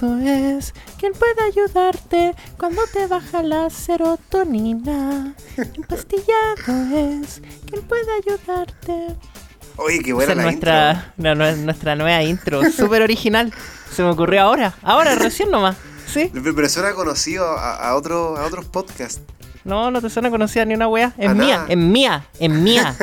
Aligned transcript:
Empastillado 0.00 0.56
es 0.58 0.74
quien 0.98 1.12
puede 1.12 1.42
ayudarte 1.44 2.34
cuando 2.56 2.82
te 2.92 3.06
baja 3.06 3.42
la 3.42 3.68
serotonina. 3.68 5.34
Empastillado 5.56 6.94
es 6.94 7.42
quien 7.66 7.82
puede 7.82 8.06
ayudarte. 8.22 9.16
Oye, 9.76 10.00
qué 10.00 10.12
buena 10.12 10.32
Esa 10.32 10.32
es 10.32 10.36
la 10.36 10.42
nuestra, 10.44 10.90
intro. 10.92 11.12
no, 11.16 11.34
no, 11.34 11.46
es 11.46 11.58
nuestra 11.58 11.96
nueva 11.96 12.22
intro, 12.22 12.62
súper 12.70 13.02
original. 13.02 13.52
Se 13.92 14.02
me 14.02 14.10
ocurrió 14.10 14.42
ahora, 14.42 14.74
ahora, 14.82 15.14
recién 15.14 15.50
nomás. 15.50 15.76
¿Sí? 16.06 16.30
Pero 16.32 16.54
pero 16.54 16.68
suena 16.68 16.92
conocido 16.92 17.46
a, 17.46 17.74
a, 17.88 17.96
otro, 17.96 18.36
a 18.36 18.46
otros 18.46 18.66
podcasts. 18.66 19.20
No, 19.64 19.90
no 19.90 20.00
te 20.00 20.08
suena 20.10 20.30
conocida 20.30 20.64
ni 20.64 20.74
una 20.74 20.88
wea. 20.88 21.12
Es 21.18 21.34
mía, 21.34 21.66
es 21.68 21.76
mía, 21.76 22.24
es 22.38 22.50
mía. 22.50 22.96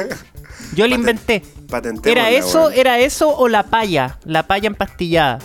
Yo 0.73 0.87
la 0.87 0.95
inventé. 0.95 1.43
Patentémosla, 1.69 2.11
¿Era 2.11 2.29
eso, 2.29 2.71
era 2.71 2.99
eso 2.99 3.35
o 3.35 3.47
la 3.47 3.63
paya? 3.63 4.17
La 4.23 4.47
paya 4.47 4.67
empastillada. 4.67 5.39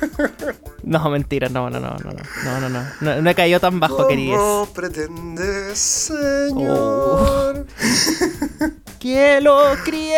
No, 0.82 1.10
mentira, 1.10 1.48
no, 1.50 1.68
no, 1.68 1.80
no, 1.80 1.96
no, 1.98 2.10
no, 2.12 2.12
no, 2.44 2.60
no, 2.60 2.68
no, 2.68 2.86
no, 3.00 3.20
no 3.22 3.30
he 3.30 3.34
caído 3.34 3.60
tan 3.60 3.78
bajo, 3.80 4.06
queridos. 4.08 4.38
¿Cómo 4.38 4.66
pretendes, 4.72 5.78
señor? 5.78 7.66
Que 8.98 9.40
lo 9.40 9.60
crié 9.84 10.16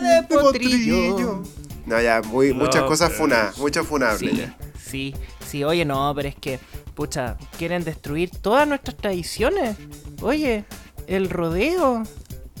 de 0.00 0.22
potrillo. 0.28 1.42
No, 1.86 2.00
ya, 2.00 2.20
muy, 2.22 2.52
muchas 2.52 2.82
No, 2.82 2.86
cosas 2.88 3.10
pero- 3.10 3.18
funadas, 3.20 3.58
mucho 3.58 3.84
funable 3.84 4.30
Sí, 4.30 4.36
ya. 4.36 4.56
sí, 4.84 5.14
sí, 5.46 5.64
oye, 5.64 5.84
no, 5.84 6.12
pero 6.16 6.28
es 6.28 6.34
que, 6.34 6.58
pucha, 6.94 7.36
quieren 7.58 7.84
destruir 7.84 8.30
todas 8.30 8.66
nuestras 8.66 8.96
tradiciones. 8.96 9.76
Oye, 10.22 10.64
el 11.06 11.30
rodeo, 11.30 12.02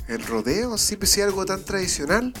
El 0.08 0.24
rodeo, 0.26 0.76
sí, 0.78 0.96
pues 0.96 1.10
sí, 1.10 1.20
algo 1.20 1.44
tan 1.44 1.64
tradicional. 1.64 2.32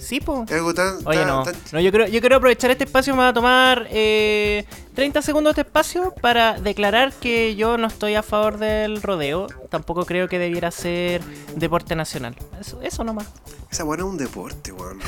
Sí, 0.00 0.20
po. 0.20 0.44
Algo 0.50 0.72
tan. 0.74 0.98
Oye, 1.06 1.18
tan- 1.18 1.26
no, 1.28 1.42
tan- 1.44 1.54
no 1.72 1.80
yo, 1.80 1.90
creo, 1.92 2.06
yo 2.06 2.20
quiero 2.20 2.36
aprovechar 2.36 2.70
este 2.70 2.84
espacio, 2.84 3.14
me 3.14 3.20
va 3.20 3.28
a 3.28 3.32
tomar 3.32 3.86
eh, 3.90 4.64
30 4.94 5.22
segundos 5.22 5.54
de 5.56 5.62
espacio 5.62 6.12
para 6.20 6.54
declarar 6.60 7.12
que 7.12 7.54
yo 7.56 7.76
no 7.78 7.86
estoy 7.86 8.14
a 8.14 8.22
favor 8.22 8.58
del 8.58 9.02
rodeo. 9.02 9.46
Tampoco 9.70 10.04
creo 10.06 10.28
que 10.28 10.38
debiera 10.38 10.70
ser 10.70 11.22
deporte 11.56 11.94
nacional. 11.96 12.36
Eso, 12.60 12.80
eso 12.82 13.04
nomás. 13.04 13.26
Esa 13.70 13.84
buena 13.84 14.04
es 14.04 14.08
un 14.08 14.16
deporte, 14.18 14.72
weón. 14.72 14.98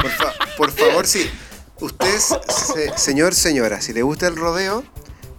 Por, 0.00 0.10
fa- 0.10 0.34
por 0.56 0.70
favor, 0.70 1.06
sí. 1.06 1.30
Usted, 1.80 2.18
se- 2.18 2.96
señor, 2.96 3.34
señora, 3.34 3.80
si 3.80 3.92
le 3.92 4.02
gusta 4.02 4.26
el 4.28 4.36
rodeo, 4.36 4.84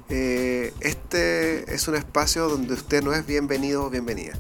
eh, 0.09 0.73
este 0.81 1.73
es 1.73 1.87
un 1.87 1.95
espacio 1.95 2.47
donde 2.47 2.73
usted 2.75 3.03
no 3.03 3.13
es 3.13 3.25
bienvenido 3.25 3.85
o 3.85 3.89
bienvenida. 3.89 4.33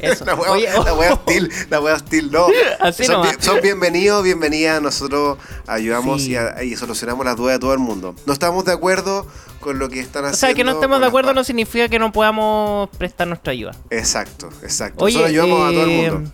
Eso. 0.00 0.24
La 0.26 0.34
wea, 0.34 0.50
Oye, 0.52 0.68
la 0.84 0.94
wea 0.94 1.12
hostil, 1.14 1.50
la 1.70 1.80
wea 1.80 1.94
hostil, 1.94 2.30
no. 2.30 2.46
Así 2.80 3.04
son, 3.04 3.16
nomás. 3.16 3.36
son 3.40 3.60
bienvenidos, 3.62 4.22
bienvenidas. 4.22 4.80
Nosotros 4.82 5.38
ayudamos 5.66 6.22
Sí. 6.22 6.32
y, 6.32 6.36
a- 6.36 6.62
y 6.62 6.76
solucionamos 6.76 7.24
las 7.24 7.36
dudas 7.36 7.54
de 7.56 7.58
todo 7.60 7.72
el 7.72 7.78
mundo. 7.80 8.14
No 8.26 8.32
estamos 8.32 8.64
de 8.64 8.72
acuerdo 8.72 9.26
con 9.60 9.78
lo 9.78 9.88
que 9.88 10.00
están 10.00 10.24
o 10.24 10.28
haciendo. 10.28 10.46
sea, 10.46 10.54
que 10.54 10.64
no 10.64 10.72
estemos 10.72 11.00
de 11.00 11.06
acuerdo 11.06 11.32
no 11.34 11.42
significa 11.42 11.88
que 11.88 11.98
no 11.98 12.12
podamos 12.12 12.88
prestar 12.96 13.26
nuestra 13.26 13.52
ayuda. 13.52 13.74
Exacto, 13.90 14.48
exacto. 14.62 15.04
Oye, 15.04 15.14
Nosotros 15.18 15.30
ayudamos 15.30 15.68
a 15.68 15.72
todo 15.72 15.82
el 15.84 16.12
mundo. 16.12 16.32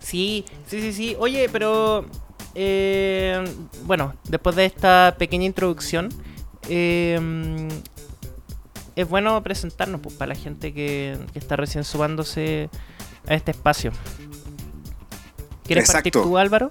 Sí, 0.00 0.44
sí, 0.68 0.80
sí, 0.80 0.92
sí. 0.92 1.16
Oye, 1.20 1.48
pero 1.52 2.04
eh, 2.54 3.44
bueno, 3.84 4.14
después 4.24 4.56
de 4.56 4.64
esta 4.64 5.14
pequeña 5.18 5.44
introducción, 5.46 6.08
eh, 6.68 7.68
es 8.96 9.08
bueno 9.08 9.42
presentarnos 9.42 10.00
pues, 10.00 10.14
para 10.14 10.34
la 10.34 10.40
gente 10.40 10.72
que, 10.74 11.18
que 11.32 11.38
está 11.38 11.56
recién 11.56 11.84
sumándose 11.84 12.68
a 13.26 13.34
este 13.34 13.50
espacio. 13.52 13.92
¿Quieres 15.64 15.90
partir 15.90 16.08
Exacto. 16.10 16.28
tú, 16.28 16.38
Álvaro? 16.38 16.68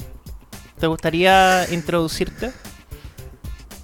¿Te 0.79 0.87
gustaría 0.87 1.67
introducirte? 1.71 2.51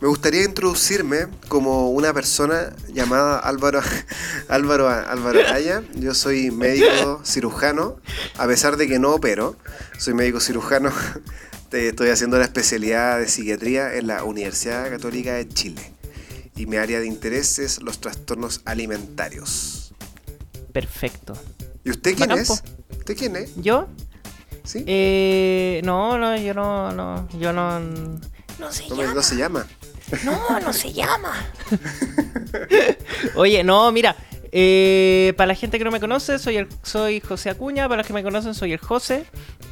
Me 0.01 0.09
gustaría 0.09 0.43
introducirme 0.43 1.27
como 1.47 1.89
una 1.91 2.13
persona 2.13 2.73
llamada 2.93 3.39
Álvaro 3.39 3.81
Álvaro 4.49 4.89
Álvaro 4.89 5.39
Araya. 5.39 5.83
Yo 5.95 6.13
soy 6.13 6.51
médico 6.51 7.21
cirujano, 7.25 7.95
a 8.37 8.45
pesar 8.45 8.75
de 8.77 8.87
que 8.87 8.99
no 8.99 9.13
opero. 9.15 9.55
Soy 9.97 10.13
médico 10.13 10.39
cirujano. 10.39 10.91
Te- 11.69 11.87
Estoy 11.89 12.09
haciendo 12.09 12.37
la 12.37 12.43
especialidad 12.43 13.19
de 13.19 13.27
psiquiatría 13.29 13.95
en 13.95 14.07
la 14.07 14.23
Universidad 14.25 14.89
Católica 14.89 15.33
de 15.33 15.47
Chile. 15.47 15.93
Y 16.55 16.65
mi 16.65 16.77
área 16.77 16.99
de 16.99 17.07
interés 17.07 17.59
es 17.59 17.81
los 17.81 17.99
trastornos 17.99 18.61
alimentarios. 18.65 19.93
Perfecto. 20.71 21.33
¿Y 21.83 21.91
usted 21.91 22.15
quién 22.15 22.31
es? 22.31 22.49
¿Usted 22.97 23.17
quién 23.17 23.35
es? 23.35 23.51
¿Yo? 23.57 23.87
¿Sí? 24.63 24.83
Eh, 24.87 25.81
no, 25.83 26.17
no, 26.17 26.37
yo 26.37 26.53
no, 26.53 26.91
no, 26.91 27.27
yo 27.37 27.53
no... 27.53 27.79
No 27.79 28.71
se 28.71 28.87
No, 28.89 29.13
no 29.13 29.21
se 29.21 29.35
llama. 29.35 29.67
No, 30.23 30.59
no 30.59 30.71
se 30.71 30.93
llama. 30.93 31.33
Oye, 33.35 33.63
no, 33.63 33.91
mira. 33.91 34.15
Eh, 34.57 35.33
para 35.35 35.47
la 35.47 35.55
gente 35.55 35.77
que 35.77 35.83
no 35.83 35.91
me 35.91 35.99
conoce, 35.99 36.39
soy 36.39 36.55
el, 36.55 36.69
soy 36.81 37.19
José 37.19 37.49
Acuña. 37.49 37.89
Para 37.89 37.97
los 37.97 38.07
que 38.07 38.13
me 38.13 38.23
conocen, 38.23 38.53
soy 38.53 38.71
el 38.71 38.79
José. 38.79 39.25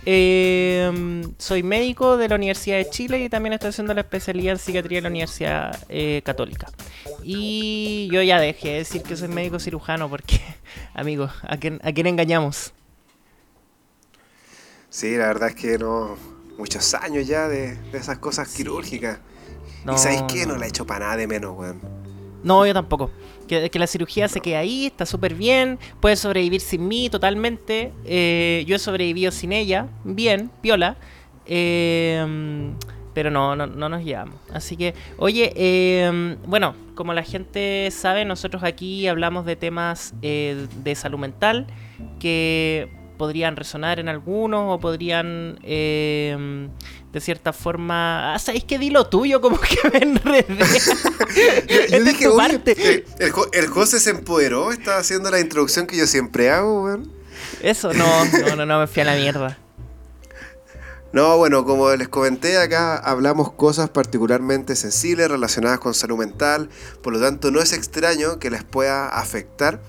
Eh, 0.05 1.23
soy 1.38 1.63
médico 1.63 2.17
de 2.17 2.27
la 2.27 2.35
Universidad 2.35 2.75
de 2.75 2.89
Chile 2.89 3.23
y 3.23 3.29
también 3.29 3.53
estoy 3.53 3.69
haciendo 3.69 3.94
la 3.94 4.01
especialidad 4.01 4.51
en 4.51 4.59
psiquiatría 4.59 4.97
en 4.97 5.03
la 5.05 5.09
Universidad 5.09 5.79
eh, 5.88 6.21
Católica. 6.25 6.67
Y 7.23 8.09
yo 8.11 8.21
ya 8.23 8.41
dejé 8.41 8.71
de 8.71 8.77
decir 8.79 9.03
que 9.03 9.16
soy 9.16 9.29
médico 9.29 9.57
cirujano 9.57 10.09
porque, 10.09 10.41
amigo, 10.94 11.29
¿a 11.44 11.55
quién, 11.55 11.79
a 11.81 11.94
quién 11.94 12.07
engañamos? 12.07 12.73
Sí, 14.89 15.15
la 15.15 15.27
verdad 15.27 15.47
es 15.47 15.55
que 15.55 15.77
no. 15.77 16.17
Muchos 16.57 16.94
años 16.94 17.25
ya 17.25 17.47
de, 17.47 17.75
de 17.75 17.97
esas 17.97 18.17
cosas 18.17 18.50
quirúrgicas. 18.50 19.19
No, 19.85 19.95
¿Y 19.95 19.97
sabéis 19.97 20.23
qué? 20.23 20.45
No 20.45 20.55
no. 20.55 20.59
la 20.59 20.65
he 20.65 20.69
hecho 20.69 20.85
para 20.85 21.05
nada 21.05 21.15
de 21.15 21.27
menos, 21.27 21.57
weón. 21.57 22.02
No, 22.43 22.65
yo 22.65 22.73
tampoco. 22.73 23.09
Que, 23.47 23.69
que 23.69 23.79
la 23.79 23.87
cirugía 23.87 24.27
se 24.27 24.41
quede 24.41 24.57
ahí, 24.57 24.85
está 24.85 25.05
súper 25.05 25.35
bien. 25.35 25.79
Puede 25.99 26.15
sobrevivir 26.15 26.61
sin 26.61 26.87
mí 26.87 27.09
totalmente. 27.09 27.91
Eh, 28.05 28.63
yo 28.67 28.75
he 28.75 28.79
sobrevivido 28.79 29.31
sin 29.31 29.53
ella. 29.53 29.87
Bien, 30.03 30.49
piola. 30.61 30.97
Eh, 31.45 32.73
pero 33.13 33.29
no, 33.29 33.55
no, 33.55 33.67
no 33.67 33.89
nos 33.89 34.03
llevamos. 34.03 34.35
Así 34.51 34.75
que, 34.75 34.93
oye, 35.17 35.53
eh, 35.55 36.37
bueno, 36.45 36.75
como 36.95 37.13
la 37.13 37.23
gente 37.23 37.89
sabe, 37.91 38.25
nosotros 38.25 38.63
aquí 38.63 39.07
hablamos 39.07 39.45
de 39.45 39.55
temas 39.55 40.13
eh, 40.21 40.67
de 40.83 40.95
salud 40.95 41.19
mental 41.19 41.67
que 42.19 42.89
podrían 43.18 43.56
resonar 43.56 44.00
en 44.00 44.09
algunos 44.09 44.66
o 44.68 44.79
podrían 44.79 45.59
eh, 45.63 46.68
de 47.13 47.22
cierta 47.22 47.53
forma... 47.53 48.34
Ah, 48.34 48.40
¿sabéis 48.40 48.63
que 48.63 48.79
di 48.79 48.90
lo 48.90 49.07
tuyo? 49.07 49.40
Como 49.40 49.59
que 49.59 49.78
me 49.91 50.00
enredé. 50.00 50.46
Yo 50.50 51.75
Esta 51.79 51.97
es 51.97 52.06
dije, 52.06 52.28
oye, 52.28 52.62
eh, 52.66 53.06
el, 53.19 53.31
el 53.53 53.68
José 53.68 54.00
se 54.00 54.09
empoderó, 54.09 54.72
estaba 54.72 54.97
haciendo 54.97 55.29
la 55.29 55.40
introducción 55.40 55.85
que 55.88 55.96
yo 55.96 56.07
siempre 56.07 56.50
hago, 56.50 56.84
weón. 56.84 57.12
Eso, 57.62 57.94
no, 57.94 58.06
no, 58.25 58.56
no, 58.56 58.66
no, 58.66 58.79
me 58.79 58.88
fui 58.88 59.01
a 59.01 59.06
la 59.06 59.16
mierda. 59.16 59.57
No, 61.13 61.38
bueno, 61.38 61.63
como 61.63 61.91
les 61.95 62.09
comenté 62.09 62.57
acá, 62.57 62.97
hablamos 62.97 63.51
cosas 63.51 63.88
particularmente 63.91 64.75
sensibles 64.75 65.30
relacionadas 65.30 65.78
con 65.78 65.94
salud 65.94 66.18
mental, 66.18 66.69
por 67.03 67.13
lo 67.13 67.22
tanto 67.22 67.51
no 67.51 67.62
es 67.62 67.72
extraño 67.72 68.40
que 68.40 68.50
les 68.50 68.63
pueda 68.63 69.09
afectar. 69.09 69.80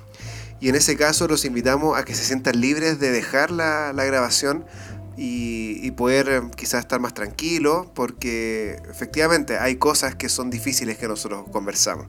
Y 0.64 0.70
en 0.70 0.76
ese 0.76 0.96
caso 0.96 1.28
los 1.28 1.44
invitamos 1.44 1.98
a 1.98 2.06
que 2.06 2.14
se 2.14 2.24
sientan 2.24 2.58
libres 2.58 2.98
de 2.98 3.10
dejar 3.10 3.50
la, 3.50 3.92
la 3.92 4.06
grabación 4.06 4.64
y, 5.14 5.90
poder 5.90 6.28
eh, 6.30 6.40
quizás 6.56 6.80
estar 6.80 7.00
más 7.00 7.12
tranquilos, 7.12 7.86
porque 7.94 8.80
efectivamente 8.90 9.58
hay 9.58 9.76
cosas 9.76 10.14
que 10.14 10.30
son 10.30 10.48
difíciles 10.48 10.96
que 10.96 11.06
nosotros 11.06 11.44
conversamos. 11.52 12.06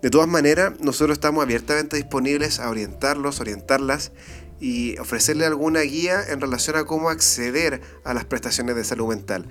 De 0.00 0.08
todas 0.08 0.28
maneras, 0.28 0.72
nosotros 0.80 1.18
estamos 1.18 1.42
abiertamente 1.42 1.98
disponibles 1.98 2.58
a 2.58 2.70
orientarlos, 2.70 3.40
orientarlas 3.40 4.12
y 4.60 4.96
ofrecerle 4.98 5.44
alguna 5.46 5.80
guía 5.80 6.20
en 6.28 6.40
relación 6.40 6.76
a 6.76 6.84
cómo 6.84 7.10
acceder 7.10 7.80
a 8.04 8.14
las 8.14 8.24
prestaciones 8.24 8.76
de 8.76 8.84
salud 8.84 9.08
mental. 9.08 9.46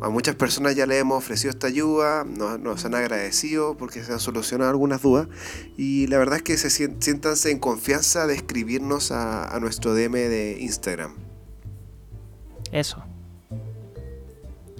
A 0.00 0.08
muchas 0.08 0.34
personas 0.36 0.74
ya 0.74 0.86
les 0.86 1.00
hemos 1.00 1.18
ofrecido 1.18 1.50
esta 1.50 1.66
ayuda, 1.66 2.24
nos, 2.24 2.58
nos 2.60 2.84
han 2.84 2.94
agradecido 2.94 3.76
porque 3.76 4.02
se 4.02 4.12
han 4.12 4.20
solucionado 4.20 4.70
algunas 4.70 5.02
dudas 5.02 5.28
y 5.76 6.06
la 6.08 6.18
verdad 6.18 6.36
es 6.38 6.42
que 6.42 6.56
se 6.56 6.70
siéntanse 6.70 7.50
en 7.50 7.58
confianza 7.58 8.26
de 8.26 8.34
escribirnos 8.34 9.12
a, 9.12 9.54
a 9.54 9.60
nuestro 9.60 9.94
DM 9.94 10.12
de 10.14 10.56
Instagram. 10.60 11.14
Eso. 12.72 13.04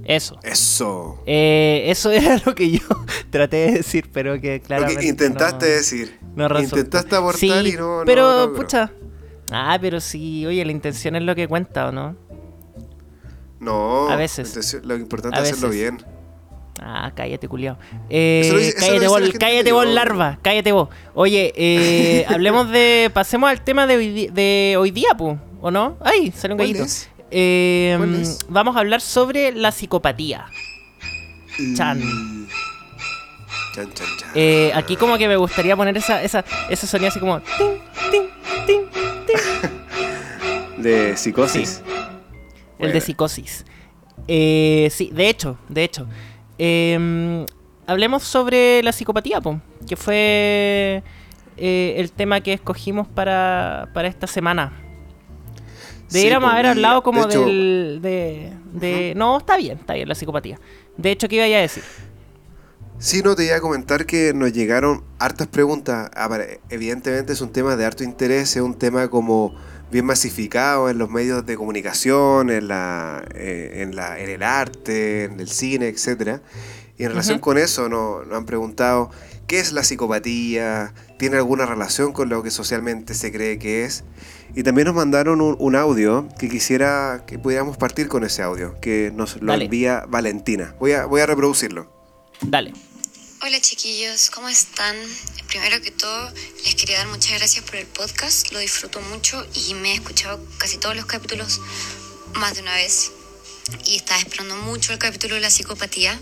Eso. 0.04 0.38
Eso. 0.42 1.22
Eh, 1.26 1.84
eso 1.86 2.10
era 2.12 2.40
lo 2.44 2.54
que 2.54 2.70
yo 2.70 2.80
traté 3.30 3.56
de 3.58 3.72
decir, 3.72 4.10
pero 4.12 4.40
que 4.40 4.58
Lo 4.58 4.64
claramente 4.64 5.02
que 5.02 5.08
intentaste 5.08 5.66
no- 5.66 5.72
decir. 5.72 6.18
no 6.36 6.60
intentaste 6.60 7.16
abortar 7.16 7.40
Sí, 7.40 7.48
y 7.48 7.72
no... 7.76 8.00
no 8.00 8.04
pero, 8.04 8.52
pucha. 8.54 8.92
Ah, 9.50 9.78
pero 9.80 10.00
sí, 10.00 10.46
oye, 10.46 10.64
la 10.64 10.72
intención 10.72 11.16
es 11.16 11.22
lo 11.22 11.34
que 11.34 11.46
cuenta, 11.48 11.88
¿o 11.88 11.92
no? 11.92 12.16
No, 13.60 14.08
A 14.10 14.16
veces. 14.16 14.80
lo 14.84 14.96
importante 14.96 15.38
es 15.40 15.52
hacerlo 15.52 15.70
bien. 15.70 16.04
Ah, 16.82 17.12
cállate, 17.14 17.48
culiao. 17.48 17.78
Eh, 18.10 18.42
Eso 18.44 18.54
lo 18.54 18.58
dice- 18.58 18.70
eso 18.76 18.80
lo 18.80 18.86
cállate 18.86 19.00
dice 19.00 19.08
vos, 19.30 19.38
cállate 19.38 19.72
vos, 19.72 19.86
larva, 19.86 20.38
cállate 20.42 20.72
vos. 20.72 20.88
Oye, 21.14 21.52
eh, 21.56 22.26
hablemos 22.28 22.68
de. 22.70 23.10
Pasemos 23.14 23.48
al 23.48 23.62
tema 23.62 23.86
de 23.86 23.96
hoy, 23.96 24.26
de 24.32 24.76
hoy 24.78 24.90
día, 24.90 25.10
pu, 25.16 25.38
¿o 25.60 25.70
no? 25.70 25.96
¡Ay! 26.00 26.32
Salió 26.32 26.54
un 26.56 26.58
¿Cuál 26.58 26.72
gallito. 26.72 26.92
Eh, 27.30 27.94
¿Cuál 27.96 28.14
es? 28.16 28.40
Vamos 28.48 28.76
a 28.76 28.80
hablar 28.80 29.00
sobre 29.00 29.52
la 29.52 29.70
psicopatía. 29.72 30.46
Chan. 31.76 32.00
Mm, 32.00 32.48
Chan, 33.74 33.92
chan, 33.94 34.06
chan. 34.18 34.30
Eh, 34.34 34.72
aquí 34.74 34.96
como 34.96 35.16
que 35.16 35.26
me 35.28 35.36
gustaría 35.36 35.76
poner 35.76 35.96
esa, 35.96 36.22
esa, 36.22 36.44
ese 36.68 36.86
sonido 36.86 37.08
así 37.08 37.18
como... 37.20 37.40
De 40.78 41.16
psicosis. 41.16 41.82
El 42.78 42.92
de 42.92 43.00
psicosis. 43.00 43.64
Eh, 44.28 44.88
sí, 44.90 45.10
de 45.12 45.28
hecho, 45.28 45.56
de 45.68 45.84
hecho. 45.84 46.06
Eh, 46.58 47.46
hablemos 47.86 48.22
sobre 48.22 48.82
la 48.82 48.92
psicopatía, 48.92 49.40
po, 49.40 49.60
que 49.88 49.96
fue 49.96 51.02
eh, 51.56 51.94
el 51.96 52.12
tema 52.12 52.40
que 52.40 52.52
escogimos 52.52 53.06
para, 53.08 53.88
para 53.94 54.08
esta 54.08 54.26
semana. 54.26 54.72
Deberíamos 56.10 56.48
po, 56.48 56.52
haber 56.52 56.66
hablado 56.66 57.02
como 57.02 57.26
de 57.26 57.34
hecho, 57.34 57.44
del... 57.46 57.98
De, 58.02 58.52
de- 58.72 59.14
No, 59.16 59.38
está 59.38 59.56
bien, 59.56 59.78
está 59.78 59.94
bien 59.94 60.08
la 60.08 60.14
psicopatía. 60.14 60.58
De 60.96 61.10
hecho, 61.10 61.28
¿qué 61.28 61.36
iba 61.36 61.44
a 61.44 61.60
decir? 61.60 61.82
Sí, 62.98 63.22
no, 63.22 63.34
te 63.34 63.44
iba 63.44 63.56
a 63.56 63.60
comentar 63.60 64.06
que 64.06 64.32
nos 64.34 64.52
llegaron 64.52 65.04
hartas 65.18 65.46
preguntas. 65.48 66.10
Ah, 66.14 66.28
Evidentemente 66.70 67.32
es 67.32 67.40
un 67.40 67.52
tema 67.52 67.76
de 67.76 67.84
harto 67.84 68.04
interés, 68.04 68.56
es 68.56 68.62
un 68.62 68.78
tema 68.78 69.08
como 69.08 69.54
bien 69.90 70.06
masificado 70.06 70.88
en 70.88 70.98
los 70.98 71.10
medios 71.10 71.44
de 71.44 71.56
comunicación, 71.56 72.50
en, 72.50 72.68
la, 72.68 73.22
eh, 73.34 73.82
en, 73.82 73.94
la, 73.94 74.18
en 74.18 74.30
el 74.30 74.42
arte, 74.42 75.24
en 75.24 75.38
el 75.38 75.48
cine, 75.48 75.88
etc. 75.88 76.40
Y 76.96 77.04
en 77.04 77.10
relación 77.10 77.40
con 77.40 77.58
eso 77.58 77.88
nos, 77.88 78.26
nos 78.26 78.38
han 78.38 78.46
preguntado, 78.46 79.10
¿qué 79.46 79.58
es 79.60 79.72
la 79.72 79.82
psicopatía? 79.82 80.94
¿Tiene 81.18 81.36
alguna 81.36 81.66
relación 81.66 82.12
con 82.12 82.28
lo 82.28 82.42
que 82.42 82.50
socialmente 82.50 83.14
se 83.14 83.30
cree 83.32 83.58
que 83.58 83.84
es? 83.84 84.04
Y 84.54 84.62
también 84.62 84.86
nos 84.86 84.94
mandaron 84.94 85.40
un, 85.40 85.56
un 85.58 85.76
audio 85.76 86.28
que 86.38 86.48
quisiera 86.48 87.24
que 87.26 87.38
pudiéramos 87.38 87.76
partir 87.76 88.08
con 88.08 88.24
ese 88.24 88.42
audio, 88.42 88.80
que 88.80 89.12
nos 89.14 89.40
lo 89.42 89.52
Dale. 89.52 89.64
envía 89.66 90.06
Valentina. 90.08 90.74
Voy 90.78 90.92
a, 90.92 91.06
voy 91.06 91.20
a 91.20 91.26
reproducirlo. 91.26 91.93
Dale. 92.40 92.72
Hola 93.42 93.60
chiquillos, 93.60 94.30
¿cómo 94.30 94.48
están? 94.48 94.96
Primero 95.48 95.80
que 95.82 95.90
todo, 95.90 96.32
les 96.64 96.74
quería 96.74 96.98
dar 96.98 97.08
muchas 97.08 97.38
gracias 97.38 97.64
por 97.64 97.76
el 97.76 97.86
podcast, 97.86 98.50
lo 98.52 98.58
disfruto 98.58 99.00
mucho 99.02 99.46
y 99.54 99.74
me 99.74 99.92
he 99.92 99.94
escuchado 99.94 100.40
casi 100.58 100.78
todos 100.78 100.96
los 100.96 101.04
capítulos 101.04 101.60
más 102.34 102.54
de 102.54 102.62
una 102.62 102.74
vez 102.74 103.12
y 103.86 103.96
estaba 103.96 104.18
esperando 104.20 104.56
mucho 104.56 104.92
el 104.92 104.98
capítulo 104.98 105.34
de 105.34 105.42
la 105.42 105.50
psicopatía 105.50 106.18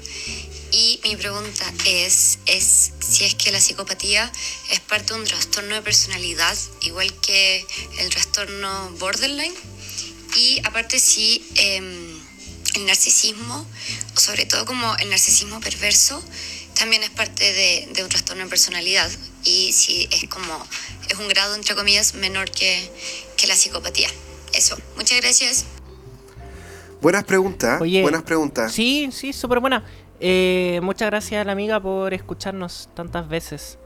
y 0.72 1.00
mi 1.04 1.16
pregunta 1.16 1.72
es, 1.86 2.38
es 2.46 2.92
si 3.00 3.24
es 3.24 3.34
que 3.34 3.52
la 3.52 3.60
psicopatía 3.60 4.30
es 4.70 4.80
parte 4.80 5.14
de 5.14 5.20
un 5.20 5.26
trastorno 5.26 5.74
de 5.74 5.82
personalidad 5.82 6.56
igual 6.80 7.12
que 7.20 7.64
el 7.98 8.10
trastorno 8.10 8.90
borderline 8.98 9.54
y 10.36 10.60
aparte 10.64 10.98
si 10.98 11.44
em, 11.56 12.20
el 12.74 12.86
narcisismo, 12.86 13.66
sobre 14.14 14.46
todo 14.46 14.64
como 14.64 14.94
el 14.96 15.10
narcisismo 15.10 15.60
perverso, 15.60 16.22
también 16.78 17.02
es 17.02 17.10
parte 17.10 17.44
de, 17.52 17.88
de 17.94 18.02
un 18.02 18.08
trastorno 18.08 18.42
de 18.44 18.48
personalidad 18.50 19.10
y 19.44 19.72
si 19.72 20.08
es 20.10 20.28
como, 20.28 20.64
es 21.10 21.18
un 21.18 21.28
grado 21.28 21.54
entre 21.54 21.74
comillas 21.74 22.14
menor 22.14 22.50
que, 22.50 22.90
que 23.36 23.46
la 23.46 23.54
psicopatía. 23.54 24.08
Eso, 24.54 24.76
muchas 24.96 25.20
gracias. 25.20 25.64
Buenas 27.00 27.24
preguntas, 27.24 27.80
Oye, 27.80 28.00
buenas 28.02 28.22
preguntas. 28.22 28.72
Sí, 28.72 29.08
sí, 29.12 29.32
súper 29.32 29.58
buena. 29.60 29.84
Eh, 30.20 30.78
muchas 30.82 31.06
gracias 31.10 31.40
a 31.40 31.44
la 31.44 31.52
amiga 31.52 31.80
por 31.82 32.14
escucharnos 32.14 32.88
tantas 32.94 33.28
veces. 33.28 33.76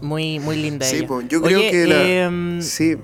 Muy, 0.00 0.38
muy 0.38 0.56
linda 0.56 0.86
Sí, 0.86 0.98
ella. 0.98 1.08
po, 1.08 1.20
yo 1.22 1.42
creo 1.42 1.58
Oye, 1.58 1.70
que 1.72 1.86
la... 1.86 2.02
em, 2.08 2.62
Sí, 2.62 2.96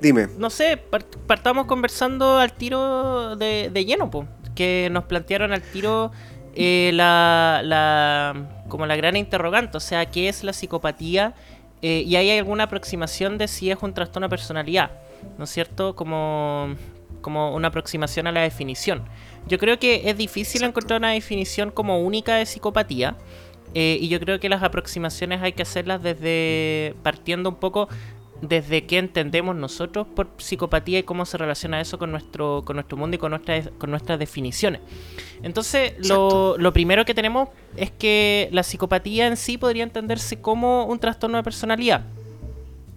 dime. 0.00 0.28
no 0.38 0.50
sé, 0.50 0.76
par- 0.76 1.04
partamos 1.26 1.66
conversando 1.66 2.38
al 2.38 2.52
tiro 2.52 3.36
de, 3.36 3.70
de 3.72 3.84
lleno, 3.84 4.10
po, 4.10 4.26
que 4.54 4.88
nos 4.90 5.04
plantearon 5.04 5.52
al 5.52 5.62
tiro 5.62 6.10
eh, 6.54 6.90
la, 6.94 7.60
la 7.64 8.64
como 8.68 8.86
la 8.86 8.96
gran 8.96 9.16
interrogante, 9.16 9.76
o 9.76 9.80
sea, 9.80 10.06
¿qué 10.06 10.28
es 10.28 10.44
la 10.44 10.52
psicopatía? 10.52 11.34
Eh, 11.82 12.02
y 12.06 12.16
hay 12.16 12.30
alguna 12.38 12.64
aproximación 12.64 13.38
de 13.38 13.48
si 13.48 13.70
es 13.70 13.78
un 13.80 13.94
trastorno 13.94 14.26
de 14.26 14.30
personalidad, 14.30 14.90
¿no 15.38 15.44
es 15.44 15.50
cierto? 15.50 15.96
Como, 15.96 16.74
como 17.22 17.54
una 17.54 17.68
aproximación 17.68 18.26
a 18.26 18.32
la 18.32 18.42
definición. 18.42 19.04
Yo 19.48 19.58
creo 19.58 19.78
que 19.78 20.02
es 20.10 20.16
difícil 20.18 20.60
Exacto. 20.62 20.66
encontrar 20.80 20.98
una 21.00 21.12
definición 21.12 21.70
como 21.70 21.98
única 22.00 22.34
de 22.34 22.44
psicopatía. 22.44 23.16
eh, 23.72 23.96
y 24.00 24.08
yo 24.08 24.18
creo 24.20 24.38
que 24.40 24.48
las 24.48 24.62
aproximaciones 24.62 25.40
hay 25.42 25.52
que 25.52 25.62
hacerlas 25.62 26.02
desde 26.02 26.94
partiendo 27.02 27.48
un 27.48 27.54
poco 27.56 27.88
desde 28.42 28.86
qué 28.86 28.98
entendemos 28.98 29.54
nosotros 29.56 30.06
por 30.14 30.30
psicopatía 30.38 31.00
y 31.00 31.02
cómo 31.02 31.26
se 31.26 31.38
relaciona 31.38 31.80
eso 31.80 31.98
con 31.98 32.10
nuestro, 32.10 32.62
con 32.64 32.76
nuestro 32.76 32.96
mundo 32.96 33.16
y 33.16 33.18
con, 33.18 33.30
nuestras 33.30 33.70
con 33.78 33.90
nuestras 33.90 34.18
definiciones. 34.18 34.80
Entonces, 35.42 35.94
lo, 36.08 36.56
lo 36.58 36.72
primero 36.72 37.04
que 37.04 37.14
tenemos 37.14 37.48
es 37.76 37.90
que 37.90 38.48
la 38.52 38.62
psicopatía 38.62 39.26
en 39.26 39.36
sí 39.36 39.58
podría 39.58 39.82
entenderse 39.82 40.40
como 40.40 40.84
un 40.84 40.98
trastorno 40.98 41.36
de 41.36 41.42
personalidad. 41.42 42.04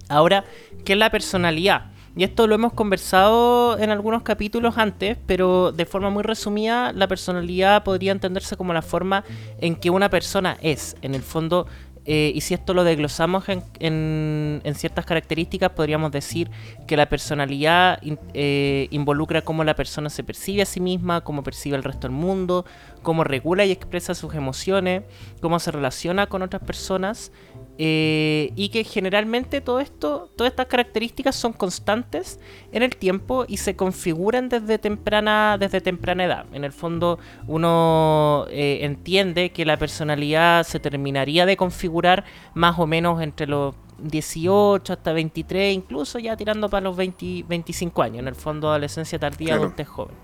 Ahora, 0.09 0.45
¿qué 0.85 0.93
es 0.93 0.99
la 0.99 1.09
personalidad? 1.09 1.93
Y 2.15 2.23
esto 2.23 2.45
lo 2.45 2.53
hemos 2.53 2.73
conversado 2.73 3.79
en 3.79 3.89
algunos 3.89 4.21
capítulos 4.21 4.77
antes, 4.77 5.17
pero 5.25 5.71
de 5.71 5.85
forma 5.85 6.11
muy 6.11 6.21
resumida, 6.21 6.93
la 6.93 7.07
personalidad 7.07 7.83
podría 7.83 8.11
entenderse 8.11 8.55
como 8.55 8.71
la 8.71 8.83
forma 8.83 9.23
en 9.59 9.75
que 9.75 9.89
una 9.89 10.09
persona 10.09 10.57
es. 10.61 10.95
En 11.01 11.15
el 11.15 11.23
fondo, 11.23 11.65
eh, 12.05 12.31
y 12.35 12.41
si 12.41 12.53
esto 12.53 12.73
lo 12.73 12.83
desglosamos 12.83 13.47
en, 13.49 13.63
en- 13.79 14.75
ciertas 14.75 15.05
características, 15.05 15.71
podríamos 15.71 16.11
decir 16.11 16.49
que 16.87 16.97
la 16.97 17.07
personalidad 17.07 17.99
eh, 18.33 18.87
involucra 18.91 19.41
cómo 19.41 19.63
la 19.63 19.75
persona 19.75 20.09
se 20.09 20.23
percibe 20.23 20.63
a 20.63 20.65
sí 20.65 20.79
misma, 20.79 21.21
cómo 21.21 21.43
percibe 21.43 21.77
el 21.77 21.83
resto 21.83 22.07
del 22.07 22.15
mundo, 22.17 22.65
cómo 23.03 23.23
regula 23.23 23.63
y 23.65 23.71
expresa 23.71 24.13
sus 24.15 24.33
emociones, 24.33 25.03
cómo 25.41 25.59
se 25.59 25.71
relaciona 25.71 26.27
con 26.27 26.41
otras 26.41 26.61
personas. 26.63 27.31
Eh, 27.79 28.51
y 28.55 28.69
que 28.69 28.83
generalmente 28.83 29.59
todo 29.61 29.79
esto, 29.79 30.29
todas 30.35 30.51
estas 30.51 30.67
características 30.67 31.35
son 31.35 31.53
constantes 31.53 32.39
en 32.71 32.83
el 32.83 32.95
tiempo 32.95 33.45
y 33.47 33.57
se 33.57 33.75
configuran 33.75 34.47
desde 34.47 34.77
temprana, 34.77 35.57
desde 35.59 35.81
temprana 35.81 36.23
edad. 36.25 36.45
En 36.53 36.63
el 36.65 36.71
fondo, 36.71 37.17
uno 37.47 38.45
eh, 38.51 38.79
entiende 38.81 39.51
que 39.51 39.65
la 39.65 39.77
personalidad 39.77 40.63
se 40.65 40.79
terminaría 40.79 41.45
de 41.47 41.57
configurar 41.57 42.23
más 42.53 42.77
o 42.77 42.85
menos 42.85 43.21
entre 43.21 43.47
los 43.47 43.73
18 43.97 44.93
hasta 44.93 45.11
23, 45.13 45.73
incluso 45.73 46.19
ya 46.19 46.35
tirando 46.37 46.69
para 46.69 46.83
los 46.83 46.95
20, 46.95 47.45
25 47.47 48.03
años. 48.03 48.19
En 48.19 48.27
el 48.27 48.35
fondo, 48.35 48.69
adolescencia 48.69 49.17
tardía, 49.17 49.47
Claro. 49.49 49.63
adultez 49.63 49.87
joven. 49.87 50.15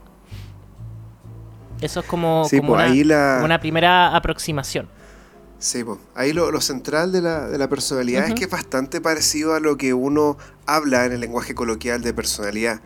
Eso 1.82 2.02
es 2.02 2.06
como, 2.06 2.44
Sí, 2.46 2.58
como 2.58 2.74
pues, 2.74 2.84
una, 2.84 2.92
ahí 2.94 3.04
la- 3.04 3.34
como 3.36 3.46
una 3.46 3.60
primera 3.60 4.16
aproximación. 4.16 4.90
Sí, 5.60 5.84
po. 5.84 6.00
ahí 6.16 6.32
lo, 6.34 6.52
lo 6.52 6.62
central 6.62 7.12
de 7.12 7.22
la, 7.22 7.48
de 7.50 7.58
la 7.58 7.68
personalidad 7.68 8.28
es 8.28 8.34
que 8.34 8.46
es 8.46 8.50
bastante 8.50 9.02
parecido 9.02 9.54
a 9.56 9.60
lo 9.60 9.76
que 9.78 9.94
uno 9.94 10.38
habla 10.66 11.06
en 11.06 11.12
el 11.12 11.20
lenguaje 11.20 11.54
coloquial 11.54 12.02
de 12.02 12.14
personalidad, 12.14 12.80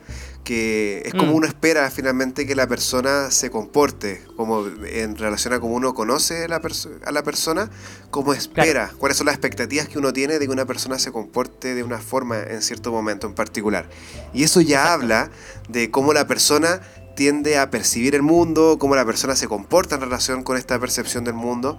que 0.44 1.04
es 1.06 1.14
como 1.14 1.34
Mm. 1.34 1.36
uno 1.36 1.48
espera 1.48 1.90
finalmente 1.92 2.46
que 2.48 2.56
la 2.56 2.68
persona 2.68 3.30
se 3.32 3.50
comporte, 3.52 4.22
como 4.36 4.66
en 4.90 5.16
relación 5.18 5.54
a 5.54 5.60
cómo 5.60 5.76
uno 5.76 5.94
conoce 5.94 6.48
la 6.48 6.62
a 7.06 7.12
la 7.12 7.24
persona, 7.24 7.70
cómo 8.10 8.34
espera, 8.34 8.92
cuáles 8.98 9.18
son 9.18 9.28
las 9.28 9.36
expectativas 9.36 9.88
que 9.88 10.00
uno 10.00 10.12
tiene 10.12 10.40
de 10.40 10.46
que 10.48 10.52
una 10.52 10.66
persona 10.66 10.98
se 11.00 11.12
comporte 11.12 11.76
de 11.76 11.84
una 11.84 12.00
forma 12.00 12.42
en 12.42 12.62
cierto 12.64 12.92
momento 12.92 13.28
en 13.28 13.36
particular. 13.36 13.88
Y 14.34 14.44
eso 14.44 14.62
ya 14.62 14.80
Exacto. 14.82 14.94
habla 15.04 15.30
de 15.70 15.92
cómo 15.92 16.12
la 16.14 16.26
persona 16.28 16.82
tiende 17.16 17.58
a 17.58 17.70
percibir 17.70 18.16
el 18.16 18.22
mundo, 18.22 18.78
cómo 18.80 18.96
la 18.96 19.06
persona 19.06 19.36
se 19.36 19.48
comporta 19.48 19.96
en 19.96 20.02
relación 20.02 20.44
con 20.44 20.58
esta 20.58 20.80
percepción 20.80 21.24
del 21.24 21.36
mundo. 21.36 21.78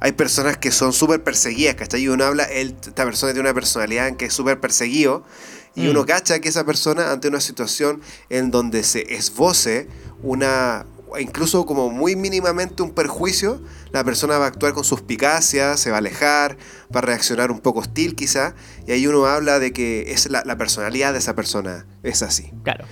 Hay 0.00 0.12
personas 0.12 0.56
que 0.56 0.70
son 0.70 0.92
súper 0.92 1.22
perseguidas, 1.24 1.74
¿cachai? 1.74 2.02
Y 2.02 2.08
uno 2.08 2.24
habla, 2.24 2.44
él, 2.44 2.76
esta 2.80 3.04
persona 3.04 3.32
tiene 3.32 3.48
una 3.48 3.54
personalidad 3.54 4.08
en 4.08 4.16
que 4.16 4.26
es 4.26 4.34
súper 4.34 4.60
perseguido, 4.60 5.24
y 5.74 5.82
Mm. 5.82 5.90
uno 5.90 6.06
cacha 6.06 6.38
que 6.40 6.48
esa 6.48 6.64
persona, 6.64 7.12
ante 7.12 7.28
una 7.28 7.40
situación 7.40 8.00
en 8.30 8.50
donde 8.50 8.82
se 8.82 9.14
esboce 9.14 9.88
una, 10.22 10.86
incluso 11.18 11.66
como 11.66 11.90
muy 11.90 12.16
mínimamente 12.16 12.82
un 12.82 12.92
perjuicio, 12.92 13.60
la 13.92 14.02
persona 14.04 14.38
va 14.38 14.46
a 14.46 14.48
actuar 14.48 14.72
con 14.72 14.84
suspicacia, 14.84 15.76
se 15.76 15.90
va 15.90 15.96
a 15.96 15.98
alejar, 15.98 16.56
va 16.94 17.00
a 17.00 17.02
reaccionar 17.02 17.50
un 17.50 17.60
poco 17.60 17.80
hostil 17.80 18.14
quizá, 18.14 18.54
y 18.86 18.92
ahí 18.92 19.06
uno 19.06 19.26
habla 19.26 19.58
de 19.58 19.72
que 19.72 20.12
es 20.12 20.30
la, 20.30 20.42
la 20.44 20.56
personalidad 20.56 21.12
de 21.12 21.18
esa 21.18 21.34
persona 21.34 21.86
es 22.02 22.22
así. 22.22 22.52
Claro. 22.64 22.86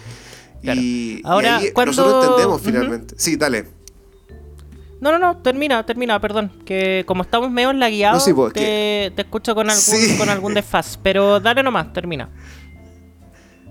Claro. 0.64 0.80
Y, 0.80 0.84
y 0.84 1.22
Ahora, 1.24 1.58
ahí 1.58 1.70
cuando- 1.72 1.92
nosotros 1.92 2.24
entendemos 2.24 2.60
finalmente. 2.62 3.14
Sí, 3.18 3.36
dale. 3.36 3.66
No, 5.00 5.12
no, 5.12 5.18
no, 5.18 5.36
termina, 5.42 5.84
termina, 5.84 6.18
perdón. 6.20 6.50
Que 6.64 7.04
como 7.06 7.22
estamos 7.22 7.50
medio 7.50 7.70
en 7.70 7.78
la 7.78 7.90
guiada, 7.90 8.14
No, 8.14 8.20
sí, 8.20 8.32
pues, 8.32 8.52
te, 8.54 9.12
te 9.14 9.22
escucho 9.22 9.54
con 9.54 9.68
algún, 9.68 9.82
Sí. 9.84 10.16
con 10.16 10.28
algún 10.30 10.54
desfaz. 10.54 10.98
Pero 11.02 11.40
dale 11.40 11.62
nomás, 11.62 11.92
termina. 11.92 12.30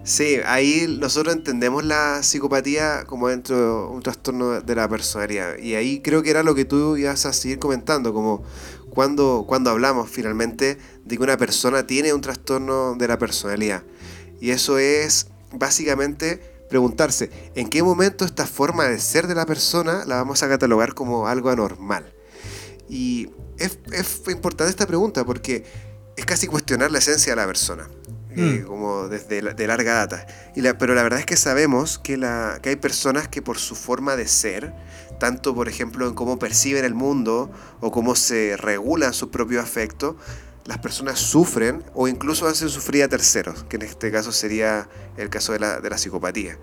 Sí, 0.03 0.37
ahí 0.45 0.97
nosotros 0.99 1.33
entendemos 1.33 1.83
la 1.85 2.21
psicopatía 2.23 3.05
como 3.07 3.29
dentro 3.29 3.57
de 3.57 3.87
un 3.95 4.01
trastorno 4.03 4.59
de 4.61 4.75
la 4.75 4.89
personalidad. 4.89 5.57
Y 5.57 5.75
ahí 5.75 6.01
creo 6.01 6.21
que 6.21 6.29
era 6.29 6.43
lo 6.43 6.53
que 6.55 6.65
tú 6.65 6.97
ibas 6.97 7.25
a 7.25 7.31
seguir 7.31 7.57
comentando, 7.57 8.13
como 8.13 8.43
cuando, 8.89 9.45
cuando 9.47 9.69
hablamos 9.69 10.09
finalmente 10.09 10.77
de 11.05 11.17
que 11.17 11.23
una 11.23 11.37
persona 11.37 11.87
tiene 11.87 12.13
un 12.13 12.19
trastorno 12.19 12.95
de 12.95 13.07
la 13.07 13.17
personalidad. 13.17 13.83
Y 14.41 14.49
eso 14.51 14.77
es 14.77 15.27
básicamente 15.53 16.41
preguntarse, 16.73 17.29
¿en 17.53 17.69
qué 17.69 17.83
momento 17.83 18.25
esta 18.25 18.47
forma 18.47 18.85
de 18.85 18.97
ser 18.97 19.27
de 19.27 19.35
la 19.35 19.45
persona 19.45 20.05
la 20.07 20.15
vamos 20.15 20.41
a 20.41 20.49
catalogar 20.49 20.95
como 20.95 21.27
algo 21.27 21.51
anormal? 21.51 22.11
Y 22.89 23.29
es, 23.59 23.77
importante 24.27 24.71
esta 24.71 24.87
pregunta 24.87 25.23
porque 25.23 25.65
es 26.17 26.25
casi 26.25 26.47
cuestionar 26.47 26.89
la 26.89 26.97
esencia 26.97 27.33
de 27.33 27.35
la 27.35 27.45
persona. 27.45 27.87
Eh, 28.35 28.61
mm. 28.63 28.65
como 28.65 29.07
desde 29.09 29.53
de 29.53 29.67
larga 29.67 29.93
data. 29.93 30.25
Y 30.55 30.61
la, 30.61 30.75
pero 30.79 30.95
la 30.95 31.03
verdad 31.03 31.19
es 31.19 31.27
que 31.27 31.37
sabemos 31.37 31.99
que, 31.99 32.17
la, 32.17 32.57
que 32.63 32.69
hay 32.69 32.75
personas 32.77 33.27
que 33.27 33.43
por 33.43 33.59
su 33.59 33.75
forma 33.75 34.15
de 34.15 34.27
ser, 34.27 34.73
tanto 35.19 35.53
por 35.53 35.69
ejemplo 35.69 36.07
en 36.07 36.15
cómo 36.15 36.39
perciben 36.39 36.83
el 36.83 36.95
mundo 36.95 37.51
o 37.81 37.91
cómo 37.91 38.15
se 38.15 38.57
regulan 38.57 39.13
sus 39.13 39.29
propios 39.29 39.63
afectos, 39.63 40.15
las 40.65 40.77
personas 40.79 41.19
sufren 41.19 41.83
o 41.93 42.07
incluso 42.07 42.47
hacen 42.47 42.69
sufrir 42.69 43.03
a 43.03 43.07
terceros, 43.07 43.63
que 43.65 43.75
en 43.75 43.81
este 43.83 44.11
caso 44.11 44.31
sería 44.31 44.87
el 45.17 45.29
caso 45.29 45.53
de 45.53 45.59
la, 45.59 45.79
de 45.79 45.89
la 45.89 45.97
psicopatía. 45.97 46.57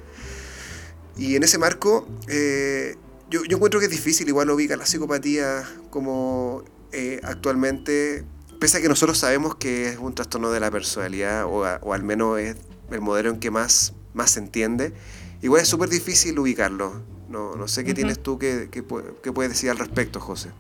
Y 1.16 1.37
en 1.37 1.42
ese 1.42 1.59
marco, 1.59 2.09
eh, 2.28 2.97
yo, 3.28 3.45
yo, 3.45 3.57
encuentro 3.57 3.78
que 3.78 3.87
es 3.87 3.92
difícil 3.92 4.28
igual 4.28 4.50
ubicar 4.50 4.78
la 4.78 4.87
psicopatía 4.87 5.69
como 5.90 6.64
eh, 6.92 7.21
actualmente, 7.23 8.25
pese 8.59 8.78
a 8.78 8.80
que 8.80 8.88
nosotros 8.88 9.19
sabemos 9.19 9.54
que 9.57 9.90
es 9.90 9.99
un 9.99 10.14
trastorno 10.14 10.50
de 10.50 10.61
la 10.61 10.71
personalidad, 10.71 11.45
o, 11.45 11.64
o 11.83 11.92
al 11.92 12.02
menos 12.02 12.38
es 12.38 12.57
el 12.90 13.00
modelo 13.00 13.30
en 13.30 13.38
que 13.38 13.50
más, 13.50 13.92
más 14.14 14.30
se 14.30 14.40
entiende, 14.40 14.95
igual 15.42 15.62
es 15.62 15.69
súper 15.69 15.88
difícil 15.88 16.38
ubicarlo. 16.38 17.02
No, 17.28 17.54
no 17.54 17.69
sé 17.69 17.85
qué 17.85 17.95
tienes 17.95 18.21
tú 18.21 18.38
que, 18.38 18.69
que, 18.73 18.83
que 19.23 19.33
puedes 19.33 19.52
decir 19.52 19.71
al 19.71 19.78
respecto, 19.78 20.19
José. 20.19 20.50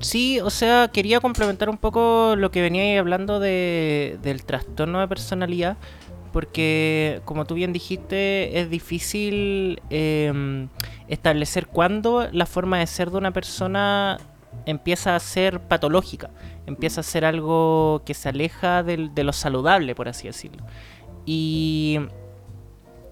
Sí, 0.00 0.40
o 0.40 0.48
sea, 0.48 0.88
quería 0.88 1.20
complementar 1.20 1.68
un 1.68 1.76
poco 1.76 2.34
lo 2.36 2.50
que 2.50 2.62
venía 2.62 2.98
hablando 2.98 3.38
de, 3.38 4.18
del 4.22 4.44
trastorno 4.44 4.98
de 4.98 5.08
personalidad, 5.08 5.76
porque 6.32 7.20
como 7.26 7.44
tú 7.44 7.54
bien 7.54 7.74
dijiste, 7.74 8.60
es 8.60 8.70
difícil 8.70 9.82
em, 9.90 10.68
establecer 11.08 11.66
cuándo 11.66 12.26
la 12.32 12.46
forma 12.46 12.78
de 12.78 12.86
ser 12.86 13.10
de 13.10 13.18
una 13.18 13.32
persona 13.32 14.18
empieza 14.64 15.16
a 15.16 15.20
ser 15.20 15.60
patológica, 15.60 16.30
empieza 16.66 17.02
a 17.02 17.04
ser 17.04 17.26
algo 17.26 18.02
que 18.06 18.14
se 18.14 18.30
aleja 18.30 18.82
de 18.82 19.24
lo 19.24 19.32
saludable, 19.34 19.94
por 19.94 20.08
así 20.08 20.28
decirlo. 20.28 20.64
Y 21.26 22.00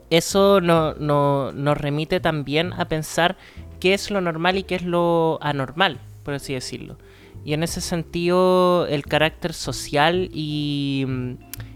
eso 0.09 0.63
no, 0.63 0.95
nos 0.95 1.79
remite 1.79 2.19
también 2.21 2.73
a 2.73 2.87
pensar 2.89 3.37
qué 3.79 3.93
es 3.93 4.11
lo 4.11 4.23
normal 4.23 4.57
y 4.57 4.63
qué 4.63 4.77
es 4.77 4.85
lo 4.85 5.39
anormal 5.43 6.01
por 6.29 6.35
así 6.35 6.53
decirlo. 6.53 6.99
Y 7.43 7.55
en 7.55 7.63
ese 7.63 7.81
sentido, 7.81 8.87
el 8.87 9.03
carácter 9.07 9.55
social 9.55 10.29
y 10.31 11.07
mm, 11.09 11.33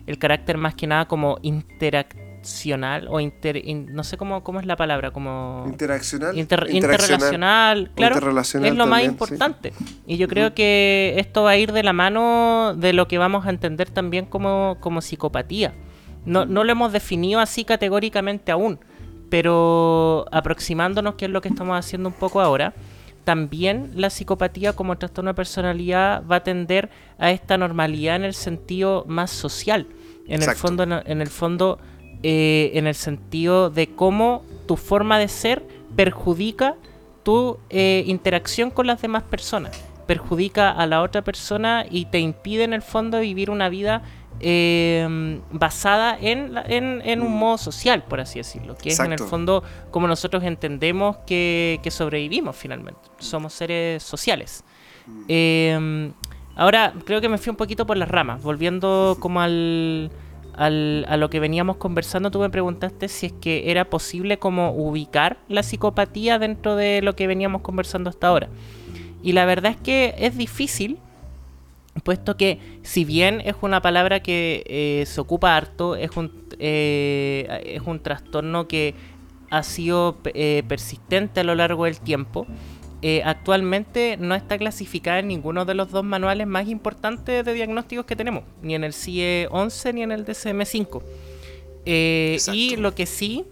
el 0.06 0.18
carácter 0.18 0.58
más 0.58 0.74
que 0.74 0.86
nada 0.86 1.08
como 1.08 1.38
interaccional 1.40 3.08
o 3.08 3.18
inter, 3.18 3.62
no 3.66 4.04
sé 4.04 4.18
cómo, 4.18 4.44
cómo 4.44 4.60
es 4.60 4.66
la 4.66 4.76
palabra, 4.76 5.10
como... 5.10 5.64
Interaccional. 5.66 6.36
interrelacional, 6.36 7.92
claro. 7.94 8.42
es 8.42 8.74
lo 8.74 8.86
más 8.86 9.04
importante. 9.04 9.72
Y 10.06 10.18
yo 10.18 10.28
creo 10.28 10.52
que 10.52 11.14
esto 11.16 11.44
va 11.44 11.52
a 11.52 11.56
ir 11.56 11.72
de 11.72 11.82
la 11.82 11.94
mano 11.94 12.74
de 12.76 12.92
lo 12.92 13.08
que 13.08 13.16
vamos 13.16 13.46
a 13.46 13.48
entender 13.48 13.88
también 13.88 14.26
como, 14.26 14.76
como 14.80 15.00
psicopatía. 15.00 15.72
No, 16.26 16.44
no 16.44 16.62
lo 16.62 16.72
hemos 16.72 16.92
definido 16.92 17.40
así 17.40 17.64
categóricamente 17.64 18.52
aún, 18.52 18.80
pero 19.30 20.26
aproximándonos, 20.30 21.14
que 21.14 21.24
es 21.24 21.30
lo 21.30 21.40
que 21.40 21.48
estamos 21.48 21.78
haciendo 21.78 22.10
un 22.10 22.14
poco 22.14 22.42
ahora, 22.42 22.74
también 23.24 23.92
la 23.94 24.10
psicopatía 24.10 24.72
como 24.72 24.98
trastorno 24.98 25.30
de 25.30 25.34
personalidad 25.34 26.24
va 26.26 26.36
a 26.36 26.42
tender 26.42 26.90
a 27.18 27.30
esta 27.30 27.56
normalidad 27.58 28.16
en 28.16 28.24
el 28.24 28.34
sentido 28.34 29.04
más 29.06 29.30
social. 29.30 29.86
En 30.26 30.42
el 30.42 30.50
fondo, 30.54 30.84
en 30.84 31.20
el 31.20 31.28
fondo, 31.28 31.78
eh, 32.22 32.72
en 32.74 32.86
el 32.86 32.94
sentido 32.94 33.70
de 33.70 33.88
cómo 33.88 34.44
tu 34.66 34.76
forma 34.76 35.18
de 35.18 35.28
ser 35.28 35.62
perjudica 35.96 36.76
tu 37.22 37.58
eh, 37.70 38.04
interacción 38.06 38.70
con 38.70 38.86
las 38.86 39.02
demás 39.02 39.22
personas, 39.24 39.80
perjudica 40.06 40.70
a 40.70 40.86
la 40.86 41.02
otra 41.02 41.22
persona 41.22 41.84
y 41.88 42.06
te 42.06 42.18
impide 42.18 42.64
en 42.64 42.72
el 42.72 42.82
fondo 42.82 43.20
vivir 43.20 43.50
una 43.50 43.68
vida 43.68 44.02
eh, 44.42 45.40
basada 45.52 46.18
en, 46.20 46.56
en, 46.66 47.22
un 47.22 47.38
modo 47.38 47.58
social, 47.58 48.02
por 48.02 48.20
así 48.20 48.40
decirlo, 48.40 48.76
que 48.76 48.88
es 48.88 48.98
en 48.98 49.12
el 49.12 49.18
fondo 49.20 49.62
como 49.90 50.08
nosotros 50.08 50.42
entendemos 50.42 51.16
que, 51.26 51.80
sobrevivimos 51.90 52.56
finalmente. 52.56 53.00
Somos 53.18 53.52
seres 53.52 54.02
sociales. 54.02 54.64
Mm. 55.06 55.24
Em, 55.28 56.12
ahora, 56.56 56.92
creo 57.04 57.20
que 57.20 57.28
me 57.28 57.38
fui 57.38 57.50
un 57.50 57.56
poquito 57.56 57.86
por 57.86 57.96
las 57.96 58.08
ramas, 58.08 58.42
volviendo 58.42 59.16
como 59.20 59.40
al, 59.40 60.10
al, 60.54 61.06
a 61.08 61.16
lo 61.16 61.30
que 61.30 61.38
veníamos 61.38 61.76
conversando, 61.76 62.32
tú 62.32 62.40
me 62.40 62.50
preguntaste 62.50 63.06
si 63.08 63.26
es 63.26 63.32
que 63.32 63.70
era 63.70 63.84
posible 63.84 64.38
como 64.38 64.72
ubicar 64.72 65.38
la 65.48 65.62
psicopatía 65.62 66.38
dentro 66.40 66.74
de 66.74 67.00
lo 67.00 67.14
que 67.14 67.28
veníamos 67.28 67.62
conversando 67.62 68.10
hasta 68.10 68.26
ahora. 68.26 68.48
Y 69.22 69.32
la 69.32 69.44
verdad 69.44 69.70
es 69.70 69.76
que 69.76 70.14
es 70.18 70.36
difícil 70.36 70.98
puesto 72.00 72.36
que 72.36 72.58
si 72.82 73.04
bien 73.04 73.40
es 73.44 73.54
una 73.60 73.82
palabra 73.82 74.20
que 74.20 74.64
eh, 74.66 75.04
se 75.06 75.20
ocupa 75.20 75.56
harto, 75.56 75.94
es 75.96 76.16
un, 76.16 76.32
eh, 76.58 77.62
es 77.66 77.82
un 77.82 78.00
trastorno 78.00 78.66
que 78.66 78.94
ha 79.50 79.62
sido 79.62 80.18
eh, 80.24 80.62
persistente 80.66 81.40
a 81.40 81.44
lo 81.44 81.54
largo 81.54 81.84
del 81.84 82.00
tiempo, 82.00 82.46
actualmente 83.24 84.16
no 84.16 84.36
está 84.36 84.56
clasificada 84.58 85.18
en 85.18 85.26
ninguno 85.26 85.64
de 85.64 85.74
los 85.74 85.90
dos 85.90 86.04
manuales 86.04 86.46
más 86.46 86.68
importantes 86.68 87.44
de 87.44 87.52
diagnósticos 87.52 88.06
que 88.06 88.14
tenemos, 88.14 88.44
ni 88.62 88.76
en 88.76 88.84
el 88.84 88.92
CIE 88.92 89.48
11 89.50 89.92
ni 89.92 90.02
en 90.02 90.12
el 90.12 90.24
DCM5. 90.24 91.02
y 91.84 92.76
lo 92.76 92.94
que 92.94 93.06
sí 93.06 93.44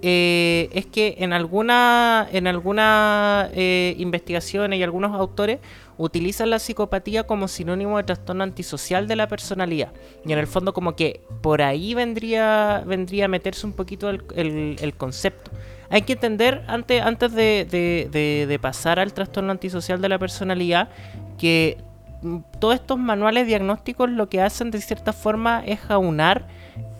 es 0.00 0.86
que 0.86 1.16
en 1.18 1.34
alguna 1.34 2.26
en 2.32 2.46
algunas 2.46 3.50
investigaciones 3.54 4.78
y 4.78 4.82
algunos 4.82 5.14
autores 5.14 5.58
utilizan 5.98 6.50
la 6.50 6.60
psicopatía 6.60 7.24
como 7.24 7.48
sinónimo 7.48 7.98
de 7.98 8.04
trastorno 8.04 8.44
antisocial 8.44 9.06
de 9.08 9.16
la 9.16 9.28
personalidad. 9.28 9.92
Y 10.24 10.32
en 10.32 10.38
el 10.38 10.46
fondo 10.46 10.72
como 10.72 10.96
que 10.96 11.20
por 11.42 11.60
ahí 11.60 11.92
vendría, 11.92 12.82
vendría 12.86 13.26
a 13.26 13.28
meterse 13.28 13.66
un 13.66 13.72
poquito 13.72 14.08
el, 14.08 14.94
concepto. 14.96 15.50
Hay 15.90 16.02
que 16.02 16.14
entender, 16.14 16.64
antes, 16.68 17.02
antes 17.02 17.32
de, 17.32 18.58
pasar 18.62 18.98
al 18.98 19.12
trastorno 19.12 19.50
antisocial 19.50 20.00
de 20.00 20.08
la 20.08 20.18
personalidad, 20.18 20.88
que 21.36 21.78
mm, 22.22 22.38
todos 22.60 22.76
estos 22.76 22.98
manuales 22.98 23.46
diagnósticos 23.46 24.08
lo 24.08 24.28
que 24.28 24.40
hacen 24.40 24.70
de 24.70 24.80
cierta 24.80 25.12
forma 25.12 25.62
es 25.66 25.80
aunar 25.88 26.46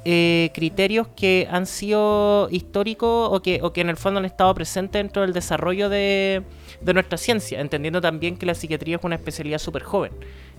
eh, 0.04 0.50
criterios 0.54 1.06
que 1.08 1.46
han 1.50 1.66
sido 1.66 2.48
históricos 2.50 3.28
o 3.30 3.42
que, 3.42 3.60
o 3.62 3.72
que 3.72 3.82
en 3.82 3.90
el 3.90 3.96
fondo 3.96 4.18
han 4.18 4.24
estado 4.24 4.54
presentes 4.54 5.00
dentro 5.00 5.22
del 5.22 5.32
desarrollo 5.32 5.88
de, 5.88 6.44
de 6.80 6.94
nuestra 6.94 7.18
ciencia, 7.18 7.60
entendiendo 7.60 8.00
también 8.00 8.36
que 8.36 8.46
la 8.46 8.54
psiquiatría 8.54 8.96
es 8.96 9.04
una 9.04 9.16
especialidad 9.16 9.58
súper 9.58 9.82
joven. 9.82 10.12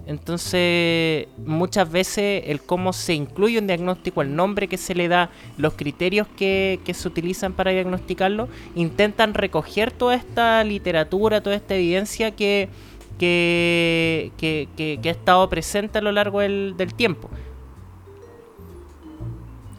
Entonces, 0.06 1.28
muchas 1.46 1.92
veces 1.92 2.44
el 2.48 2.62
cómo 2.62 2.94
se 2.94 3.14
incluye 3.14 3.60
un 3.60 3.68
diagnóstico, 3.68 4.22
el 4.22 4.36
nombre 4.36 4.68
que 4.68 4.78
se 4.78 4.96
le 4.96 5.08
da, 5.08 5.30
los 5.58 5.74
criterios 5.74 6.28
que, 6.28 6.80
se 6.92 7.08
utilizan 7.08 7.54
para 7.54 7.72
diagnosticarlo, 7.72 8.50
intentan 8.76 9.34
recoger 9.34 9.92
toda 9.92 10.16
esta 10.16 10.64
literatura, 10.64 11.42
toda 11.42 11.56
esta 11.56 11.76
evidencia 11.76 12.32
que, 12.32 12.70
que, 13.20 14.32
que, 14.38 15.00
ha 15.06 15.12
estado 15.12 15.48
presente 15.50 16.00
a 16.00 16.02
lo 16.02 16.12
largo 16.12 16.40
del, 16.40 16.76
tiempo. 16.96 17.30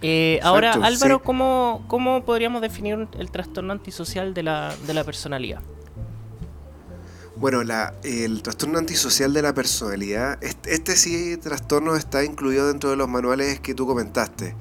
Eh, 0.02 0.38
ahora, 0.42 0.72
Álvaro, 0.72 1.22
¿cómo, 1.22 1.84
¿cómo, 1.88 2.24
podríamos 2.24 2.62
definir 2.62 3.08
el 3.18 3.30
trastorno 3.30 3.72
antisocial 3.72 4.32
de 4.32 4.44
la, 4.44 4.74
de 4.86 4.94
la 4.94 5.04
personalidad? 5.04 5.60
Bueno, 7.40 7.64
la, 7.64 7.94
el 8.04 8.42
trastorno 8.42 8.76
antisocial 8.76 9.32
de 9.32 9.40
la 9.40 9.54
personalidad, 9.54 10.38
este, 10.42 10.94
sí 10.94 11.38
trastorno 11.38 11.96
está 11.96 12.22
incluido 12.22 12.68
dentro 12.68 12.90
de 12.90 12.96
los 12.96 13.08
manuales 13.08 13.60
que 13.60 13.74
tú 13.74 13.86
comentaste. 13.86 14.54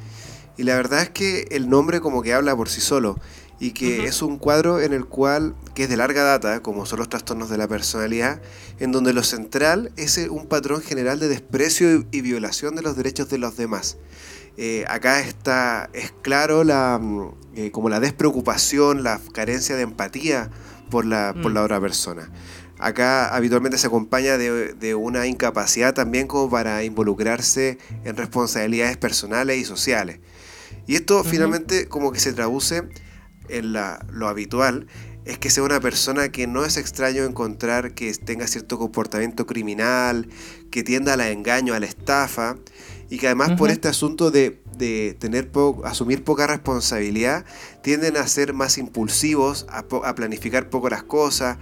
Y 0.56 0.64
la 0.64 0.78
verdad 0.78 1.02
es 1.02 1.10
que 1.10 1.48
el 1.52 1.70
nombre 1.70 2.00
como 2.00 2.22
que 2.22 2.34
habla 2.34 2.56
por 2.56 2.70
sí 2.70 2.80
solo 2.80 3.20
y 3.60 3.72
que 3.72 4.06
es 4.06 4.22
un 4.22 4.38
cuadro 4.38 4.80
en 4.80 4.94
el 4.94 5.06
cual, 5.06 5.56
que 5.76 5.84
es 5.84 5.90
de 5.90 5.98
larga 5.98 6.24
data, 6.24 6.62
como 6.62 6.86
son 6.86 7.00
los 7.00 7.10
trastornos 7.10 7.50
de 7.50 7.58
la 7.58 7.68
personalidad, 7.68 8.42
en 8.80 8.94
donde 8.94 9.12
lo 9.12 9.24
central 9.24 9.92
es 9.98 10.18
un 10.30 10.48
patrón 10.48 10.82
general 10.82 11.20
de 11.20 11.28
desprecio 11.28 12.06
y 12.12 12.22
violación 12.22 12.78
de 12.78 12.82
los 12.82 12.96
derechos 12.96 13.30
de 13.30 13.40
los 13.40 13.58
demás. 13.58 13.98
Eh, 14.56 14.86
acá 14.88 15.20
está, 15.20 15.90
es 15.92 16.14
claro 16.22 16.64
la, 16.64 16.98
mm, 16.98 17.32
eh, 17.56 17.72
como 17.72 17.90
la 17.90 18.00
despreocupación, 18.00 19.04
la 19.04 19.20
carencia 19.34 19.76
de 19.76 19.82
empatía 19.82 20.50
por 20.90 21.06
la, 21.06 21.34
por 21.42 21.52
la 21.52 21.62
mm. 21.62 21.66
otra 21.66 21.82
persona. 21.82 22.30
Acá 22.80 23.36
habitualmente 23.36 23.78
se 23.78 23.88
acompaña 23.88 24.38
de, 24.38 24.96
una 24.96 25.28
incapacidad 25.28 25.94
también 25.94 26.28
como 26.28 26.50
para 26.50 26.84
involucrarse 26.84 27.78
en 28.06 28.16
responsabilidades 28.16 28.96
personales 28.96 29.58
y 29.58 29.66
sociales. 29.66 30.20
Y 30.88 30.96
esto 30.96 31.24
finalmente 31.26 31.88
como 31.88 32.14
que 32.14 32.20
se 32.20 32.32
traduce 32.32 32.84
en 33.50 33.74
lo 33.74 34.28
habitual, 34.28 34.88
es 35.26 35.38
que 35.38 35.50
sea 35.50 35.64
una 35.64 35.80
persona 35.80 36.30
que 36.30 36.48
no 36.48 36.64
es 36.66 36.78
extraño 36.78 37.24
encontrar 37.24 37.94
que 37.94 38.14
tenga 38.14 38.48
cierto 38.48 38.80
comportamiento 38.80 39.46
criminal, 39.46 40.30
que 40.72 40.82
tienda 40.84 41.14
al 41.14 41.22
engaño, 41.22 41.74
a 41.74 41.80
la 41.80 41.86
estafa, 41.86 42.56
y 43.10 43.18
que 43.18 43.28
además 43.28 43.52
por 43.58 43.70
este 43.70 43.88
asunto 43.88 44.32
de, 44.32 44.62
tener 45.20 45.52
asumir 45.84 46.24
poca 46.24 46.48
responsabilidad, 46.48 47.46
tienden 47.84 48.16
a 48.16 48.26
ser 48.28 48.54
más 48.54 48.78
impulsivos, 48.78 49.66
a, 49.70 49.80
a 50.04 50.16
planificar 50.16 50.70
poco 50.70 50.90
las 50.90 51.04
cosas, 51.04 51.58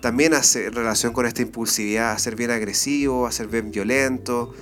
también 0.00 0.34
hace 0.34 0.70
relación 0.70 1.12
con 1.12 1.26
esta 1.26 1.42
impulsividad 1.42 2.12
a 2.12 2.18
ser 2.18 2.36
bien 2.36 2.50
agresivo, 2.50 3.26
a 3.26 3.32
ser 3.32 3.48
bien 3.48 3.70
violento, 3.70 4.54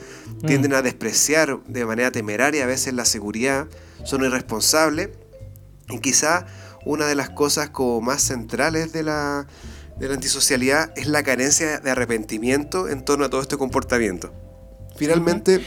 tienden 0.46 0.74
a 0.74 0.82
despreciar 0.82 1.62
de 1.64 1.86
manera 1.86 2.10
temeraria 2.10 2.64
a 2.64 2.66
veces 2.66 2.94
la 2.94 3.04
seguridad, 3.04 3.66
son 4.04 4.24
irresponsables. 4.24 5.10
Y 5.90 6.00
quizá 6.00 6.46
una 6.84 7.06
de 7.06 7.14
las 7.14 7.30
cosas 7.30 7.70
como 7.70 8.00
más 8.00 8.22
centrales 8.22 8.92
de 8.92 9.02
la, 9.02 9.46
de 9.98 10.08
la 10.08 10.14
antisocialidad 10.14 10.92
es 10.96 11.06
la 11.06 11.22
carencia 11.22 11.80
de 11.80 11.90
arrepentimiento 11.90 12.88
en 12.88 13.04
torno 13.04 13.24
a 13.24 13.30
todo 13.30 13.40
este 13.40 13.56
comportamiento. 13.56 14.32
Finalmente, 14.96 15.64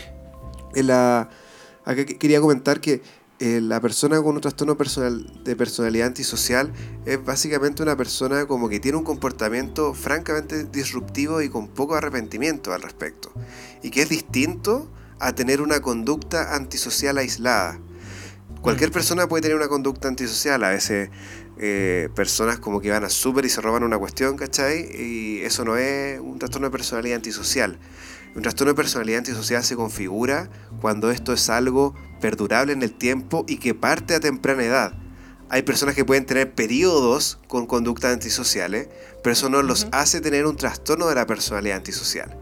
en 0.75 0.87
la, 0.87 1.29
acá 1.85 2.05
quería 2.05 2.41
comentar 2.41 2.81
que 2.81 3.01
eh, 3.41 3.59
la 3.59 3.81
persona 3.81 4.21
con 4.21 4.35
un 4.35 4.41
trastorno 4.41 4.77
personal, 4.77 5.25
de 5.43 5.55
personalidad 5.55 6.05
antisocial 6.05 6.71
es 7.07 7.25
básicamente 7.25 7.81
una 7.81 7.97
persona 7.97 8.45
como 8.45 8.69
que 8.69 8.79
tiene 8.79 8.99
un 8.99 9.03
comportamiento 9.03 9.95
francamente 9.95 10.65
disruptivo 10.65 11.41
y 11.41 11.49
con 11.49 11.67
poco 11.67 11.95
arrepentimiento 11.95 12.71
al 12.71 12.83
respecto. 12.83 13.33
Y 13.81 13.89
que 13.89 14.03
es 14.03 14.09
distinto 14.09 14.91
a 15.17 15.33
tener 15.33 15.59
una 15.59 15.81
conducta 15.81 16.55
antisocial 16.55 17.17
aislada. 17.17 17.79
Cualquier 18.61 18.91
mm. 18.91 18.93
persona 18.93 19.27
puede 19.27 19.41
tener 19.41 19.57
una 19.57 19.69
conducta 19.69 20.07
antisocial, 20.07 20.63
a 20.63 20.69
veces 20.69 21.09
eh, 21.57 22.09
personas 22.13 22.59
como 22.59 22.79
que 22.79 22.91
van 22.91 23.05
a 23.05 23.09
súper 23.09 23.45
y 23.45 23.49
se 23.49 23.59
roban 23.59 23.81
una 23.81 23.97
cuestión, 23.97 24.37
¿cachai? 24.37 24.87
Y 24.95 25.39
eso 25.41 25.65
no 25.65 25.77
es 25.77 26.19
un 26.19 26.37
trastorno 26.37 26.67
de 26.67 26.71
personalidad 26.71 27.15
antisocial. 27.15 27.79
Un 28.33 28.43
trastorno 28.43 28.71
de 28.71 28.75
personalidad 28.75 29.19
antisocial 29.19 29.61
se 29.63 29.75
configura 29.75 30.49
cuando 30.79 31.11
esto 31.11 31.33
es 31.33 31.49
algo 31.49 31.93
perdurable 32.21 32.71
en 32.71 32.81
el 32.81 32.93
tiempo 32.93 33.43
y 33.45 33.57
que 33.57 33.73
parte 33.73 34.15
a 34.15 34.21
temprana 34.21 34.63
edad. 34.63 34.93
Hay 35.49 35.63
personas 35.63 35.95
que 35.95 36.05
pueden 36.05 36.25
tener 36.25 36.53
periodos 36.53 37.39
con 37.49 37.65
conductas 37.65 38.13
antisociales, 38.13 38.87
pero 39.21 39.33
eso 39.33 39.49
no 39.49 39.61
los 39.61 39.87
hace 39.91 40.21
tener 40.21 40.45
un 40.45 40.55
trastorno 40.55 41.07
de 41.07 41.15
la 41.15 41.25
personalidad 41.25 41.75
antisocial. 41.75 42.37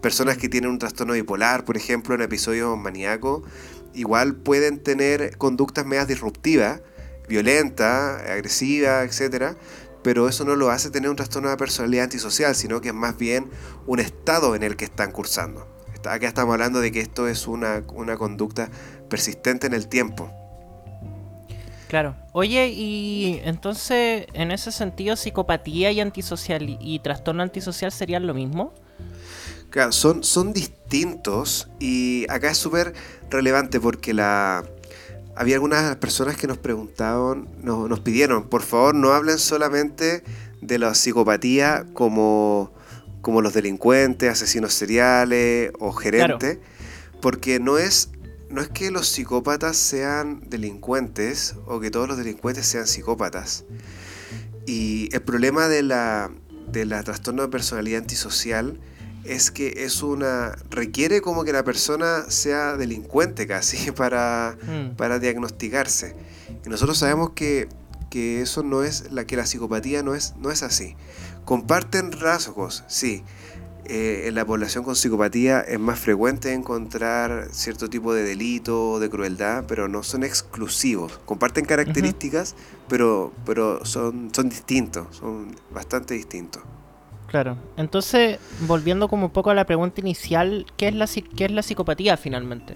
Personas 0.00 0.38
que 0.38 0.48
tienen 0.48 0.70
un 0.70 0.78
trastorno 0.78 1.12
bipolar, 1.12 1.66
por 1.66 1.76
ejemplo, 1.76 2.14
en 2.14 2.22
episodios 2.22 2.78
maníacos, 2.78 3.42
igual 3.92 4.36
pueden 4.36 4.82
tener 4.82 5.36
conductas 5.36 5.84
medias 5.84 6.08
disruptivas, 6.08 6.80
violentas, 7.28 8.22
agresivas, 8.22 9.20
etc 9.20 9.54
pero 10.06 10.28
eso 10.28 10.44
no 10.44 10.54
lo 10.54 10.70
hace 10.70 10.88
tener 10.88 11.10
un 11.10 11.16
trastorno 11.16 11.50
de 11.50 11.56
personalidad 11.56 12.04
antisocial, 12.04 12.54
sino 12.54 12.80
que 12.80 12.90
es 12.90 12.94
más 12.94 13.18
bien 13.18 13.50
un 13.88 13.98
estado 13.98 14.54
en 14.54 14.62
el 14.62 14.76
que 14.76 14.84
están 14.84 15.10
cursando. 15.10 15.66
Acá 16.04 16.28
estamos 16.28 16.52
hablando 16.52 16.78
de 16.78 16.92
que 16.92 17.00
esto 17.00 17.26
es 17.26 17.48
una, 17.48 17.82
conducta 18.16 18.70
persistente 19.08 19.66
en 19.66 19.74
el 19.74 19.88
tiempo. 19.88 20.30
Claro. 21.88 22.14
Oye, 22.30 22.68
y 22.68 23.40
entonces, 23.42 24.28
en 24.32 24.52
ese 24.52 24.70
sentido, 24.70 25.16
psicopatía 25.16 25.90
y 25.90 25.98
antisocial 25.98 26.78
y 26.80 27.00
trastorno 27.00 27.42
antisocial 27.42 27.90
serían 27.90 28.28
lo 28.28 28.34
mismo? 28.34 28.74
Claro, 29.70 29.90
son, 29.90 30.22
son 30.22 30.52
distintos 30.52 31.68
y 31.80 32.26
acá 32.30 32.52
es 32.52 32.58
súper 32.58 32.94
relevante 33.28 33.80
porque 33.80 34.14
la, 34.14 34.64
había 35.36 35.56
algunas 35.56 35.96
personas 35.96 36.36
que 36.36 36.46
nos 36.46 36.56
preguntaban, 36.56 37.48
nos, 37.62 38.00
pidieron, 38.00 38.48
por 38.48 38.62
favor 38.62 38.94
no 38.94 39.12
hablen 39.12 39.38
solamente 39.38 40.24
de 40.62 40.78
la 40.78 40.94
psicopatía 40.94 41.84
como, 41.92 42.72
como 43.20 43.42
los 43.42 43.52
delincuentes, 43.52 44.30
asesinos 44.30 44.72
seriales 44.72 45.72
o 45.78 45.92
gerentes, 45.92 46.58
porque 47.20 47.60
no 47.60 47.76
es, 47.76 48.08
no 48.48 48.62
es 48.62 48.68
que 48.68 48.90
los 48.90 49.08
psicópatas 49.08 49.76
sean 49.76 50.42
delincuentes 50.48 51.54
o 51.66 51.80
que 51.80 51.90
todos 51.90 52.08
los 52.08 52.16
delincuentes 52.16 52.66
sean 52.66 52.86
psicópatas. 52.86 53.64
Y 54.64 55.14
el 55.14 55.20
problema 55.20 55.68
de 55.68 55.82
la, 55.82 56.30
de 56.72 56.86
la 56.86 57.02
trastorno 57.02 57.42
de 57.42 57.48
personalidad 57.48 58.00
antisocial 58.00 58.80
es 59.28 59.50
que 59.50 59.84
es 59.84 60.02
una 60.02 60.56
requiere 60.70 61.20
como 61.20 61.44
que 61.44 61.52
la 61.52 61.64
persona 61.64 62.24
sea 62.28 62.76
delincuente 62.76 63.46
casi 63.46 63.90
para, 63.92 64.56
mm. 64.62 64.96
para 64.96 65.18
diagnosticarse. 65.18 66.14
Y 66.64 66.68
nosotros 66.68 66.98
sabemos 66.98 67.30
que, 67.30 67.68
eso 68.12 68.62
no 68.62 68.82
es 68.82 69.12
la 69.12 69.26
que 69.26 69.36
la 69.36 69.44
psicopatía 69.44 70.02
no 70.02 70.14
es, 70.14 70.36
no 70.38 70.50
es 70.50 70.62
así. 70.62 70.96
Comparten 71.44 72.12
rasgos, 72.12 72.82
sí. 72.88 73.22
Eh, 73.84 74.24
en 74.26 74.34
la 74.34 74.46
población 74.46 74.84
con 74.84 74.96
psicopatía 74.96 75.60
es 75.60 75.78
más 75.78 76.00
frecuente 76.00 76.54
encontrar 76.54 77.48
cierto 77.52 77.90
tipo 77.90 78.14
de 78.14 78.22
delito 78.22 78.92
o 78.92 79.00
de 79.00 79.10
crueldad, 79.10 79.64
pero 79.68 79.86
no 79.86 80.02
son 80.02 80.24
exclusivos. 80.24 81.20
Comparten 81.26 81.66
características, 81.66 82.56
pero, 82.88 83.34
pero 83.44 83.84
son, 83.84 84.30
son 84.34 84.48
distintos, 84.48 85.14
son 85.14 85.54
bastante 85.70 86.14
distintos. 86.14 86.62
Claro. 87.26 87.56
Entonces, 87.76 88.38
volviendo 88.60 89.08
como 89.08 89.26
un 89.26 89.32
poco 89.32 89.50
a 89.50 89.54
la 89.54 89.64
pregunta 89.64 90.00
inicial, 90.00 90.66
¿qué 90.76 90.88
es 90.88 90.94
la, 90.94 91.06
qué 91.36 91.44
es 91.46 91.50
la 91.50 91.62
psicopatía 91.62 92.16
finalmente? 92.16 92.74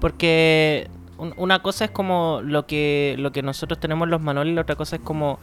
Porque 0.00 0.90
una 1.36 1.62
cosa 1.62 1.86
es 1.86 1.90
como 1.90 2.40
lo 2.42 2.66
que, 2.66 3.14
lo 3.18 3.32
que 3.32 3.42
nosotros 3.42 3.78
tenemos 3.78 4.06
en 4.06 4.10
los 4.10 4.20
manuales 4.20 4.54
la 4.54 4.62
otra 4.62 4.76
cosa 4.76 4.96
es 4.96 5.02
como 5.02 5.38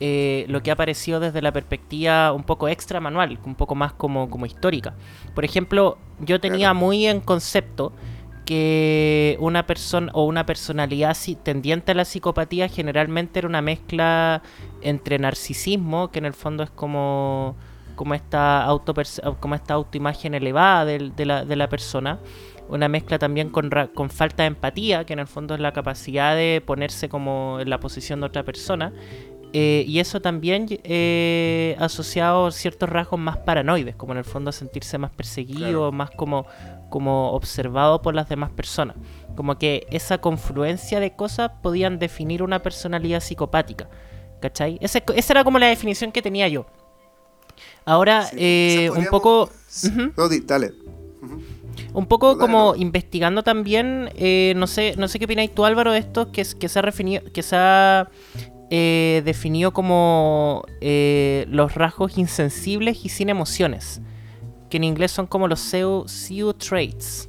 eh, 0.00 0.46
lo 0.48 0.62
que 0.62 0.70
ha 0.70 0.74
aparecido 0.74 1.20
desde 1.20 1.42
la 1.42 1.52
perspectiva 1.52 2.32
un 2.32 2.42
poco 2.42 2.68
extra 2.68 3.00
manual, 3.00 3.38
un 3.44 3.54
poco 3.54 3.74
más 3.74 3.92
como, 3.92 4.30
como 4.30 4.46
histórica. 4.46 4.94
Por 5.34 5.44
ejemplo, 5.44 5.98
yo 6.20 6.40
tenía 6.40 6.72
muy 6.72 7.06
en 7.06 7.20
concepto 7.20 7.92
que 8.46 9.36
una 9.40 9.66
persona 9.66 10.10
o 10.14 10.24
una 10.24 10.46
personalidad 10.46 11.16
tendiente 11.42 11.92
a 11.92 11.94
la 11.94 12.04
psicopatía 12.04 12.68
generalmente 12.68 13.40
era 13.40 13.48
una 13.48 13.60
mezcla 13.60 14.42
entre 14.80 15.18
narcisismo, 15.18 16.10
que 16.10 16.18
en 16.18 16.24
el 16.24 16.34
fondo 16.34 16.62
es 16.62 16.70
como 16.70 17.56
como 18.00 18.14
esta, 18.14 18.64
auto 18.64 18.94
como 19.40 19.54
esta 19.54 19.74
autoimagen 19.74 20.32
elevada 20.32 20.86
de, 20.86 21.26
la, 21.26 21.44
de 21.44 21.54
la 21.54 21.68
persona, 21.68 22.18
una 22.70 22.88
mezcla 22.88 23.18
también 23.18 23.50
con, 23.50 23.70
con, 23.92 24.08
falta 24.08 24.44
de 24.44 24.46
empatía, 24.46 25.04
que 25.04 25.12
en 25.12 25.18
el 25.18 25.26
fondo 25.26 25.52
es 25.52 25.60
la 25.60 25.74
capacidad 25.74 26.34
de 26.34 26.62
ponerse 26.64 27.10
como 27.10 27.58
en 27.60 27.68
la 27.68 27.78
posición 27.78 28.20
de 28.20 28.26
otra 28.28 28.42
persona, 28.42 28.94
eh, 29.52 29.84
y 29.86 29.98
eso 29.98 30.22
también 30.22 30.66
eh, 30.70 31.76
asociado 31.78 32.46
a 32.46 32.52
ciertos 32.52 32.88
rasgos 32.88 33.20
más 33.20 33.36
paranoides, 33.36 33.96
como 33.96 34.12
en 34.12 34.18
el 34.20 34.24
fondo 34.24 34.50
sentirse 34.50 34.96
más 34.96 35.10
perseguido, 35.10 35.92
más 35.92 36.10
como, 36.10 36.46
como 36.88 37.32
observado 37.32 38.00
por 38.00 38.14
las 38.14 38.30
demás 38.30 38.48
personas. 38.48 38.96
Como 39.36 39.58
que 39.58 39.86
esa 39.90 40.22
confluencia 40.22 41.00
de 41.00 41.14
cosas 41.14 41.50
podían 41.62 41.98
definir 41.98 42.42
una 42.42 42.62
personalidad 42.62 43.20
psicopática. 43.20 43.90
¿Cachai? 44.40 44.78
esa 44.80 45.02
era 45.34 45.44
como 45.44 45.58
la 45.58 45.66
definición 45.66 46.12
que 46.12 46.22
tenía 46.22 46.48
yo. 46.48 46.64
Ahora, 47.84 48.28
eh, 48.36 48.90
un 48.96 49.06
poco... 49.06 49.50
dale. 50.44 50.72
Un 51.92 52.06
poco 52.06 52.38
como 52.38 52.76
investigando 52.76 53.42
también, 53.42 54.10
eh, 54.14 54.54
no 54.56 54.66
sé 54.66 54.94
no 54.96 55.08
sé 55.08 55.18
qué 55.18 55.24
opináis 55.24 55.52
tú 55.52 55.64
Álvaro 55.64 55.92
de 55.92 55.98
esto, 55.98 56.30
que, 56.30 56.46
que 56.58 56.68
se 56.68 56.78
ha, 56.78 56.82
refinido, 56.82 57.22
que 57.32 57.42
se 57.42 57.56
ha 57.56 58.08
eh, 58.70 59.22
definido 59.24 59.72
como 59.72 60.64
los 60.80 61.74
rasgos 61.74 62.16
insensibles 62.16 63.04
y 63.04 63.08
sin 63.08 63.28
emociones, 63.28 64.00
que 64.68 64.76
en 64.76 64.84
inglés 64.84 65.10
son 65.10 65.26
como 65.26 65.48
los 65.48 65.60
SEO, 65.60 66.06
traits, 66.54 67.28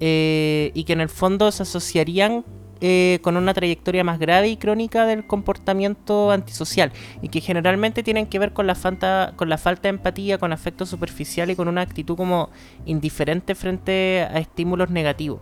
y 0.00 0.84
que 0.84 0.92
en 0.92 1.00
el 1.00 1.08
fondo 1.10 1.50
se 1.52 1.64
asociarían 1.64 2.44
eh, 2.86 3.18
con 3.22 3.38
una 3.38 3.54
trayectoria 3.54 4.04
más 4.04 4.18
grave 4.18 4.48
y 4.48 4.58
crónica 4.58 5.06
del 5.06 5.26
comportamiento 5.26 6.30
antisocial 6.30 6.92
y 7.22 7.30
que 7.30 7.40
generalmente 7.40 8.02
tienen 8.02 8.26
que 8.26 8.38
ver 8.38 8.52
con 8.52 8.66
la, 8.66 8.74
falta, 8.74 9.32
con 9.36 9.48
la 9.48 9.56
falta 9.56 9.84
de 9.84 9.88
empatía, 9.88 10.36
con 10.36 10.52
afecto 10.52 10.84
superficial 10.84 11.50
y 11.50 11.56
con 11.56 11.68
una 11.68 11.80
actitud 11.80 12.14
como 12.14 12.50
indiferente 12.84 13.54
frente 13.54 14.28
a 14.30 14.38
estímulos 14.38 14.90
negativos. 14.90 15.40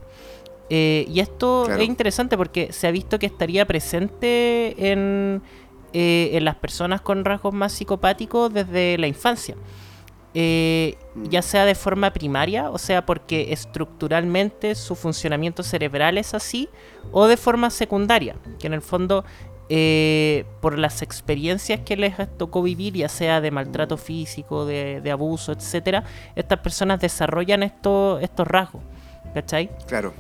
Eh, 0.71 1.05
y 1.09 1.19
esto 1.19 1.69
es 1.69 1.83
interesante 1.83 2.37
porque 2.37 2.73
se 2.73 2.87
ha 2.87 2.93
visto 2.93 3.19
que 3.19 3.27
estaría 3.27 3.67
presente 3.67 4.93
en, 4.93 5.43
eh, 5.93 6.31
en 6.35 6.45
las 6.45 6.55
personas 6.55 7.01
con 7.01 7.25
rasgos 7.25 7.53
más 7.53 7.73
psicopáticos 7.73 8.55
desde 8.55 8.99
la 8.99 9.09
infancia. 9.09 9.57
Eh, 10.35 10.97
mm. 11.15 11.25
ya 11.25 11.43
sea 11.43 11.67
de 11.67 11.75
forma 11.75 12.13
primaria, 12.13 12.71
o 12.71 12.79
sea, 12.79 13.05
porque 13.05 13.53
estructuralmente 13.53 14.75
su 14.75 14.95
funcionamiento 14.95 15.63
cerebral 15.63 16.17
es 16.19 16.35
así, 16.35 16.69
o 17.11 17.27
de 17.27 17.37
forma 17.37 17.71
secundaria, 17.71 18.37
que 18.59 18.67
en 18.67 18.73
el 18.73 18.83
fondo, 18.83 19.25
eh, 19.69 20.45
por 20.61 20.79
las 20.79 21.03
experiencias 21.03 21.81
que 21.81 21.97
les 21.97 22.15
tocó 22.39 22.63
vivir, 22.63 22.95
ya 22.95 23.09
sea 23.09 23.41
de 23.41 23.51
maltrato 23.51 23.97
físico, 23.97 24.65
de, 24.65 25.11
abuso, 25.11 25.53
etcétera, 25.53 26.05
estas 26.35 26.61
personas 26.61 27.01
desarrollan 27.01 27.63
estos 27.63 28.47
rasgos, 28.47 28.83
¿cachai? 29.35 29.71
Claro. 29.87 30.15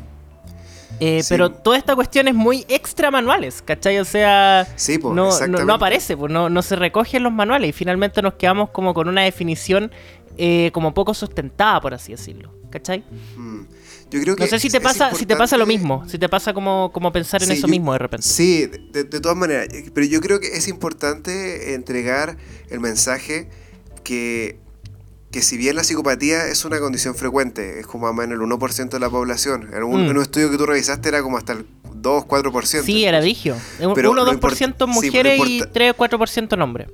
Eh, 1.05 1.25
pero 1.29 1.51
toda 1.51 1.77
esta 1.77 1.97
cuestión 1.97 2.29
es 2.29 2.35
muy 2.35 2.65
extra 2.69 3.11
manuales, 3.11 3.61
¿cachai? 3.61 3.99
O 3.99 4.05
sea, 4.05 4.69
no, 5.12 5.47
no, 5.49 5.75
aparece, 5.75 6.17
pues, 6.17 6.31
no, 6.31 6.49
no 6.49 6.62
se 6.62 6.77
recoge 6.77 7.17
en 7.17 7.25
los 7.25 7.33
manuales 7.33 7.71
y 7.71 7.73
finalmente 7.73 8.23
nos 8.23 8.35
quedamos 8.35 8.71
como 8.71 8.95
con 8.95 9.09
una 9.09 9.23
definición 9.23 9.91
eh, 10.38 10.71
como 10.73 10.95
poco 10.95 11.12
sustentada, 11.12 11.81
por 11.81 11.93
así 11.93 12.12
decirlo, 12.12 12.55
¿cachai? 12.71 13.03
Mm. 13.37 13.62
Yo 14.12 14.21
creo 14.21 14.37
que 14.37 14.45
no 14.45 14.49
sé 14.49 14.61
si 14.61 14.71
te 14.71 14.81
pasa, 14.81 15.12
si 15.12 15.27
te 15.27 15.35
pasa 15.35 15.57
lo 15.57 15.67
mismo, 15.67 16.09
si 16.09 16.19
te 16.19 16.29
pasa 16.29 16.55
como, 16.55 16.93
como 16.93 17.11
pensar 17.11 17.43
en 17.43 17.51
eso 17.51 17.67
mismo 17.67 17.93
de 17.95 17.99
repente. 17.99 18.25
Sí, 18.25 18.67
de, 18.67 19.05
todas 19.05 19.37
maneras, 19.37 19.67
pero 19.93 20.07
yo 20.07 20.21
creo 20.21 20.38
que 20.38 20.57
es 20.57 20.69
importante 20.69 21.75
entregar 21.75 22.37
el 22.71 22.79
mensaje 22.79 23.49
que, 24.05 24.61
que 25.33 25.42
si 25.42 25.57
bien 25.57 25.75
la 25.75 25.83
psicopatía 25.83 26.47
es 26.47 26.64
una 26.64 26.79
condición 26.79 27.14
frecuente, 27.16 27.81
es 27.81 27.87
como 27.88 28.05
más 28.07 28.11
o 28.12 28.14
menos 28.14 28.38
el 28.38 28.40
1% 28.47 28.90
de 28.90 29.01
la 29.01 29.11
población. 29.11 29.68
En 29.75 29.83
un, 29.83 30.05
Mm. 30.07 30.11
en 30.11 30.16
un 30.18 30.23
estudio 30.23 30.51
que 30.51 30.57
tú 30.59 30.66
revisaste 30.66 31.09
era 31.09 31.23
como 31.23 31.38
hasta 31.38 31.55
el 31.55 31.66
2-4%. 32.03 32.85
Sí, 32.85 33.05
era. 33.05 33.21
Pero 33.95 34.11
1 34.12 34.25
lo 34.25 34.31
2% 34.33 34.87
import- 34.87 35.01
sí, 35.01 35.07
lo 35.07 35.12
mujeres 35.12 35.38
y 35.40 35.57
importa- 35.57 35.73
3 35.73 35.95
4% 35.97 36.62
hombres. 36.62 36.88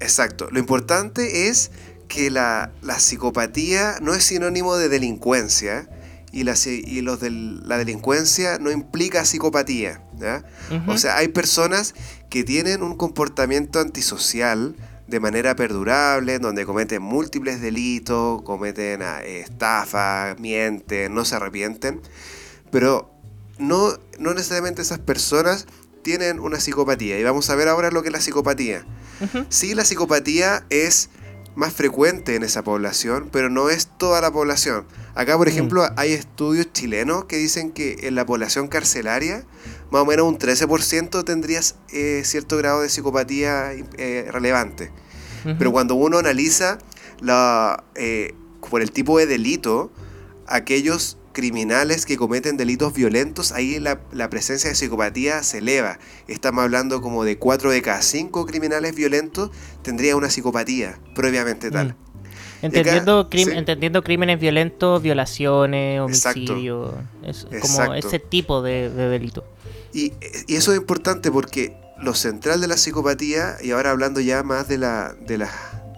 Exacto. 0.00 0.48
Lo 0.50 0.58
importante 0.58 1.48
es 1.48 1.70
que 2.06 2.30
la, 2.30 2.70
la 2.82 2.98
psicopatía 3.00 3.96
no 4.00 4.14
es 4.14 4.24
sinónimo 4.24 4.76
de 4.76 4.88
delincuencia 4.88 5.88
y 6.32 6.44
la, 6.44 6.54
y 6.66 7.00
los 7.00 7.20
del- 7.20 7.66
la 7.68 7.78
delincuencia 7.78 8.58
no 8.58 8.70
implica 8.70 9.24
psicopatía. 9.24 10.02
O 10.86 10.96
sea, 10.98 11.16
hay 11.16 11.28
personas 11.28 11.94
que 12.30 12.44
tienen 12.44 12.82
un 12.82 12.96
comportamiento 12.96 13.80
antisocial 13.80 14.74
de 15.08 15.20
manera 15.20 15.56
perdurable, 15.56 16.38
donde 16.38 16.64
cometen 16.66 17.02
múltiples 17.02 17.60
delitos, 17.60 18.42
cometen 18.42 19.02
ah, 19.02 19.22
estafas, 19.24 20.38
mienten, 20.38 21.14
no 21.14 21.24
se 21.24 21.34
arrepienten, 21.36 22.00
pero 22.70 23.10
no, 23.58 23.94
no 24.18 24.34
necesariamente 24.34 24.82
esas 24.82 24.98
personas 24.98 25.66
tienen 26.02 26.38
una 26.40 26.60
psicopatía. 26.60 27.18
Y 27.18 27.24
vamos 27.24 27.48
a 27.50 27.54
ver 27.56 27.68
ahora 27.68 27.90
lo 27.90 28.02
que 28.02 28.08
es 28.08 28.12
la 28.12 28.20
psicopatía. 28.20 28.84
Sí, 29.48 29.74
la 29.74 29.84
psicopatía 29.84 30.64
es 30.70 31.10
más 31.56 31.72
frecuente 31.72 32.36
en 32.36 32.44
esa 32.44 32.62
población, 32.62 33.30
pero 33.32 33.50
no 33.50 33.68
es 33.68 33.88
toda 33.98 34.20
la 34.20 34.30
población. 34.30 34.86
Acá, 35.16 35.36
por 35.36 35.48
Mm. 35.48 35.50
ejemplo, 35.50 35.88
hay 35.96 36.12
estudios 36.12 36.72
chilenos 36.72 37.24
que 37.24 37.36
dicen 37.36 37.72
que 37.72 37.96
en 38.02 38.14
la 38.14 38.24
población 38.24 38.68
carcelaria, 38.68 39.44
más 39.90 40.02
o 40.02 40.06
menos 40.06 40.26
un 40.26 40.38
13% 40.38 41.24
tendría 41.24 41.60
eh, 41.92 42.22
cierto 42.24 42.56
grado 42.56 42.82
de 42.82 42.88
psicopatía 42.88 43.72
eh, 43.96 44.28
relevante. 44.30 44.90
Pero 45.58 45.72
cuando 45.72 45.94
uno 45.94 46.18
analiza 46.18 46.78
la, 47.20 47.84
eh, 47.94 48.34
por 48.68 48.82
el 48.82 48.90
tipo 48.90 49.18
de 49.18 49.26
delito, 49.26 49.90
aquellos 50.46 51.16
criminales 51.32 52.04
que 52.04 52.16
cometen 52.16 52.56
delitos 52.56 52.92
violentos, 52.92 53.52
ahí 53.52 53.78
la, 53.78 54.00
la 54.12 54.28
presencia 54.28 54.68
de 54.68 54.74
psicopatía 54.74 55.42
se 55.42 55.58
eleva. 55.58 55.98
Estamos 56.26 56.64
hablando 56.64 57.00
como 57.00 57.24
de 57.24 57.38
4 57.38 57.70
de 57.70 57.80
cada 57.80 58.02
5 58.02 58.44
criminales 58.46 58.94
violentos 58.94 59.50
tendría 59.82 60.16
una 60.16 60.28
psicopatía 60.28 60.98
propiamente 61.14 61.70
tal. 61.70 61.88
Mm. 61.88 62.08
Entendiendo, 62.60 63.30
crim- 63.30 63.50
sí. 63.50 63.56
entendiendo 63.56 64.02
crímenes 64.02 64.40
violentos, 64.40 65.00
violaciones, 65.00 66.00
Exacto. 66.08 66.40
homicidio, 66.40 66.94
es 67.22 67.46
como 67.60 67.94
ese 67.94 68.18
tipo 68.18 68.62
de, 68.62 68.90
de 68.90 69.08
delito. 69.08 69.44
Y, 69.92 70.12
y 70.46 70.56
eso 70.56 70.72
es 70.72 70.78
importante 70.78 71.30
porque 71.30 71.76
lo 72.00 72.14
central 72.14 72.60
de 72.60 72.68
la 72.68 72.76
psicopatía, 72.76 73.56
y 73.62 73.72
ahora 73.72 73.90
hablando 73.90 74.20
ya 74.20 74.42
más 74.42 74.68
de 74.68 74.78
la, 74.78 75.14
de 75.26 75.38
la 75.38 75.50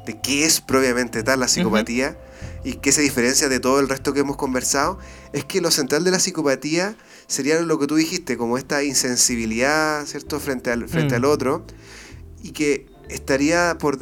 de 0.07 0.19
qué 0.21 0.45
es 0.45 0.61
propiamente 0.61 1.23
tal 1.23 1.41
la 1.41 1.49
psicopatía 1.49 2.17
y 2.65 2.75
qué 2.75 2.93
se 2.93 3.03
diferencia 3.03 3.49
de 3.49 3.61
todo 3.61 3.81
el 3.81 3.89
resto 3.89 4.13
que 4.13 4.21
hemos 4.21 4.37
conversado, 4.37 4.99
es 5.33 5.45
que 5.45 5.61
lo 5.61 5.71
central 5.71 6.05
de 6.05 6.11
la 6.11 6.19
psicopatía 6.19 6.97
sería 7.27 7.61
lo 7.61 7.79
que 7.79 7.87
tú 7.87 7.97
dijiste, 7.97 8.37
como 8.37 8.59
esta 8.59 8.83
insensibilidad, 8.83 10.05
¿cierto?, 10.07 10.41
frente 10.41 10.71
al, 10.71 10.89
frente 10.89 11.15
Mm. 11.15 11.17
al 11.17 11.25
otro, 11.27 11.65
y 12.43 12.53
que 12.53 12.87
estaría, 13.11 13.77
por, 13.79 13.99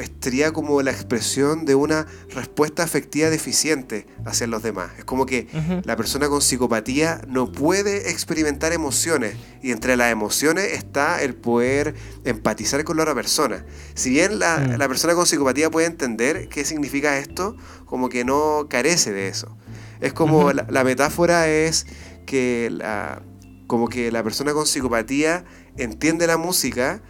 estaría 0.00 0.52
como 0.52 0.82
la 0.82 0.90
expresión 0.90 1.64
de 1.64 1.74
una 1.74 2.06
respuesta 2.34 2.82
afectiva 2.82 3.30
deficiente 3.30 4.06
hacia 4.24 4.46
los 4.46 4.62
demás. 4.62 4.90
Es 4.98 5.04
como 5.04 5.26
que 5.26 5.48
la 5.84 5.96
persona 5.96 6.28
con 6.28 6.40
psicopatía 6.42 7.22
no 7.28 7.50
puede 7.50 8.10
experimentar 8.10 8.72
emociones 8.72 9.34
y 9.62 9.72
entre 9.72 9.96
las 9.96 10.12
emociones 10.12 10.72
está 10.72 11.22
el 11.22 11.34
poder 11.34 11.94
empatizar 12.24 12.84
con 12.84 12.96
la 12.96 13.02
otra 13.04 13.14
persona. 13.14 13.64
Si 13.94 14.10
bien 14.10 14.38
la, 14.38 14.58
Mm. 14.58 14.78
la 14.78 14.88
persona 14.88 15.14
con 15.14 15.26
psicopatía 15.26 15.70
puede 15.70 15.86
entender 15.86 16.48
qué 16.48 16.64
significa 16.64 17.18
esto, 17.18 17.56
como 17.86 18.08
que 18.08 18.24
no 18.24 18.66
carece 18.68 19.12
de 19.12 19.28
eso. 19.28 19.56
Es 20.00 20.12
como 20.12 20.52
la, 20.52 20.66
la 20.70 20.84
metáfora 20.84 21.48
es 21.48 21.86
que 22.26 22.68
la, 22.70 23.22
como 23.66 23.88
que 23.88 24.10
la 24.10 24.22
persona 24.22 24.52
con 24.52 24.66
psicopatía 24.66 25.44
entiende 25.76 26.26
la 26.26 26.36
música, 26.36 27.02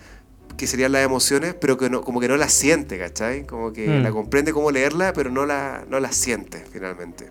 que 0.61 0.67
serían 0.67 0.93
las 0.93 1.03
emociones, 1.05 1.55
pero 1.59 1.79
que 1.79 1.89
no, 1.89 2.03
como 2.03 2.21
que 2.21 2.29
no 2.29 2.37
la 2.37 2.49
siente, 2.51 2.99
¿cachai? 2.99 3.47
Como 3.47 3.73
que 3.73 3.89
Mm. 3.89 4.03
la 4.03 4.11
comprende 4.11 4.53
cómo 4.53 4.71
leerla, 4.71 5.13
pero 5.15 5.31
no 5.31 5.47
la, 5.47 5.85
no 5.89 5.99
la 6.01 6.13
siente 6.13 6.63
finalmente. 6.71 7.29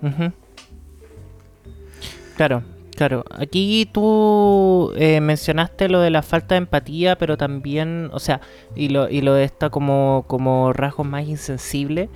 Claro, 2.35 2.63
claro. 2.95 3.23
Aquí 3.29 3.87
tú 3.91 4.91
eh, 4.95 5.21
mencionaste 5.21 5.89
lo 5.89 5.99
de 6.01 6.09
la 6.09 6.21
falta 6.21 6.55
de 6.55 6.59
empatía, 6.59 7.17
pero 7.17 7.37
también, 7.37 8.09
o 8.13 8.19
sea, 8.19 8.41
y 8.75 8.89
lo, 8.89 9.09
y 9.09 9.21
lo 9.21 9.33
de 9.33 9.43
esta 9.43 9.69
como, 9.69 10.23
como 10.27 10.73
rasgos 10.73 11.05
más 11.05 11.27
insensibles. 11.27 12.09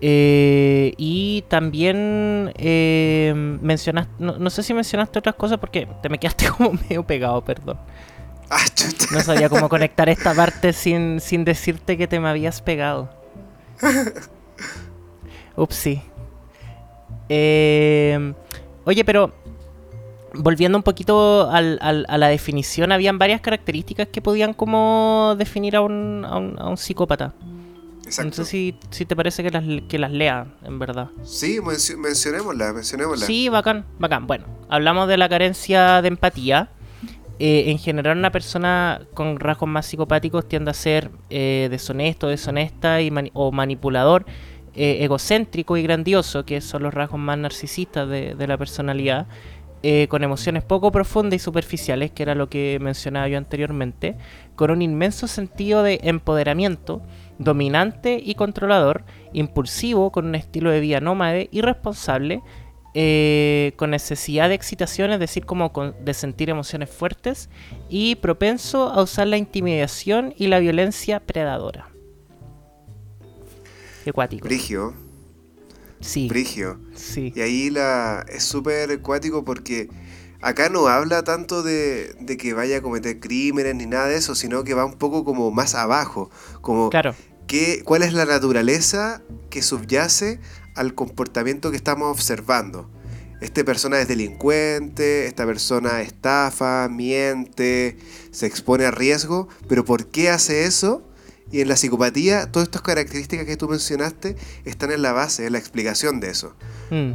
Eh, 0.00 0.94
y 0.96 1.42
también 1.48 2.52
eh, 2.56 3.32
mencionaste, 3.34 4.12
no, 4.18 4.36
no 4.38 4.50
sé 4.50 4.62
si 4.62 4.74
mencionaste 4.74 5.18
otras 5.18 5.36
cosas 5.36 5.58
porque 5.58 5.88
te 6.02 6.08
me 6.08 6.18
quedaste 6.18 6.46
como 6.56 6.72
medio 6.72 7.02
pegado, 7.04 7.42
perdón. 7.42 7.78
Ah. 8.54 8.58
No 9.12 9.20
sabía 9.22 9.48
cómo 9.48 9.68
conectar 9.70 10.08
esta 10.10 10.34
parte 10.34 10.72
sin, 10.74 11.20
sin 11.20 11.44
decirte 11.44 11.96
que 11.96 12.06
te 12.06 12.20
me 12.20 12.28
habías 12.28 12.60
pegado. 12.60 13.08
Upsi. 15.56 16.02
Eh, 17.28 18.34
oye, 18.84 19.04
pero 19.04 19.32
volviendo 20.34 20.76
un 20.78 20.82
poquito 20.82 21.50
al- 21.50 21.78
al- 21.82 22.06
a 22.08 22.18
la 22.18 22.28
definición, 22.28 22.92
habían 22.92 23.18
varias 23.18 23.40
características 23.40 24.08
que 24.08 24.20
podían 24.22 24.54
como 24.54 25.34
definir 25.38 25.76
a 25.76 25.80
un, 25.80 26.24
a 26.28 26.36
un, 26.36 26.58
a 26.58 26.68
un 26.68 26.76
psicópata. 26.76 27.32
Exacto. 28.04 28.28
No 28.28 28.44
sé 28.44 28.50
si, 28.50 28.78
si 28.90 29.06
te 29.06 29.16
parece 29.16 29.42
que 29.42 29.50
las, 29.50 29.64
que 29.88 29.98
las 29.98 30.10
lea, 30.10 30.46
en 30.64 30.78
verdad. 30.78 31.08
Sí, 31.24 31.58
mencio- 31.60 31.96
mencionémosla, 31.96 32.72
mencionémosla. 32.72 33.24
Sí, 33.26 33.48
bacán, 33.48 33.86
bacán. 33.98 34.26
Bueno, 34.26 34.44
hablamos 34.68 35.08
de 35.08 35.16
la 35.16 35.28
carencia 35.28 36.02
de 36.02 36.08
empatía. 36.08 36.68
Eh, 37.44 37.72
en 37.72 37.78
general, 37.80 38.18
una 38.18 38.30
persona 38.30 39.00
con 39.14 39.40
rasgos 39.40 39.68
más 39.68 39.86
psicopáticos 39.86 40.46
tiende 40.46 40.70
a 40.70 40.74
ser 40.74 41.10
eh, 41.28 41.66
deshonesto, 41.72 42.28
deshonesta 42.28 43.00
y 43.00 43.10
mani- 43.10 43.32
o 43.34 43.50
manipulador, 43.50 44.24
eh, 44.76 44.98
egocéntrico 45.00 45.76
y 45.76 45.82
grandioso, 45.82 46.44
que 46.44 46.60
son 46.60 46.84
los 46.84 46.94
rasgos 46.94 47.18
más 47.18 47.36
narcisistas 47.38 48.08
de, 48.08 48.46
la 48.46 48.56
personalidad, 48.56 49.26
con 50.08 50.22
emociones 50.22 50.62
poco 50.62 50.92
profundas 50.92 51.34
y 51.34 51.38
superficiales, 51.40 52.12
que 52.12 52.22
era 52.22 52.36
lo 52.36 52.48
que 52.48 52.78
mencionaba 52.80 53.26
yo 53.26 53.38
anteriormente, 53.38 54.16
con 54.54 54.70
un 54.70 54.80
inmenso 54.80 55.26
sentido 55.26 55.82
de 55.82 55.98
empoderamiento, 56.04 57.02
dominante 57.38 58.22
y 58.24 58.36
controlador, 58.36 59.02
impulsivo, 59.32 60.12
con 60.12 60.26
un 60.26 60.36
estilo 60.36 60.70
de 60.70 60.78
vida 60.78 61.00
nómade, 61.00 61.48
irresponsable, 61.50 62.40
eh, 62.94 63.72
con 63.76 63.90
necesidad 63.90 64.48
de 64.48 64.54
excitación, 64.54 65.12
es 65.12 65.20
decir, 65.20 65.46
como 65.46 65.72
con- 65.72 65.94
de 66.04 66.14
sentir 66.14 66.50
emociones 66.50 66.90
fuertes, 66.90 67.48
y 67.88 68.16
propenso 68.16 68.88
a 68.90 69.02
usar 69.02 69.26
la 69.28 69.36
intimidación 69.38 70.34
y 70.36 70.48
la 70.48 70.58
violencia 70.58 71.20
predadora. 71.20 71.88
Qué 74.04 74.12
cuático. 74.12 74.44
Brigio, 74.46 74.94
Sí, 76.00 76.26
Brigio. 76.28 76.80
sí. 76.94 77.32
Y 77.36 77.40
ahí 77.40 77.70
la, 77.70 78.26
es 78.28 78.42
súper 78.42 79.00
cuático 79.02 79.44
porque 79.44 79.88
acá 80.40 80.68
no 80.68 80.88
habla 80.88 81.22
tanto 81.22 81.62
de, 81.62 82.12
de 82.18 82.36
que 82.36 82.54
vaya 82.54 82.78
a 82.78 82.82
cometer 82.82 83.20
crímenes 83.20 83.76
ni 83.76 83.86
nada 83.86 84.08
de 84.08 84.16
eso, 84.16 84.34
sino 84.34 84.64
que 84.64 84.74
va 84.74 84.84
un 84.84 84.94
poco 84.98 85.24
como 85.24 85.52
más 85.52 85.76
abajo, 85.76 86.28
como 86.60 86.90
Claro. 86.90 87.14
qué, 87.46 87.82
cuál 87.84 88.02
es 88.02 88.14
la 88.14 88.24
naturaleza 88.24 89.22
que 89.48 89.62
subyace 89.62 90.40
al 90.74 90.94
comportamiento 90.94 91.70
que 91.70 91.76
estamos 91.76 92.08
observando. 92.10 92.88
Esta 93.40 93.64
persona 93.64 94.00
es 94.00 94.06
delincuente, 94.08 95.26
esta 95.26 95.44
persona 95.46 96.00
estafa, 96.02 96.88
miente, 96.88 97.98
se 98.30 98.46
expone 98.46 98.84
a 98.84 98.90
riesgo, 98.92 99.48
pero 99.68 99.84
¿por 99.84 100.06
qué 100.06 100.30
hace 100.30 100.64
eso? 100.64 101.02
Y 101.50 101.60
en 101.60 101.68
la 101.68 101.76
psicopatía, 101.76 102.50
todas 102.50 102.68
estas 102.68 102.82
características 102.82 103.44
que 103.44 103.56
tú 103.56 103.68
mencionaste 103.68 104.36
están 104.64 104.92
en 104.92 105.02
la 105.02 105.12
base, 105.12 105.44
en 105.46 105.52
la 105.52 105.58
explicación 105.58 106.20
de 106.20 106.30
eso. 106.30 106.54
Mm, 106.90 107.12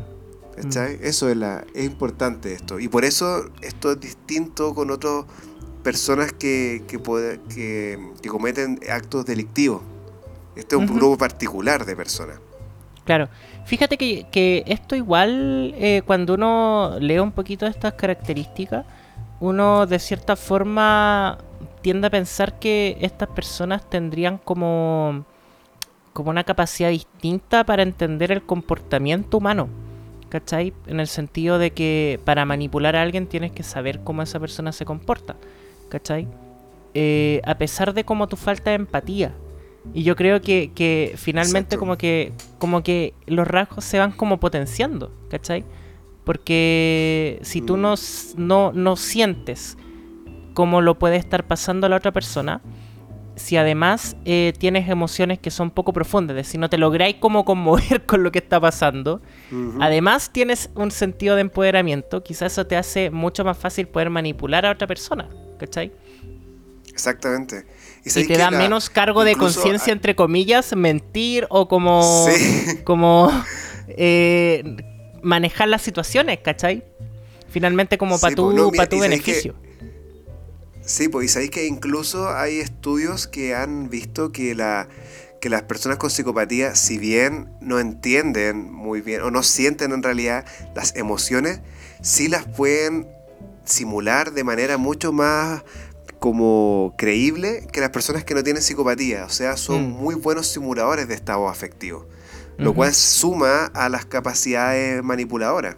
¿Cachai? 0.62 1.00
Eso 1.02 1.30
es, 1.30 1.38
la, 1.38 1.63
es 1.74 1.86
importante 1.86 2.52
esto. 2.54 2.80
Y 2.80 2.88
por 2.89 3.06
eso 3.06 3.50
esto 3.62 3.93
es 3.93 4.00
distinto 4.00 4.76
con 4.76 4.91
otras 4.91 5.24
personas 5.82 6.34
que, 6.34 6.84
que, 6.88 7.00
puede- 7.00 7.39
que, 7.48 7.98
que 8.22 8.28
cometen 8.30 8.80
actos 8.91 9.26
delictivos. 9.26 9.82
Este 10.58 10.76
es 10.76 10.82
un 10.82 10.88
grupo 10.88 11.17
particular 11.17 11.86
de 11.86 11.96
personas. 11.96 12.39
Claro. 13.08 13.30
Fíjate 13.63 13.98
que, 13.98 14.26
que 14.32 14.63
esto 14.67 14.93
igual, 14.93 15.74
eh, 15.78 16.02
cuando 16.06 16.34
uno 16.34 16.98
lee 17.00 17.20
un 17.20 17.32
poquito 17.32 17.65
estas 17.65 17.93
características, 17.93 18.86
uno 19.39 19.88
de 19.88 19.98
cierta 19.98 20.36
forma 20.36 21.38
tiende 21.82 22.08
a 22.08 22.10
pensar 22.10 22.60
que 22.60 22.98
estas 23.00 23.30
personas 23.30 23.89
tendrían 23.89 24.38
como, 24.38 25.24
como 26.12 26.32
una 26.32 26.43
capacidad 26.43 26.89
distinta 26.89 27.63
para 27.63 27.82
entender 27.82 28.34
el 28.34 28.43
comportamiento 28.43 29.38
humano. 29.38 29.70
¿Cachai? 30.28 30.74
En 30.88 31.00
el 31.00 31.08
sentido 31.08 31.60
de 31.60 31.72
que 31.72 32.20
para 32.26 32.43
manipular 32.43 32.98
a 32.98 33.02
alguien 33.02 33.28
tienes 33.28 33.54
que 33.54 33.63
saber 33.63 34.02
cómo 34.02 34.22
esa 34.22 34.38
persona 34.38 34.74
se 34.74 34.84
comporta. 34.84 35.38
¿Cachai? 35.88 36.28
Eh, 36.93 37.39
a 37.46 37.58
pesar 37.58 37.93
de 37.93 38.04
como 38.04 38.28
tu 38.28 38.36
falta 38.36 38.72
de 38.72 38.76
empatía. 38.76 39.32
Y 39.93 40.04
yo 40.04 40.15
creo 40.15 40.41
que, 40.41 40.71
que 40.76 41.13
finalmente 41.17 41.78
como 41.78 41.97
que, 41.97 42.34
como 42.60 42.84
que 42.84 43.13
los 43.26 43.47
rasgos 43.47 43.86
se 43.86 44.00
van 44.00 44.12
como 44.12 44.39
potenciando, 44.39 45.12
¿cachai? 45.30 45.65
Porque 46.23 47.39
si 47.43 47.62
tú 47.62 47.78
no, 47.78 47.93
s- 47.93 48.36
no, 48.38 48.71
no 48.73 48.95
sientes 48.95 49.78
cómo 50.54 50.82
lo 50.82 51.00
puede 51.00 51.17
estar 51.17 51.47
pasando 51.47 51.88
a 51.88 51.89
la 51.89 51.97
otra 51.97 52.12
persona, 52.12 52.62
si 53.36 53.58
además 53.58 54.17
eh, 54.26 54.54
tienes 54.60 54.89
emociones 54.89 55.39
que 55.39 55.52
son 55.52 55.71
poco 55.71 55.93
profundas, 55.93 56.38
es 56.38 56.47
decir, 56.47 56.60
no 56.60 56.69
te 56.69 56.78
lográis 56.78 57.17
como 57.17 57.45
conmover 57.45 58.06
con 58.08 58.23
lo 58.23 58.32
que 58.32 58.39
está 58.39 58.60
pasando, 58.60 59.21
además 59.78 60.32
tienes 60.34 60.71
un 60.76 60.91
sentido 60.91 61.36
de 61.36 61.41
empoderamiento, 61.41 62.23
quizás 62.23 62.54
eso 62.54 62.67
te 62.67 62.78
hace 62.78 63.12
mucho 63.12 63.45
más 63.45 63.58
fácil 63.58 63.88
poder 63.88 64.10
manipular 64.10 64.65
a 64.65 64.71
otra 64.71 64.88
persona, 64.88 65.30
¿cachai? 65.60 65.93
Exactamente. 66.91 67.65
Y 68.05 68.10
te 68.25 68.38
da 68.38 68.51
la- 68.51 68.57
menos 68.57 68.89
cargo 68.89 69.23
de 69.23 69.36
conciencia, 69.36 69.91
entre 69.93 70.15
comillas, 70.15 70.75
mentir 70.75 71.45
o 71.49 71.67
como, 71.67 72.27
Sí. 72.29 72.79
como 72.83 73.29
eh, 73.89 74.63
manejar 75.21 75.67
las 75.67 75.81
situaciones, 75.81 76.39
¿cachai? 76.43 76.83
Finalmente 77.49 77.97
como 77.97 78.19
para 78.19 78.31
Sí, 78.31 78.36
tu, 78.36 78.51
no, 78.53 78.71
mira, 78.71 78.83
pa' 78.83 78.89
tu 78.89 78.97
que- 78.97 79.01
beneficio. 79.01 79.55
Sí, 80.81 81.10
pues 81.10 81.25
y 81.25 81.27
sabéis 81.29 81.51
que 81.51 81.65
incluso 81.67 82.29
hay 82.29 82.60
estudios 82.60 83.27
que 83.27 83.53
han 83.55 83.89
visto 83.89 84.31
que 84.31 84.55
la 84.55 84.88
que 85.41 85.49
las 85.49 85.62
personas 85.63 85.97
con 85.99 86.10
psicopatía, 86.10 86.73
si 86.75 86.97
bien 86.97 87.51
no 87.62 87.79
entienden 87.79 88.71
muy 88.73 89.01
bien 89.01 89.21
o 89.21 89.29
no 89.29 89.43
sienten 89.43 89.91
en 89.91 90.01
realidad 90.01 90.45
las 90.75 90.95
emociones, 90.95 91.62
sí 92.01 92.27
las 92.27 92.45
pueden 92.47 93.07
simular 93.63 94.31
de 94.31 94.43
manera 94.43 94.77
mucho 94.77 95.12
más 95.12 95.63
como 96.19 96.93
creíble 96.97 97.67
que 97.71 97.80
las 97.82 97.89
personas 97.91 98.23
que 98.23 98.34
no 98.34 98.43
tienen 98.43 98.62
psicopatía. 98.62 99.25
O 99.25 99.30
sea, 99.30 99.58
son 99.58 99.89
Mm. 99.91 99.93
muy 99.93 100.15
buenos 100.15 100.47
simuladores 100.47 101.08
de 101.08 101.13
estado 101.15 101.47
afectivo. 101.47 102.06
Lo 102.58 102.73
cual 102.73 102.91
suma 102.95 103.65
a 103.75 103.88
las 103.88 104.06
capacidades 104.06 105.03
manipuladoras. 105.03 105.77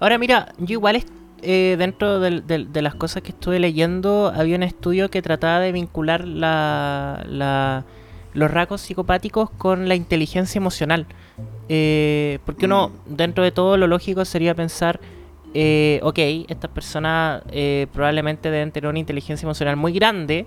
Ahora 0.00 0.18
mira, 0.18 0.52
yo 0.58 0.72
igual 0.72 0.96
es- 0.96 1.06
eh, 1.42 1.76
dentro 1.78 2.18
de 2.20 2.82
las 2.82 2.94
cosas 2.96 3.22
que 3.22 3.30
estuve 3.30 3.60
leyendo 3.60 4.32
había 4.34 4.56
un 4.56 4.62
estudio 4.64 5.10
que 5.10 5.22
trataba 5.22 5.60
de 5.60 5.70
vincular 5.72 6.26
la, 6.26 7.24
la- 7.28 7.84
los 8.34 8.50
rasgos 8.50 8.80
psicopáticos 8.80 9.48
con 9.50 9.88
la 9.88 9.94
inteligencia 9.94 10.58
emocional. 10.58 11.06
Eh, 11.68 12.40
porque 12.44 12.66
uno, 12.66 12.88
Mm. 13.08 13.14
dentro 13.16 13.44
de 13.44 13.52
todo 13.52 13.76
lo 13.76 13.86
lógico 13.86 14.24
sería 14.24 14.54
pensar, 14.56 15.00
eh, 15.52 16.00
ok, 16.02 16.18
estas 16.48 16.70
personas 16.70 17.42
eh, 17.50 17.88
probablemente 17.92 18.50
deben 18.50 18.70
tener 18.70 18.88
una 18.88 18.98
inteligencia 18.98 19.46
emocional 19.46 19.76
muy 19.76 19.92
grande, 19.92 20.46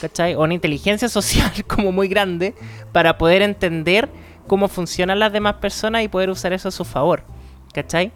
¿cachai? 0.00 0.34
O 0.34 0.42
una 0.42 0.54
inteligencia 0.54 1.08
social 1.10 1.50
como 1.66 1.92
muy 1.92 2.08
grande 2.08 2.54
para 2.92 3.18
poder 3.18 3.42
entender 3.42 4.08
cómo 4.46 4.68
funcionan 4.68 5.18
las 5.18 5.32
demás 5.32 5.54
personas 5.54 6.02
y 6.02 6.08
poder 6.08 6.30
usar 6.30 6.52
eso 6.52 6.68
a 6.68 6.72
su 6.72 6.84
favor, 6.84 7.24
¿cachai? 7.72 8.12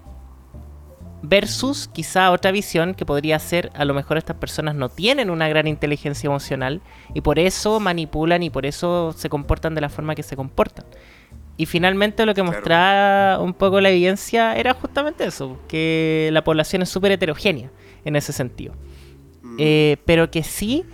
Versus 1.22 1.88
quizá 1.88 2.30
otra 2.30 2.52
visión 2.52 2.94
que 2.94 3.04
podría 3.04 3.40
ser, 3.40 3.72
a 3.74 3.84
lo 3.84 3.92
mejor 3.92 4.18
estas 4.18 4.36
personas 4.36 4.76
no 4.76 4.88
tienen 4.88 5.30
una 5.30 5.48
gran 5.48 5.66
inteligencia 5.66 6.28
emocional 6.28 6.80
y 7.12 7.22
por 7.22 7.40
eso 7.40 7.80
manipulan 7.80 8.44
y 8.44 8.50
por 8.50 8.66
eso 8.66 9.12
se 9.16 9.28
comportan 9.28 9.74
de 9.74 9.80
la 9.80 9.88
forma 9.88 10.14
que 10.14 10.22
se 10.22 10.36
comportan. 10.36 10.84
Y 11.58 11.66
finalmente 11.66 12.24
lo 12.24 12.32
que 12.34 12.40
Claro. 12.40 12.52
mostraba 12.56 13.42
un 13.42 13.52
poco 13.52 13.80
la 13.82 13.90
evidencia 13.90 14.56
era 14.56 14.72
justamente 14.72 15.26
eso, 15.26 15.58
que 15.68 16.30
la 16.32 16.42
población 16.44 16.80
es 16.82 16.88
súper 16.88 17.12
heterogénea 17.12 17.70
en 18.04 18.16
ese 18.16 18.32
sentido. 18.32 18.74
Mm. 19.42 19.56
Eh, 19.58 19.96
pero 20.06 20.30
que 20.30 20.42
sí, 20.44 20.84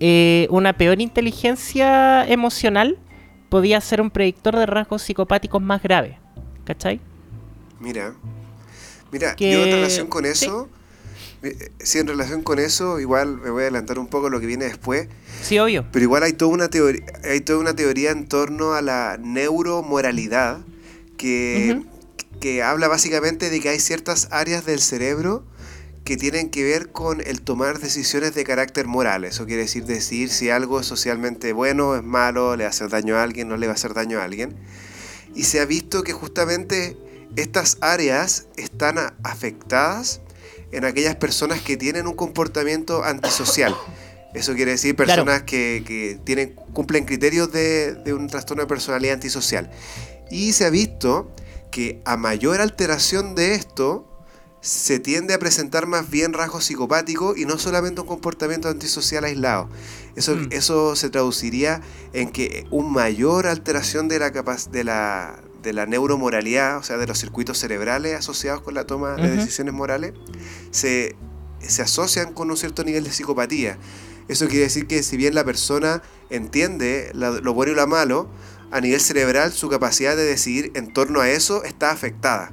eh, 0.00 0.46
una 0.48 0.72
peor 0.74 1.00
inteligencia 1.00 2.24
emocional 2.26 2.98
podía 3.48 3.80
ser 3.80 4.00
un 4.00 4.10
predictor 4.10 4.56
de 4.56 4.64
rasgos 4.64 5.02
psicopáticos 5.02 5.60
más 5.60 5.82
graves. 5.82 6.16
¿Cachai? 6.64 7.00
Mira, 7.80 8.14
mira, 9.10 9.34
Que- 9.34 9.52
yo 9.52 9.64
en 9.64 9.72
relación 9.72 10.06
con 10.06 10.24
eso, 10.24 10.68
sí, 11.80 11.98
en 11.98 12.06
relación 12.06 12.42
con 12.42 12.58
eso, 12.58 13.00
igual 13.00 13.38
me 13.38 13.50
voy 13.50 13.62
a 13.62 13.66
adelantar 13.66 13.98
un 13.98 14.06
poco 14.06 14.30
lo 14.30 14.38
que 14.40 14.46
viene 14.46 14.64
después, 14.66 15.08
Sí, 15.42 15.58
obvio. 15.58 15.84
pero 15.92 16.02
igual 16.04 16.22
hay 16.22 16.32
toda 16.34 16.52
una 16.52 16.68
teoría, 16.68 17.04
hay 17.24 17.40
toda 17.40 17.58
una 17.58 17.74
teoría 17.74 18.10
en 18.10 18.28
torno 18.28 18.74
a 18.74 18.82
la 18.82 19.18
neuromoralidad 19.20 20.60
que, 21.16 21.82
que 22.40 22.62
habla 22.62 22.88
básicamente 22.88 23.50
de 23.50 23.60
que 23.60 23.68
hay 23.70 23.80
ciertas 23.80 24.28
áreas 24.30 24.64
del 24.66 24.80
cerebro 24.80 25.44
que 26.04 26.16
tienen 26.16 26.50
que 26.50 26.64
ver 26.64 26.90
con 26.90 27.20
el 27.20 27.42
tomar 27.42 27.78
decisiones 27.78 28.34
de 28.34 28.42
carácter 28.42 28.86
moral. 28.88 29.24
Eso 29.24 29.46
quiere 29.46 29.62
decir 29.62 29.84
decidir 29.84 30.30
si 30.30 30.50
algo 30.50 30.80
es 30.80 30.86
socialmente 30.86 31.52
bueno, 31.52 31.94
es 31.94 32.02
malo, 32.02 32.56
le 32.56 32.64
va 32.64 32.68
a 32.68 32.70
hacer 32.70 32.88
daño 32.88 33.16
a 33.16 33.22
alguien, 33.22 33.48
no 33.48 33.56
le 33.56 33.66
va 33.68 33.72
a 33.72 33.76
hacer 33.76 33.94
daño 33.94 34.18
a 34.18 34.24
alguien. 34.24 34.56
Y 35.36 35.44
se 35.44 35.60
ha 35.60 35.64
visto 35.64 36.02
que 36.02 36.12
justamente 36.12 36.96
estas 37.36 37.78
áreas 37.80 38.46
están 38.56 38.98
afectadas 39.22 40.20
en 40.72 40.84
aquellas 40.84 41.16
personas 41.16 41.60
que 41.60 41.76
tienen 41.76 42.06
un 42.06 42.14
comportamiento 42.14 43.04
antisocial. 43.04 43.76
Eso 44.34 44.54
quiere 44.54 44.72
decir 44.72 44.96
Claro. 44.96 45.24
personas 45.24 45.42
que, 45.42 45.84
que 45.86 46.18
tienen, 46.24 46.54
cumplen 46.72 47.04
criterios 47.04 47.52
de, 47.52 47.94
de 47.94 48.14
un 48.14 48.26
trastorno 48.28 48.62
de 48.62 48.66
personalidad 48.66 49.14
antisocial. 49.14 49.70
Y 50.30 50.52
se 50.54 50.64
ha 50.64 50.70
visto 50.70 51.30
que 51.70 52.00
a 52.04 52.16
mayor 52.16 52.60
alteración 52.60 53.34
de 53.34 53.54
esto, 53.54 54.08
se 54.62 55.00
tiende 55.00 55.34
a 55.34 55.38
presentar 55.40 55.86
más 55.86 56.08
bien 56.08 56.32
rasgos 56.32 56.64
psicopáticos 56.66 57.36
y 57.36 57.46
no 57.46 57.58
solamente 57.58 58.00
un 58.00 58.06
comportamiento 58.06 58.68
antisocial 58.68 59.24
aislado. 59.24 59.68
Eso, 60.14 60.36
Mm. 60.36 60.48
eso 60.52 60.94
se 60.94 61.10
traduciría 61.10 61.80
en 62.12 62.30
que 62.30 62.64
un 62.70 62.92
mayor 62.92 63.48
alteración 63.48 64.06
de 64.06 64.20
la, 64.20 64.30
de, 64.30 64.84
la, 64.84 65.40
de 65.62 65.72
la 65.72 65.86
neuromoralidad, 65.86 66.78
o 66.78 66.82
sea, 66.82 66.96
de 66.96 67.06
los 67.06 67.18
circuitos 67.18 67.58
cerebrales 67.58 68.14
asociados 68.16 68.62
con 68.62 68.74
la 68.74 68.84
toma 68.84 69.14
de 69.16 69.30
decisiones 69.36 69.72
morales, 69.74 70.12
se, 70.70 71.14
se 71.60 71.82
asocian 71.82 72.32
con 72.32 72.50
un 72.50 72.56
cierto 72.56 72.82
nivel 72.84 73.04
de 73.04 73.10
psicopatía. 73.12 73.78
Eso 74.28 74.46
quiere 74.48 74.64
decir 74.64 74.86
que 74.86 75.02
si 75.02 75.16
bien 75.16 75.34
la 75.34 75.44
persona 75.44 76.02
entiende 76.30 77.10
la- 77.14 77.30
lo 77.30 77.54
bueno 77.54 77.72
y 77.72 77.74
lo 77.74 77.86
malo, 77.86 78.28
a 78.70 78.80
nivel 78.80 79.00
cerebral 79.00 79.52
su 79.52 79.68
capacidad 79.68 80.16
de 80.16 80.24
decidir 80.24 80.72
en 80.74 80.92
torno 80.92 81.20
a 81.20 81.28
eso 81.28 81.62
está 81.64 81.90
afectada. 81.90 82.50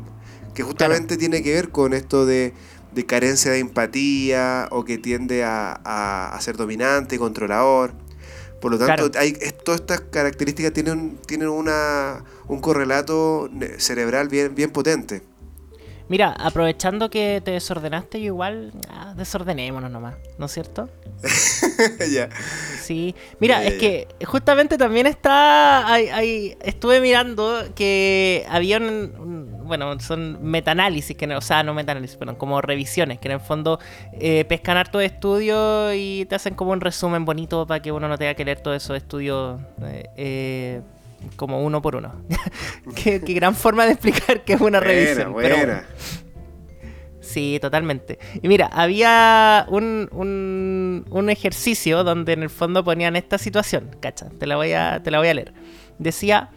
Que 0.53 0.63
justamente 0.63 1.15
tiene 1.15 1.41
que 1.43 1.53
ver 1.53 1.69
con 1.69 1.93
esto 1.93 2.25
de, 2.25 2.53
de 2.93 3.05
carencia 3.05 3.51
de 3.51 3.59
empatía 3.59 4.67
o 4.71 4.83
que 4.83 4.97
tiende 4.97 5.43
a, 5.43 5.79
a- 5.83 6.35
a 6.35 6.41
ser 6.41 6.57
dominante, 6.57 7.17
controlador. 7.17 7.93
Por 8.59 8.71
lo 8.71 8.77
tanto, 8.77 9.09
Claro. 9.09 9.23
hay, 9.23 9.33
todas 9.63 9.79
estas 9.79 10.01
características 10.01 10.73
tienen, 10.73 11.17
tienen 11.25 11.47
una, 11.47 12.25
un 12.49 12.59
correlato 12.59 13.47
ne- 13.51 13.79
cerebral 13.79 14.27
bien, 14.27 14.53
bien 14.55 14.71
potente. 14.71 15.21
Mira, 16.09 16.31
aprovechando 16.31 17.11
que 17.11 17.39
te 17.45 17.51
desordenaste, 17.51 18.19
yo 18.19 18.25
igual 18.33 18.71
ah, 18.89 19.13
desordenémonos 19.15 19.91
nomás, 19.91 20.15
¿no 20.39 20.47
es 20.47 20.51
cierto? 20.51 20.89
ya. 22.11 22.29
Sí. 22.81 23.13
Mira, 23.39 23.61
Ya, 23.61 23.67
es 23.67 23.73
ya, 23.73 23.79
que 23.79 24.07
justamente 24.25 24.75
también 24.79 25.05
está. 25.05 25.85
Hay, 25.93 26.07
hay- 26.07 26.57
estuve 26.63 26.99
mirando 26.99 27.59
que 27.75 28.43
había 28.49 28.77
un. 28.77 28.85
un- 29.19 29.49
bueno, 29.69 29.99
son 29.99 30.39
metaanálisis, 30.41 31.15
que 31.15 31.27
no, 31.27 31.37
o 31.37 31.41
sea, 31.41 31.61
no 31.61 31.75
metaanálisis, 31.75 32.17
perdón, 32.17 32.37
como 32.37 32.59
revisiones, 32.59 33.19
que 33.19 33.27
en 33.27 33.33
el 33.33 33.39
fondo 33.39 33.79
eh, 34.13 34.43
pescan 34.45 34.77
harto 34.77 34.99
estudios 34.99 35.93
y 35.95 36.25
te 36.25 36.33
hacen 36.33 36.55
como 36.55 36.71
un 36.71 36.81
resumen 36.81 37.23
bonito 37.23 37.67
para 37.67 37.79
que 37.83 37.91
uno 37.91 38.07
no 38.07 38.17
tenga 38.17 38.33
que 38.33 38.43
leer 38.45 38.61
todos 38.61 38.77
esos 38.77 38.97
estudios 38.97 39.61
eh, 39.83 40.09
eh, 40.17 40.81
como 41.35 41.63
uno 41.63 41.81
por 41.81 41.95
uno. 41.95 42.13
qué, 42.95 43.21
qué 43.21 43.33
gran 43.33 43.55
forma 43.55 43.85
de 43.85 43.93
explicar 43.93 44.43
que 44.43 44.53
es 44.53 44.61
una 44.61 44.79
revisión. 44.79 45.33
Buena, 45.33 45.49
pero 45.49 45.65
bueno. 45.65 45.81
Sí, 47.29 47.59
totalmente. 47.61 48.17
Y 48.41 48.47
mira, 48.47 48.65
había 48.73 49.67
un, 49.69 50.09
un, 50.11 51.05
un 51.11 51.29
ejercicio 51.29 52.03
donde 52.03 52.33
en 52.33 52.41
el 52.41 52.49
fondo 52.49 52.83
ponían 52.83 53.15
esta 53.15 53.37
situación, 53.37 53.95
cacha, 53.99 54.29
te 54.39 54.47
la 54.47 54.55
voy 54.55 54.73
a, 54.73 55.03
te 55.03 55.11
la 55.11 55.19
voy 55.19 55.27
a 55.27 55.33
leer. 55.35 55.53
Decía, 55.99 56.49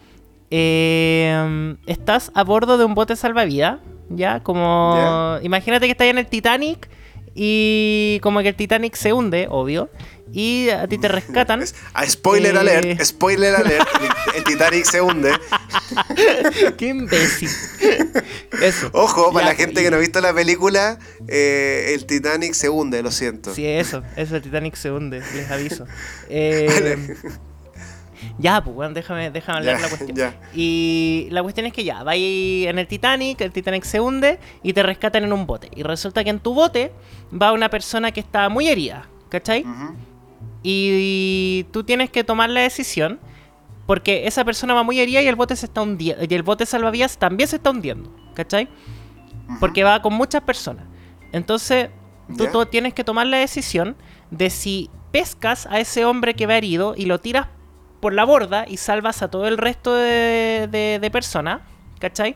eh, 0.49 1.75
estás 1.85 2.31
a 2.33 2.43
bordo 2.43 2.79
de 2.79 2.85
un 2.85 2.95
bote 2.95 3.15
salvavidas, 3.15 3.81
¿ya? 4.09 4.41
Como, 4.41 5.37
imagínate 5.43 5.85
que 5.85 5.91
estás 5.91 6.07
en 6.07 6.17
el 6.17 6.25
Titanic 6.25 6.89
y 7.35 8.19
como 8.21 8.41
que 8.41 8.49
el 8.49 8.55
Titanic 8.55 8.95
se 8.95 9.13
hunde, 9.13 9.47
obvio, 9.49 9.89
y 10.33 10.69
a 10.69 10.87
ti 10.87 10.97
te 10.97 11.07
rescatan. 11.07 11.61
Es- 11.61 11.75
ah, 11.93 12.05
spoiler 12.05 12.55
Eh. 12.55 12.59
alert, 12.59 13.01
spoiler 13.03 13.55
alert. 13.55 13.87
el, 14.35 14.43
Titanic 14.43 14.83
se 14.85 14.99
hunde. 14.99 15.31
¡Qué 16.77 16.87
imbécil! 16.87 17.49
Eso. 18.61 18.89
Ojo, 18.93 19.31
para 19.31 19.45
Ya, 19.47 19.51
la 19.51 19.55
gente 19.57 19.79
y- 19.81 19.83
que 19.83 19.91
no 19.91 19.97
ha 19.97 19.99
visto 19.99 20.19
la 20.21 20.33
película, 20.33 20.97
eh, 21.27 21.91
el 21.93 22.05
Titanic 22.05 22.53
se 22.53 22.67
hunde, 22.69 23.01
lo 23.03 23.11
siento. 23.11 23.53
Sí, 23.53 23.65
eso, 23.65 24.03
eso, 24.15 24.35
el 24.35 24.41
Titanic 24.41 24.75
se 24.75 24.91
hunde, 24.91 25.21
les 25.35 25.49
aviso. 25.51 25.85
Eh, 26.29 27.15
ya, 28.39 28.63
pues, 28.63 28.73
bueno, 28.75 28.93
déjame, 28.93 29.29
déjame 29.31 29.59
hablar 29.59 29.75
Ya, 29.77 29.81
la 29.81 29.89
cuestión. 29.89 30.15
ya. 30.17 30.33
Y 30.53 31.27
la 31.31 31.43
cuestión 31.43 31.65
es 31.65 31.73
que 31.73 31.83
ya, 31.83 32.03
vais 32.03 32.67
en 32.67 32.79
el 32.79 32.87
Titanic, 32.87 33.41
el 33.41 33.51
Titanic 33.51 33.83
se 33.83 33.99
hunde 33.99 34.39
y 34.63 34.73
te 34.73 34.81
rescatan 34.81 35.25
en 35.25 35.33
un 35.33 35.45
bote. 35.45 35.69
Y 35.75 35.83
resulta 35.83 36.23
que 36.23 36.29
en 36.29 36.39
tu 36.39 36.53
bote 36.53 36.91
va 37.33 37.51
una 37.51 37.69
persona 37.69 38.11
que 38.11 38.21
está 38.21 38.47
muy 38.49 38.69
herida, 38.69 39.07
¿cachai? 39.29 39.61
Ujú. 39.63 39.95
Y 40.63 41.65
tú 41.71 41.83
tienes 41.83 42.09
que 42.09 42.23
tomar 42.23 42.49
la 42.49 42.61
decisión 42.61 43.19
porque 43.85 44.27
esa 44.27 44.45
persona 44.45 44.73
va 44.73 44.83
muy 44.83 44.99
herida 44.99 45.21
y 45.21 45.27
el 45.27 45.35
bote 45.35 45.55
se 45.57 45.65
está 45.65 45.81
hundiendo. 45.81 46.23
Y 46.27 46.33
el 46.33 46.43
bote 46.43 46.65
salvavidas 46.65 47.17
también 47.17 47.49
se 47.49 47.57
está 47.57 47.69
hundiendo. 47.71 48.11
¿Cachai? 48.33 48.69
Porque 49.59 49.83
va 49.83 50.01
con 50.01 50.13
muchas 50.13 50.41
personas. 50.41 50.85
Entonces, 51.33 51.89
tú, 52.37 52.65
tienes 52.65 52.93
que 52.93 53.03
tomar 53.03 53.27
la 53.27 53.37
decisión 53.37 53.95
de 54.31 54.49
si 54.49 54.89
pescas 55.11 55.67
a 55.69 55.79
ese 55.79 56.05
hombre 56.05 56.33
que 56.33 56.47
va 56.47 56.55
herido 56.57 56.93
y 56.97 57.05
lo 57.05 57.19
tiras 57.19 57.47
por 57.99 58.13
la 58.13 58.23
borda 58.23 58.65
y 58.67 58.77
salvas 58.77 59.21
a 59.21 59.29
todo 59.29 59.47
el 59.47 59.57
resto 59.57 59.93
de, 59.95 60.67
de- 60.71 60.99
de 61.01 61.11
personas, 61.11 61.61
¿cachai? 61.99 62.35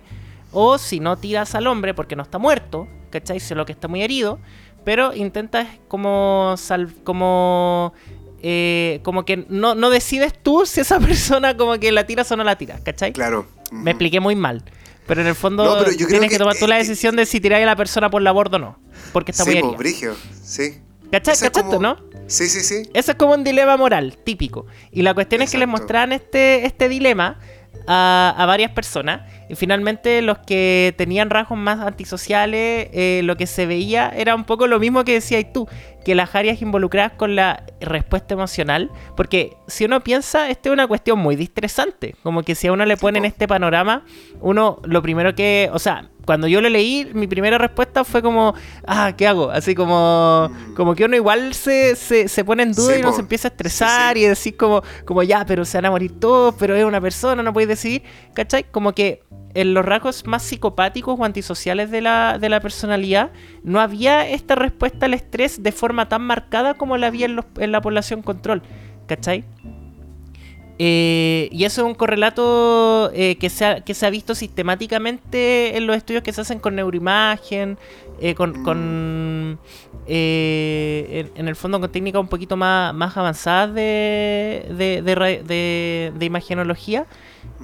O 0.51 0.77
si 0.77 0.99
no 0.99 1.17
tiras 1.17 1.55
al 1.55 1.67
hombre 1.67 1.93
porque 1.93 2.15
no 2.15 2.23
está 2.23 2.37
muerto, 2.37 2.87
¿cachai? 3.09 3.39
Solo 3.39 3.65
que 3.65 3.71
está 3.71 3.87
muy 3.87 4.01
herido, 4.01 4.39
pero 4.85 5.13
intentas 5.13 5.67
como 5.87 6.53
sal- 6.57 6.93
como 7.03 7.93
eh, 8.41 8.99
como 9.03 9.25
que 9.25 9.45
no, 9.49 9.75
no 9.75 9.89
decides 9.89 10.33
tú 10.41 10.65
si 10.67 10.81
esa 10.81 10.99
persona 10.99 11.55
como 11.57 11.79
que 11.79 11.91
la 11.91 12.05
tiras 12.05 12.31
o 12.31 12.37
no 12.37 12.43
la 12.43 12.57
tiras, 12.57 12.81
¿cachai? 12.81 13.13
Claro. 13.13 13.47
Me 13.71 13.91
expliqué 13.91 14.19
muy 14.19 14.35
mal. 14.35 14.63
Pero 15.07 15.21
en 15.21 15.27
el 15.27 15.35
fondo 15.35 15.63
No, 15.63 15.83
tienes 15.85 16.05
que, 16.05 16.27
que, 16.27 16.37
tomar 16.37 16.57
tú 16.57 16.67
la 16.67 16.75
eh, 16.75 16.79
decisión 16.79 17.15
de 17.15 17.25
si 17.25 17.39
tiráis 17.39 17.63
a 17.63 17.65
la 17.65 17.75
persona 17.77 18.09
por 18.09 18.21
la 18.21 18.31
borda 18.33 18.57
o 18.57 18.59
no. 18.59 18.79
Porque 19.13 19.31
está 19.31 19.45
muy 19.45 19.61
pues, 19.61 19.77
brigio, 19.77 20.15
sí. 20.43 20.79
¿Cachai? 21.11 21.35
¿Cachaste, 21.37 21.61
como- 21.61 21.79
no? 21.79 21.97
Sí, 22.27 22.49
sí, 22.49 22.59
sí. 22.59 22.89
Eso 22.93 23.11
es 23.11 23.17
como 23.17 23.33
un 23.33 23.45
dilema 23.45 23.77
moral, 23.77 24.17
típico. 24.21 24.65
Y 24.91 25.03
la 25.03 25.13
cuestión 25.13 25.41
es 25.41 25.49
que 25.49 25.57
les 25.57 25.67
mostraban 25.67 26.11
este, 26.11 26.65
este 26.65 26.89
dilema 26.89 27.39
a, 27.87 28.35
a 28.37 28.45
varias 28.45 28.71
personas. 28.71 29.21
Y 29.49 29.55
finalmente 29.55 30.21
los 30.21 30.39
que 30.39 30.93
tenían 30.97 31.29
rasgos 31.29 31.57
más 31.57 31.79
antisociales, 31.79 32.89
eh, 32.91 33.21
lo 33.23 33.37
que 33.37 33.47
se 33.47 33.65
veía 33.65 34.09
era 34.09 34.35
un 34.35 34.43
poco 34.43 34.67
lo 34.67 34.79
mismo 34.79 35.03
que 35.05 35.13
decías 35.13 35.45
tú, 35.53 35.67
que 36.03 36.15
las 36.15 36.35
áreas 36.35 36.61
involucradas 36.61 37.13
con 37.13 37.35
la 37.35 37.63
respuesta 37.79 38.33
emocional. 38.33 38.91
Porque 39.15 39.55
si 39.67 39.85
uno 39.85 40.01
piensa, 40.01 40.49
esto 40.49 40.69
es 40.69 40.73
una 40.73 40.87
cuestión 40.87 41.19
muy 41.19 41.35
distresante. 41.35 42.15
Como 42.23 42.43
que 42.43 42.55
si 42.55 42.67
a 42.67 42.73
uno 42.73 42.85
le 42.85 42.97
ponen 42.97 43.23
po. 43.23 43.27
este 43.27 43.47
panorama, 43.47 44.03
uno 44.41 44.79
lo 44.83 45.01
primero 45.01 45.33
que... 45.35 45.69
O 45.73 45.79
sea, 45.79 46.09
cuando 46.25 46.47
yo 46.47 46.59
lo 46.59 46.67
leí, 46.67 47.09
mi 47.13 47.25
primera 47.27 47.57
respuesta 47.57 48.03
fue 48.03 48.21
como, 48.21 48.53
ah, 48.85 49.13
¿qué 49.17 49.27
hago? 49.27 49.49
Así 49.49 49.73
como, 49.75 50.49
Mm. 50.51 50.73
como 50.75 50.93
que 50.93 51.05
uno 51.05 51.15
igual 51.15 51.53
se, 51.53 51.95
se, 51.95 52.27
se 52.27 52.43
pone 52.43 52.63
en 52.63 52.73
duda 52.73 52.93
Sí, 52.95 52.99
y 52.99 53.01
uno 53.01 53.13
se 53.13 53.21
empieza 53.21 53.47
a 53.47 53.51
estresar 53.51 54.13
Sí, 54.15 54.19
sí. 54.19 54.25
y 54.25 54.29
decir 54.29 54.57
como, 54.57 54.81
como 55.05 55.23
ya, 55.23 55.45
pero 55.45 55.63
se 55.63 55.77
van 55.77 55.85
a 55.85 55.91
morir 55.91 56.19
todos, 56.19 56.53
pero 56.59 56.75
es 56.75 56.83
una 56.83 56.99
persona, 56.99 57.41
no 57.43 57.53
puedes 57.53 57.69
decidir, 57.69 58.03
¿cachai? 58.33 58.65
Como 58.65 58.91
que 58.93 59.23
en 59.61 59.73
los 59.73 59.83
rasgos 59.85 60.25
más 60.27 60.43
psicopáticos 60.43 61.19
o 61.19 61.25
antisociales 61.25 61.89
de 61.91 62.01
la, 62.01 62.37
de 62.39 62.49
la 62.49 62.59
personalidad 62.59 63.31
no 63.63 63.79
había 63.79 64.27
esta 64.29 64.55
respuesta 64.55 65.05
al 65.07 65.13
estrés 65.13 65.63
de 65.63 65.71
forma 65.71 66.07
tan 66.09 66.21
marcada 66.21 66.75
como 66.75 66.97
la 66.97 67.07
había 67.07 67.25
en, 67.25 67.35
los- 67.37 67.45
en 67.57 67.71
la 67.71 67.81
población 67.81 68.21
control, 68.21 68.61
¿cachai? 69.07 69.43
Eh, 70.79 71.49
y 71.51 71.63
eso 71.63 71.81
es 71.81 71.87
un 71.87 71.95
correlato 71.95 73.09
eh, 73.13 73.35
que, 73.39 73.49
se 73.49 73.65
ha, 73.65 73.81
que 73.81 73.95
se 73.95 74.05
ha 74.05 74.11
visto 74.11 74.35
sistemáticamente 74.35 75.75
en 75.75 75.87
los 75.87 75.97
estudios 75.97 76.21
que 76.21 76.31
se 76.31 76.41
hacen 76.41 76.59
con 76.59 76.75
neuroimagen, 76.75 77.79
eh, 78.21 78.35
con, 78.35 78.59
Mm. 78.59 78.63
con, 78.63 79.59
eh, 80.05 81.31
en, 81.35 81.41
en 81.41 81.47
el 81.47 81.55
fondo 81.55 81.79
con 81.79 81.91
técnicas 81.91 82.21
un 82.21 82.27
poquito 82.27 82.55
más, 82.57 82.93
más 82.93 83.17
avanzadas 83.17 83.73
de, 83.73 84.67
de, 84.77 85.01
de- 85.01 86.13
de 86.15 86.25
imagenología, 86.25 87.07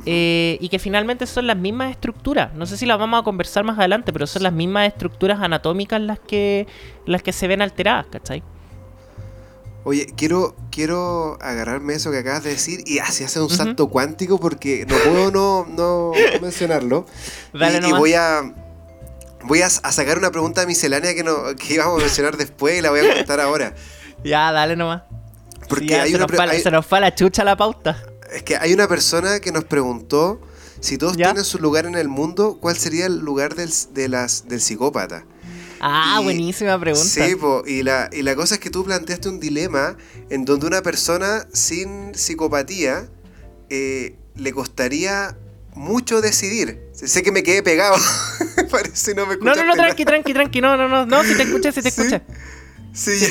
eh, 0.05 0.57
y 0.59 0.69
que 0.69 0.79
finalmente 0.79 1.25
son 1.27 1.47
las 1.47 1.57
mismas 1.57 1.91
estructuras. 1.91 2.53
No 2.53 2.65
sé 2.65 2.77
si 2.77 2.85
las 2.85 2.97
vamos 2.99 3.19
a 3.21 3.23
conversar 3.23 3.63
más 3.63 3.77
adelante, 3.79 4.11
pero 4.13 4.27
son 4.27 4.43
las 4.43 4.53
mismas 4.53 4.87
estructuras 4.87 5.39
anatómicas 5.41 6.01
las 6.01 6.19
que, 6.19 6.67
las 7.05 7.23
que 7.23 7.31
se 7.33 7.47
ven 7.47 7.61
alteradas, 7.61 8.07
¿cachai? 8.11 8.43
Oye, 9.85 10.07
quiero, 10.15 10.55
quiero 10.71 11.37
agarrarme 11.41 11.93
eso 11.95 12.09
que 12.09 12.19
acabas 12.19 12.43
de 12.43 12.51
decir 12.51 12.83
y 12.85 12.99
así 12.99 13.25
hacer 13.25 13.41
un 13.41 13.49
salto 13.49 13.87
cuántico 13.89 14.39
porque 14.39 14.85
no 14.87 14.95
puedo 14.97 15.29
no, 15.31 15.65
no, 15.69 16.11
mencionarlo. 16.41 17.05
Dale 17.53 17.85
y, 17.85 17.91
voy 17.91 18.13
a 18.13 18.53
voy 19.43 19.61
a, 19.61 19.65
a 19.65 19.69
sacar 19.91 20.17
una 20.17 20.31
pregunta 20.31 20.65
miscelánea 20.65 21.13
que, 21.13 21.23
no, 21.23 21.35
que 21.59 21.73
íbamos 21.73 21.97
a 21.99 22.05
mencionar 22.05 22.37
después 22.37 22.79
y 22.79 22.81
la 22.81 22.91
voy 22.91 23.01
a 23.01 23.13
contar 23.15 23.39
ahora. 23.41 23.73
Ya, 24.23 24.53
dale 24.53 24.77
nomás. 24.77 25.01
Porque 25.67 25.83
Sí, 25.83 25.89
ya 25.89 26.03
hay 26.03 26.11
se, 26.11 26.15
una 26.15 26.27
nos 26.27 26.37
la- 26.37 26.43
hay- 26.53 26.61
se 26.61 26.71
nos 26.71 26.85
fue 26.85 27.01
la 27.01 27.13
chucha 27.13 27.43
la 27.43 27.57
pauta. 27.57 27.97
Es 28.33 28.43
que 28.43 28.57
hay 28.57 28.73
una 28.73 28.87
persona 28.87 29.39
que 29.39 29.51
nos 29.51 29.63
preguntó 29.65 30.41
si 30.79 30.97
todos 30.97 31.15
¿Ya? 31.15 31.27
tienen 31.27 31.45
su 31.45 31.59
lugar 31.59 31.85
en 31.85 31.95
el 31.95 32.09
mundo, 32.09 32.57
¿cuál 32.59 32.77
sería 32.77 33.05
el 33.05 33.19
lugar 33.19 33.55
del, 33.55 33.71
de 33.93 34.09
las, 34.09 34.47
del 34.49 34.59
psicópata? 34.61 35.25
Ah, 35.79 36.17
Y- 36.19 36.23
buenísima 36.23 36.79
pregunta. 36.79 37.07
Sí, 37.07 37.35
po, 37.35 37.63
y, 37.65 37.83
la, 37.83 38.09
y 38.11 38.21
la 38.21 38.35
cosa 38.35 38.55
es 38.55 38.59
que 38.61 38.69
tú 38.69 38.83
planteaste 38.83 39.29
un 39.29 39.39
dilema 39.39 39.95
en 40.29 40.45
donde 40.45 40.65
una 40.67 40.81
persona 40.81 41.45
sin 41.53 42.15
psicopatía 42.15 43.07
eh, 43.69 44.15
le 44.35 44.51
costaría 44.53 45.37
mucho 45.75 46.21
decidir. 46.21 46.79
Sé 46.93 47.23
que 47.23 47.31
me 47.31 47.43
quedé 47.43 47.63
pegado. 47.63 47.95
Parece 48.71 49.13
no 49.15 49.25
me 49.25 49.35
no, 49.37 49.55
no, 49.55 49.65
no, 49.65 49.73
tranqui, 49.73 50.05
tranqui, 50.05 50.33
tranqui. 50.33 50.61
No, 50.61 50.77
no, 50.77 50.87
no, 50.87 51.05
no, 51.05 51.23
si 51.23 51.35
te 51.35 51.43
escuché, 51.43 51.71
si 51.71 51.81
te 51.81 51.91
Sí. 51.91 52.01
escuché. 52.01 52.21
Sí, 52.93 53.25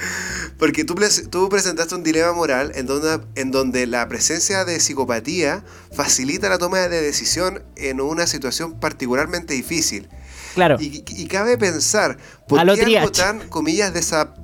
porque 0.58 0.84
tú, 0.84 0.94
tú 1.30 1.48
presentaste 1.48 1.94
un 1.94 2.02
dilema 2.02 2.32
moral 2.32 2.72
en 2.74 2.86
donde, 2.86 3.20
en 3.34 3.50
donde 3.50 3.86
la 3.86 4.08
presencia 4.08 4.64
de 4.64 4.78
psicopatía 4.80 5.64
facilita 5.92 6.48
la 6.48 6.58
toma 6.58 6.78
de 6.80 7.00
decisión 7.00 7.64
en 7.76 8.00
una 8.00 8.26
situación 8.26 8.78
particularmente 8.78 9.54
difícil. 9.54 10.08
Claro. 10.54 10.76
Y, 10.78 11.04
y 11.06 11.26
cabe 11.26 11.58
pensar, 11.58 12.18
¿por 12.46 12.60
A 12.60 12.64
qué 12.64 12.70
algo 12.70 12.84
triage. 12.84 13.10
tan, 13.10 13.48
comillas, 13.48 13.92
de 13.92 14.00
esa... 14.00 14.34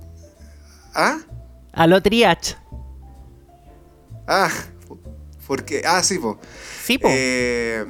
¿Ah? 0.94 1.18
A 1.72 1.86
lo 1.86 2.02
triage. 2.02 2.56
Ah, 4.26 4.50
porque... 5.46 5.82
Ah, 5.84 6.02
sí, 6.02 6.18
po. 6.18 6.40
Sí, 6.84 6.98
po. 6.98 7.08
Eh, 7.10 7.86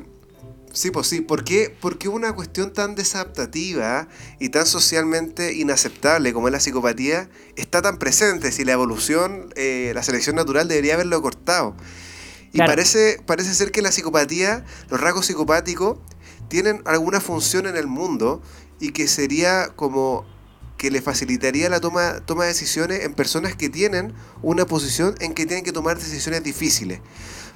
sí, 0.72 0.90
pues 0.90 1.06
sí. 1.06 1.20
¿Por 1.20 1.44
qué, 1.44 1.74
por 1.80 1.98
qué 1.98 2.09
una 2.09 2.33
cuestión 2.35 2.72
tan 2.72 2.94
desadaptativa 2.94 4.09
y 4.38 4.48
tan 4.50 4.66
socialmente 4.66 5.54
inaceptable 5.54 6.33
como 6.33 6.48
es 6.48 6.52
la 6.52 6.61
psicopatía 6.61 7.28
está 7.56 7.83
tan 7.83 7.98
presente? 7.98 8.52
Si 8.52 8.64
la 8.64 8.72
evolución, 8.72 9.52
eh, 9.56 9.92
la 9.94 10.02
selección 10.02 10.37
natural 10.37 10.68
debería 10.68 10.94
haberlo 10.94 11.20
cortado. 11.22 11.76
Y 12.52 12.59
Claro. 12.59 12.72
parece, 12.72 13.20
parece 13.26 13.54
ser 13.54 13.70
que 13.70 13.83
la 13.83 13.92
psicopatía, 13.92 14.64
los 14.88 15.00
rasgos 15.00 15.26
psicopáticos, 15.26 15.98
tienen 16.48 16.83
alguna 16.85 17.20
función 17.20 17.66
en 17.66 17.76
el 17.76 17.87
mundo 17.87 18.42
y 18.80 18.90
que 18.90 19.06
sería 19.06 19.68
como 19.76 20.26
que 20.76 20.90
le 20.90 21.02
facilitaría 21.02 21.68
la 21.68 21.78
toma, 21.78 22.20
toma 22.24 22.44
de 22.44 22.48
decisiones 22.48 23.04
en 23.04 23.12
personas 23.12 23.54
que 23.54 23.68
tienen 23.68 24.14
una 24.42 24.64
posición 24.66 25.14
en 25.20 25.35
que 25.35 25.44
tienen 25.44 25.62
que 25.62 25.72
tomar 25.72 25.98
decisiones 25.98 26.42
difíciles. 26.42 27.00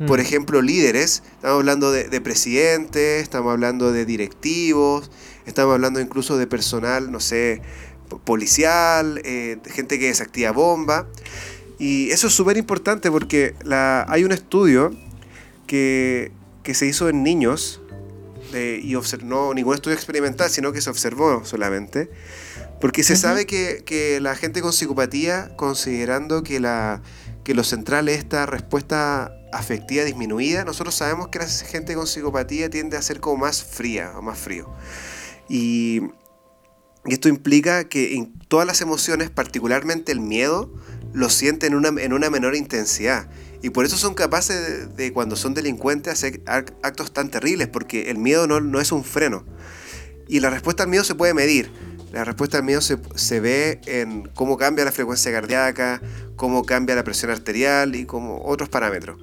Por 0.06 0.18
Mm. 0.18 0.22
ejemplo, 0.22 0.62
líderes, 0.62 1.22
estamos 1.36 1.58
hablando 1.60 1.92
de, 1.92 2.08
de 2.08 2.20
presidentes, 2.20 3.22
estamos 3.22 3.52
hablando 3.52 3.92
de 3.92 4.04
directivos, 4.04 5.10
estamos 5.46 5.72
hablando 5.74 6.00
incluso 6.00 6.36
de 6.36 6.46
personal, 6.46 7.12
no 7.12 7.20
sé, 7.20 7.62
po- 8.08 8.18
policial, 8.18 9.20
eh, 9.24 9.58
gente 9.66 9.98
que 9.98 10.06
desactiva 10.06 10.50
bomba. 10.52 11.06
Y 11.78 12.10
eso 12.10 12.26
es 12.28 12.32
súper 12.34 12.56
importante 12.56 13.10
porque 13.10 13.54
la, 13.64 14.04
hay 14.08 14.24
un 14.24 14.32
estudio 14.32 14.90
que, 15.66 16.32
que 16.62 16.74
se 16.74 16.86
hizo 16.86 17.08
en 17.08 17.22
niños, 17.22 17.80
de- 18.52 18.80
y 18.82 18.92
obser- 18.94 19.22
no 19.22 19.52
ningún 19.54 19.74
estudio 19.74 19.96
experimental, 19.96 20.50
sino 20.50 20.72
que 20.72 20.80
se 20.80 20.90
observó 20.90 21.44
solamente, 21.44 22.10
porque 22.80 23.02
se 23.02 23.16
sabe 23.16 23.46
que, 23.46 23.82
que 23.86 24.20
la 24.20 24.34
gente 24.36 24.60
con 24.60 24.72
psicopatía, 24.72 25.50
considerando 25.56 26.42
que, 26.42 26.60
la, 26.60 27.00
que 27.44 27.54
lo 27.54 27.62
central 27.62 28.08
es 28.08 28.18
esta 28.18 28.46
respuesta 28.46 29.32
afectiva 29.52 30.04
disminuida, 30.04 30.64
nosotros 30.64 30.94
sabemos 30.94 31.28
que 31.28 31.38
la 31.38 31.46
gente 31.46 31.94
con 31.94 32.06
psicopatía 32.06 32.70
tiende 32.70 32.96
a 32.96 33.02
ser 33.02 33.20
como 33.20 33.36
más 33.36 33.62
fría 33.62 34.12
o 34.16 34.22
más 34.22 34.38
frío. 34.38 34.68
Y, 35.48 36.00
esto 37.06 37.28
implica 37.28 37.84
que 37.84 38.14
en 38.14 38.32
todas 38.48 38.66
las 38.66 38.80
emociones, 38.80 39.28
particularmente 39.28 40.10
el 40.10 40.20
miedo, 40.20 40.72
lo 41.12 41.28
sienten 41.28 41.72
en 41.72 41.78
una, 41.78 42.02
en 42.02 42.12
una 42.14 42.30
menor 42.30 42.56
intensidad. 42.56 43.28
Y 43.62 43.70
por 43.70 43.84
eso 43.84 43.96
son 43.98 44.14
capaces 44.14 44.56
de, 44.56 44.86
de, 44.86 45.12
cuando 45.12 45.36
son 45.36 45.52
delincuentes, 45.52 46.12
hacer 46.12 46.42
ac- 46.44 46.72
actos 46.82 47.12
tan 47.12 47.30
terribles, 47.30 47.68
porque 47.68 48.10
el 48.10 48.16
miedo 48.16 48.46
no, 48.46 48.60
no 48.60 48.80
es 48.80 48.90
un 48.90 49.04
freno. 49.04 49.44
Y 50.28 50.40
la 50.40 50.48
respuesta 50.48 50.84
al 50.84 50.88
miedo 50.88 51.04
se 51.04 51.14
puede 51.14 51.34
medir. 51.34 51.70
La 52.14 52.24
respuesta 52.24 52.58
al 52.58 52.62
miedo 52.64 52.80
se, 52.80 52.96
se 53.16 53.40
ve 53.40 53.80
en 53.86 54.28
cómo 54.34 54.56
cambia 54.56 54.84
la 54.84 54.92
frecuencia 54.92 55.32
cardíaca, 55.32 56.00
cómo 56.36 56.64
cambia 56.64 56.94
la 56.94 57.02
presión 57.02 57.32
arterial 57.32 57.96
y 57.96 58.06
como 58.06 58.40
otros 58.44 58.68
parámetros. 58.68 59.18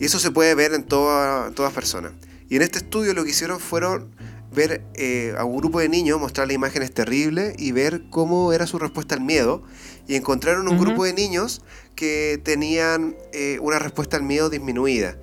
Y 0.00 0.06
eso 0.06 0.18
se 0.18 0.30
puede 0.30 0.54
ver 0.54 0.72
en, 0.72 0.84
toda- 0.84 1.50
todas 1.50 1.72
personas. 1.74 2.12
Y 2.48 2.56
en 2.56 2.62
este 2.62 2.78
estudio 2.78 3.12
lo 3.12 3.24
que 3.24 3.30
hicieron 3.30 3.60
fueron 3.60 4.10
ver 4.54 4.82
eh, 4.94 5.34
a 5.38 5.44
un 5.44 5.56
grupo 5.58 5.80
de 5.80 5.88
niños, 5.90 6.18
mostrarle 6.20 6.54
imágenes 6.54 6.92
terribles 6.92 7.54
y 7.58 7.72
ver 7.72 8.02
cómo 8.10 8.52
era 8.54 8.66
su 8.66 8.78
respuesta 8.78 9.14
al 9.14 9.20
miedo. 9.20 9.62
Y 10.08 10.14
encontraron 10.16 10.68
un 10.68 10.78
grupo 10.78 11.04
de 11.04 11.12
niños 11.12 11.60
que 11.94 12.40
tenían 12.42 13.14
eh, 13.34 13.58
una 13.60 13.78
respuesta 13.78 14.16
al 14.16 14.22
miedo 14.22 14.48
disminuida. 14.48 15.16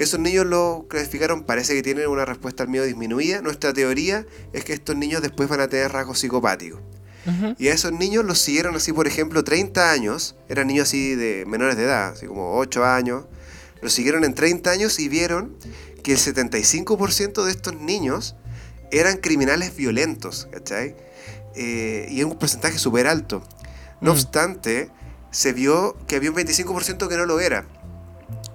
Esos 0.00 0.18
niños 0.18 0.46
lo 0.46 0.86
clasificaron, 0.88 1.44
parece 1.44 1.74
que 1.74 1.82
tienen 1.82 2.08
una 2.08 2.24
respuesta 2.24 2.62
al 2.62 2.70
miedo 2.70 2.86
disminuida. 2.86 3.42
Nuestra 3.42 3.74
teoría 3.74 4.26
es 4.54 4.64
que 4.64 4.72
estos 4.72 4.96
niños 4.96 5.20
después 5.20 5.48
van 5.48 5.60
a 5.60 5.68
tener 5.68 5.92
rasgos 5.92 6.18
psicopáticos. 6.20 6.80
Y 7.58 7.68
a 7.68 7.74
esos 7.74 7.92
niños 7.92 8.24
los 8.24 8.38
siguieron 8.38 8.74
así, 8.74 8.94
por 8.94 9.06
ejemplo, 9.06 9.44
30 9.44 9.92
años. 9.92 10.36
Eran 10.48 10.68
niños 10.68 10.88
así 10.88 11.14
de 11.14 11.44
menores 11.46 11.76
de 11.76 11.84
edad, 11.84 12.12
así 12.12 12.26
como 12.26 12.56
8 12.56 12.84
años. 12.84 13.24
lo 13.82 13.88
siguieron 13.88 14.24
en 14.24 14.34
30 14.34 14.70
años 14.70 14.98
y 14.98 15.08
vieron 15.08 15.56
que 16.02 16.12
el 16.12 16.18
75% 16.18 17.44
de 17.44 17.50
estos 17.50 17.74
niños 17.76 18.36
eran 18.90 19.16
criminales 19.18 19.74
violentos, 19.76 20.48
¿cachai? 20.50 20.96
Eh, 21.56 22.06
y 22.10 22.20
es 22.20 22.26
un 22.26 22.38
porcentaje 22.38 22.78
súper 22.78 23.06
alto. 23.06 23.42
No 24.00 24.10
Mm. 24.10 24.14
obstante, 24.14 24.90
se 25.30 25.52
vio 25.52 25.96
que 26.06 26.16
había 26.16 26.30
un 26.30 26.36
25% 26.36 27.08
que 27.08 27.16
no 27.16 27.24
lo 27.26 27.40
era. 27.40 27.66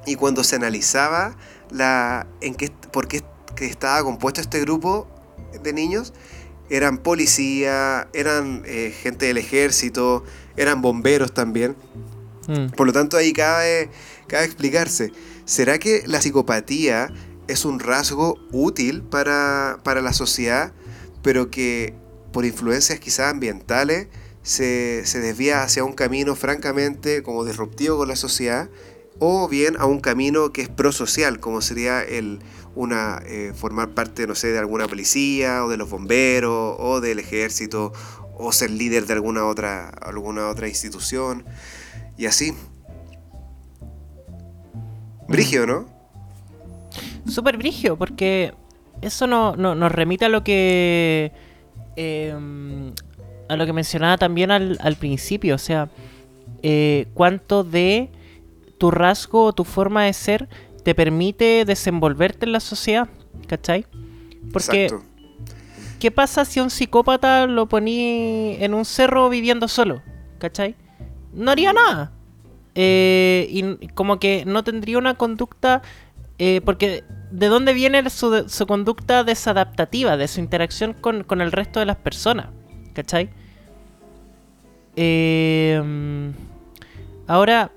Y 0.06 0.16
cuando 0.16 0.44
se 0.44 0.56
analizaba 0.56 1.36
la, 1.72 2.28
en 2.42 2.56
qué, 2.56 2.72
por 2.92 3.08
qué 3.08 3.24
que 3.56 3.66
estaba 3.66 4.04
compuesto 4.04 4.42
este 4.42 4.60
grupo 4.60 5.08
de 5.64 5.74
niños, 5.74 6.14
eran 6.70 6.98
policía, 6.98 8.08
eran 8.14 8.64
eh, 8.66 8.94
gente 9.02 9.28
del 9.28 9.38
ejército, 9.38 10.24
eran 10.58 10.82
bomberos 10.82 11.34
también. 11.34 11.76
Mm. 12.48 12.68
Por 12.76 12.88
lo 12.88 12.94
tanto, 12.94 13.18
ahí 13.18 13.34
cabe, 13.34 13.90
cabe 14.28 14.46
explicarse, 14.46 15.12
¿será 15.46 15.80
que 15.80 16.04
la 16.06 16.22
psicopatía 16.22 17.12
es 17.48 17.66
un 17.66 17.80
rasgo 17.80 18.38
útil 18.52 19.04
para, 19.04 19.80
para 19.84 20.02
la 20.02 20.14
sociedad, 20.14 20.74
pero 21.22 21.50
que 21.50 21.94
por 22.32 22.46
influencias 22.46 23.00
quizás 23.00 23.32
ambientales 23.32 24.08
se, 24.44 25.06
se 25.06 25.20
desvía 25.20 25.64
hacia 25.64 25.84
un 25.84 25.94
camino 25.94 26.36
francamente 26.36 27.24
como 27.24 27.46
disruptivo 27.46 27.98
con 27.98 28.08
la 28.08 28.16
sociedad? 28.16 28.70
O 29.20 29.48
bien 29.48 29.76
a 29.80 29.86
un 29.86 30.00
camino 30.00 30.52
que 30.52 30.62
es 30.62 30.70
prosocial, 30.70 31.40
como 31.40 31.62
sería 31.62 32.02
el 32.04 32.40
una 32.76 33.22
eh, 33.26 33.54
formar 33.56 33.90
parte, 33.92 34.28
no 34.28 34.36
sé, 34.36 34.48
de 34.52 34.60
alguna 34.60 34.88
policía, 34.88 35.64
o 35.64 35.70
de 35.70 35.78
los 35.78 35.90
bomberos, 35.90 36.76
o 36.78 37.00
del 37.00 37.20
ejército, 37.20 37.94
o 38.38 38.52
ser 38.52 38.70
líder 38.72 39.06
de 39.06 39.14
alguna 39.14 39.46
otra, 39.46 39.88
alguna 39.90 40.50
otra 40.50 40.68
institución. 40.68 41.46
Y 42.18 42.26
así. 42.26 42.54
Brigio, 45.28 45.66
¿no? 45.66 45.86
Súper 47.28 47.58
brigio, 47.58 47.98
porque 47.98 48.54
eso 49.02 49.26
no, 49.28 49.56
no- 49.56 49.76
nos 49.76 49.92
remite 49.92 50.26
a 50.26 50.30
lo 50.30 50.44
que. 50.44 51.32
eh, 51.96 52.92
a 53.48 53.56
lo 53.56 53.66
que 53.68 53.74
mencionaba 53.74 54.18
también 54.18 54.50
al, 54.52 54.78
al 54.82 54.96
principio. 54.96 55.56
O 55.56 55.60
sea, 55.60 55.90
eh, 56.64 57.08
cuánto 57.14 57.64
de 57.64 58.10
tu 58.78 58.92
rasgo 58.92 59.44
o 59.44 59.54
tu 59.54 59.64
forma 59.64 60.04
de 60.04 60.14
ser 60.14 60.50
te 60.84 60.94
permite 60.96 61.66
desenvolverte 61.66 62.46
en 62.46 62.52
la 62.52 62.60
sociedad. 62.60 63.10
¿Cachai? 63.48 63.86
Porque, 64.54 64.86
Exacto. 64.86 65.06
¿qué 66.00 66.12
pasa 66.12 66.46
si 66.46 66.60
un 66.60 66.70
psicópata 66.70 67.48
lo 67.48 67.68
poní 67.68 68.58
en 68.60 68.74
un 68.74 68.86
cerro 68.86 69.30
viviendo 69.30 69.68
solo? 69.68 70.02
¿Cachai? 70.40 70.76
No 71.34 71.52
haría 71.52 71.74
nada. 71.74 72.12
Eh, 72.76 73.48
y 73.50 73.88
como 73.90 74.20
que 74.20 74.44
no 74.46 74.64
tendría 74.64 74.98
una 74.98 75.16
conducta. 75.16 75.82
eh, 76.38 76.62
porque, 76.66 77.04
¿de 77.32 77.48
dónde 77.48 77.74
viene 77.74 78.10
su, 78.10 78.48
su 78.48 78.68
conducta 78.68 79.24
desadaptativa? 79.24 80.18
De 80.18 80.28
su 80.28 80.40
interacción 80.40 80.94
con, 80.94 81.24
con 81.24 81.42
el 81.42 81.52
resto 81.52 81.80
de 81.80 81.86
las 81.86 81.98
personas. 81.98 82.48
¿Cachai? 82.94 83.30
Eh, 84.96 85.82
ahora, 87.28 87.72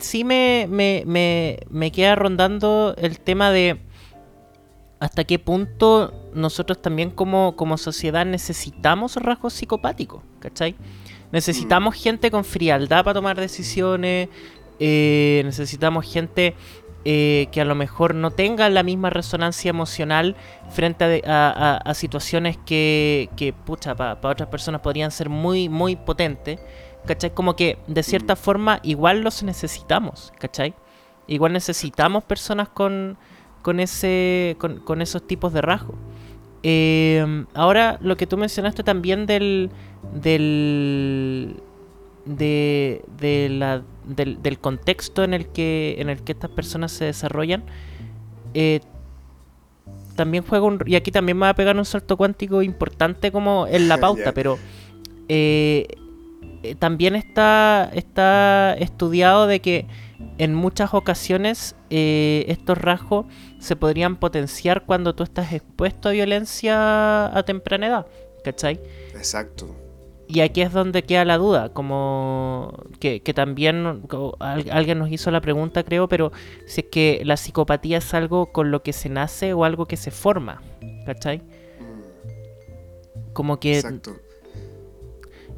sí 0.00 0.24
me, 0.24 0.66
me, 0.68 1.04
me, 1.06 1.58
me 1.70 1.90
queda 1.92 2.14
rondando 2.14 2.94
el 2.98 3.20
tema 3.20 3.50
de 3.50 3.80
hasta 5.00 5.24
qué 5.24 5.38
punto 5.38 6.14
nosotros 6.32 6.80
también 6.80 7.10
como, 7.10 7.56
como 7.56 7.76
sociedad 7.76 8.24
necesitamos 8.24 9.16
rasgos 9.16 9.52
psicopáticos, 9.52 10.22
¿cachai? 10.38 10.76
Necesitamos 11.32 11.96
gente 11.96 12.30
con 12.30 12.44
frialdad 12.44 13.02
para 13.02 13.14
tomar 13.14 13.40
decisiones, 13.40 14.28
eh, 14.78 15.42
necesitamos 15.44 16.10
gente 16.10 16.54
eh, 17.04 17.48
que 17.50 17.60
a 17.60 17.64
lo 17.64 17.74
mejor 17.74 18.14
no 18.14 18.30
tenga 18.30 18.68
la 18.68 18.84
misma 18.84 19.10
resonancia 19.10 19.70
emocional 19.70 20.36
frente 20.70 21.22
a, 21.26 21.92
situaciones 21.94 22.56
que, 22.64 23.28
que 23.34 23.52
pucha, 23.52 23.96
para 23.96 24.14
otras 24.20 24.48
personas 24.50 24.82
podrían 24.82 25.10
ser 25.10 25.28
muy, 25.28 25.68
muy 25.68 25.96
potentes, 25.96 26.60
¿cachai? 27.06 27.30
Como 27.34 27.56
que 27.56 27.78
de 27.86 28.02
cierta 28.02 28.36
forma 28.36 28.80
igual 28.82 29.22
los 29.22 29.42
necesitamos, 29.42 30.32
¿cachai? 30.38 30.74
Igual 31.26 31.52
necesitamos 31.52 32.24
personas 32.24 32.68
con, 32.68 33.16
con, 33.62 33.80
ese, 33.80 34.56
con, 34.58 34.80
con 34.80 35.02
esos 35.02 35.26
tipos 35.26 35.52
de 35.52 35.62
rasgos. 35.62 35.96
Eh, 36.62 37.44
ahora, 37.54 37.98
lo 38.00 38.16
que 38.16 38.26
tú 38.26 38.36
mencionaste 38.36 38.82
también 38.82 39.26
del. 39.26 39.70
del. 40.12 41.62
De, 42.24 43.04
de 43.18 43.48
la, 43.48 43.82
del, 44.04 44.40
del 44.40 44.60
contexto 44.60 45.24
en 45.24 45.34
el 45.34 45.48
que 45.48 45.96
en 45.98 46.08
el 46.08 46.22
que 46.22 46.30
estas 46.30 46.50
personas 46.50 46.92
se 46.92 47.06
desarrollan 47.06 47.64
eh, 48.54 48.78
también 50.14 50.44
juega 50.46 50.64
un 50.64 50.78
y 50.86 50.94
aquí 50.94 51.10
también 51.10 51.36
me 51.36 51.46
va 51.46 51.48
a 51.48 51.54
pegar 51.54 51.76
un 51.76 51.84
salto 51.84 52.16
cuántico 52.16 52.62
importante 52.62 53.32
como 53.32 53.66
en 53.66 53.88
la 53.88 53.98
pauta 54.00 54.30
pero 54.30 54.56
eh, 55.28 55.88
eh, 56.62 56.74
también 56.74 57.16
está 57.16 57.90
está 57.94 58.74
estudiado 58.74 59.46
de 59.46 59.60
que 59.60 59.86
en 60.38 60.54
muchas 60.54 60.94
ocasiones 60.94 61.76
eh, 61.90 62.44
estos 62.48 62.78
rasgos 62.78 63.26
se 63.58 63.76
podrían 63.76 64.16
potenciar 64.16 64.84
cuando 64.86 65.14
tú 65.14 65.22
estás 65.22 65.52
expuesto 65.52 66.08
a 66.08 66.12
violencia 66.12 67.36
a 67.36 67.42
temprana 67.44 67.86
edad, 67.86 68.06
¿cachai? 68.44 68.80
Exacto. 69.14 69.76
Y 70.28 70.40
aquí 70.40 70.62
es 70.62 70.72
donde 70.72 71.02
queda 71.02 71.24
la 71.24 71.36
duda, 71.36 71.70
como 71.74 72.72
que, 73.00 73.20
que 73.20 73.34
también 73.34 74.02
alguien 74.48 74.98
nos 74.98 75.10
hizo 75.10 75.30
la 75.30 75.42
pregunta, 75.42 75.82
creo, 75.82 76.08
pero 76.08 76.32
si 76.66 76.80
es 76.80 76.86
que 76.90 77.20
la 77.24 77.36
psicopatía 77.36 77.98
es 77.98 78.14
algo 78.14 78.46
con 78.46 78.70
lo 78.70 78.82
que 78.82 78.94
se 78.94 79.10
nace 79.10 79.52
o 79.52 79.64
algo 79.64 79.86
que 79.86 79.96
se 79.96 80.10
forma, 80.10 80.62
¿cachai? 81.04 81.42
Como 83.34 83.60
que 83.60 83.76
Exacto. 83.76 84.16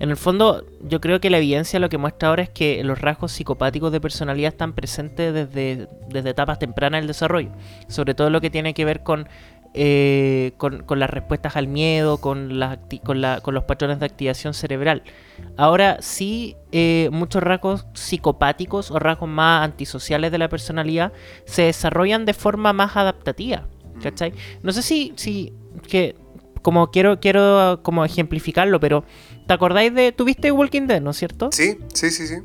En 0.01 0.11
el 0.11 0.17
fondo, 0.17 0.65
yo 0.83 1.01
creo 1.01 1.21
que 1.21 1.31
la 1.31 1.39
evidencia 1.39 1.79
lo 1.79 1.89
que 1.89 1.99
muestra 1.99 2.29
ahora 2.29 2.43
es 2.43 2.51
que 2.51 2.83
los 2.85 3.01
rasgos 3.01 3.33
psicopáticos 3.33 3.93
de 3.93 4.01
personalidad 4.01 4.53
están 4.53 4.73
presentes 4.73 5.33
desde, 5.33 5.89
desde 6.09 6.31
etapas 6.31 6.59
tempranas 6.59 7.01
del 7.01 7.07
desarrollo. 7.09 7.51
Sobre 7.89 8.15
todo 8.15 8.29
lo 8.31 8.41
que 8.41 8.51
tiene 8.51 8.75
que 8.75 8.85
ver 8.85 9.03
con, 9.03 9.29
eh, 9.73 10.53
con, 10.57 10.83
con 10.83 10.99
las 11.01 11.11
respuestas 11.11 11.57
al 11.57 11.67
miedo, 11.69 12.19
con, 12.19 12.59
las 12.59 12.79
con, 13.05 13.21
la- 13.21 13.41
con 13.41 13.55
los 13.55 13.65
patrones 13.65 13.99
de 14.01 14.07
activación 14.07 14.53
cerebral. 14.55 15.03
Ahora 15.57 15.99
sí, 16.01 16.57
eh, 16.73 17.09
muchos 17.13 17.43
rasgos 17.43 17.87
psicopáticos 17.95 18.91
o 18.91 18.99
rasgos 18.99 19.29
más 19.29 19.65
antisociales 19.65 20.31
de 20.33 20.39
la 20.39 20.49
personalidad 20.49 21.13
se 21.45 21.63
desarrollan 21.63 22.25
de 22.25 22.35
forma 22.35 22.73
más 22.73 22.97
adaptativa. 22.97 23.67
¿Cachai? 24.03 24.33
No 24.63 24.73
sé 24.73 24.83
si, 24.83 25.13
si 25.17 25.53
que 25.89 26.17
como 26.65 26.91
quiero, 26.91 27.21
quiero 27.21 27.81
como 27.83 28.05
ejemplificarlo, 28.07 28.81
pero 28.81 29.05
¿te 29.47 29.53
acordáis 29.53 29.95
de. 29.95 30.11
¿Tuviste 30.13 30.51
Walking 30.51 30.87
Dead, 30.89 31.01
no 31.03 31.11
es 31.11 31.19
cierto? 31.19 31.51
Sí, 31.53 31.77
sí, 31.93 32.11
sí, 32.11 32.27
sí. 32.27 32.37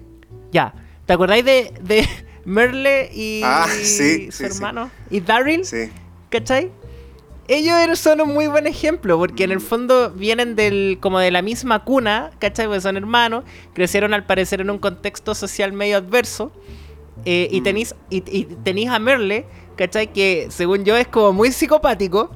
Ya. 0.51 0.73
¿Te 1.05 1.13
acordáis 1.13 1.43
de, 1.45 1.73
de 1.81 2.05
Merle 2.45 3.09
y 3.13 3.41
Ah, 3.43 3.65
sí, 3.67 4.25
su 4.29 4.31
sí, 4.31 4.31
sí. 4.31 4.43
hermano? 4.43 4.91
¿Y 5.09 5.21
Daryl? 5.21 5.63
Sí. 5.65 5.89
¿Cachai? 6.29 6.69
Ellos 7.47 7.97
son 7.97 8.19
un 8.21 8.33
muy 8.33 8.47
buen 8.47 8.67
ejemplo, 8.67 9.17
porque 9.17 9.45
en 9.45 9.51
el 9.51 9.57
Mm. 9.57 9.61
fondo 9.61 10.11
vienen 10.11 10.55
del 10.55 10.97
como 11.01 11.17
de 11.19 11.31
la 11.31 11.41
misma 11.41 11.83
cuna, 11.85 12.29
¿cachai? 12.39 12.67
Porque 12.67 12.81
son 12.81 12.97
hermanos, 12.97 13.43
crecieron 13.73 14.13
al 14.13 14.25
parecer 14.25 14.59
en 14.61 14.69
un 14.69 14.77
contexto 14.79 15.33
social 15.33 15.71
medio 15.73 15.97
adverso, 15.97 16.51
eh, 17.25 17.47
y 17.51 17.61
Mm. 17.61 17.63
tenéis 17.63 17.95
y, 18.11 18.17
y 18.37 18.43
tenéis 18.63 18.89
a 18.89 18.99
Merle, 18.99 19.45
¿cachai? 19.77 20.13
Que 20.13 20.47
según 20.51 20.83
yo 20.85 20.95
es 20.95 21.07
como 21.07 21.33
muy 21.33 21.51
psicopático, 21.51 22.29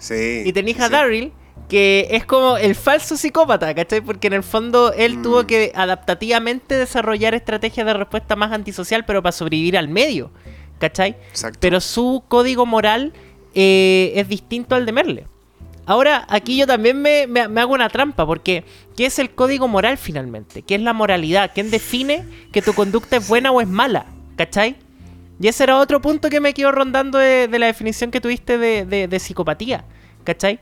Sí. 0.00 0.42
y 0.44 0.52
tenéis 0.52 0.80
a 0.80 0.86
sí. 0.86 0.92
Daryl, 0.92 1.32
que 1.68 2.08
es 2.10 2.24
como 2.24 2.56
el 2.56 2.74
falso 2.74 3.16
psicópata, 3.16 3.72
¿cachai? 3.74 4.00
Porque 4.00 4.26
en 4.26 4.32
el 4.32 4.42
fondo 4.42 4.92
él 4.92 5.18
Mm. 5.18 5.22
tuvo 5.22 5.46
que 5.46 5.70
adaptativamente 5.74 6.74
desarrollar 6.74 7.34
estrategias 7.34 7.86
de 7.86 7.94
respuesta 7.94 8.34
más 8.34 8.50
antisocial, 8.50 9.04
pero 9.04 9.22
para 9.22 9.30
sobrevivir 9.32 9.78
al 9.78 9.86
medio, 9.88 10.32
¿cachai? 10.80 11.10
Exacto. 11.30 11.58
Pero 11.60 11.80
su 11.80 12.24
código 12.26 12.66
moral 12.66 13.12
eh, 13.54 14.12
es 14.16 14.28
distinto 14.28 14.74
al 14.74 14.86
de 14.86 14.92
Merle. 14.92 15.26
Ahora, 15.86 16.24
aquí 16.28 16.56
yo 16.56 16.66
también 16.68 17.00
me, 17.02 17.26
me- 17.26 17.48
me 17.48 17.60
hago 17.60 17.74
una 17.74 17.88
trampa, 17.88 18.24
porque 18.24 18.64
¿qué 18.96 19.06
es 19.06 19.18
el 19.18 19.30
código 19.30 19.66
moral 19.66 19.98
finalmente? 19.98 20.62
¿Qué 20.62 20.76
es 20.76 20.80
la 20.80 20.92
moralidad? 20.92 21.50
¿Quién 21.52 21.70
define 21.70 22.24
que 22.52 22.62
tu 22.62 22.74
conducta 22.74 23.16
es 23.16 23.26
buena 23.28 23.50
o 23.50 23.60
es 23.60 23.66
mala? 23.68 24.06
¿Cachai? 24.36 24.76
Y 25.40 25.48
ese 25.48 25.64
era 25.64 25.78
otro 25.78 26.00
punto 26.02 26.28
que 26.28 26.38
me 26.38 26.52
quedo 26.52 26.70
rondando 26.70 27.18
de, 27.18 27.48
de 27.48 27.58
la 27.58 27.66
definición 27.66 28.10
que 28.10 28.20
tuviste 28.20 28.58
de, 28.58 28.84
de- 28.84 29.08
de 29.08 29.18
psicopatía. 29.18 29.84
¿Cachai? 30.22 30.60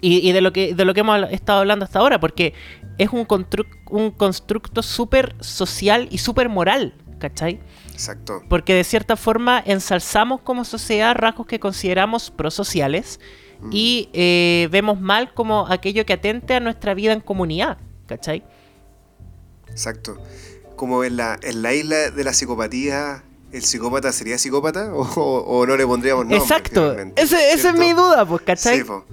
Y, 0.00 0.28
y 0.28 0.32
de 0.32 0.40
lo 0.40 0.52
que 0.52 0.74
de 0.74 0.84
lo 0.84 0.92
que 0.94 1.00
hemos 1.00 1.30
estado 1.30 1.60
hablando 1.60 1.84
hasta 1.84 1.98
ahora, 2.00 2.20
porque 2.20 2.52
es 2.98 3.10
un, 3.10 3.26
constru- 3.26 3.66
un 3.90 4.10
constructo 4.10 4.82
súper 4.82 5.34
social 5.40 6.08
y 6.10 6.18
súper 6.18 6.48
moral, 6.48 6.94
¿cachai? 7.18 7.60
Exacto. 7.92 8.42
Porque 8.48 8.74
de 8.74 8.84
cierta 8.84 9.16
forma 9.16 9.62
ensalzamos 9.64 10.40
como 10.40 10.64
sociedad 10.64 11.14
rasgos 11.16 11.46
que 11.46 11.58
consideramos 11.60 12.30
prosociales 12.30 13.18
y 13.72 14.08
eh, 14.12 14.68
vemos 14.70 15.00
mal 15.00 15.34
como 15.34 15.66
aquello 15.68 16.06
que 16.06 16.12
atente 16.12 16.54
a 16.54 16.60
nuestra 16.60 16.94
vida 16.94 17.12
en 17.12 17.20
comunidad, 17.20 17.78
¿cachai? 18.06 18.44
Exacto. 19.68 20.16
Como 20.76 21.02
en 21.02 21.16
la, 21.16 21.38
en 21.42 21.62
la 21.62 21.74
isla 21.74 22.10
de 22.10 22.22
la 22.22 22.32
psicopatía 22.32 23.24
¿El 23.52 23.62
psicópata 23.64 24.12
sería 24.12 24.38
psicópata 24.38 24.92
o, 24.92 25.02
o- 25.20 25.58
o 25.60 25.66
no 25.66 25.76
le 25.76 25.86
pondríamos 25.86 26.24
nombre? 26.24 26.38
Exacto. 26.38 26.96
esa 27.16 27.40
es 27.52 27.74
mi 27.78 27.92
duda, 27.92 28.26
pues, 28.26 28.42
¿cachai? 28.42 28.78
Sí, 28.78 28.84
po. 28.84 29.04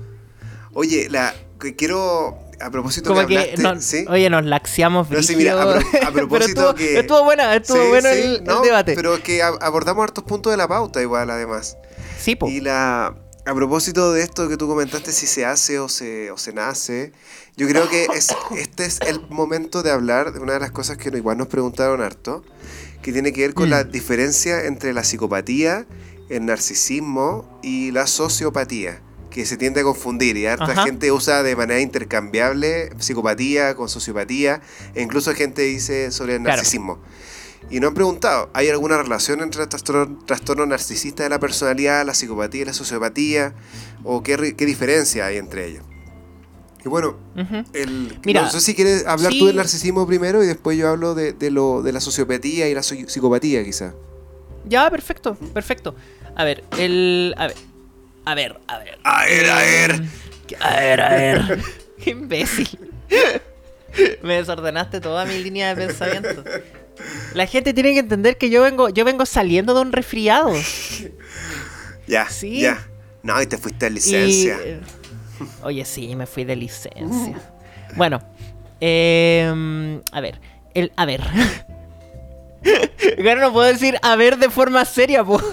Oye, 0.73 1.07
la, 1.09 1.33
que 1.59 1.75
quiero, 1.75 2.37
a 2.59 2.69
propósito 2.69 3.13
Como 3.13 3.25
que 3.27 3.37
hablaste, 3.37 3.61
no- 3.63 3.81
¿sí? 3.81 4.05
oye, 4.09 4.29
nos 4.29 4.43
laxiamos 4.45 5.09
No, 5.09 5.23
sí, 5.23 5.35
mira, 5.37 5.53
a 5.61 5.65
pro- 5.65 5.79
a 5.79 5.81
Pero 6.01 6.11
propósito 6.13 6.47
estuvo, 6.61 6.75
que- 6.75 6.99
estuvo 6.99 7.23
buena, 7.23 7.55
estuvo 7.55 7.81
Sí, 7.81 7.87
bueno 7.87 8.09
el, 8.09 8.17
el 8.35 8.43
no, 8.43 8.61
debate. 8.61 8.93
Pero 8.95 9.13
es 9.15 9.21
que 9.21 9.41
ab- 9.41 9.57
abordamos 9.61 10.03
hartos 10.03 10.23
puntos 10.25 10.51
de 10.51 10.57
la 10.57 10.67
pauta 10.67 11.01
igual, 11.01 11.29
además. 11.29 11.77
sí, 12.19 12.35
po. 12.35 12.47
Y 12.47 12.59
la 12.61 13.15
a 13.47 13.53
propósito 13.53 14.11
de 14.11 14.23
esto 14.23 14.49
que 14.49 14.57
tú 14.57 14.67
comentaste, 14.67 15.11
si 15.11 15.27
se 15.27 15.45
hace 15.45 15.77
o 15.77 15.87
se, 15.87 16.31
o 16.31 16.37
se 16.37 16.51
nace, 16.51 17.11
yo 17.55 17.67
creo 17.67 17.87
que 17.87 18.07
es, 18.15 18.35
este 18.57 18.85
es 18.85 18.99
el 19.01 19.21
momento 19.29 19.83
de 19.83 19.91
hablar 19.91 20.33
de 20.33 20.39
una 20.39 20.53
de 20.53 20.59
las 20.59 20.71
cosas 20.71 20.97
que 20.97 21.09
igual 21.15 21.37
nos 21.37 21.47
preguntaron 21.47 22.01
harto, 22.01 22.43
que 23.05 23.13
tiene 23.13 23.31
que 23.33 23.41
ver 23.41 23.53
con 23.53 23.67
Mm. 23.67 23.71
la 23.71 23.83
diferencia 23.83 24.65
entre 24.65 24.91
la 24.91 25.03
psicopatía, 25.03 25.85
el 26.29 26.43
narcisismo 26.47 27.59
y 27.61 27.91
la 27.91 28.07
sociopatía, 28.07 28.99
que 29.29 29.45
se 29.45 29.57
tiende 29.57 29.81
a 29.81 29.83
confundir 29.83 30.37
y 30.37 30.47
harta 30.47 30.71
Ajá. 30.71 30.85
gente 30.85 31.11
usa 31.11 31.43
de 31.43 31.55
manera 31.55 31.79
intercambiable 31.81 32.89
psicopatía 32.97 33.75
con 33.75 33.89
sociopatía, 33.89 34.59
e 34.95 35.03
incluso 35.03 35.35
gente 35.35 35.61
dice 35.61 36.09
sobre 36.11 36.33
el 36.37 36.41
Claro. 36.41 36.57
narcisismo. 36.57 36.97
Y 37.69 37.79
no 37.79 37.89
han 37.89 37.93
preguntado, 37.93 38.49
¿hay 38.53 38.69
alguna 38.69 38.97
relación 38.97 39.41
entre 39.41 39.61
el 39.61 39.69
trastorno, 39.69 40.17
trastorno 40.25 40.65
narcisista 40.65 41.21
de 41.21 41.29
la 41.29 41.39
personalidad, 41.39 42.03
la 42.07 42.15
psicopatía 42.15 42.63
y 42.63 42.65
la 42.65 42.73
sociopatía? 42.73 43.53
¿O 44.03 44.23
qué, 44.23 44.55
qué 44.57 44.65
diferencia 44.65 45.27
hay 45.27 45.37
entre 45.37 45.67
ellos? 45.67 45.83
Y 46.85 46.87
bueno, 46.89 47.17
el, 47.73 48.17
Mira, 48.23 48.43
no 48.43 48.49
sé 48.51 48.61
si 48.61 48.75
quieres 48.75 49.05
hablar 49.07 49.31
sí. 49.31 49.39
tú 49.39 49.47
del 49.47 49.55
narcisismo 49.55 50.05
primero 50.05 50.43
y 50.43 50.47
después 50.47 50.77
yo 50.77 50.87
hablo 50.87 51.15
de, 51.15 51.33
de 51.33 51.49
lo, 51.49 51.81
de 51.81 51.91
la 51.91 51.99
sociopatía 51.99 52.69
y 52.69 52.75
la 52.75 52.83
so- 52.83 52.95
psicopatía 53.07 53.63
quizá. 53.63 53.93
Ya, 54.65 54.89
perfecto, 54.91 55.35
perfecto. 55.53 55.95
A 56.35 56.43
ver, 56.43 56.63
el. 56.77 57.33
A 57.37 57.47
ver. 57.47 57.55
A 58.25 58.35
ver, 58.35 58.59
a 58.67 58.77
ver. 58.79 58.99
A 59.03 59.25
ver, 59.25 59.49
a 59.49 59.57
ver. 59.59 60.03
A 60.59 60.79
ver, 60.79 61.01
a 61.01 61.09
ver. 61.09 61.59
Qué 62.03 62.11
imbécil. 62.11 62.79
Me 64.21 64.35
desordenaste 64.35 64.99
toda 65.01 65.25
mi 65.25 65.39
línea 65.41 65.73
de 65.73 65.87
pensamiento. 65.87 66.43
La 67.33 67.47
gente 67.47 67.73
tiene 67.73 67.93
que 67.93 67.99
entender 67.99 68.37
que 68.37 68.49
yo 68.49 68.61
vengo, 68.61 68.89
yo 68.89 69.05
vengo 69.05 69.25
saliendo 69.25 69.73
de 69.73 69.81
un 69.81 69.91
resfriado. 69.91 70.51
Ya, 72.07 72.29
Sí. 72.29 72.59
ya. 72.59 72.87
No, 73.23 73.41
y 73.41 73.47
te 73.47 73.57
fuiste 73.57 73.87
a 73.87 73.89
licencia. 73.89 74.59
eh, 74.63 74.79
oye, 75.63 75.85
sí, 75.85 76.15
me 76.15 76.25
fui 76.25 76.43
de 76.43 76.55
licencia. 76.55 77.37
Bueno, 77.95 78.19
em, 78.79 80.01
a 80.11 80.21
ver, 80.21 80.39
el, 80.73 80.91
a 80.95 81.05
ver. 81.05 81.21
Ahora 83.17 83.41
no 83.41 83.53
puedo 83.53 83.67
decir 83.67 83.97
a 84.01 84.15
ver 84.15 84.37
de 84.37 84.49
forma 84.49 84.83
seria, 84.85 85.23
po. 85.23 85.39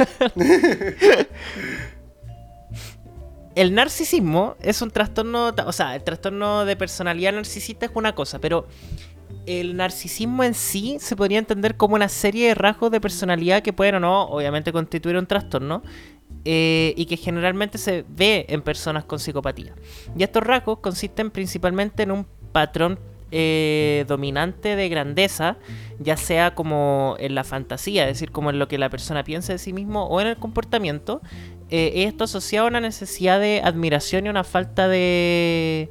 El 3.54 3.74
narcisismo 3.74 4.56
es 4.62 4.80
un 4.80 4.90
trastorno, 4.90 5.52
o 5.66 5.72
sea, 5.72 5.94
el 5.94 6.02
trastorno 6.02 6.64
de 6.64 6.74
personalidad 6.74 7.34
narcisista 7.34 7.84
es 7.84 7.92
una 7.94 8.14
cosa, 8.14 8.38
pero 8.38 8.66
el 9.44 9.76
narcisismo 9.76 10.42
en 10.42 10.54
sí 10.54 10.96
se 11.00 11.16
podría 11.16 11.38
entender 11.38 11.76
como 11.76 11.94
una 11.94 12.08
serie 12.08 12.48
de 12.48 12.54
rasgos 12.54 12.90
de 12.90 13.00
personalidad 13.00 13.62
que 13.62 13.74
pueden 13.74 13.96
o 13.96 14.00
no, 14.00 14.22
obviamente, 14.24 14.72
constituir 14.72 15.16
un 15.16 15.26
trastorno 15.26 15.82
eh, 16.44 16.94
y 16.96 17.06
que 17.06 17.16
generalmente 17.16 17.78
se 17.78 18.04
ve 18.08 18.46
en 18.48 18.62
personas 18.62 19.04
con 19.04 19.18
psicopatía. 19.18 19.74
Y 20.16 20.22
estos 20.22 20.42
rasgos 20.42 20.78
consisten 20.80 21.30
principalmente 21.30 22.02
en 22.02 22.10
un 22.10 22.26
patrón 22.52 22.98
eh, 23.30 24.04
dominante 24.08 24.76
de 24.76 24.88
grandeza, 24.90 25.56
ya 25.98 26.16
sea 26.18 26.54
como 26.54 27.16
en 27.18 27.34
la 27.34 27.44
fantasía, 27.44 28.02
es 28.02 28.16
decir, 28.16 28.30
como 28.30 28.50
en 28.50 28.58
lo 28.58 28.68
que 28.68 28.76
la 28.76 28.90
persona 28.90 29.24
piensa 29.24 29.52
de 29.54 29.58
sí 29.58 29.72
mismo 29.72 30.04
o 30.04 30.20
en 30.20 30.26
el 30.26 30.36
comportamiento. 30.36 31.22
Eh, 31.70 32.04
esto 32.06 32.24
asociado 32.24 32.66
a 32.66 32.68
una 32.70 32.80
necesidad 32.80 33.40
de 33.40 33.62
admiración 33.64 34.26
y 34.26 34.28
una 34.28 34.44
falta 34.44 34.88
de, 34.88 35.88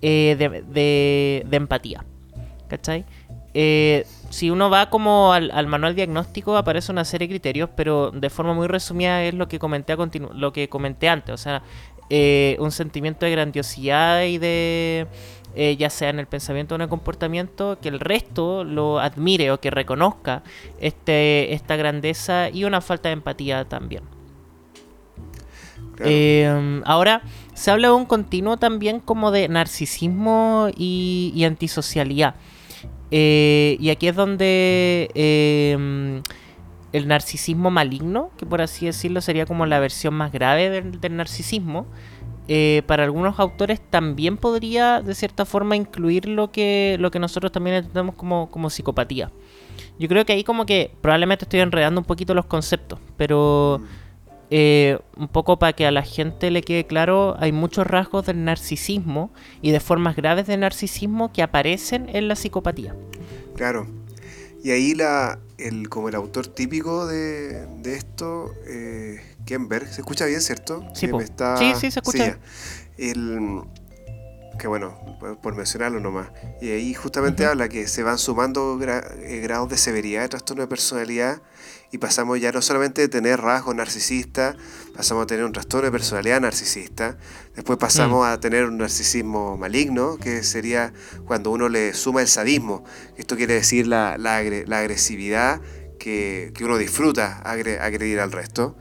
eh, 0.00 0.36
de, 0.38 0.62
de- 0.62 1.44
de 1.46 1.56
empatía. 1.58 2.04
¿Cachai? 2.68 3.04
Si 4.30 4.50
uno 4.50 4.68
va 4.68 4.90
como 4.90 5.32
al, 5.32 5.50
al 5.50 5.66
manual 5.66 5.94
diagnóstico 5.94 6.56
aparece 6.56 6.92
una 6.92 7.04
serie 7.04 7.26
de 7.28 7.32
criterios, 7.32 7.70
pero 7.74 8.10
de 8.10 8.28
forma 8.30 8.52
muy 8.54 8.66
resumida 8.66 9.22
es 9.24 9.34
lo 9.34 9.48
que 9.48 9.58
comenté 9.58 9.94
a 9.94 9.96
continu- 9.96 10.32
lo 10.32 10.52
que 10.52 10.68
comenté 10.68 11.08
antes, 11.08 11.34
o 11.34 11.38
sea, 11.38 11.62
eh, 12.10 12.56
un 12.60 12.70
sentimiento 12.70 13.24
de 13.26 13.32
grandiosidad 13.32 14.22
y 14.24 14.38
de 14.38 15.06
eh, 15.54 15.76
ya 15.76 15.90
sea 15.90 16.10
en 16.10 16.18
el 16.18 16.26
pensamiento 16.26 16.74
o 16.74 16.76
en 16.76 16.82
el 16.82 16.88
comportamiento, 16.88 17.78
que 17.80 17.88
el 17.88 18.00
resto 18.00 18.64
lo 18.64 18.98
admire 19.00 19.50
o 19.50 19.60
que 19.60 19.70
reconozca 19.70 20.42
este, 20.78 21.54
esta 21.54 21.76
grandeza 21.76 22.50
y 22.50 22.64
una 22.64 22.80
falta 22.80 23.08
de 23.08 23.14
empatía 23.14 23.64
también. 23.64 24.02
Claro. 25.96 26.10
Eh, 26.12 26.82
ahora, 26.84 27.22
se 27.54 27.70
habla 27.70 27.88
de 27.88 27.94
un 27.94 28.04
continuo 28.04 28.56
también 28.56 29.00
como 29.00 29.30
de 29.30 29.48
narcisismo 29.48 30.68
y, 30.76 31.32
y 31.34 31.44
antisocialidad. 31.44 32.34
Eh, 33.10 33.76
y 33.80 33.90
aquí 33.90 34.08
es 34.08 34.16
donde 34.16 35.10
eh, 35.14 36.22
el 36.92 37.08
narcisismo 37.08 37.70
maligno, 37.70 38.30
que 38.36 38.46
por 38.46 38.60
así 38.60 38.86
decirlo 38.86 39.20
sería 39.20 39.46
como 39.46 39.66
la 39.66 39.78
versión 39.78 40.14
más 40.14 40.32
grave 40.32 40.70
del, 40.70 41.16
narcisismo, 41.16 41.86
eh, 42.48 42.82
para 42.86 43.04
algunos 43.04 43.38
autores 43.38 43.80
también 43.90 44.38
podría 44.38 45.02
de 45.02 45.14
cierta 45.14 45.44
forma 45.44 45.76
incluir 45.76 46.26
lo 46.26 46.50
que, 46.50 46.96
lo 46.98 47.10
que 47.10 47.18
nosotros 47.18 47.52
también 47.52 47.76
entendemos 47.76 48.14
como, 48.14 48.50
como 48.50 48.70
psicopatía. 48.70 49.30
Yo 49.98 50.08
creo 50.08 50.24
que 50.24 50.32
ahí 50.32 50.44
como 50.44 50.64
que 50.64 50.92
probablemente 51.00 51.44
estoy 51.44 51.60
enredando 51.60 52.00
un 52.00 52.06
poquito 52.06 52.34
los 52.34 52.46
conceptos, 52.46 52.98
pero 53.16 53.80
eh, 54.50 54.98
un 55.16 55.28
poco 55.28 55.58
para 55.58 55.72
que 55.74 55.86
a 55.86 55.90
la 55.90 56.02
gente 56.02 56.50
le 56.50 56.62
quede 56.62 56.86
claro, 56.86 57.36
hay 57.38 57.52
muchos 57.52 57.86
rasgos 57.86 58.26
del 58.26 58.44
narcisismo 58.44 59.30
y 59.62 59.70
de 59.72 59.80
formas 59.80 60.16
graves 60.16 60.46
de 60.46 60.56
narcisismo 60.56 61.32
que 61.32 61.42
aparecen 61.42 62.08
en 62.14 62.28
la 62.28 62.34
psicopatía. 62.36 62.94
Claro. 63.56 63.86
Y 64.64 64.70
ahí 64.70 64.94
la, 64.94 65.38
el, 65.58 65.88
como 65.88 66.08
el 66.08 66.14
autor 66.14 66.46
típico 66.48 67.06
de, 67.06 67.66
de 67.78 67.94
esto, 67.94 68.52
eh, 68.66 69.20
Kemberg, 69.46 69.86
¿se 69.88 70.00
escucha 70.00 70.26
bien, 70.26 70.40
cierto? 70.40 70.82
Sí, 70.94 71.08
está- 71.20 71.56
Sí, 71.58 71.72
sí, 71.78 71.90
se 71.90 72.00
escucha. 72.00 72.26
ya. 72.26 72.38
El, 72.96 73.60
que 74.58 74.66
bueno, 74.66 74.98
por- 75.40 75.54
mencionarlo 75.54 76.00
nomás. 76.00 76.28
Y 76.60 76.70
ahí 76.70 76.92
justamente 76.92 77.46
habla 77.46 77.68
que 77.68 77.86
se 77.86 78.02
van 78.02 78.18
sumando 78.18 78.76
gra- 78.78 79.06
eh, 79.22 79.38
grados 79.40 79.68
de 79.68 79.76
severidad 79.76 80.22
de 80.22 80.28
trastorno 80.30 80.62
de 80.62 80.66
personalidad 80.68 81.40
y 81.90 81.98
pasamos 81.98 82.38
ya 82.40 82.52
no 82.52 82.60
solamente 82.60 83.00
de 83.02 83.08
tener 83.08 83.40
rasgos 83.40 83.74
narcisistas, 83.74 84.56
pasamos 84.94 85.22
a 85.24 85.26
tener 85.26 85.44
un 85.44 85.52
trastorno 85.52 85.86
de 85.86 85.92
personalidad 85.92 86.40
narcisista, 86.40 87.16
después 87.54 87.78
pasamos 87.78 88.26
Mm. 88.26 88.30
a 88.30 88.40
tener 88.40 88.64
un 88.66 88.76
narcisismo 88.78 89.56
maligno, 89.56 90.18
que 90.18 90.42
sería 90.42 90.92
cuando 91.26 91.50
uno 91.50 91.68
le 91.68 91.94
suma 91.94 92.20
el 92.20 92.28
sadismo. 92.28 92.84
Esto 93.16 93.36
quiere 93.36 93.54
decir 93.54 93.86
la, 93.86 94.18
la 94.18 94.42
la 94.42 94.78
agresividad 94.80 95.60
que, 95.98 96.52
que 96.54 96.64
uno 96.64 96.76
disfruta 96.76 97.42
agre- 97.44 97.80
agredir 97.80 98.20
al 98.20 98.32
resto. 98.32 98.76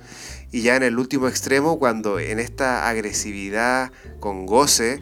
Y 0.52 0.62
ya 0.62 0.76
en 0.76 0.84
el 0.84 0.98
último 0.98 1.28
extremo, 1.28 1.78
cuando 1.80 2.20
en 2.20 2.40
esta 2.40 2.88
agresividad 2.90 3.92
con 4.20 4.46
goce 4.46 5.02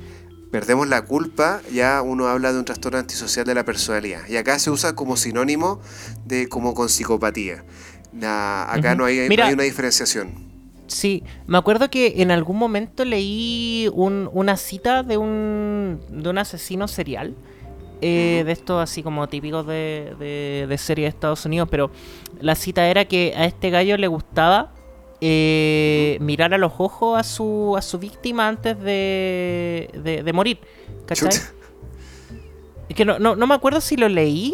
perdemos 0.51 0.88
la 0.88 1.01
culpa, 1.03 1.62
ya 1.72 2.01
uno 2.01 2.28
habla 2.28 2.53
de 2.53 2.60
un 2.60 2.66
trastorno 2.66 2.97
antisocial 2.97 3.45
de 3.45 3.53
la 3.53 3.66
personalidad. 3.66 4.22
Y 4.30 4.38
acá 4.38 4.58
se 4.58 4.72
usa 4.72 4.95
como 4.95 5.18
sinónimo 5.18 5.82
de 6.26 6.47
como 6.47 6.74
con 6.74 6.88
psicopatía. 6.88 7.66
Na- 8.16 8.72
acá 8.72 8.95
no, 8.95 9.05
hay, 9.05 9.20
no 9.20 9.30
Mira- 9.30 9.47
hay 9.47 9.53
una 9.53 9.63
diferenciación. 9.63 10.45
Sí, 10.88 11.24
me 11.47 11.57
acuerdo 11.57 11.89
que 11.89 12.22
en 12.22 12.32
algún 12.32 12.57
momento 12.57 13.03
leí 13.05 13.89
un- 13.93 14.30
una 14.34 14.55
cita 14.57 15.03
de 15.03 15.18
un, 15.18 15.99
de 16.09 16.30
un 16.30 16.38
asesino 16.38 16.88
serial. 16.88 17.36
eh. 18.01 18.43
De 18.45 18.51
estos 18.51 18.84
así 18.84 19.01
como 19.01 19.28
típicos 19.28 19.66
de, 19.66 20.13
de, 20.20 20.66
de 20.68 20.78
serie 20.78 21.05
de 21.05 21.09
Estados 21.09 21.45
Unidos, 21.45 21.68
pero 21.72 21.89
la 22.41 22.53
cita 22.55 22.88
era 22.88 23.05
que 23.05 23.34
a 23.36 23.45
este 23.45 23.70
gallo 23.70 23.97
le 23.97 24.07
gustaba 24.07 24.74
eh, 25.22 26.18
mirar 26.20 26.53
a 26.53 26.57
los 26.57 26.74
ojos 26.78 27.18
a 27.18 27.24
su, 27.24 27.76
a 27.78 27.82
su 27.82 27.97
víctima 27.97 28.47
antes 28.49 28.78
de, 28.80 29.89
de, 30.03 30.24
de 30.24 30.34
morir. 30.34 30.59
¿Cachai? 31.07 31.30
Chuta. 31.30 31.51
Es 32.89 32.95
que 32.95 33.05
no, 33.05 33.18
no, 33.18 33.36
no 33.36 33.47
me 33.47 33.55
acuerdo 33.55 33.80
si 33.82 33.95
lo 33.95 34.07
leí 34.09 34.53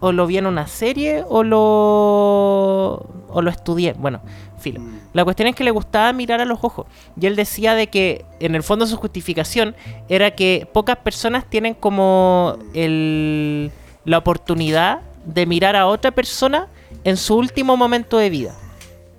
o 0.00 0.12
lo 0.12 0.26
vi 0.26 0.38
en 0.38 0.46
una 0.46 0.66
serie 0.66 1.24
o 1.28 1.42
lo, 1.42 3.06
o 3.28 3.42
lo 3.42 3.50
estudié. 3.50 3.94
Bueno, 3.94 4.20
filo. 4.58 4.80
Mm. 4.80 4.96
La 5.12 5.24
cuestión 5.24 5.48
es 5.48 5.54
que 5.54 5.64
le 5.64 5.70
gustaba 5.70 6.12
mirar 6.12 6.40
a 6.40 6.44
los 6.44 6.58
ojos. 6.62 6.86
Y 7.18 7.26
él 7.26 7.36
decía 7.36 7.74
de 7.74 7.86
que, 7.86 8.24
en 8.38 8.54
el 8.54 8.62
fondo, 8.62 8.86
su 8.86 8.96
justificación 8.96 9.74
era 10.08 10.32
que 10.32 10.68
pocas 10.72 10.98
personas 10.98 11.48
tienen 11.48 11.74
como 11.74 12.58
el, 12.74 13.70
la 14.04 14.18
oportunidad 14.18 15.00
de 15.24 15.46
mirar 15.46 15.74
a 15.76 15.86
otra 15.86 16.10
persona 16.10 16.68
en 17.04 17.16
su 17.16 17.34
último 17.36 17.76
momento 17.76 18.18
de 18.18 18.30
vida. 18.30 18.54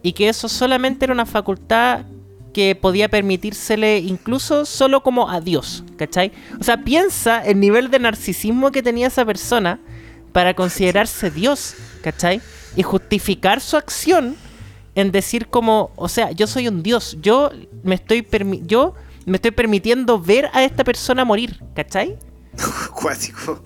Y 0.03 0.13
que 0.13 0.29
eso 0.29 0.47
solamente 0.47 1.05
era 1.05 1.13
una 1.13 1.25
facultad 1.25 2.01
que 2.53 2.75
podía 2.75 3.09
permitírsele 3.09 3.99
incluso 3.99 4.65
solo 4.65 5.03
como 5.03 5.29
a 5.29 5.41
Dios, 5.41 5.83
¿cachai? 5.95 6.31
O 6.59 6.63
sea, 6.63 6.77
piensa 6.83 7.43
el 7.43 7.59
nivel 7.59 7.91
de 7.91 7.99
narcisismo 7.99 8.71
que 8.71 8.81
tenía 8.81 9.07
esa 9.07 9.25
persona 9.25 9.79
para 10.31 10.53
considerarse 10.53 11.31
Dios, 11.31 11.75
¿cachai? 12.01 12.41
y 12.75 12.83
justificar 12.83 13.59
su 13.59 13.75
acción 13.75 14.35
en 14.93 15.11
decir 15.11 15.47
como, 15.47 15.91
o 15.95 16.07
sea, 16.07 16.31
yo 16.31 16.47
soy 16.47 16.67
un 16.67 16.83
dios, 16.83 17.17
yo 17.21 17.51
me 17.83 17.95
estoy 17.95 18.21
permi 18.21 18.61
yo 18.65 18.93
me 19.25 19.37
estoy 19.37 19.51
permitiendo 19.51 20.19
ver 20.21 20.49
a 20.53 20.63
esta 20.63 20.83
persona 20.83 21.25
morir, 21.25 21.61
¿cachai? 21.75 22.17
Cuático, 22.93 23.61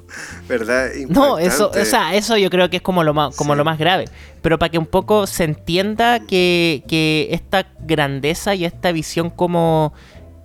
¿verdad? 0.48 0.90
No, 1.08 1.38
eso, 1.38 1.70
o 1.70 1.86
sea, 1.86 2.16
eso 2.16 2.36
yo 2.36 2.50
creo 2.50 2.70
que 2.70 2.78
es 2.78 2.82
como 2.82 3.04
lo 3.04 3.14
más, 3.14 3.36
como 3.36 3.54
Sí. 3.54 3.58
lo 3.58 3.64
más 3.64 3.78
grave. 3.78 4.06
Pero 4.42 4.58
para 4.58 4.70
que 4.72 4.78
un 4.80 4.88
poco 4.88 5.28
se 5.28 5.44
entienda 5.44 6.20
que, 6.20 6.84
que 6.88 7.28
esta 7.32 7.68
grandeza 7.82 8.56
y 8.56 8.66
esta 8.66 8.92
visión 8.92 9.30
como 9.30 9.94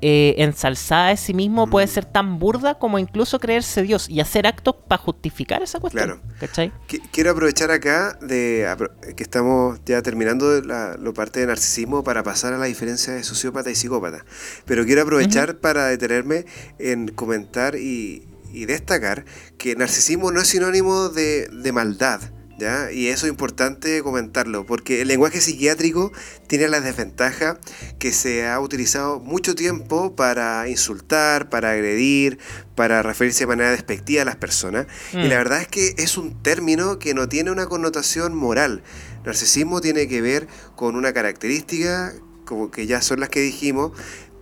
eh, 0.09 0.37
ensalzada 0.39 1.09
de 1.09 1.17
sí 1.17 1.35
mismo 1.35 1.67
Mm. 1.67 1.71
puede 1.71 1.87
ser 1.89 2.05
tan 2.05 2.39
burda 2.39 2.79
como 2.79 3.01
incluso 3.01 3.41
creerse 3.41 3.83
Dios 3.83 4.09
y 4.09 4.21
hacer 4.21 4.47
actos 4.47 4.77
para 4.87 5.03
justificar 5.03 5.63
esa 5.65 5.81
cuestión. 5.81 6.21
Claro. 6.39 6.71
Quiero 7.11 7.33
aprovechar 7.33 7.73
acá 7.73 8.17
de 8.23 8.69
apro- 8.69 8.93
que 9.17 9.23
estamos 9.25 9.81
ya 9.85 10.03
terminando 10.03 10.61
la, 10.63 10.97
lo 10.97 11.13
parte 11.13 11.41
de 11.41 11.47
narcisismo 11.47 12.05
para 12.05 12.23
pasar 12.23 12.53
a 12.53 12.59
la 12.59 12.67
diferencia 12.67 13.15
de 13.15 13.25
sociópata 13.25 13.69
y 13.69 13.75
psicópata. 13.75 14.25
Pero 14.65 14.85
quiero 14.85 15.03
aprovechar 15.03 15.57
para 15.57 15.87
detenerme 15.87 16.45
en 16.79 17.09
comentar 17.09 17.75
y, 17.75 18.29
y 18.53 18.67
destacar 18.67 19.25
que 19.59 19.75
narcisismo 19.75 20.31
no 20.31 20.41
es 20.41 20.47
sinónimo 20.47 21.09
de, 21.09 21.49
de 21.49 21.73
maldad. 21.73 22.21
¿Ya? 22.59 22.91
Y 22.91 23.09
eso 23.09 23.27
es 23.27 23.31
importante 23.31 24.03
comentarlo, 24.03 24.65
porque 24.65 25.03
el 25.03 25.09
lenguaje 25.09 25.43
psiquiátrico 25.43 26.11
tiene 26.47 26.69
la 26.69 26.81
desventaja 26.81 27.59
que 27.99 28.13
se 28.13 28.47
ha 28.47 28.59
utilizado 28.61 29.21
mucho 29.21 29.55
tiempo 29.55 30.17
para 30.17 30.67
insultar, 30.67 31.51
para 31.51 31.73
agredir, 31.73 32.39
para 32.75 33.03
referirse 33.03 33.41
de 33.41 33.49
manera 33.49 33.71
despectiva 33.73 34.23
a 34.23 34.25
las 34.25 34.37
personas. 34.37 34.87
Y 35.13 35.19
Mm. 35.19 35.29
la 35.29 35.37
verdad 35.37 35.61
es 35.61 35.69
que 35.69 35.95
es 35.99 36.17
un 36.17 36.43
término 36.43 36.99
que 36.99 37.13
no 37.13 37.29
tiene 37.29 37.51
una 37.51 37.67
connotación 37.67 38.35
moral. 38.35 38.83
Narcisismo 39.27 39.83
tiene 39.83 40.09
que 40.09 40.23
ver 40.23 40.49
con 40.77 40.97
una 40.97 41.13
característica, 41.13 42.15
como 42.47 42.71
que 42.71 42.87
ya 42.87 43.03
son 43.03 43.21
las 43.21 43.29
que 43.29 43.41
dijimos, 43.41 43.93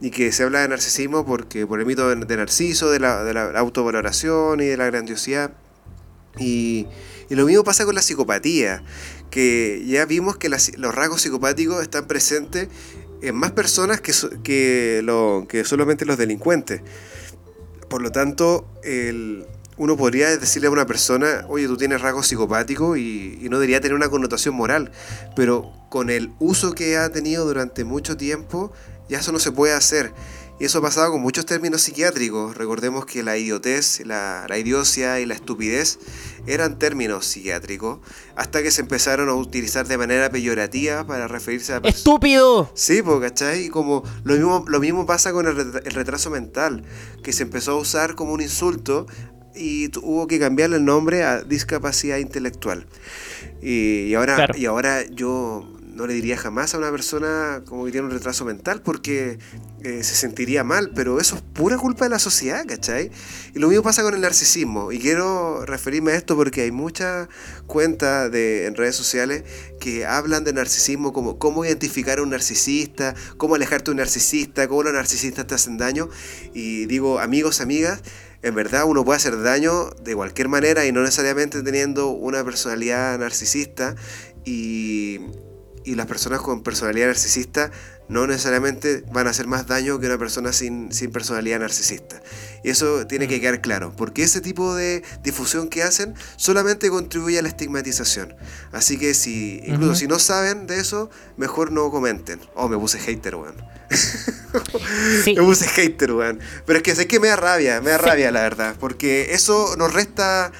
y 0.00 0.10
que 0.10 0.30
se 0.30 0.44
habla 0.44 0.60
de 0.60 0.68
narcisismo 0.68 1.24
porque 1.26 1.66
por 1.66 1.80
el 1.80 1.86
mito 1.86 2.08
de, 2.08 2.24
de 2.24 2.36
Narciso, 2.36 2.90
de 2.90 3.00
la, 3.00 3.24
de 3.24 3.34
la 3.34 3.58
autovaloración 3.58 4.60
y 4.60 4.66
de 4.66 4.76
la 4.76 4.86
grandiosidad. 4.86 5.52
Y, 6.38 6.86
y 7.28 7.34
lo 7.34 7.46
mismo 7.46 7.64
pasa 7.64 7.84
con 7.84 7.94
la 7.94 8.02
psicopatía, 8.02 8.82
que 9.30 9.82
ya 9.86 10.04
vimos 10.06 10.36
que 10.36 10.48
los 10.48 10.94
rasgos 10.94 11.22
psicopáticos 11.22 11.82
están 11.82 12.06
presentes 12.06 12.68
en 13.22 13.34
más 13.34 13.52
personas 13.52 14.00
que, 14.00 14.12
que, 14.42 15.64
solamente 15.64 16.04
los 16.04 16.18
delincuentes. 16.18 16.82
Por 17.88 18.02
lo 18.02 18.12
tanto, 18.12 18.66
uno 19.76 19.96
podría 19.96 20.36
decirle 20.36 20.68
a 20.68 20.70
una 20.70 20.86
persona, 20.86 21.46
oye, 21.48 21.66
tú 21.66 21.76
tienes 21.76 22.00
rasgos 22.00 22.26
psicopáticos 22.26 22.98
y, 22.98 23.38
y 23.40 23.48
no 23.48 23.58
debería 23.58 23.80
tener 23.80 23.94
una 23.94 24.08
connotación 24.08 24.54
moral, 24.54 24.92
pero 25.34 25.72
con 25.88 26.10
el 26.10 26.32
uso 26.38 26.74
que 26.74 26.96
ha 26.96 27.08
tenido 27.10 27.46
durante 27.46 27.84
mucho 27.84 28.16
tiempo, 28.16 28.72
ya 29.08 29.18
eso 29.18 29.32
no 29.32 29.38
se 29.38 29.52
puede 29.52 29.74
hacer. 29.74 30.12
Y 30.60 30.66
eso 30.66 30.78
ha 30.78 30.82
pasado 30.82 31.10
con 31.10 31.20
muchos 31.20 31.46
términos 31.46 31.82
psiquiátricos. 31.82 32.56
Recordemos 32.56 33.06
que 33.06 33.24
la 33.24 33.36
idiotez, 33.36 34.06
la, 34.06 34.46
la 34.48 34.56
idiocia 34.56 35.18
y 35.18 35.26
la 35.26 35.34
estupidez 35.34 35.98
eran 36.46 36.78
términos 36.78 37.26
psiquiátricos 37.26 37.98
hasta 38.36 38.62
que 38.62 38.70
se 38.70 38.82
empezaron 38.82 39.28
a 39.28 39.34
utilizar 39.34 39.88
de 39.88 39.98
manera 39.98 40.30
peyorativa 40.30 41.04
para 41.06 41.26
referirse 41.26 41.72
a. 41.72 41.78
¡Estúpido! 41.82 42.70
Sí, 42.74 43.02
pues, 43.02 43.20
¿cachai? 43.20 43.64
Y 43.64 43.68
como 43.68 44.04
lo 44.22 44.34
mismo, 44.34 44.64
lo 44.68 44.78
mismo 44.78 45.06
pasa 45.06 45.32
con 45.32 45.46
el, 45.48 45.56
retra- 45.56 45.82
el 45.84 45.92
retraso 45.92 46.30
mental, 46.30 46.84
que 47.24 47.32
se 47.32 47.42
empezó 47.42 47.72
a 47.72 47.76
usar 47.76 48.14
como 48.14 48.32
un 48.32 48.40
insulto 48.40 49.06
y 49.56 49.90
hubo 50.02 50.26
que 50.28 50.38
cambiarle 50.38 50.76
el 50.76 50.84
nombre 50.84 51.24
a 51.24 51.42
discapacidad 51.42 52.18
intelectual. 52.18 52.86
Y, 53.60 54.04
y 54.06 54.14
ahora, 54.14 54.36
Claro. 54.36 54.54
y 54.56 54.66
ahora 54.66 55.04
yo 55.10 55.68
no 55.94 56.06
le 56.06 56.14
diría 56.14 56.36
jamás 56.36 56.74
a 56.74 56.78
una 56.78 56.90
persona 56.90 57.62
como 57.66 57.84
que 57.84 57.92
tiene 57.92 58.06
un 58.06 58.12
retraso 58.12 58.44
mental 58.44 58.82
porque 58.82 59.38
eh, 59.82 60.02
se 60.02 60.14
sentiría 60.14 60.64
mal, 60.64 60.90
pero 60.94 61.20
eso 61.20 61.36
es 61.36 61.42
pura 61.42 61.76
culpa 61.76 62.04
de 62.04 62.10
la 62.10 62.18
sociedad, 62.18 62.64
¿cachai? 62.66 63.10
Y 63.54 63.58
lo 63.58 63.68
mismo 63.68 63.82
pasa 63.82 64.02
con 64.02 64.14
el 64.14 64.20
narcisismo. 64.20 64.92
Y 64.92 64.98
quiero 64.98 65.64
referirme 65.64 66.12
a 66.12 66.16
esto 66.16 66.36
porque 66.36 66.62
hay 66.62 66.72
muchas 66.72 67.28
cuentas 67.66 68.32
en 68.34 68.74
redes 68.74 68.96
sociales 68.96 69.44
que 69.80 70.06
hablan 70.06 70.44
de 70.44 70.52
narcisismo 70.52 71.12
como 71.12 71.38
cómo 71.38 71.64
identificar 71.64 72.18
a 72.18 72.22
un 72.22 72.30
narcisista, 72.30 73.14
cómo 73.36 73.54
alejarte 73.54 73.86
de 73.86 73.90
un 73.92 73.98
narcisista, 73.98 74.66
cómo 74.68 74.82
los 74.82 74.92
narcisistas 74.92 75.46
te 75.46 75.54
hacen 75.54 75.76
daño. 75.76 76.08
Y 76.52 76.86
digo, 76.86 77.20
amigos, 77.20 77.60
amigas, 77.60 78.02
en 78.42 78.54
verdad 78.54 78.84
uno 78.84 79.04
puede 79.04 79.18
hacer 79.18 79.40
daño 79.42 79.90
de 80.02 80.14
cualquier 80.14 80.48
manera 80.48 80.86
y 80.86 80.92
no 80.92 81.02
necesariamente 81.02 81.62
teniendo 81.62 82.08
una 82.08 82.44
personalidad 82.44 83.18
narcisista 83.18 83.94
y, 84.44 85.20
y 85.84 85.94
las 85.94 86.06
personas 86.06 86.40
con 86.40 86.62
personalidad 86.62 87.08
narcisista 87.08 87.70
no 88.08 88.26
necesariamente 88.26 89.02
van 89.12 89.26
a 89.26 89.30
hacer 89.30 89.46
más 89.46 89.66
daño 89.66 89.98
que 89.98 90.06
una 90.06 90.18
persona 90.18 90.52
sin, 90.52 90.92
sin 90.92 91.10
personalidad 91.10 91.60
narcisista. 91.60 92.20
Y 92.62 92.70
eso 92.70 93.06
tiene 93.06 93.28
que 93.28 93.40
quedar 93.40 93.60
claro, 93.62 93.94
porque 93.96 94.22
ese 94.22 94.40
tipo 94.42 94.74
de 94.74 95.02
difusión 95.22 95.68
que 95.68 95.82
hacen 95.82 96.14
solamente 96.36 96.90
contribuye 96.90 97.38
a 97.38 97.42
la 97.42 97.48
estigmatización. 97.48 98.34
Así 98.72 98.98
que 98.98 99.14
si, 99.14 99.60
incluso 99.64 99.92
Ujú. 99.92 100.00
si 100.00 100.06
no 100.06 100.18
saben 100.18 100.66
de 100.66 100.80
eso, 100.80 101.08
mejor 101.38 101.72
no 101.72 101.90
comenten. 101.90 102.40
Oh, 102.54 102.68
me 102.68 102.76
puse 102.78 102.98
hater, 102.98 103.36
weón. 103.36 103.56
Sí. 103.90 105.34
Me 105.36 105.42
puse 105.42 105.66
hater, 105.66 106.12
weón. 106.12 106.40
Pero 106.66 106.78
es 106.78 106.82
que 106.82 106.94
sé 106.94 107.06
que 107.06 107.18
me 107.20 107.28
da 107.28 107.36
rabia, 107.36 107.80
me 107.80 107.90
da 107.90 107.98
Sí. 107.98 108.04
rabia, 108.04 108.30
la 108.30 108.42
verdad. 108.42 108.76
Porque 108.78 109.28
eso 109.34 109.74
nos 109.76 109.92
resta, 109.92 110.52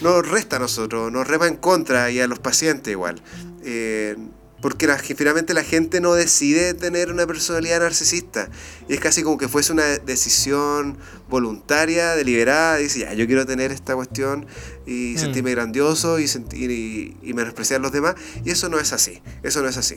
nos 0.00 0.26
resta 0.28 0.56
a 0.56 0.58
nosotros, 0.58 1.12
nos 1.12 1.26
rema 1.26 1.46
en 1.48 1.56
contra 1.56 2.10
y 2.10 2.20
a 2.20 2.26
los 2.26 2.38
pacientes 2.38 2.90
igual. 2.92 3.22
Eh, 3.64 4.16
porque 4.62 4.86
la- 4.86 4.96
finalmente 4.98 5.52
la 5.52 5.64
gente 5.64 6.00
no 6.00 6.14
decide 6.14 6.72
tener 6.72 7.10
una 7.12 7.26
personalidad 7.26 7.80
narcisista. 7.80 8.48
Y 8.88 8.94
es 8.94 9.00
casi 9.00 9.22
como 9.22 9.36
que 9.36 9.48
fuese 9.48 9.72
una 9.72 9.84
decisión 9.98 10.96
voluntaria, 11.28 12.14
deliberada. 12.14 12.76
Dice, 12.76 13.00
ya, 13.00 13.12
yo 13.12 13.26
quiero 13.26 13.44
tener 13.44 13.72
esta 13.72 13.94
cuestión 13.94 14.46
y 14.86 15.14
Mm. 15.14 15.18
sentirme 15.18 15.50
grandioso 15.50 16.18
y, 16.20 16.28
sentir, 16.28 16.70
y, 16.70 17.16
y 17.22 17.34
menospreciar 17.34 17.80
a 17.80 17.82
los 17.82 17.92
demás. 17.92 18.14
Y 18.44 18.50
eso 18.50 18.68
no 18.70 18.78
es 18.78 18.92
así. 18.94 19.20
Eso 19.42 19.60
no 19.62 19.68
es 19.68 19.76
así. 19.76 19.96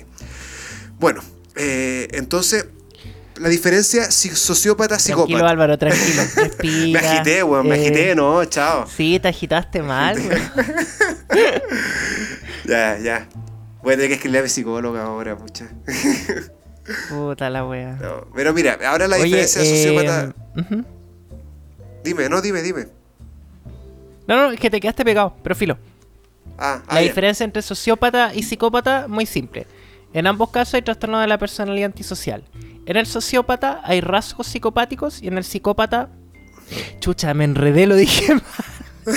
Bueno, 1.00 1.22
eh, 1.56 2.08
entonces, 2.12 2.66
la 3.38 3.50
diferencia 3.50 4.10
si- 4.10 4.30
Tranquilo, 4.30 4.36
sociópata-psicópata. 4.46 5.48
Álvaro, 5.50 5.78
tranquilo. 5.78 6.24
Respira. 6.38 7.02
Me 7.02 7.08
agité, 7.08 7.44
weón, 7.44 7.68
me 7.68 7.76
eh, 7.78 7.82
agité, 7.82 8.16
no, 8.16 8.44
chao. 8.46 8.88
Sí, 8.88 9.20
te 9.22 9.28
agitaste 9.28 9.84
mal, 9.84 10.18
weón. 10.20 10.42
Ya, 12.66 12.98
ya. 12.98 13.28
Voy 13.86 13.94
a 13.94 13.98
tener 13.98 14.08
que 14.10 14.16
escribirle 14.16 14.40
a 14.40 14.42
mi 14.42 14.50
psicóloga 14.50 15.04
ahora, 15.04 15.38
pucha. 15.38 15.70
Puta 17.10 17.52
la 17.52 17.66
wea. 17.68 17.94
No, 18.02 18.26
Pero 18.36 18.52
mira, 18.52 18.80
ahora 18.84 19.08
la 19.08 19.18
Oye, 19.18 19.26
diferencia 19.26 19.62
de 19.62 19.68
sociópata. 19.70 20.34
eh, 20.56 20.60
ujú. 20.60 20.86
Dime, 22.04 22.28
no, 22.28 22.42
dime, 22.42 22.64
dime. 22.64 22.88
No, 24.28 24.36
no, 24.38 24.52
es 24.52 24.60
que 24.60 24.72
te 24.72 24.80
quedaste 24.82 25.06
pegado, 25.06 25.36
pero 25.44 25.54
filo. 25.56 25.78
Ah, 26.58 26.82
ah, 26.88 26.96
La 26.96 27.02
diferencia 27.02 27.44
entre 27.44 27.62
sociópata 27.62 28.34
y 28.34 28.42
psicópata, 28.42 29.06
muy 29.08 29.28
simple. 29.28 29.68
En 30.14 30.26
ambos 30.26 30.50
casos 30.50 30.74
hay 30.74 30.82
trastorno 30.82 31.20
de 31.20 31.28
la 31.28 31.38
personalidad 31.38 31.86
antisocial. 31.86 32.44
En 32.88 32.98
el 32.98 33.06
sociópata 33.06 33.82
hay 33.84 34.02
rasgos 34.02 34.48
psicopáticos 34.48 35.22
y 35.22 35.28
en 35.28 35.38
el 35.38 35.44
psicópata. 35.44 36.10
Chucha, 37.00 37.36
me 37.36 37.44
enredé, 37.44 37.86
lo 37.86 37.96
dije 37.96 38.34
mal. 38.34 38.44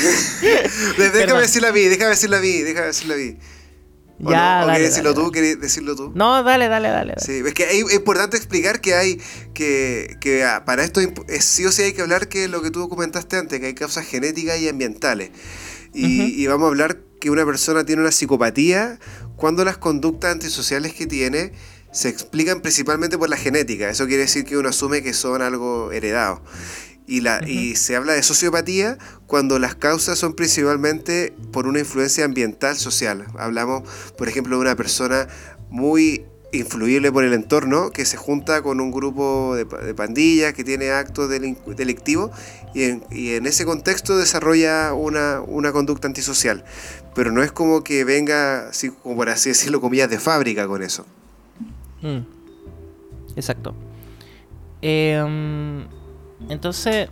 Déjame 0.98 1.40
decirla 1.40 1.68
a 1.68 1.72
mí, 1.72 1.80
déjame 1.84 2.10
decirla 2.10 2.36
a 2.36 2.40
mí, 2.40 2.52
déjame 2.60 2.86
decirla 2.88 3.14
a 3.14 3.16
mí. 3.16 3.38
¿O 4.22 4.30
Ya, 4.30 4.58
no? 4.60 4.64
¿O 4.64 4.66
dale, 4.68 4.80
decirlo 4.84 5.12
dale, 5.14 5.24
tú? 5.26 5.30
¿Querés 5.32 5.60
decirlo 5.60 5.94
tú? 5.96 6.12
No, 6.14 6.42
dale, 6.42 6.68
dale, 6.68 6.88
dale. 6.88 7.14
dale. 7.16 7.24
Sí, 7.24 7.42
es 7.46 7.54
que 7.54 7.64
es 7.78 7.94
importante 7.94 8.36
explicar 8.36 8.80
que 8.80 8.94
hay 8.94 9.20
que, 9.54 10.16
que 10.20 10.44
ah, 10.44 10.64
para 10.64 10.82
esto 10.84 11.00
es- 11.00 11.44
sí 11.44 11.64
o 11.66 11.72
sí 11.72 11.82
hay 11.82 11.92
que 11.92 12.02
hablar 12.02 12.28
que 12.28 12.48
lo 12.48 12.60
que 12.62 12.70
tú 12.70 12.88
comentaste 12.88 13.36
antes, 13.36 13.60
que 13.60 13.66
hay 13.66 13.74
causas 13.74 14.06
genéticas 14.06 14.58
y 14.58 14.68
ambientales. 14.68 15.30
Y, 15.94 16.42
y 16.42 16.46
vamos 16.46 16.66
a 16.66 16.68
hablar 16.68 16.98
que 17.20 17.30
una 17.30 17.44
persona 17.46 17.84
tiene 17.84 18.02
una 18.02 18.12
psicopatía 18.12 18.98
cuando 19.36 19.64
las 19.64 19.78
conductas 19.78 20.32
antisociales 20.32 20.94
que 20.94 21.06
tiene 21.06 21.52
se 21.90 22.08
explican 22.10 22.60
principalmente 22.60 23.16
por 23.18 23.28
la 23.30 23.36
genética. 23.36 23.88
Eso 23.88 24.06
quiere 24.06 24.22
decir 24.22 24.44
que 24.44 24.56
uno 24.58 24.68
asume 24.68 25.02
que 25.02 25.14
son 25.14 25.40
algo 25.42 25.90
heredado. 25.90 26.42
Y, 27.10 27.22
la, 27.22 27.40
y 27.48 27.74
se 27.76 27.96
habla 27.96 28.12
de 28.12 28.22
sociopatía 28.22 28.98
cuando 29.26 29.58
las 29.58 29.74
causas 29.74 30.18
son 30.18 30.34
principalmente 30.34 31.32
por 31.52 31.66
una 31.66 31.78
influencia 31.78 32.24
ambiental 32.26 32.76
social. 32.76 33.24
Hablamos, 33.38 33.82
por 34.18 34.28
ejemplo, 34.28 34.56
de 34.56 34.60
una 34.62 34.76
persona 34.76 35.26
muy 35.70 36.26
influible 36.52 37.10
por 37.10 37.24
el 37.24 37.32
entorno 37.32 37.90
que 37.90 38.04
se 38.04 38.16
junta 38.18 38.60
con 38.62 38.80
un 38.80 38.90
grupo 38.90 39.54
de, 39.56 39.64
pa- 39.66 39.78
de 39.78 39.94
pandillas 39.94 40.52
que 40.52 40.64
tiene 40.64 40.90
actos 40.90 41.28
delictivos 41.30 42.30
y 42.74 42.82
en, 42.84 43.04
y 43.10 43.32
en 43.32 43.46
ese 43.46 43.64
contexto 43.64 44.16
desarrolla 44.16 44.92
una, 44.92 45.40
una 45.40 45.72
conducta 45.72 46.08
antisocial. 46.08 46.62
Pero 47.14 47.32
no 47.32 47.42
es 47.42 47.52
como 47.52 47.82
que 47.84 48.04
venga, 48.04 48.68
así, 48.68 48.90
como 48.90 49.16
por 49.16 49.30
así 49.30 49.48
decirlo, 49.48 49.80
comillas 49.80 50.10
de 50.10 50.18
fábrica 50.18 50.66
con 50.66 50.82
eso. 50.82 51.06
Mm. 52.02 52.18
Exacto. 53.36 53.74
Em, 54.80 55.86
entonces, 56.48 57.08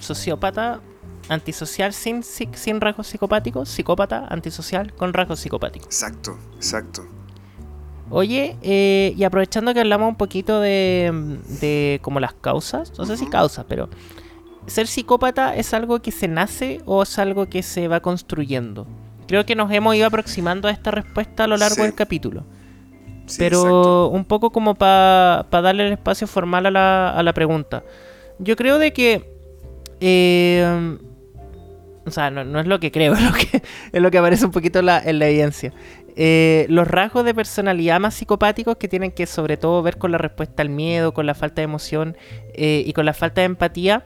sociópata 0.00 0.80
antisocial 1.28 1.92
sin, 1.92 2.22
sin 2.22 2.80
rasgos 2.80 3.06
psicopáticos, 3.06 3.68
psicópata, 3.68 4.26
antisocial 4.28 4.94
con 4.94 5.12
rasgos 5.12 5.40
psicopáticos. 5.40 5.86
Exacto, 5.86 6.38
exacto. 6.56 7.06
Oye, 8.10 8.56
eh, 8.62 9.14
y 9.16 9.24
aprovechando 9.24 9.74
que 9.74 9.80
hablamos 9.80 10.08
un 10.08 10.16
poquito 10.16 10.60
de, 10.60 11.38
de 11.60 12.00
como 12.02 12.20
las 12.20 12.32
causas, 12.32 12.92
no 12.98 13.04
sé 13.04 13.18
si 13.18 13.26
causas, 13.26 13.66
pero 13.68 13.90
¿ser 14.66 14.86
psicópata 14.86 15.54
es 15.54 15.74
algo 15.74 16.00
que 16.00 16.10
se 16.10 16.26
nace 16.26 16.80
o 16.86 17.02
es 17.02 17.18
algo 17.18 17.46
que 17.50 17.62
se 17.62 17.86
va 17.86 18.00
construyendo? 18.00 18.86
Creo 19.26 19.44
que 19.44 19.54
nos 19.54 19.70
hemos 19.70 19.94
ido 19.94 20.06
aproximando 20.06 20.68
a 20.68 20.70
esta 20.70 20.90
respuesta 20.90 21.44
a 21.44 21.46
lo 21.46 21.58
largo 21.58 21.82
del 21.82 21.94
capítulo. 21.94 22.44
pero 23.36 24.08
un 24.08 24.24
poco 24.24 24.50
como 24.50 24.74
para 24.74 25.44
darle 25.50 25.86
el 25.86 25.92
espacio 25.92 26.26
formal 26.26 26.64
a 26.64 26.70
la, 26.70 27.10
a 27.10 27.22
la 27.22 27.34
pregunta. 27.34 27.82
Yo 28.38 28.56
creo 28.56 28.78
de 28.78 28.92
que... 28.92 29.36
Eh, 30.00 30.98
o 32.08 32.10
sea, 32.10 32.30
no, 32.30 32.58
es 32.58 32.66
lo 32.66 32.80
que 32.80 32.90
creo, 32.90 33.12
es 33.14 33.22
lo 33.22 33.32
que, 33.32 33.62
es 33.92 34.18
aparece 34.18 34.44
un 34.44 34.52
poquito 34.52 34.82
la, 34.82 34.98
en 34.98 35.18
la 35.18 35.28
evidencia. 35.28 35.72
Eh, 36.20 36.66
los 36.68 36.88
rasgos 36.88 37.24
de 37.24 37.32
personalidad 37.32 38.00
más 38.00 38.14
psicopáticos 38.14 38.76
que 38.76 38.88
tienen 38.88 39.12
que 39.12 39.24
sobre 39.26 39.56
todo 39.56 39.84
ver 39.84 39.98
con 39.98 40.10
la 40.10 40.18
respuesta 40.18 40.62
al 40.62 40.68
miedo, 40.68 41.14
con 41.14 41.26
la 41.26 41.34
falta 41.36 41.60
de 41.60 41.64
emoción 41.66 42.16
eh, 42.54 42.82
y 42.84 42.92
con 42.92 43.06
la 43.06 43.14
falta 43.14 43.42
de 43.42 43.44
empatía, 43.44 44.04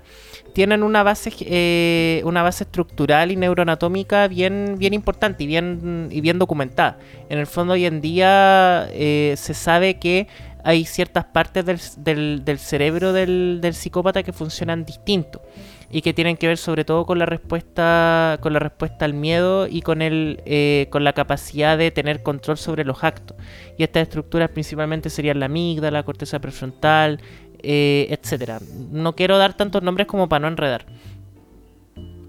tienen 0.53 0.83
una 0.83 1.03
base, 1.03 1.33
eh, 1.41 2.21
una 2.27 2.43
base 2.43 2.65
estructural 2.65 3.31
y 3.31 3.37
neuroanatómica 3.37 4.29
bien, 4.29 4.75
bien 4.77 4.93
importante 4.93 5.45
y 5.45 5.47
bien, 5.47 6.09
y 6.11 6.21
bien 6.21 6.39
documentada. 6.39 6.99
En 7.31 7.39
el 7.39 7.47
fondo 7.47 7.73
hoy 7.73 7.87
en 7.87 8.03
día 8.03 8.91
se 8.93 9.55
sabe 9.55 9.99
que 9.99 10.29
hay 10.65 10.85
ciertas 10.85 11.25
partes 11.25 11.65
del, 11.65 12.59
cerebro 12.59 13.13
del, 13.13 13.61
psicópata 13.73 14.23
que 14.23 14.33
funcionan 14.33 14.85
distinto 14.85 15.43
y 15.91 16.03
que 16.03 16.15
tienen 16.15 16.37
que 16.37 16.47
ver 16.47 16.57
sobre 16.57 16.85
todo 16.85 17.05
con 17.05 17.19
la 17.19 17.27
respuesta 17.27 18.39
con 18.41 18.53
la 18.53 18.59
respuesta 18.59 19.05
al 19.05 19.13
miedo 19.13 19.67
y 19.67 19.83
con 19.83 20.01
el 20.01 20.41
eh, 20.47 20.87
con 20.91 21.05
la 21.05 21.13
capacidad 21.13 21.77
de 21.77 21.91
tener 21.91 22.23
control 22.23 22.57
sobre 22.57 22.85
los 22.85 23.03
actos. 23.05 23.37
Y 23.77 23.83
estas 23.83 24.05
estructuras 24.05 24.51
principalmente 24.51 25.11
serían 25.11 25.41
la 25.41 25.47
amígdala 25.47 25.99
la 25.99 26.03
corteza 26.05 26.39
prefrontal 26.39 27.21
eh, 27.63 28.07
etcétera. 28.11 28.61
No 28.91 29.15
quiero 29.15 29.39
dar 29.39 29.55
tantos 29.55 29.83
nombres 29.83 30.07
como 30.07 30.29
para 30.29 30.41
no 30.41 30.49
enredar. 30.49 30.87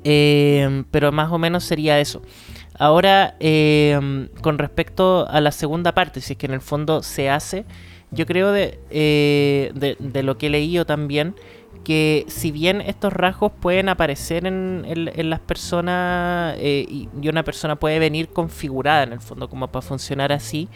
Eh, 0.03 0.83
pero 0.91 1.11
más 1.11 1.31
o 1.31 1.37
menos 1.37 1.63
sería 1.63 1.99
eso. 1.99 2.21
Ahora 2.77 3.35
con 4.41 4.57
respecto 4.57 5.27
a 5.29 5.39
la 5.39 5.51
segunda 5.51 5.93
parte 5.93 6.21
si 6.21 6.33
es 6.33 6.39
que 6.39 6.47
en 6.47 6.53
el 6.53 6.61
fondo 6.61 7.03
se 7.03 7.29
hace 7.29 7.65
yo 8.13 8.25
creo 8.25 8.51
de, 8.51 8.79
de, 8.89 9.95
de 9.99 10.23
lo 10.23 10.37
que 10.37 10.47
he 10.47 10.49
leído 10.49 10.85
también 10.85 11.35
que 11.83 12.25
si 12.27 12.51
bien 12.51 12.81
estos 12.81 13.13
rasgos 13.13 13.51
pueden 13.51 13.89
aparecer 13.89 14.45
en, 14.45 15.29
las 15.29 15.39
personas 15.41 16.55
eh, 16.57 16.85
y, 16.87 17.09
una 17.27 17.43
persona 17.43 17.75
puede 17.75 17.99
venir 17.99 18.29
configurada 18.29 19.03
en 19.03 19.13
el 19.13 19.19
fondo 19.19 19.49
como 19.49 19.67
para 19.67 19.81
funcionar 19.81 20.31
así, 20.31 20.69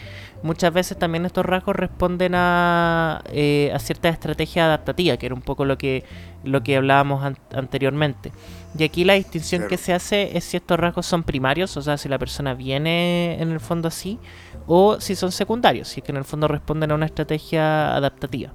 muchas 0.43 0.73
veces 0.73 0.97
también 0.97 1.25
estos 1.25 1.45
rasgos 1.45 1.75
responden 1.75 2.33
a, 2.35 3.21
eh, 3.31 3.71
a 3.73 3.79
ciertas 3.79 4.13
estrategias 4.13 4.65
adaptativas, 4.65 5.17
que 5.17 5.25
era 5.25 5.35
un 5.35 5.41
poco 5.41 5.65
lo 5.65 5.77
que, 5.77 6.03
lo 6.43 6.63
que 6.63 6.77
hablábamos 6.77 7.35
anteriormente. 7.53 8.31
Y 8.77 8.83
aquí 8.83 9.03
la 9.03 9.13
distinción 9.13 9.67
que 9.67 9.77
se 9.77 9.93
hace 9.93 10.37
es 10.37 10.43
si 10.43 10.57
estos 10.57 10.79
rasgos 10.79 11.05
son 11.05 11.23
primarios, 11.23 11.75
o 11.77 11.81
sea, 11.81 11.97
si 11.97 12.09
la 12.09 12.19
persona 12.19 12.53
viene 12.53 13.41
en 13.41 13.51
el 13.51 13.59
fondo 13.59 13.87
así, 13.87 14.19
o 14.67 14.99
si 14.99 15.15
son 15.15 15.31
secundarios, 15.31 15.87
si 15.87 16.01
es 16.01 16.03
que 16.03 16.11
en 16.11 16.17
el 16.17 16.25
fondo 16.25 16.47
responden 16.47 16.91
a 16.91 16.95
una 16.95 17.05
estrategia 17.05 17.95
adaptativa. 17.95 18.53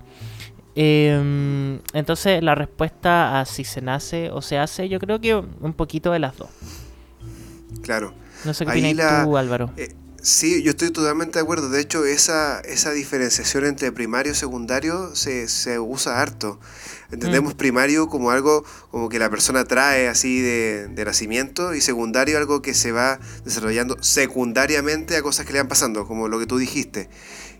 Em, 0.74 1.80
entonces 1.92 2.42
la 2.42 2.54
respuesta 2.54 3.40
a 3.40 3.44
si 3.44 3.64
se 3.64 3.82
nace 3.82 4.30
o 4.30 4.40
se 4.40 4.58
hace, 4.58 4.88
yo 4.88 4.98
creo 4.98 5.20
que 5.20 5.34
un 5.34 5.74
poquito 5.74 6.12
de 6.12 6.18
las 6.18 6.36
dos. 6.36 6.48
Claro. 7.82 8.14
No 8.44 8.54
sé 8.54 8.64
qué 8.64 8.70
opinas 8.70 9.24
tú, 9.24 9.36
Álvaro. 9.36 9.70
Eh, 9.76 9.88
sí, 10.22 10.62
yo 10.62 10.70
estoy 10.70 10.90
totalmente 10.90 11.38
de 11.38 11.42
acuerdo. 11.42 11.68
De 11.68 11.80
hecho, 11.80 12.04
esa, 12.04 12.60
esa 12.60 12.92
diferenciación 12.92 13.66
entre 13.66 13.92
primario 13.92 14.32
y 14.32 14.34
secundario 14.34 15.14
se, 15.14 15.48
se 15.48 15.78
usa 15.78 16.20
harto. 16.20 16.58
Entendemos 17.10 17.54
mm. 17.54 17.56
primario 17.58 18.08
como 18.08 18.30
algo 18.30 18.64
como 18.90 19.08
que 19.08 19.18
la 19.18 19.28
persona 19.28 19.64
trae 19.64 20.08
así 20.08 20.40
de, 20.40 20.88
de, 20.88 21.04
nacimiento 21.04 21.74
y 21.74 21.80
secundario 21.80 22.38
algo 22.38 22.62
que 22.62 22.72
se 22.72 22.92
va 22.92 23.20
desarrollando 23.44 24.02
secundariamente 24.02 25.16
a 25.16 25.22
cosas 25.22 25.44
que 25.44 25.52
le 25.52 25.58
van 25.58 25.68
pasando, 25.68 26.06
como 26.06 26.28
lo 26.28 26.38
que 26.38 26.46
tú 26.46 26.56
dijiste. 26.56 27.10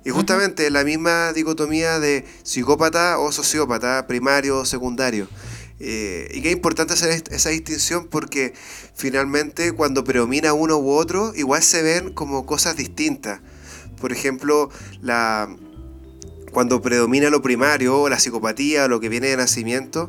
Y 0.05 0.11
justamente 0.11 0.69
la 0.71 0.83
misma 0.83 1.33
dicotomía 1.33 2.01
de 2.01 2.25
psicópata 2.43 3.19
o 3.19 3.31
sociópata, 3.31 4.07
primario 4.07 4.59
o 4.59 4.65
secundario. 4.65 5.29
Eh, 5.85 6.31
y 6.33 6.43
qué 6.43 6.53
importante 6.53 6.93
hacer 6.93 7.25
esa 7.33 7.49
distinción 7.51 8.07
porque 8.07 8.55
finalmente 8.95 9.73
cuando 9.73 10.05
predomina 10.05 10.53
uno 10.53 10.79
u 10.79 10.93
otro, 10.93 11.33
igual 11.35 11.61
se 11.61 11.83
ven 11.83 12.13
como 12.13 12.47
cosas 12.47 12.77
distintas. 12.77 13.41
Por 14.01 14.13
ejemplo, 14.13 14.71
la, 15.01 15.49
cuando 16.53 16.81
predomina 16.81 17.31
lo 17.31 17.43
primario, 17.43 18.09
la 18.09 18.21
psicopatía, 18.21 18.87
lo 18.87 19.01
que 19.01 19.09
viene 19.09 19.27
de 19.27 19.37
nacimiento, 19.37 20.09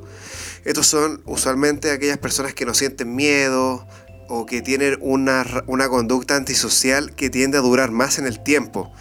estos 0.64 0.86
son 0.86 1.24
usualmente 1.26 1.90
aquellas 1.90 2.20
personas 2.20 2.54
que 2.54 2.68
no 2.68 2.76
sienten 2.76 3.16
miedo 3.16 3.88
o 4.30 4.46
que 4.46 4.62
tienen 4.62 5.00
una, 5.02 5.44
una 5.66 5.90
conducta 5.90 6.36
antisocial 6.36 7.16
que 7.16 7.32
tiende 7.32 7.58
a 7.58 7.62
durar 7.62 7.90
más 7.90 8.20
en 8.20 8.28
el 8.28 8.44
tiempo 8.44 8.94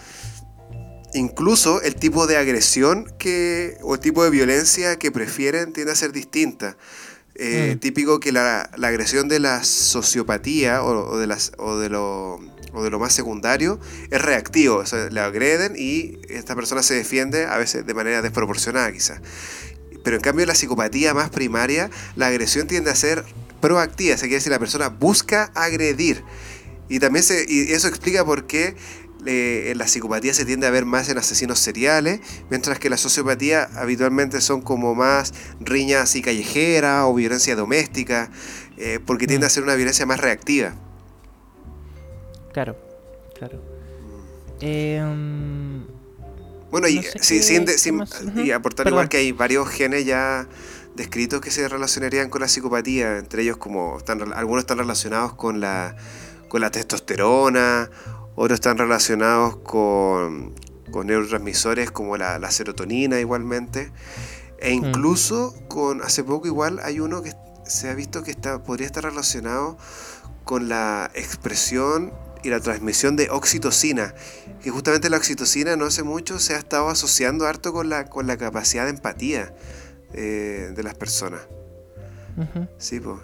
incluso 1.14 1.82
el 1.82 1.94
tipo 1.94 2.26
de 2.26 2.36
agresión 2.36 3.12
que, 3.18 3.76
o 3.82 3.94
el 3.94 4.00
tipo 4.00 4.24
de 4.24 4.30
violencia 4.30 4.98
que 4.98 5.10
prefieren 5.10 5.72
tiende 5.72 5.92
a 5.92 5.96
ser 5.96 6.12
distinta. 6.12 6.76
Eh, 7.34 7.74
mm. 7.74 7.78
Típico 7.78 8.20
que 8.20 8.32
la, 8.32 8.62
agresión 8.82 9.28
de 9.28 9.40
la 9.40 9.64
sociopatía 9.64 10.82
o, 10.82 11.18
de 11.18 11.26
las, 11.26 11.52
o, 11.58 11.78
de 11.78 11.88
lo, 11.88 12.40
o 12.72 12.82
de 12.82 12.90
lo 12.90 12.98
más 12.98 13.12
secundario 13.12 13.80
es 14.10 14.20
reactivo. 14.20 14.76
O 14.76 14.86
sea, 14.86 15.08
le 15.08 15.20
agreden 15.20 15.74
y 15.76 16.18
esta 16.28 16.54
persona 16.54 16.82
se 16.82 16.94
defiende 16.94 17.46
a 17.46 17.56
veces 17.56 17.86
de 17.86 17.94
manera 17.94 18.22
desproporcionada 18.22 18.92
quizás. 18.92 19.20
Pero 20.04 20.16
en 20.16 20.22
cambio 20.22 20.44
la 20.46 20.54
psicopatía 20.54 21.14
más 21.14 21.30
primaria, 21.30 21.90
la 22.16 22.26
agresión 22.26 22.66
tiende 22.66 22.90
a 22.90 22.94
ser 22.94 23.24
proactiva. 23.60 24.14
O 24.14 24.18
sea, 24.18 24.26
quiere 24.26 24.36
decir 24.36 24.52
la 24.52 24.58
persona 24.58 24.88
busca 24.88 25.50
agredir. 25.54 26.22
Y 26.88 26.98
también 26.98 27.22
se, 27.22 27.46
y 27.48 27.72
eso 27.72 27.88
explica 27.88 28.24
por 28.24 28.46
qué 28.46 28.74
la 29.24 29.86
psicopatía 29.86 30.34
se 30.34 30.44
tiende 30.44 30.66
a 30.66 30.70
ver 30.70 30.84
más 30.84 31.08
en 31.08 31.18
asesinos 31.18 31.58
seriales, 31.58 32.20
mientras 32.50 32.78
que 32.78 32.90
la 32.90 32.96
sociopatía 32.96 33.68
habitualmente 33.76 34.40
son 34.40 34.62
como 34.62 34.94
más 34.94 35.32
riñas 35.60 36.16
y 36.16 36.22
callejera 36.22 37.06
o 37.06 37.14
violencia 37.14 37.54
doméstica, 37.54 38.30
eh, 38.76 38.98
porque 39.04 39.26
tiende 39.26 39.46
a 39.46 39.50
ser 39.50 39.62
una 39.62 39.74
violencia 39.74 40.06
más 40.06 40.20
reactiva. 40.20 40.74
Claro, 42.52 42.76
claro. 43.34 43.62
Em, 44.60 45.84
bueno, 46.70 46.88
y, 46.88 47.00
y 48.36 48.50
aportar 48.50 48.88
igual 48.88 49.08
que 49.08 49.18
hay 49.18 49.32
varios 49.32 49.68
genes 49.68 50.04
ya 50.04 50.48
descritos 50.94 51.40
que 51.40 51.50
se 51.50 51.68
relacionarían 51.68 52.28
con 52.28 52.40
la 52.40 52.48
psicopatía, 52.48 53.18
entre 53.18 53.42
ellos 53.42 53.56
como 53.56 53.98
están, 53.98 54.32
algunos 54.32 54.62
están 54.62 54.78
relacionados 54.78 55.34
con 55.34 55.60
la, 55.60 55.96
con 56.48 56.60
la 56.60 56.70
testosterona 56.70 57.90
otros 58.34 58.56
están 58.56 58.78
relacionados 58.78 59.56
con, 59.58 60.54
neurotransmisores 61.04 61.90
como 61.90 62.16
la, 62.16 62.50
serotonina 62.50 63.20
igualmente. 63.20 63.92
E 64.58 64.70
mm. 64.70 64.84
incluso 64.84 65.54
con, 65.68 66.02
hace 66.02 66.24
poco 66.24 66.46
igual 66.46 66.80
hay 66.82 67.00
uno 67.00 67.22
que 67.22 67.32
se 67.64 67.88
ha 67.88 67.94
visto 67.94 68.22
que 68.22 68.30
está, 68.30 68.62
podría 68.62 68.86
estar 68.86 69.04
relacionado 69.04 69.76
con 70.44 70.68
la 70.68 71.10
expresión 71.14 72.12
y 72.42 72.50
la 72.50 72.60
transmisión 72.60 73.16
de 73.16 73.28
oxitocina. 73.30 74.14
Que 74.62 74.70
justamente 74.70 75.10
la 75.10 75.16
oxitocina 75.16 75.76
no 75.76 75.86
hace 75.86 76.02
mucho 76.02 76.38
se 76.38 76.54
ha 76.54 76.58
estado 76.58 76.88
asociando 76.88 77.46
harto 77.46 77.72
con 77.72 77.88
la, 77.88 78.06
con 78.06 78.26
la 78.26 78.36
capacidad 78.36 78.84
de 78.84 78.90
empatía 78.90 79.54
eh, 80.14 80.72
de 80.74 80.82
las 80.82 80.94
personas. 80.94 81.42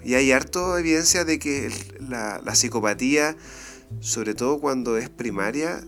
y 0.05 0.15
hay 0.15 0.33
harto 0.33 0.77
evidencia 0.77 1.25
de 1.25 1.39
que 1.39 1.71
la, 1.99 2.41
la 2.45 2.55
psicopatía 2.55 3.37
sobre 4.01 4.35
todo 4.35 4.61
cuando 4.61 4.97
es 4.97 5.09
primaria, 5.09 5.81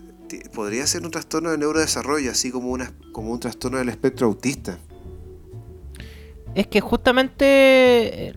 podría 0.53 0.85
ser 0.87 1.03
un 1.03 1.11
trastorno 1.11 1.51
de 1.51 1.57
neurodesarrollo, 1.57 2.31
así 2.31 2.51
como, 2.51 2.69
una, 2.69 2.91
como 3.11 3.31
un 3.31 3.39
trastorno 3.39 3.77
del 3.77 3.89
espectro 3.89 4.27
autista. 4.27 4.77
Es 6.55 6.67
que 6.67 6.81
justamente 6.81 8.29
eh, 8.29 8.33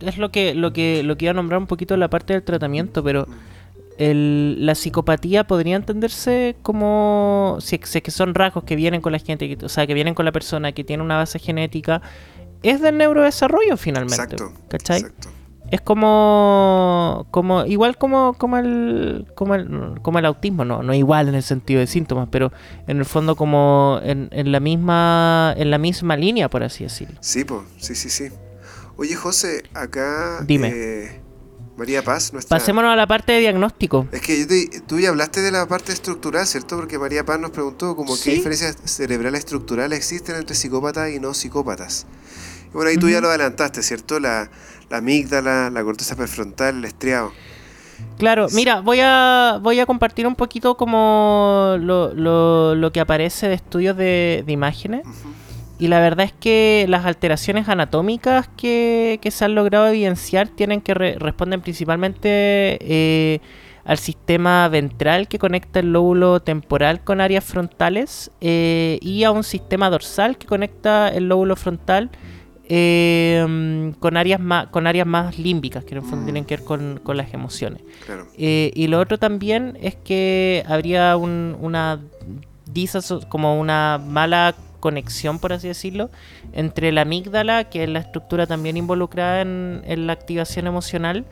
es 0.00 0.18
lo 0.18 0.30
que, 0.30 0.54
lo 0.54 0.72
que, 0.72 1.02
lo 1.02 1.16
que 1.16 1.26
iba 1.26 1.30
a 1.30 1.34
nombrar 1.34 1.60
un 1.60 1.66
poquito 1.66 1.96
la 1.96 2.08
parte 2.08 2.32
del 2.32 2.42
tratamiento, 2.42 3.02
pero 3.02 3.26
la 3.98 4.74
psicopatía 4.74 5.46
podría 5.46 5.76
entenderse 5.76 6.56
como 6.60 7.56
si, 7.60 7.80
es 7.82 8.02
que 8.02 8.10
son 8.10 8.34
rasgos 8.34 8.64
que 8.64 8.76
vienen 8.76 9.00
con 9.00 9.12
la 9.12 9.18
gente, 9.18 9.56
o 9.62 9.70
sea, 9.70 9.86
que 9.86 9.94
vienen 9.94 10.14
con 10.14 10.26
la 10.26 10.32
persona, 10.32 10.72
que 10.72 10.84
tiene 10.84 11.02
una 11.02 11.16
base 11.16 11.38
genética, 11.38 12.02
es 12.62 12.82
del 12.82 12.98
neurodesarrollo 12.98 13.78
finalmente. 13.78 14.34
Exacto. 14.34 14.52
¿Cachai? 14.68 15.00
Exacto 15.00 15.35
es 15.70 15.80
como, 15.80 17.26
como 17.30 17.64
igual 17.66 17.96
como, 17.98 18.34
como, 18.34 18.56
el, 18.58 19.26
como, 19.34 19.54
el, 19.54 19.98
como 20.02 20.18
el 20.18 20.24
autismo, 20.26 20.64
no, 20.64 20.82
no 20.82 20.94
igual 20.94 21.28
en 21.28 21.34
el 21.34 21.42
sentido 21.42 21.80
de 21.80 21.86
síntomas, 21.86 22.28
pero 22.30 22.52
en 22.86 22.98
el 22.98 23.04
fondo 23.04 23.36
como 23.36 24.00
en, 24.02 24.28
en 24.32 24.52
la 24.52 24.60
misma 24.60 25.54
en 25.56 25.70
la 25.70 25.78
misma 25.78 26.16
línea, 26.16 26.48
por 26.48 26.62
así 26.62 26.84
decirlo. 26.84 27.16
Sí, 27.20 27.44
pues, 27.44 27.62
sí, 27.78 27.94
sí, 27.94 28.10
sí. 28.10 28.28
Oye, 28.96 29.14
José, 29.14 29.62
acá. 29.74 30.42
Dime. 30.46 30.72
eh, 30.74 31.20
María 31.76 32.02
Paz, 32.02 32.32
nuestra. 32.32 32.56
Pasémonos 32.56 32.90
a 32.90 32.96
la 32.96 33.06
parte 33.06 33.32
de 33.32 33.40
diagnóstico. 33.40 34.06
Es 34.10 34.22
que 34.22 34.40
yo 34.40 34.46
te- 34.46 34.80
tú 34.86 34.98
ya 34.98 35.10
hablaste 35.10 35.42
de 35.42 35.50
la 35.52 35.66
parte 35.68 35.92
estructural, 35.92 36.46
¿cierto? 36.46 36.76
Porque 36.76 36.98
María 36.98 37.22
Paz 37.26 37.38
nos 37.38 37.50
preguntó 37.50 37.94
como 37.94 38.16
Sí. 38.16 38.30
qué 38.30 38.36
diferencias 38.36 38.76
cerebrales 38.84 39.40
estructurales 39.40 39.98
existen 39.98 40.36
entre 40.36 40.56
psicópatas 40.56 41.10
y 41.10 41.20
no 41.20 41.34
psicópatas. 41.34 42.06
Y 42.70 42.72
bueno, 42.72 42.88
ahí 42.88 42.96
tú 42.96 43.10
ya 43.10 43.20
lo 43.20 43.28
adelantaste, 43.28 43.82
¿cierto? 43.82 44.18
La, 44.20 44.50
la 44.90 44.98
amígdala, 44.98 45.70
la 45.70 45.82
corteza 45.84 46.16
prefrontal, 46.16 46.78
el 46.78 46.84
estriado. 46.84 47.32
Claro, 48.18 48.46
mira, 48.52 48.80
voy 48.80 49.00
a, 49.02 49.58
voy 49.62 49.80
a 49.80 49.86
compartir 49.86 50.26
un 50.26 50.34
poquito 50.34 50.76
como 50.76 51.76
lo, 51.80 52.12
lo- 52.14 52.74
lo 52.74 52.92
que 52.92 53.00
aparece 53.00 53.48
de 53.48 53.54
estudios 53.54 53.96
de, 53.96 54.42
de 54.46 54.52
imágenes. 54.52 55.02
Y 55.78 55.88
la 55.88 56.00
verdad 56.00 56.24
es 56.26 56.32
que 56.32 56.86
las 56.88 57.04
alteraciones 57.04 57.68
anatómicas 57.68 58.48
que, 58.56 59.18
que 59.20 59.30
se 59.30 59.44
han 59.44 59.54
logrado 59.54 59.86
evidenciar 59.88 60.48
tienen 60.48 60.80
que 60.80 60.94
re- 60.94 61.16
responden 61.18 61.60
principalmente 61.60 62.28
eh, 62.80 63.40
al 63.84 63.98
sistema 63.98 64.68
ventral 64.68 65.28
que 65.28 65.38
conecta 65.38 65.80
el 65.80 65.92
lóbulo 65.92 66.40
temporal 66.40 67.04
con 67.04 67.20
áreas 67.20 67.44
frontales 67.44 68.30
eh, 68.40 68.98
y 69.02 69.24
a 69.24 69.30
un 69.30 69.44
sistema 69.44 69.90
dorsal 69.90 70.38
que 70.38 70.46
conecta 70.46 71.08
el 71.10 71.28
lóbulo 71.28 71.56
frontal 71.56 72.10
eh, 72.68 73.92
con 74.00 74.16
áreas 74.16 74.40
más 74.40 74.66
con 74.68 74.86
áreas 74.86 75.06
más 75.06 75.38
límbicas 75.38 75.84
que 75.84 75.92
en 75.92 75.98
el 75.98 76.02
fondo 76.02 76.22
Mm. 76.22 76.24
tienen 76.24 76.44
que 76.44 76.56
ver 76.56 76.64
con, 76.64 77.00
con 77.02 77.16
las 77.16 77.32
emociones. 77.32 77.82
Claro. 78.04 78.26
Eh, 78.36 78.72
y 78.74 78.86
lo 78.88 79.00
otro 79.00 79.18
también 79.18 79.78
es 79.80 79.94
que 79.96 80.64
habría 80.68 81.16
un- 81.16 81.56
una 81.60 82.00
como 83.28 83.58
una 83.58 83.98
mala 84.04 84.54
conexión, 84.80 85.38
por 85.38 85.52
así 85.54 85.66
decirlo, 85.68 86.10
entre 86.52 86.92
la 86.92 87.02
amígdala, 87.02 87.64
que 87.70 87.84
es 87.84 87.88
la 87.88 88.00
estructura 88.00 88.46
también 88.46 88.76
involucrada 88.76 89.40
en, 89.40 89.82
en 89.86 90.06
la 90.06 90.12
activación 90.12 90.66
emocional, 90.66 91.24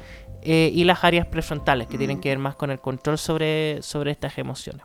eh, 0.42 0.70
y 0.74 0.84
las 0.84 1.04
áreas 1.04 1.26
prefrontales, 1.26 1.86
que 1.86 1.98
tienen 1.98 2.20
que 2.20 2.30
ver 2.30 2.38
más 2.38 2.54
con 2.56 2.70
el 2.70 2.78
control 2.78 3.18
sobre, 3.18 3.82
sobre 3.82 4.10
estas 4.10 4.38
emociones. 4.38 4.82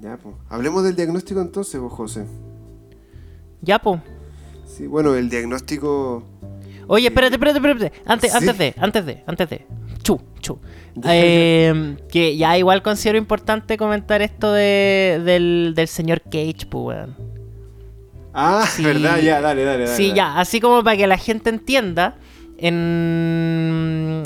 Ya, 0.00 0.16
pues. 0.16 0.34
Hablemos 0.48 0.82
del 0.84 0.96
diagnóstico 0.96 1.40
entonces, 1.40 1.80
vos, 1.80 1.92
José. 1.92 2.26
Ya, 3.62 3.78
po. 3.78 4.00
Sí, 4.80 4.86
bueno, 4.86 5.14
el 5.14 5.28
diagnóstico. 5.28 6.24
Oye, 6.86 7.08
espérate, 7.08 7.34
espérate, 7.34 7.58
espérate. 7.58 7.92
Antes, 8.06 8.32
Sí. 8.32 8.38
antes 8.38 8.56
de, 8.58 8.74
antes 8.78 9.04
de, 9.06 9.22
antes 9.26 9.50
de. 9.50 9.66
Chu, 10.02 10.18
chu. 10.40 10.58
Eh, 11.04 11.96
que 12.10 12.36
ya 12.36 12.56
igual 12.58 12.82
considero 12.82 13.16
importante 13.18 13.76
comentar 13.76 14.22
esto 14.22 14.52
de, 14.52 15.20
del, 15.24 15.72
del 15.76 15.86
señor 15.86 16.22
Cage, 16.22 16.66
pues, 16.68 16.96
weón. 16.96 17.14
Ah, 18.32 18.66
Sí. 18.68 18.82
verdad, 18.82 19.18
ya, 19.20 19.40
dale, 19.40 19.64
dale, 19.64 19.84
dale. 19.84 19.96
Sí, 19.96 20.04
dale. 20.08 20.16
ya, 20.16 20.38
así 20.40 20.60
como 20.60 20.82
para 20.82 20.96
que 20.96 21.06
la 21.06 21.18
gente 21.18 21.50
entienda, 21.50 22.16
en 22.58 24.22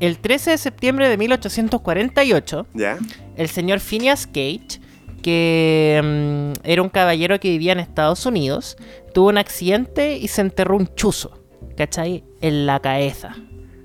el 0.00 0.18
13 0.18 0.50
de 0.50 0.58
septiembre 0.58 1.08
de 1.08 1.16
1848, 1.16 2.66
Ya. 2.74 2.98
el 3.36 3.48
señor 3.48 3.78
Phineas 3.80 4.26
Cage, 4.26 4.80
que 5.24 6.02
mm, 6.04 6.68
era 6.68 6.82
un 6.82 6.90
caballero 6.90 7.40
que 7.40 7.48
vivía 7.48 7.72
en 7.72 7.80
Estados 7.80 8.26
Unidos, 8.26 8.76
tuvo 9.14 9.30
un 9.30 9.38
accidente 9.38 10.18
y 10.18 10.28
se 10.28 10.42
enterró 10.42 10.76
un 10.76 10.94
chuzo, 10.94 11.40
¿cachai? 11.78 12.24
En 12.42 12.66
la 12.66 12.78
cabeza. 12.80 13.34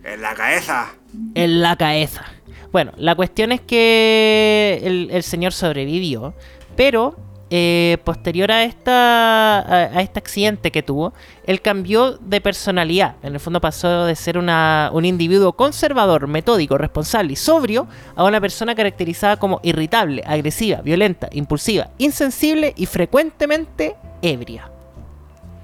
En 0.04 0.22
la 0.22 0.36
cabeza. 0.36 0.88
En 1.36 1.62
la 1.62 1.78
cabeza. 1.78 2.26
Bueno, 2.74 2.92
la 2.98 3.16
cuestión 3.16 3.54
es 3.54 3.62
que 3.62 4.82
el, 4.84 5.08
el 5.12 5.24
señor 5.24 5.54
sobrevivió, 5.54 6.34
pero 6.76 7.16
eh, 7.52 7.98
posterior 8.04 8.52
a, 8.52 8.64
esta, 8.64 9.60
a, 9.60 9.98
a 9.98 10.02
este 10.02 10.20
accidente 10.20 10.72
que 10.72 10.84
tuvo, 10.84 11.14
él 11.46 11.62
cambió 11.62 12.12
de 12.18 12.42
personalidad. 12.42 13.16
En 13.24 13.34
el 13.34 13.40
fondo 13.40 13.60
pasó 13.60 14.06
de 14.06 14.16
ser 14.16 14.38
una- 14.38 14.92
un 14.94 15.04
individuo 15.06 15.54
conservador, 15.54 16.28
metódico, 16.28 16.78
responsable 16.78 17.34
y 17.34 17.36
sobrio 17.36 17.88
a 18.16 18.24
una 18.24 18.40
persona 18.40 18.76
caracterizada 18.76 19.38
como 19.38 19.60
irritable, 19.64 20.22
agresiva, 20.28 20.82
violenta, 20.82 21.28
impulsiva, 21.32 21.90
insensible 21.98 22.74
y 22.78 22.86
frecuentemente 22.86 23.96
ebria. 24.22 24.70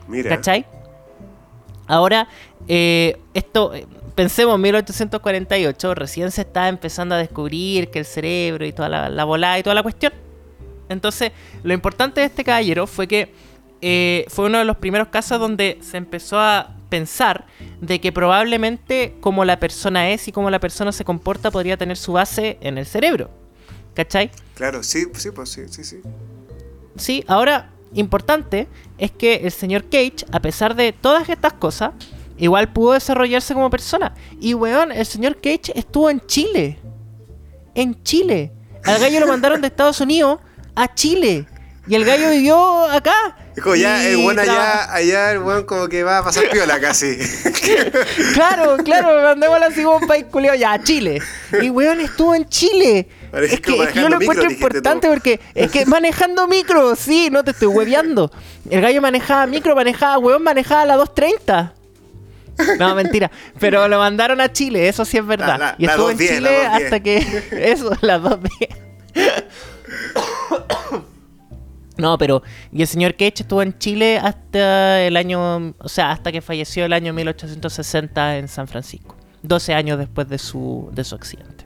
Mira. 0.07 0.29
¿Cachai? 0.35 0.65
Ahora, 1.87 2.27
eh, 2.67 3.17
esto, 3.35 3.73
eh, 3.75 3.85
pensemos 4.15 4.55
en 4.55 4.61
1848, 4.61 5.93
recién 5.93 6.31
se 6.31 6.41
estaba 6.41 6.67
empezando 6.67 7.13
a 7.13 7.19
descubrir 7.19 7.91
que 7.91 7.99
el 7.99 8.05
cerebro 8.05 8.65
y 8.65 8.71
toda 8.73 8.89
la, 8.89 9.09
la 9.09 9.23
volada 9.23 9.59
y 9.59 9.63
toda 9.63 9.75
la 9.75 9.83
cuestión. 9.83 10.13
Entonces, 10.89 11.31
lo 11.63 11.73
importante 11.73 12.21
de 12.21 12.27
este 12.27 12.43
caballero 12.43 12.87
fue 12.87 13.07
que 13.07 13.33
eh, 13.81 14.25
fue 14.29 14.45
uno 14.45 14.57
de 14.57 14.65
los 14.65 14.77
primeros 14.77 15.09
casos 15.09 15.39
donde 15.39 15.77
se 15.81 15.97
empezó 15.97 16.39
a 16.39 16.75
pensar 16.89 17.45
de 17.81 17.99
que 17.99 18.11
probablemente 18.11 19.15
como 19.19 19.43
la 19.45 19.59
persona 19.59 20.09
es 20.11 20.27
y 20.27 20.31
como 20.31 20.49
la 20.49 20.59
persona 20.59 20.91
se 20.91 21.03
comporta 21.03 21.51
podría 21.51 21.77
tener 21.77 21.97
su 21.97 22.13
base 22.13 22.57
en 22.61 22.77
el 22.77 22.85
cerebro. 22.85 23.29
¿Cachai? 23.93 24.31
Claro, 24.55 24.83
sí, 24.83 25.05
sí, 25.13 25.31
pues 25.31 25.49
sí, 25.49 25.61
sí, 25.69 25.83
sí. 25.83 26.01
Sí, 26.97 27.23
ahora, 27.27 27.71
importante 27.93 28.67
es 28.97 29.11
que 29.11 29.35
el 29.35 29.51
señor 29.51 29.83
Cage, 29.85 30.25
a 30.31 30.39
pesar 30.39 30.75
de 30.75 30.91
todas 30.93 31.29
estas 31.29 31.53
cosas, 31.53 31.91
igual 32.37 32.71
pudo 32.71 32.93
desarrollarse 32.93 33.53
como 33.53 33.69
persona. 33.69 34.13
Y 34.39 34.53
weón, 34.53 34.91
el 34.91 35.05
señor 35.05 35.35
Cage 35.35 35.71
estuvo 35.75 36.09
en 36.09 36.21
Chile. 36.25 36.79
En 37.73 38.01
Chile. 38.03 38.51
Al 38.83 38.99
gallo 38.99 39.19
lo 39.19 39.27
mandaron 39.27 39.61
de 39.61 39.67
Estados 39.75 39.99
Unidos 40.01 40.39
a 40.75 40.93
Chile. 40.93 41.45
Y 41.87 41.93
el 41.95 42.03
gallo 42.03 42.31
vivió 42.31 42.85
acá. 42.89 43.13
Como 43.61 43.75
ya, 43.75 44.03
el 44.07 44.17
buen 44.17 44.35
traba- 44.37 44.85
allá, 44.85 44.93
allá, 44.93 45.31
el 45.33 45.39
buen 45.39 45.63
como 45.65 45.87
que 45.87 46.03
va 46.03 46.17
a 46.17 46.23
pasar 46.23 46.49
piola 46.49 46.79
casi. 46.79 47.15
Claro, 48.33 48.77
claro, 48.83 49.21
mandémoslo 49.23 49.65
así 49.67 49.83
como 49.83 49.97
un 49.97 50.07
país 50.07 50.25
culiao 50.29 50.55
ya 50.55 50.73
a 50.73 50.81
Chile. 50.83 51.21
Y 51.61 51.69
weón 51.69 52.01
estuvo 52.01 52.33
en 52.35 52.47
Chile. 52.49 53.07
Parece 53.31 53.55
Es 53.55 53.61
que, 53.61 53.81
es 53.83 53.89
que 53.89 53.99
yo 54.01 54.09
lo 54.09 54.17
micro, 54.17 54.33
encuentro 54.33 54.51
importante 54.51 55.07
porque 55.07 55.39
es 55.53 55.71
que 55.71 55.85
manejando 55.85 56.47
micro, 56.47 56.95
sí, 56.95 57.29
no 57.31 57.43
te 57.43 57.51
estoy 57.51 57.67
hueveando. 57.67 58.31
El 58.69 58.81
gallo 58.81 59.01
manejaba 59.01 59.45
micro, 59.47 59.75
manejaba, 59.75 60.17
weón, 60.17 60.41
manejaba 60.43 60.85
la 60.85 60.95
230. 60.95 61.73
No, 62.79 62.95
mentira. 62.95 63.29
Pero 63.59 63.87
lo 63.87 63.99
mandaron 63.99 64.41
a 64.41 64.51
Chile, 64.51 64.87
eso 64.87 65.05
sí 65.05 65.17
es 65.17 65.25
verdad. 65.25 65.47
La- 65.47 65.57
la- 65.57 65.75
y 65.77 65.85
estuvo 65.85 66.09
en 66.09 66.17
210, 66.17 66.41
la 66.41 66.49
Chile 66.49 66.63
210. 66.63 66.83
hasta 66.83 66.99
que. 66.99 67.71
Eso, 67.71 67.91
las 68.01 68.21
210. 68.21 68.69
No, 71.97 72.17
pero. 72.17 72.43
Y 72.73 72.81
el 72.81 72.87
señor 72.89 73.13
Cage 73.13 73.35
estuvo 73.43 73.61
en 73.61 73.77
Chile 73.79 74.17
hasta 74.17 75.01
el 75.01 75.15
año. 75.15 75.73
O 75.79 75.87
sea, 75.87 76.11
hasta 76.11 76.29
que 76.31 76.41
falleció 76.41 76.83
el 76.83 76.91
año 76.91 77.13
1860 77.13 78.37
en 78.37 78.49
San 78.49 78.67
Francisco. 78.67 79.15
12 79.43 79.73
años 79.73 79.97
después 79.97 80.27
de 80.27 80.37
su, 80.37 80.89
de 80.91 81.05
su 81.05 81.15
accidente. 81.15 81.65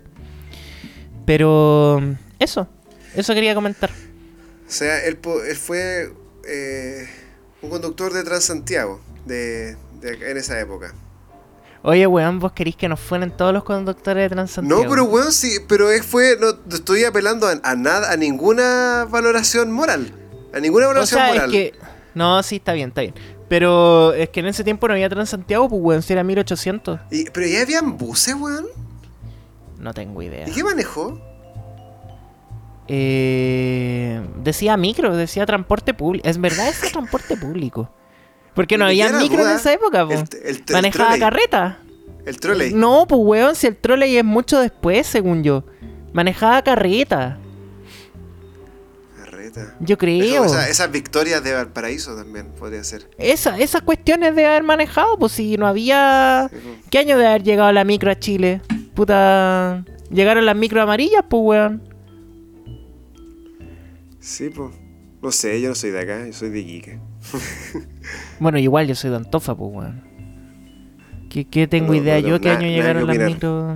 Pero. 1.26 2.00
Eso. 2.38 2.68
Eso 3.16 3.34
quería 3.34 3.56
comentar. 3.56 3.90
O 3.90 4.72
sea, 4.72 5.04
él, 5.06 5.18
él 5.48 5.56
fue 5.56 6.14
eh, 6.48 7.08
un 7.64 7.70
conductor 7.72 8.14
de 8.14 8.24
Transantiago 8.24 9.02
de- 9.26 9.76
en 10.04 10.38
esa 10.38 10.60
época. 10.60 10.94
Oye, 11.82 12.06
weón, 12.08 12.40
vos 12.40 12.52
querís 12.52 12.76
que 12.76 12.90
nos 12.90 13.00
fueren 13.00 13.32
todos 13.32 13.54
los 13.54 13.64
conductores 13.64 14.24
de 14.26 14.30
Transantiago. 14.36 14.84
No, 14.84 14.90
pero 14.90 15.06
weón, 15.06 15.32
sí, 15.32 15.60
pero 15.68 15.90
él 15.92 16.04
fue, 16.04 16.36
no, 16.40 16.50
estoy 16.76 17.06
apelando 17.06 17.48
a, 17.48 17.54
a 17.64 17.76
nada, 17.76 18.12
a 18.12 18.18
ninguna 18.18 19.08
valoración 19.10 19.72
moral. 19.72 20.12
A 20.54 20.60
ninguna 20.60 20.86
O 20.86 20.90
valoración 20.90 21.20
sea, 21.20 21.28
es 21.30 21.34
moral. 21.36 21.52
que. 21.52 21.74
No, 22.16 22.44
sí, 22.44 22.58
está 22.58 22.74
bien, 22.74 22.90
está 22.90 23.02
bien. 23.02 23.14
Pero 23.48 24.14
es 24.14 24.30
que 24.30 24.42
en 24.42 24.48
ese 24.48 24.64
tiempo 24.64 24.88
no 24.88 24.94
había 24.94 25.08
Transantiago, 25.10 25.70
pues 25.70 25.82
weón, 25.82 26.02
si 26.02 26.12
era 26.14 26.24
1800. 26.24 27.00
Y- 27.12 27.30
pero 27.30 27.48
ya 27.48 27.62
habían 27.62 27.98
buses, 27.98 28.36
weón. 28.36 28.66
No 29.80 29.94
tengo 29.94 30.22
idea. 30.22 30.48
¿Y 30.50 30.52
qué 30.52 30.64
manejó? 30.64 31.18
Eh, 32.92 34.20
decía 34.44 34.76
micro, 34.76 35.16
decía 35.16 35.46
transporte 35.46 35.94
público. 35.94 36.28
Es 36.28 36.40
verdad, 36.42 36.68
es 36.68 36.80
transporte 36.92 37.38
público. 37.38 37.90
Porque 38.60 38.78
no 38.78 38.84
había 38.84 39.10
micro 39.14 39.42
en 39.48 39.56
esa 39.56 39.72
época, 39.72 40.06
po. 40.06 40.12
El- 40.12 40.20
el- 40.44 40.56
el 40.58 40.64
Manejaba 40.74 41.18
carreta. 41.18 41.80
El 42.26 42.38
trolley. 42.42 42.74
No, 42.74 43.06
pues 43.08 43.22
weón, 43.24 43.56
si 43.56 43.68
el 43.68 43.78
trolley 43.78 44.18
es 44.18 44.26
mucho 44.26 44.60
después, 44.60 45.08
según 45.08 45.44
yo. 45.46 45.64
Manejaba 46.12 46.62
carreta. 46.62 47.38
Carreta. 49.18 49.76
Yo 49.80 49.98
creo. 49.98 50.44
como 50.44 50.50
esa- 50.54 50.68
esas 50.68 50.92
victorias 50.92 51.42
de 51.42 51.54
Valparaíso 51.54 52.18
también 52.18 52.48
podría 52.52 52.84
ser. 52.84 53.10
Esa, 53.18 53.58
esas 53.58 53.82
cuestiones 53.82 54.36
de 54.36 54.46
haber 54.46 54.64
manejado, 54.64 55.18
pues 55.18 55.32
si 55.32 55.56
no 55.56 55.66
había. 55.66 56.50
Po. 56.52 56.58
¿Qué 56.90 56.98
año 57.00 57.18
de 57.18 57.28
haber 57.28 57.44
llegado 57.44 57.72
la 57.72 57.86
micro 57.86 58.12
a 58.12 58.20
Chile? 58.20 58.62
Puta. 58.94 59.86
Llegaron 60.12 60.46
las 60.46 60.58
micro 60.58 60.82
amarillas, 60.82 61.24
pues 61.30 61.42
weón. 61.46 61.82
Sí, 64.20 64.50
pues. 64.50 64.72
No 65.22 65.32
sé, 65.32 65.62
yo 65.62 65.70
no 65.70 65.76
soy 65.76 65.92
de 65.92 66.00
acá, 66.02 66.26
yo 66.28 66.34
soy 66.34 66.50
de 66.50 66.60
Iquique. 66.60 67.00
Bueno, 68.40 68.58
igual 68.58 68.88
yo 68.88 68.96
soy 68.96 69.10
de 69.12 69.18
Antofa, 69.18 69.56
pues 69.56 69.70
weón. 69.74 70.04
¿Qué, 71.30 71.46
qué 71.46 71.68
tengo 71.68 71.90
No, 71.90 71.96
idea 71.96 72.20
no, 72.22 72.28
yo 72.28 72.40
qué 72.40 72.48
nada- 72.50 72.60
año 72.60 72.68
llegaron 72.70 73.06
las 73.08 73.18
micro? 73.18 73.76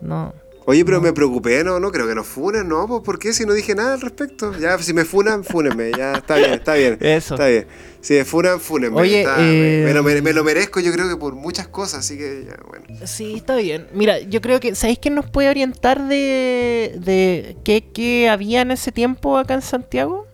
No. 0.00 0.34
Oye, 0.66 0.84
pero 0.84 1.00
me 1.00 1.12
preocupé, 1.14 1.64
no, 1.64 1.80
no 1.80 1.90
creo 1.90 2.06
que 2.06 2.14
nos 2.14 2.26
funen, 2.26 2.68
no, 2.68 2.86
pues 2.86 3.00
¿por 3.02 3.18
qué? 3.18 3.32
Si 3.32 3.46
no 3.46 3.54
dije 3.54 3.74
nada 3.74 3.94
al 3.94 4.00
respecto. 4.02 4.52
Ya, 4.58 4.76
si 4.78 4.92
me 4.92 5.04
funan, 5.06 5.42
fúnenme, 5.42 5.90
ya 5.96 6.12
está 6.14 6.36
bien, 6.36 6.52
está 6.54 6.74
bien. 6.74 6.98
Eso. 7.00 7.34
Está 7.34 7.46
bien. 7.46 7.66
Si 8.02 8.14
me 8.14 8.24
funan, 8.26 8.60
fúnenme. 8.60 9.00
Oye, 9.00 9.20
está- 9.20 9.38
me- 9.38 9.90
eh, 9.90 10.02
me, 10.02 10.20
me 10.22 10.32
lo 10.34 10.44
merezco, 10.44 10.80
yo 10.80 10.92
creo 10.92 11.08
que 11.08 11.16
por 11.16 11.34
muchas 11.36 11.68
cosas, 11.68 12.00
así 12.00 12.18
que 12.18 12.44
ya, 12.48 12.56
bueno. 12.68 12.84
Sí, 13.06 13.34
está 13.36 13.56
bien. 13.56 13.86
Mira, 13.94 14.20
yo 14.20 14.40
creo 14.42 14.60
que, 14.60 14.74
¿sabéis 14.74 14.98
quién 14.98 15.14
nos 15.14 15.30
puede 15.30 15.48
orientar 15.48 16.06
de, 16.06 16.96
de 16.98 17.56
qué, 17.64 17.90
qué 17.92 18.28
había 18.28 18.60
en 18.60 18.70
ese 18.72 18.92
tiempo 18.92 19.38
acá 19.38 19.54
en 19.54 19.62
Santiago? 19.62 20.26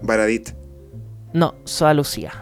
Baradit. 0.00 0.50
No, 1.36 1.54
Soa 1.64 1.92
Lucía. 1.92 2.32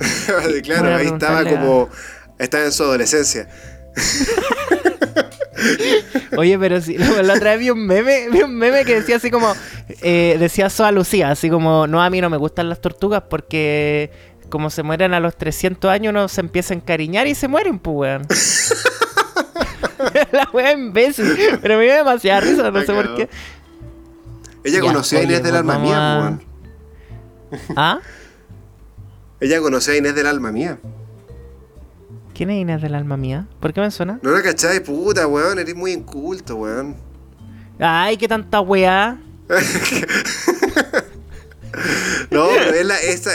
claro, 0.62 0.96
ahí 0.96 1.08
estaba 1.08 1.44
como. 1.44 1.90
Estaba 2.38 2.64
en 2.64 2.72
su 2.72 2.82
adolescencia. 2.82 3.46
Oye, 6.38 6.58
pero 6.58 6.80
sí, 6.80 6.96
la, 6.96 7.22
la 7.22 7.34
otra 7.34 7.50
vez 7.52 7.60
vi 7.60 7.68
un 7.70 7.86
meme, 7.86 8.30
vi 8.30 8.40
un 8.40 8.54
meme 8.54 8.86
que 8.86 8.94
decía 9.00 9.16
así 9.16 9.30
como, 9.30 9.54
eh, 10.00 10.36
decía 10.40 10.70
Soa 10.70 10.92
Lucía, 10.92 11.30
así 11.30 11.50
como, 11.50 11.86
no, 11.86 12.02
a 12.02 12.08
mí 12.08 12.22
no 12.22 12.30
me 12.30 12.38
gustan 12.38 12.70
las 12.70 12.80
tortugas 12.80 13.22
porque 13.28 14.10
como 14.48 14.70
se 14.70 14.82
mueren 14.82 15.12
a 15.12 15.20
los 15.20 15.36
300 15.36 15.90
años 15.90 16.10
uno 16.12 16.26
se 16.28 16.40
empieza 16.40 16.72
a 16.72 16.76
encariñar 16.78 17.26
y 17.26 17.34
se 17.34 17.48
mueren, 17.48 17.78
pues, 17.78 17.96
weón. 17.96 18.26
la 20.32 20.48
wea 20.54 20.72
imbécil, 20.72 21.36
pero 21.60 21.76
me 21.76 21.84
dio 21.84 21.96
demasiada 21.96 22.40
risa, 22.40 22.62
no 22.62 22.72
Me 22.72 22.86
sé 22.86 22.94
por 22.94 23.14
qué. 23.14 23.28
Ella 24.64 24.78
Ya, 24.78 24.80
conoció 24.80 25.18
a 25.18 25.22
Inés 25.22 25.42
del 25.42 25.56
alma 25.56 25.78
mía, 25.78 26.16
a- 26.16 26.20
weón. 26.20 26.53
¿Ah? 27.76 28.00
Ella 29.40 29.60
conoció 29.60 29.92
a 29.92 29.96
Inés 29.96 30.14
del 30.14 30.26
alma 30.26 30.52
mía. 30.52 30.78
¿Quién 32.34 32.50
es 32.50 32.60
Inés 32.60 32.82
del 32.82 32.94
alma 32.94 33.16
mía? 33.16 33.46
¿Por 33.60 33.72
qué 33.72 33.80
me 33.80 33.90
suena? 33.90 34.18
No 34.22 34.30
la 34.30 34.42
cachai, 34.42 34.80
puta, 34.80 35.26
weón. 35.26 35.58
Eres 35.58 35.74
muy 35.74 35.92
inculto, 35.92 36.56
weón. 36.56 36.96
Ay, 37.78 38.16
qué 38.16 38.26
tanta 38.28 38.60
weá. 38.60 39.18
No, 42.30 42.48
pero 42.48 42.70
es 42.74 42.86
la, 42.86 42.98
esta, 43.00 43.30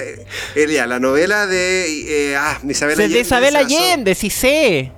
es 0.55 0.71
ya, 0.71 0.87
la 0.87 0.99
novela 0.99 1.45
de 1.45 2.31
eh, 2.31 2.37
ah, 2.37 2.57
Isabel 2.67 2.97
Allende. 2.97 3.15
de 3.15 3.21
Isabel 3.21 3.55
Allende, 3.55 4.15
sí 4.15 4.29
sé. 4.29 4.91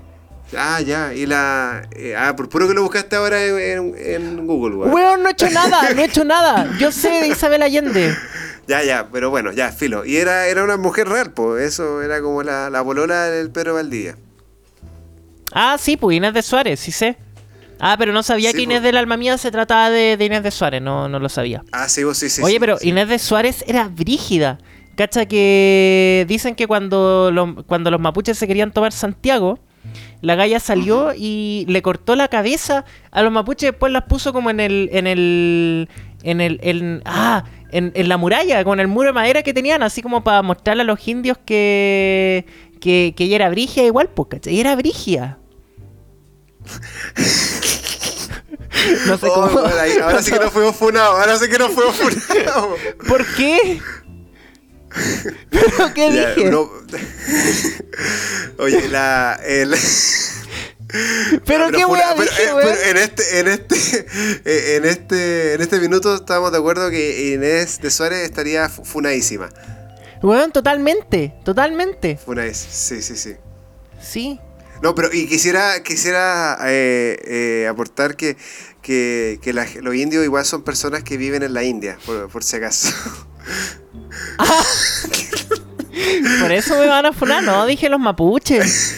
Ah, 0.56 0.80
ya, 0.82 1.14
y 1.14 1.26
la. 1.26 1.88
eh, 1.96 2.16
ah, 2.16 2.36
por 2.36 2.50
puro 2.50 2.68
que 2.68 2.74
lo 2.74 2.84
buscaste 2.84 3.16
ahora 3.16 3.44
en, 3.44 3.58
en- 3.58 3.96
en 3.98 4.48
Google, 4.48 4.76
weón. 4.76 4.94
Weón, 4.94 5.24
no 5.24 5.30
he 5.30 5.32
hecho 5.32 5.50
nada, 5.50 5.90
no 5.94 6.02
he 6.02 6.06
hecho 6.06 6.24
nada. 6.24 6.70
Yo 6.80 6.92
sé 6.92 7.10
de 7.10 7.28
Isabel 7.30 7.64
Allende. 7.64 8.16
Ya, 8.72 8.84
ya, 8.84 9.10
pero 9.12 9.30
bueno, 9.30 9.52
ya, 9.52 9.70
filo. 9.74 10.06
Y 10.06 10.16
era, 10.16 10.48
era 10.48 10.64
una 10.64 10.78
mujer 10.78 11.10
real, 11.10 11.34
pues. 11.34 11.62
Eso 11.62 12.02
era 12.02 12.22
como 12.22 12.42
la, 12.42 12.70
la 12.70 12.80
bolola 12.80 13.26
del 13.26 13.52
Pedro 13.52 13.74
Valdivia. 13.74 14.16
Ah, 15.52 15.76
sí, 15.78 15.98
pues 15.98 16.16
Inés 16.16 16.34
de 16.34 16.42
Suárez, 16.42 16.80
sí 16.80 16.94
sé. 16.94 17.18
Ah, 17.82 17.98
pero 18.00 18.14
no 18.14 18.24
sabía 18.24 18.52
Sí, 18.52 18.56
que 18.56 18.62
Inés 18.64 18.78
pues. 18.78 18.84
del 18.84 18.96
alma 18.96 19.18
mía 19.18 19.38
se 19.38 19.52
trataba 19.52 19.90
de, 19.90 20.16
de 20.16 20.24
Inés 20.24 20.44
de 20.44 20.52
Suárez, 20.52 20.82
no, 20.82 21.10
no 21.10 21.20
lo 21.20 21.28
sabía. 21.28 21.66
Ah, 21.74 21.90
sí, 21.90 22.06
vos 22.06 22.18
sí, 22.18 22.30
sí. 22.30 22.42
Oye, 22.42 22.54
sí, 22.54 22.60
pero 22.62 22.78
sí. 22.78 22.88
Inés 22.88 23.10
de 23.10 23.20
Suárez 23.20 23.66
era 23.68 23.90
brígida. 23.90 24.58
Cacha 24.96 25.26
que 25.26 26.26
dicen 26.30 26.56
que 26.56 26.66
cuando 26.66 27.30
los, 27.34 27.66
cuando 27.66 27.92
los 27.92 28.00
mapuches 28.00 28.38
se 28.38 28.48
querían 28.48 28.72
tomar 28.72 28.94
Santiago, 28.94 29.60
la 30.22 30.36
galla 30.36 30.62
salió 30.62 31.12
y 31.14 31.66
le 31.68 31.82
cortó 31.82 32.16
la 32.16 32.30
cabeza 32.30 32.86
a 33.12 33.22
los 33.22 33.34
mapuches, 33.34 33.72
después 33.72 33.92
las 33.92 34.04
puso 34.04 34.32
como 34.32 34.50
en 34.50 34.62
el, 34.62 34.90
en 34.94 35.08
el, 35.08 35.90
en 36.24 36.40
el, 36.40 36.60
en, 36.62 37.02
ah, 37.04 37.44
en, 37.72 37.92
en 37.96 38.10
la 38.10 38.18
muralla, 38.18 38.64
con 38.64 38.80
el 38.80 38.88
muro 38.88 39.08
de 39.08 39.14
madera 39.14 39.44
que 39.44 39.54
tenían, 39.54 39.84
así 39.84 40.02
como 40.02 40.24
para 40.24 40.42
mostrarle 40.42 40.84
a 40.84 40.86
los 40.86 41.06
indios 41.08 41.38
que, 41.46 42.46
que, 42.80 43.14
que 43.16 43.24
ella 43.26 43.36
era 43.38 43.50
brigia 43.50 43.86
igual, 43.86 44.10
pues. 44.10 44.48
Y 44.48 44.60
era 44.60 44.76
brigia. 44.76 45.38
no 49.08 49.18
sé 49.18 49.28
Oh, 49.28 49.34
cómo. 49.50 49.60
ahora 49.60 50.22
sí 50.22 50.32
que 50.32 50.40
no 50.40 50.52
fuimos 50.52 50.76
funados, 50.76 51.20
ahora 51.20 51.38
sí 51.38 51.50
que 51.50 51.58
no 51.58 51.70
fuimos 51.70 51.96
funados. 51.96 52.80
¿Por 53.08 53.26
qué? 53.36 53.80
¿Pero 55.50 55.94
qué 55.94 56.12
Ya, 56.14 56.34
dije? 56.36 56.52
no- 56.52 56.70
Oye, 58.60 58.88
la. 58.90 59.40
el- 59.46 59.76
¿Pero 61.46 61.72
qué 61.72 61.84
funa- 61.84 61.88
wea 61.88 62.14
pero, 62.16 62.30
dije, 62.30 62.44
eh, 62.44 62.54
weón? 62.54 62.68
pero 62.70 62.82
en 62.92 62.98
este, 62.98 63.40
en 63.40 63.48
este, 63.48 63.76
eh, 64.46 64.76
en 64.78 64.86
este, 64.86 65.54
en 65.54 65.62
este 65.62 65.80
minuto 65.80 66.16
estamos 66.16 66.52
de 66.52 66.58
acuerdo 66.58 66.90
que 66.90 67.34
Inés 67.34 67.80
de 67.82 67.92
Suárez 67.92 68.20
estaría 68.24 68.70
fu- 68.70 68.84
funadísima. 68.84 69.50
Weón, 70.22 70.52
totalmente, 70.52 71.34
totalmente. 71.44 72.18
Funadísima, 72.24 72.72
sí, 72.74 73.02
sí, 73.02 73.16
sí. 73.16 73.36
Sí. 74.02 74.40
No, 74.82 74.96
pero 74.96 75.10
y 75.14 75.28
quisiera, 75.28 75.82
quisiera 75.84 76.58
eh, 76.66 77.18
eh, 77.26 77.68
aportar 77.70 78.16
que, 78.16 78.36
que, 78.82 79.40
que 79.42 79.54
la- 79.54 79.68
los 79.82 79.96
indios 79.96 80.24
igual 80.24 80.46
son 80.46 80.64
personas 80.64 81.04
que 81.04 81.18
viven 81.18 81.44
en 81.44 81.54
la 81.54 81.64
India, 81.64 81.98
por, 82.06 82.30
por 82.30 82.44
si 82.44 82.56
acaso. 82.58 82.90
Por 86.42 86.52
eso 86.52 86.78
me 86.80 86.88
van 86.88 87.06
a 87.06 87.14
funar, 87.14 87.44
no, 87.44 87.66
dije 87.66 87.90
los 87.90 88.00
mapuches. 88.00 88.96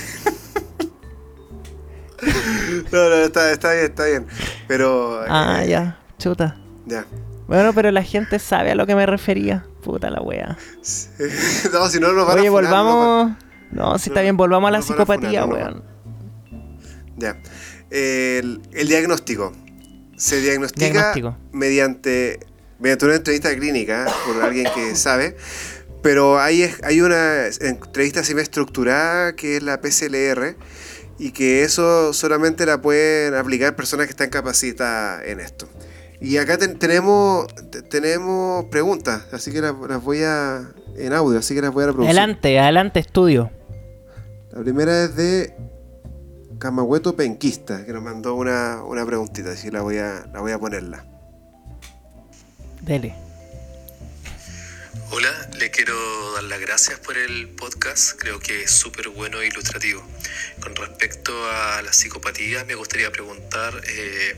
No, 2.94 3.10
no, 3.10 3.16
está, 3.16 3.52
está 3.52 3.74
bien, 3.74 3.86
está 3.86 4.06
bien. 4.06 4.28
Pero. 4.68 5.24
Ah, 5.28 5.64
eh, 5.64 5.70
ya, 5.70 6.00
chuta. 6.20 6.58
Ya. 6.86 7.06
Bueno, 7.48 7.74
pero 7.74 7.92
la 7.92 8.04
gente 8.04 8.40
sabe 8.40 8.72
a 8.72 8.76
lo 8.76 8.86
que 8.86 8.96
me 8.96 9.06
refería. 9.06 9.66
Puta 9.84 10.10
la 10.10 10.22
wea. 10.22 10.58
no, 11.74 11.90
si 11.90 12.00
no 12.00 12.14
nos 12.14 12.28
van 12.28 12.40
Oye, 12.40 12.48
a 12.48 12.52
funar, 12.52 12.64
no 12.72 12.84
volvamos. 12.86 13.38
No, 13.72 13.98
si 13.98 14.10
está 14.10 14.22
bien, 14.22 14.38
volvamos 14.38 14.68
a 14.68 14.72
la 14.72 14.78
a 14.78 14.82
funar, 14.82 15.06
psicopatía, 15.08 15.42
nos 15.42 15.50
weón. 15.50 15.84
Ya. 17.18 17.38
El, 17.90 18.62
el 18.72 18.88
diagnóstico. 18.88 19.54
Se 20.16 20.40
diagnostica 20.40 20.92
Diagnóstico. 20.92 21.38
mediante 21.52 22.40
mediante 22.80 23.06
una 23.06 23.16
entrevista 23.16 23.56
clínica 23.56 24.06
por 24.26 24.44
alguien 24.44 24.68
que 24.76 24.96
sabe, 24.96 25.36
pero 26.02 26.40
hay, 26.40 26.70
hay 26.84 27.02
una 27.02 27.48
entrevista 27.62 28.24
semi 28.24 28.42
estructurada 28.42 29.36
que 29.36 29.58
es 29.58 29.64
la 29.64 29.80
PCLR 29.80 30.56
y 31.26 31.32
que 31.32 31.64
eso 31.64 32.12
solamente 32.14 32.66
la 32.66 32.82
pueden 32.82 33.34
aplicar 33.36 33.76
personas 33.76 34.08
que 34.08 34.12
están 34.12 34.30
capacitadas 34.30 35.26
en 35.26 35.40
esto. 35.40 35.68
Y 36.20 36.38
acá 36.38 36.58
ten- 36.58 36.78
tenemos 36.80 37.48
te- 37.72 37.82
tenemos 37.82 38.66
preguntas, 38.66 39.24
así 39.32 39.52
que 39.52 39.62
las, 39.62 39.74
las 39.88 40.02
voy 40.04 40.24
a 40.24 40.70
en 40.98 41.14
audio, 41.14 41.40
así 41.40 41.54
que 41.56 41.62
las 41.62 41.72
voy 41.74 41.84
a 41.84 41.88
reproducir. 41.88 42.18
Adelante, 42.18 42.60
adelante, 42.60 43.00
estudio. 43.00 43.52
La 44.52 44.62
primera 44.62 45.04
es 45.06 45.16
de 45.16 45.54
Camahueto 46.60 47.16
Penquista, 47.16 47.86
que 47.86 47.92
nos 47.94 48.04
mandó 48.04 48.36
una, 48.36 48.84
una 48.84 49.06
preguntita, 49.06 49.52
así 49.52 49.68
que 49.68 49.72
la 49.72 49.82
voy 49.82 49.98
a, 49.98 50.26
la 50.34 50.40
voy 50.42 50.52
a 50.52 50.60
ponerla. 50.60 51.06
Dele. 52.82 53.16
Hola, 55.16 55.48
le 55.60 55.70
quiero 55.70 56.32
dar 56.32 56.44
las 56.46 56.60
gracias 56.60 57.00
por 57.00 57.16
el 57.20 57.48
podcast, 57.48 58.20
creo 58.20 58.40
que 58.40 58.64
es 58.64 58.72
súper 58.72 59.10
bueno 59.10 59.42
e 59.42 59.46
ilustrativo. 59.46 60.04
Con 60.60 60.76
respecto 60.76 61.32
a 61.52 61.84
la 61.84 61.94
psicopatía, 61.94 62.66
me 62.66 62.74
gustaría 62.74 63.12
preguntar 63.12 63.80
eh, 63.90 64.36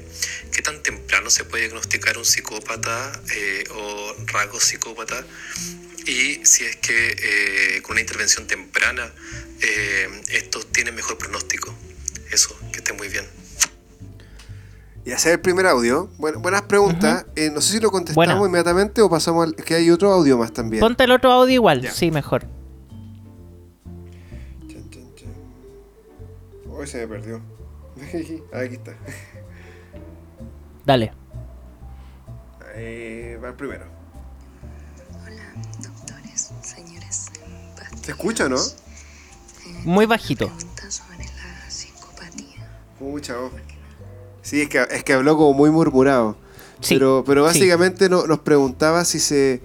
qué 0.51 0.61
tan 0.61 0.83
temprano 0.83 1.29
se 1.29 1.45
puede 1.45 1.63
diagnosticar 1.63 2.17
un 2.17 2.25
psicópata 2.25 3.17
eh, 3.33 3.63
o 3.71 4.15
rasgo 4.25 4.59
psicópata 4.59 5.25
y 6.07 6.45
si 6.45 6.65
es 6.65 6.75
que 6.75 7.15
eh, 7.77 7.81
con 7.81 7.93
una 7.93 8.01
intervención 8.01 8.45
temprana 8.45 9.09
eh, 9.61 10.09
estos 10.27 10.69
tienen 10.73 10.93
mejor 10.93 11.17
pronóstico. 11.17 11.73
Eso, 12.31 12.53
que 12.73 12.79
esté 12.79 12.91
muy 12.91 13.07
bien. 13.07 13.25
Y 15.05 15.11
hacer 15.11 15.33
el 15.33 15.39
primer 15.39 15.67
audio. 15.67 16.09
Bueno, 16.17 16.39
buenas 16.39 16.63
preguntas. 16.63 17.25
Eh, 17.35 17.51
no 17.53 17.61
sé 17.61 17.73
si 17.73 17.79
lo 17.79 17.91
contestamos 17.91 18.47
inmediatamente 18.47 19.01
o 19.01 19.09
pasamos 19.09 19.45
al. 19.47 19.55
Es 19.57 19.63
que 19.63 19.75
hay 19.75 19.91
otro 19.91 20.11
audio 20.11 20.35
más 20.37 20.51
también. 20.51 20.81
Ponte 20.81 21.03
el 21.03 21.11
otro 21.11 21.31
audio 21.31 21.53
igual, 21.53 21.81
Ya. 21.81 21.91
sí, 21.91 22.09
mejor. 22.09 22.47
Chan, 24.67 24.89
chan, 24.89 25.15
chan. 25.15 25.29
Uy, 26.67 26.87
se 26.87 26.97
me 26.99 27.07
perdió. 27.07 27.39
Aquí 28.51 28.75
está. 28.75 28.95
Dale. 30.85 31.13
Eh, 32.73 33.39
va 33.43 33.49
el 33.49 33.53
primero. 33.55 33.85
Hola, 35.23 35.53
doctores, 35.83 36.51
señores. 36.63 37.27
¿Se 38.01 38.11
escucha, 38.11 38.49
no? 38.49 38.57
Muy 39.83 40.07
bajito. 40.07 40.47
Pregunta 40.47 40.89
sobre 40.89 41.19
la 41.25 41.69
psicopatía. 41.69 42.67
Pucha, 42.97 43.39
oh. 43.39 43.51
Sí, 44.45 44.61
es 44.61 44.69
que, 44.69 44.85
es 44.91 45.03
que 45.03 45.13
habló 45.13 45.35
como 45.37 45.53
muy 45.53 45.71
murmurado. 45.71 46.37
Sí, 46.79 46.93
pero, 46.95 47.23
pero 47.25 47.41
sí. 47.41 47.47
básicamente 47.59 48.09
no- 48.09 48.27
nos 48.27 48.39
preguntaba 48.39 49.03
si 49.05 49.19
se, 49.19 49.59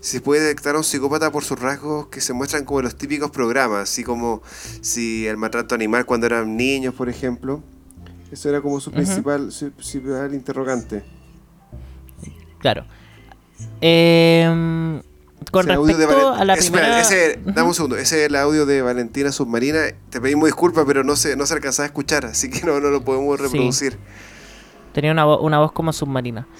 si 0.00 0.10
se 0.12 0.20
puede 0.20 0.42
detectar 0.42 0.74
a 0.74 0.78
un 0.78 0.84
psicópata 0.84 1.32
por 1.32 1.42
sus 1.42 1.58
rasgos 1.58 2.08
que 2.08 2.20
se 2.20 2.34
muestran 2.34 2.66
como 2.66 2.80
en 2.80 2.84
los 2.84 2.96
típicos 2.96 3.30
programas, 3.30 3.88
así 3.88 4.04
como 4.04 4.42
si 4.82 5.26
el 5.26 5.38
maltrato 5.38 5.74
animal 5.74 6.04
cuando 6.04 6.26
eran 6.26 6.54
niños, 6.54 6.92
por 6.92 7.08
ejemplo. 7.08 7.62
Eso 8.30 8.50
era 8.50 8.60
como 8.60 8.78
su 8.78 8.90
principal, 8.92 9.50
su 9.52 9.70
principal 9.70 10.34
interrogante. 10.34 11.02
Claro. 12.58 12.84
Em, 13.80 15.00
con 15.50 15.66
respecto 15.66 16.32
a 16.34 16.44
la 16.44 16.54
Espera, 16.54 16.82
primera... 16.82 17.00
ese, 17.00 17.38
dame 17.44 17.68
un 17.68 17.74
segundo, 17.74 17.96
ese 17.96 18.20
es 18.22 18.26
el 18.28 18.36
audio 18.36 18.66
de 18.66 18.82
Valentina 18.82 19.32
Submarina. 19.32 19.80
Te 20.10 20.20
pedimos 20.20 20.46
disculpas, 20.46 20.84
pero 20.86 21.04
no 21.04 21.16
se, 21.16 21.36
no 21.36 21.46
se 21.46 21.54
alcanzaba 21.54 21.84
a 21.84 21.86
escuchar, 21.86 22.26
así 22.26 22.50
que 22.50 22.62
no, 22.66 22.80
no 22.80 22.90
lo 22.90 23.02
podemos 23.04 23.40
reproducir. 23.40 23.96
Tenía 24.96 25.12
una, 25.12 25.26
vo- 25.26 25.40
una 25.42 25.58
voz 25.58 25.72
como 25.72 25.92
submarina. 25.92 26.46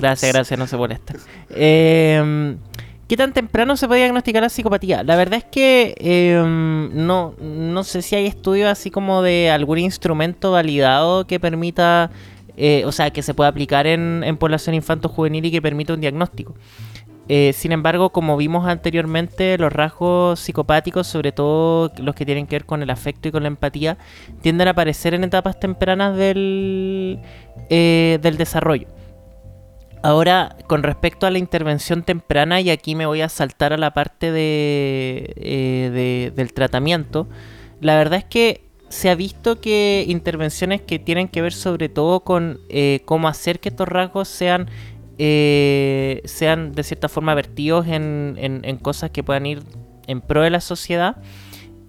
Gracias, 0.00 0.32
gracias, 0.32 0.58
no 0.58 0.66
se 0.66 0.76
molesta. 0.78 1.14
Eh, 1.50 2.56
¿Qué 3.06 3.16
tan 3.18 3.34
temprano 3.34 3.76
se 3.76 3.86
puede 3.86 4.00
diagnosticar 4.00 4.42
la 4.42 4.48
psicopatía? 4.48 5.02
La 5.02 5.16
verdad 5.16 5.36
es 5.40 5.44
que 5.44 5.94
eh, 5.98 6.42
no, 6.42 7.34
no 7.38 7.84
sé 7.84 8.00
si 8.00 8.16
hay 8.16 8.24
estudios 8.26 8.70
así 8.70 8.90
como 8.90 9.20
de 9.20 9.50
algún 9.50 9.76
instrumento 9.78 10.52
validado 10.52 11.26
que 11.26 11.38
permita, 11.38 12.10
eh, 12.56 12.84
o 12.86 12.92
sea, 12.92 13.10
que 13.10 13.20
se 13.22 13.34
pueda 13.34 13.50
aplicar 13.50 13.86
en, 13.86 14.22
en 14.24 14.38
población 14.38 14.74
infanto-juvenil 14.74 15.44
y 15.44 15.50
que 15.50 15.60
permita 15.60 15.92
un 15.92 16.00
diagnóstico. 16.00 16.54
Eh, 17.32 17.52
sin 17.52 17.70
embargo, 17.70 18.10
como 18.10 18.36
vimos 18.36 18.66
anteriormente, 18.66 19.56
los 19.56 19.72
rasgos 19.72 20.40
psicopáticos, 20.40 21.06
sobre 21.06 21.30
todo 21.30 21.92
los 21.98 22.16
que 22.16 22.26
tienen 22.26 22.48
que 22.48 22.56
ver 22.56 22.64
con 22.66 22.82
el 22.82 22.90
afecto 22.90 23.28
y 23.28 23.30
con 23.30 23.42
la 23.44 23.46
empatía, 23.46 23.98
tienden 24.40 24.66
a 24.66 24.72
aparecer 24.72 25.14
en 25.14 25.22
etapas 25.22 25.60
tempranas 25.60 26.16
del, 26.16 27.20
eh, 27.68 28.18
del 28.20 28.36
desarrollo. 28.36 28.88
Ahora, 30.02 30.56
con 30.66 30.82
respecto 30.82 31.24
a 31.26 31.30
la 31.30 31.38
intervención 31.38 32.02
temprana, 32.02 32.60
y 32.60 32.70
aquí 32.70 32.96
me 32.96 33.06
voy 33.06 33.20
a 33.20 33.28
saltar 33.28 33.72
a 33.72 33.76
la 33.76 33.92
parte 33.92 34.32
de, 34.32 35.32
eh, 35.36 35.90
de- 35.92 36.32
del 36.34 36.52
tratamiento, 36.52 37.28
la 37.80 37.96
verdad 37.96 38.18
es 38.18 38.24
que 38.24 38.64
se 38.88 39.08
ha 39.08 39.14
visto 39.14 39.60
que 39.60 40.04
intervenciones 40.08 40.80
que 40.80 40.98
tienen 40.98 41.28
que 41.28 41.42
ver 41.42 41.52
sobre 41.52 41.88
todo 41.88 42.20
con 42.20 42.58
eh, 42.70 43.02
cómo 43.04 43.28
hacer 43.28 43.60
que 43.60 43.68
estos 43.68 43.86
rasgos 43.86 44.26
sean, 44.26 44.68
eh, 45.22 46.22
sean 46.24 46.72
de 46.72 46.82
cierta 46.82 47.10
forma 47.10 47.34
vertidos 47.34 47.86
en, 47.86 48.78
cosas 48.80 49.10
que 49.10 49.22
puedan 49.22 49.44
ir 49.44 49.62
en 50.06 50.22
pro 50.22 50.40
de 50.40 50.48
la 50.48 50.62
sociedad, 50.62 51.18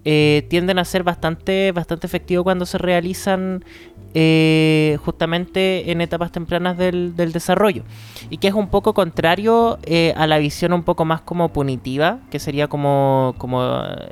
eh, 0.04 0.46
tienden 0.50 0.78
a 0.78 0.84
ser 0.84 1.02
bastante, 1.02 1.72
bastante 1.72 2.06
efectivos 2.06 2.44
cuando 2.44 2.66
se 2.66 2.76
realizan 2.76 3.64
eh, 4.12 4.98
justamente 5.02 5.90
en 5.90 6.02
etapas 6.02 6.30
tempranas 6.30 6.76
del, 6.76 7.14
desarrollo. 7.16 7.84
Y 8.28 8.36
que 8.36 8.48
es 8.48 8.54
un 8.54 8.68
poco 8.68 8.92
contrario 8.92 9.78
a 10.14 10.26
la 10.26 10.36
visión 10.36 10.74
un 10.74 10.82
poco 10.82 11.06
más 11.06 11.22
como 11.22 11.54
punitiva, 11.54 12.18
que 12.30 12.38
sería 12.38 12.68
como, 12.68 13.34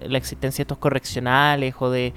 la 0.09 0.17
existencia 0.17 0.63
de 0.63 0.65
estos 0.65 0.79
correccionales 0.79 1.75
o 1.79 1.91
de... 1.91 2.15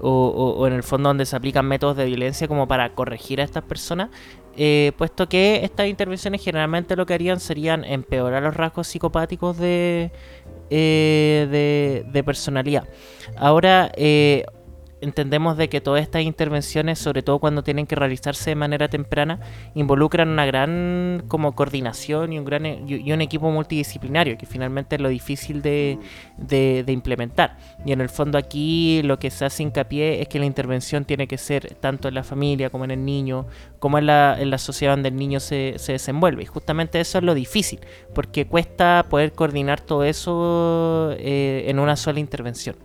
o- 0.00 0.54
o 0.56 0.66
en 0.68 0.72
el 0.72 0.84
fondo 0.84 1.08
donde 1.08 1.26
se 1.26 1.34
aplican 1.34 1.66
métodos 1.66 1.96
de 1.96 2.04
violencia 2.04 2.46
como 2.46 2.68
para 2.68 2.94
corregir 2.94 3.40
a 3.40 3.44
estas 3.44 3.64
personas, 3.64 4.10
eh, 4.56 4.92
puesto 4.96 5.28
que 5.28 5.64
estas 5.64 5.88
intervenciones 5.88 6.42
generalmente 6.42 6.96
lo 6.96 7.06
que 7.06 7.14
harían 7.14 7.40
serían 7.40 7.84
empeorar 7.84 8.42
los 8.42 8.56
rasgos 8.56 8.86
psicopáticos 8.88 9.58
de, 9.58 10.10
eh, 10.70 11.48
de, 11.50 12.04
de 12.10 12.24
personalidad. 12.24 12.88
Ahora, 13.36 13.90
eh, 13.96 14.44
entendemos 15.04 15.56
de 15.56 15.68
que 15.68 15.80
todas 15.80 16.02
estas 16.02 16.22
intervenciones, 16.22 16.98
sobre 16.98 17.22
todo 17.22 17.38
cuando 17.38 17.62
tienen 17.62 17.86
que 17.86 17.94
realizarse 17.94 18.50
de 18.50 18.56
manera 18.56 18.88
temprana, 18.88 19.38
involucran 19.74 20.28
una 20.28 20.44
gran 20.46 21.22
como 21.28 21.54
coordinación 21.54 22.32
y 22.32 22.38
un 22.38 22.44
gran 22.44 22.64
y 22.66 23.12
un 23.12 23.20
equipo 23.20 23.50
multidisciplinario, 23.50 24.36
que 24.36 24.46
finalmente 24.46 24.96
es 24.96 25.00
lo 25.02 25.08
difícil 25.08 25.62
de, 25.62 25.98
de- 26.36 26.82
de 26.84 26.92
implementar. 26.92 27.56
Y 27.86 27.92
en 27.92 28.00
el 28.00 28.08
fondo 28.08 28.38
aquí 28.38 29.02
lo 29.04 29.18
que 29.18 29.30
se 29.30 29.44
hace 29.44 29.62
hincapié 29.62 30.20
es 30.22 30.28
que 30.28 30.38
la 30.38 30.46
intervención 30.46 31.04
tiene 31.04 31.26
que 31.28 31.38
ser 31.38 31.74
tanto 31.74 32.08
en 32.08 32.14
la 32.14 32.24
familia 32.24 32.70
como 32.70 32.84
en 32.84 32.90
el 32.90 33.04
niño, 33.04 33.46
como 33.78 33.98
en 33.98 34.06
la, 34.06 34.36
en 34.40 34.50
la 34.50 34.58
sociedad 34.58 34.94
donde 34.94 35.10
el 35.10 35.16
niño 35.16 35.38
se, 35.40 35.74
se 35.78 35.92
desenvuelve. 35.92 36.42
Y 36.42 36.46
justamente 36.46 36.98
eso 37.00 37.18
es 37.18 37.24
lo 37.24 37.34
difícil, 37.34 37.80
porque 38.14 38.46
cuesta 38.46 39.06
poder 39.10 39.32
coordinar 39.32 39.80
todo 39.80 40.04
eso 40.04 41.10
eh, 41.18 41.64
en 41.68 41.78
una 41.78 41.96
sola 41.96 42.20
intervención. 42.20 42.76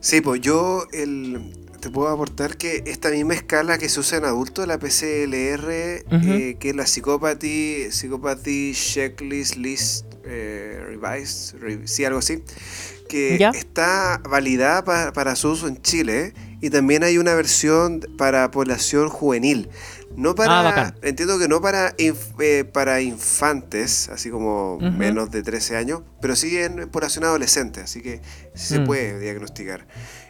Sí, 0.00 0.20
pues 0.20 0.40
yo 0.40 0.86
el, 0.92 1.52
te 1.80 1.90
puedo 1.90 2.08
aportar 2.08 2.56
que 2.56 2.82
esta 2.86 3.10
misma 3.10 3.34
escala 3.34 3.78
que 3.78 3.88
se 3.88 4.00
usa 4.00 4.18
en 4.18 4.24
adultos, 4.24 4.66
la 4.66 4.78
PCLR, 4.78 5.70
eh, 6.10 6.56
que 6.58 6.70
es 6.70 6.76
la 6.76 6.86
Psychopathy, 6.86 7.90
Psychopathy 7.90 8.72
Checklist 8.74 9.56
List 9.56 10.06
eh, 10.24 10.78
Revised, 10.86 11.58
re- 11.60 11.86
sí, 11.88 12.04
algo 12.04 12.18
así, 12.20 12.42
que 13.08 13.36
Ya. 13.38 13.50
está 13.50 14.20
validada 14.28 14.84
pa- 14.84 15.12
para 15.12 15.36
su 15.36 15.50
uso 15.50 15.68
en 15.68 15.80
Chile 15.82 16.32
y 16.60 16.70
también 16.70 17.02
hay 17.04 17.18
una 17.18 17.34
versión 17.34 18.00
para 18.16 18.50
población 18.50 19.08
juvenil. 19.08 19.68
No 20.20 20.34
para, 20.34 20.68
Ah, 20.88 20.94
entiendo 21.00 21.38
que 21.38 21.48
no 21.48 21.62
para, 21.62 21.96
inf- 21.96 22.34
eh, 22.40 22.64
para 22.64 23.00
infantes, 23.00 24.10
así 24.10 24.28
como 24.28 24.78
menos 24.78 25.30
de 25.30 25.42
13 25.42 25.76
años, 25.78 26.02
pero 26.20 26.36
sí 26.36 26.58
en 26.58 26.90
población 26.90 27.24
adolescente, 27.24 27.80
así 27.80 28.02
que 28.02 28.20
sí 28.54 28.66
se 28.74 28.80
Mm. 28.80 28.84
puede 28.84 29.18
diagnosticar. 29.18 29.86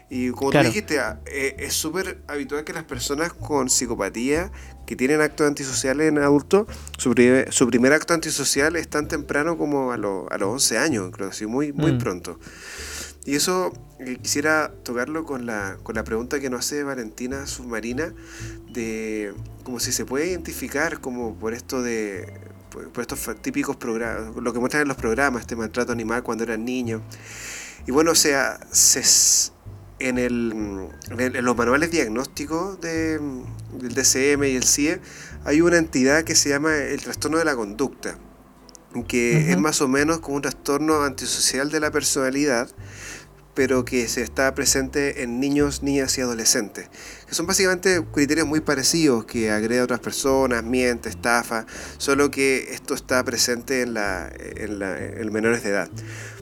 Y 0.09 0.29
como 0.31 0.51
Claro. 0.51 0.69
tú 0.69 0.73
dijiste, 0.73 0.99
ah, 0.99 1.19
eh, 1.25 1.55
es 1.59 1.73
súper 1.73 2.21
habitual 2.27 2.63
que 2.63 2.71
las 2.71 2.85
personas 2.85 3.33
con 3.33 3.69
psicopatía 3.69 4.49
que 4.85 4.95
tienen 4.95 5.19
actos 5.21 5.45
antisociales 5.47 6.07
en 6.07 6.19
adultos, 6.19 6.67
su, 6.97 7.11
pri- 7.13 7.45
su 7.49 7.67
primer 7.67 7.91
acto 7.91 8.13
antisocial 8.13 8.77
es 8.77 8.87
tan 8.89 9.09
temprano 9.09 9.57
como 9.57 9.91
a, 9.91 9.97
lo- 9.97 10.25
a 10.31 10.37
los 10.37 10.49
11 10.49 10.77
años, 10.77 11.11
creo 11.13 11.29
así, 11.29 11.45
muy, 11.45 11.73
muy 11.73 11.91
Mm. 11.93 11.97
pronto. 11.97 12.39
Y 13.25 13.35
eso 13.35 13.71
eh, 13.99 14.17
quisiera 14.21 14.73
tocarlo 14.83 15.25
con 15.25 15.45
la, 15.45 15.77
con 15.83 15.95
la 15.95 16.03
pregunta 16.03 16.39
que 16.39 16.49
nos 16.49 16.61
hace 16.61 16.83
Valentina 16.83 17.45
Submarina, 17.47 18.13
de 18.71 19.33
como 19.63 19.79
si 19.79 19.91
se 19.91 20.05
puede 20.05 20.27
identificar 20.27 20.99
como 21.01 21.35
por 21.35 21.53
esto 21.53 21.83
de 21.83 22.33
por, 22.71 22.89
por 22.91 23.01
estos 23.01 23.19
típicos 23.41 23.75
programas, 23.75 24.35
lo 24.35 24.53
que 24.53 24.59
muestran 24.59 24.83
en 24.83 24.87
los 24.87 24.97
programas, 24.97 25.41
este 25.41 25.55
maltrato 25.55 25.91
animal 25.91 26.23
cuando 26.23 26.43
eran 26.43 26.65
niños. 26.65 27.01
Y 27.87 27.91
bueno, 27.91 28.11
o 28.11 28.15
sea, 28.15 28.59
se 28.71 29.03
en, 29.99 30.17
el, 30.17 30.53
en, 31.11 31.19
el- 31.19 31.35
en 31.35 31.45
los 31.45 31.55
manuales 31.55 31.91
diagnósticos 31.91 32.81
de, 32.81 33.19
del 33.79 33.93
DCM 33.93 34.43
y 34.45 34.55
el 34.55 34.63
CIE 34.63 34.99
hay 35.45 35.61
una 35.61 35.77
entidad 35.77 36.23
que 36.23 36.35
se 36.35 36.49
llama 36.49 36.75
el 36.77 37.01
trastorno 37.01 37.37
de 37.37 37.45
la 37.45 37.55
conducta, 37.55 38.17
que 39.07 39.45
Ujú. 39.45 39.51
es 39.51 39.57
más 39.59 39.81
o 39.81 39.87
menos 39.87 40.19
como 40.19 40.37
un 40.37 40.41
trastorno 40.41 41.03
antisocial 41.03 41.71
de 41.71 41.79
la 41.79 41.91
personalidad, 41.91 42.69
pero 43.53 43.85
que 43.85 44.07
se 44.07 44.21
está 44.21 44.53
presente 44.55 45.23
en 45.23 45.39
niños, 45.39 45.83
niñas 45.83 46.17
y 46.17 46.21
adolescentes, 46.21 46.89
que 47.27 47.35
son 47.35 47.47
básicamente 47.47 48.03
criterios 48.13 48.47
muy 48.47 48.61
parecidos, 48.61 49.25
que 49.25 49.51
agrede 49.51 49.79
a 49.79 49.83
otras 49.83 49.99
personas, 49.99 50.63
miente, 50.63 51.09
estafa, 51.09 51.65
solo 51.97 52.31
que 52.31 52.69
esto 52.71 52.93
está 52.93 53.23
presente 53.23 53.81
en, 53.81 53.93
la, 53.93 54.31
en, 54.37 54.79
la, 54.79 54.97
en 54.97 55.31
menores 55.31 55.63
de 55.63 55.69
edad. 55.69 55.89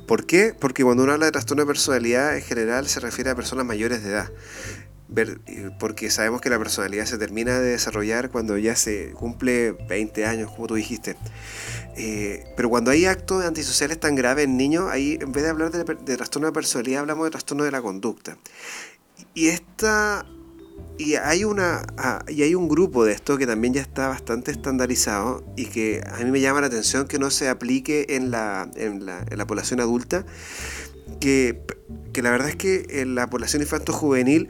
¿Por 0.10 0.26
qué? 0.26 0.56
Porque 0.60 0.84
cuando 0.84 1.04
uno 1.04 1.14
habla 1.14 1.28
de 1.28 1.32
trastorno 1.32 1.62
de 1.62 1.68
personalidad, 1.68 2.36
en 2.36 2.42
general 2.42 2.88
se 2.88 3.00
refiere 3.00 3.30
a 3.30 3.36
personas 3.36 3.64
mayores 3.66 4.04
de 4.04 4.10
edad. 4.10 4.32
Ver- 5.12 5.42
porque 5.80 6.12
sabemos 6.12 6.40
que 6.40 6.52
la 6.52 6.60
personalidad 6.60 7.06
se 7.06 7.18
termina 7.18 7.60
de 7.60 7.72
desarrollar 7.72 8.30
cuando 8.30 8.58
ya 8.60 8.76
se 8.76 9.12
cumple 9.14 9.72
20 9.72 10.26
años, 10.26 10.52
como 10.52 10.68
tú 10.68 10.76
dijiste. 10.76 11.16
Eh, 11.98 12.46
pero 12.56 12.70
cuando 12.70 12.92
hay 12.92 13.06
actos 13.06 13.44
antisociales 13.44 14.00
tan 14.00 14.14
graves 14.16 14.46
en 14.46 14.56
niños, 14.56 14.86
ahí 14.90 15.18
en 15.20 15.32
vez 15.32 15.44
de 15.44 15.50
hablar 15.50 15.72
de, 15.72 15.84
de 15.84 16.16
trastorno 16.18 16.48
de 16.48 16.54
personalidad, 16.54 17.02
hablamos 17.02 17.26
de 17.26 17.32
trastorno 17.32 17.64
de 17.64 17.72
la 17.72 17.82
conducta. 17.82 18.38
Y 19.34 19.48
esta. 19.48 20.26
Y 21.00 21.16
hay 21.16 21.44
una. 21.44 21.88
ah, 21.98 22.24
y 22.28 22.44
hay 22.44 22.54
un 22.54 22.68
grupo 22.70 23.04
de 23.04 23.14
esto 23.14 23.38
que 23.38 23.48
también 23.48 23.74
ya 23.74 23.82
está 23.82 24.10
bastante 24.10 24.52
estandarizado 24.52 25.44
y 25.58 25.66
que 25.66 26.04
a 26.06 26.18
mí 26.24 26.30
me 26.30 26.40
llama 26.40 26.62
la 26.62 26.68
atención 26.68 27.08
que 27.08 27.18
no 27.18 27.32
se 27.32 27.50
aplique 27.50 28.06
en 28.10 28.30
la, 28.32 28.70
en 28.76 29.06
la, 29.06 29.26
en 29.28 29.38
la 29.38 29.48
población 29.48 29.80
adulta. 29.80 30.24
Que, 31.20 31.62
que 32.14 32.22
la 32.22 32.30
verdad 32.30 32.50
es 32.50 32.56
que 32.56 32.86
en 33.02 33.16
la 33.16 33.30
población 33.30 33.62
infanto-juvenil 33.64 34.50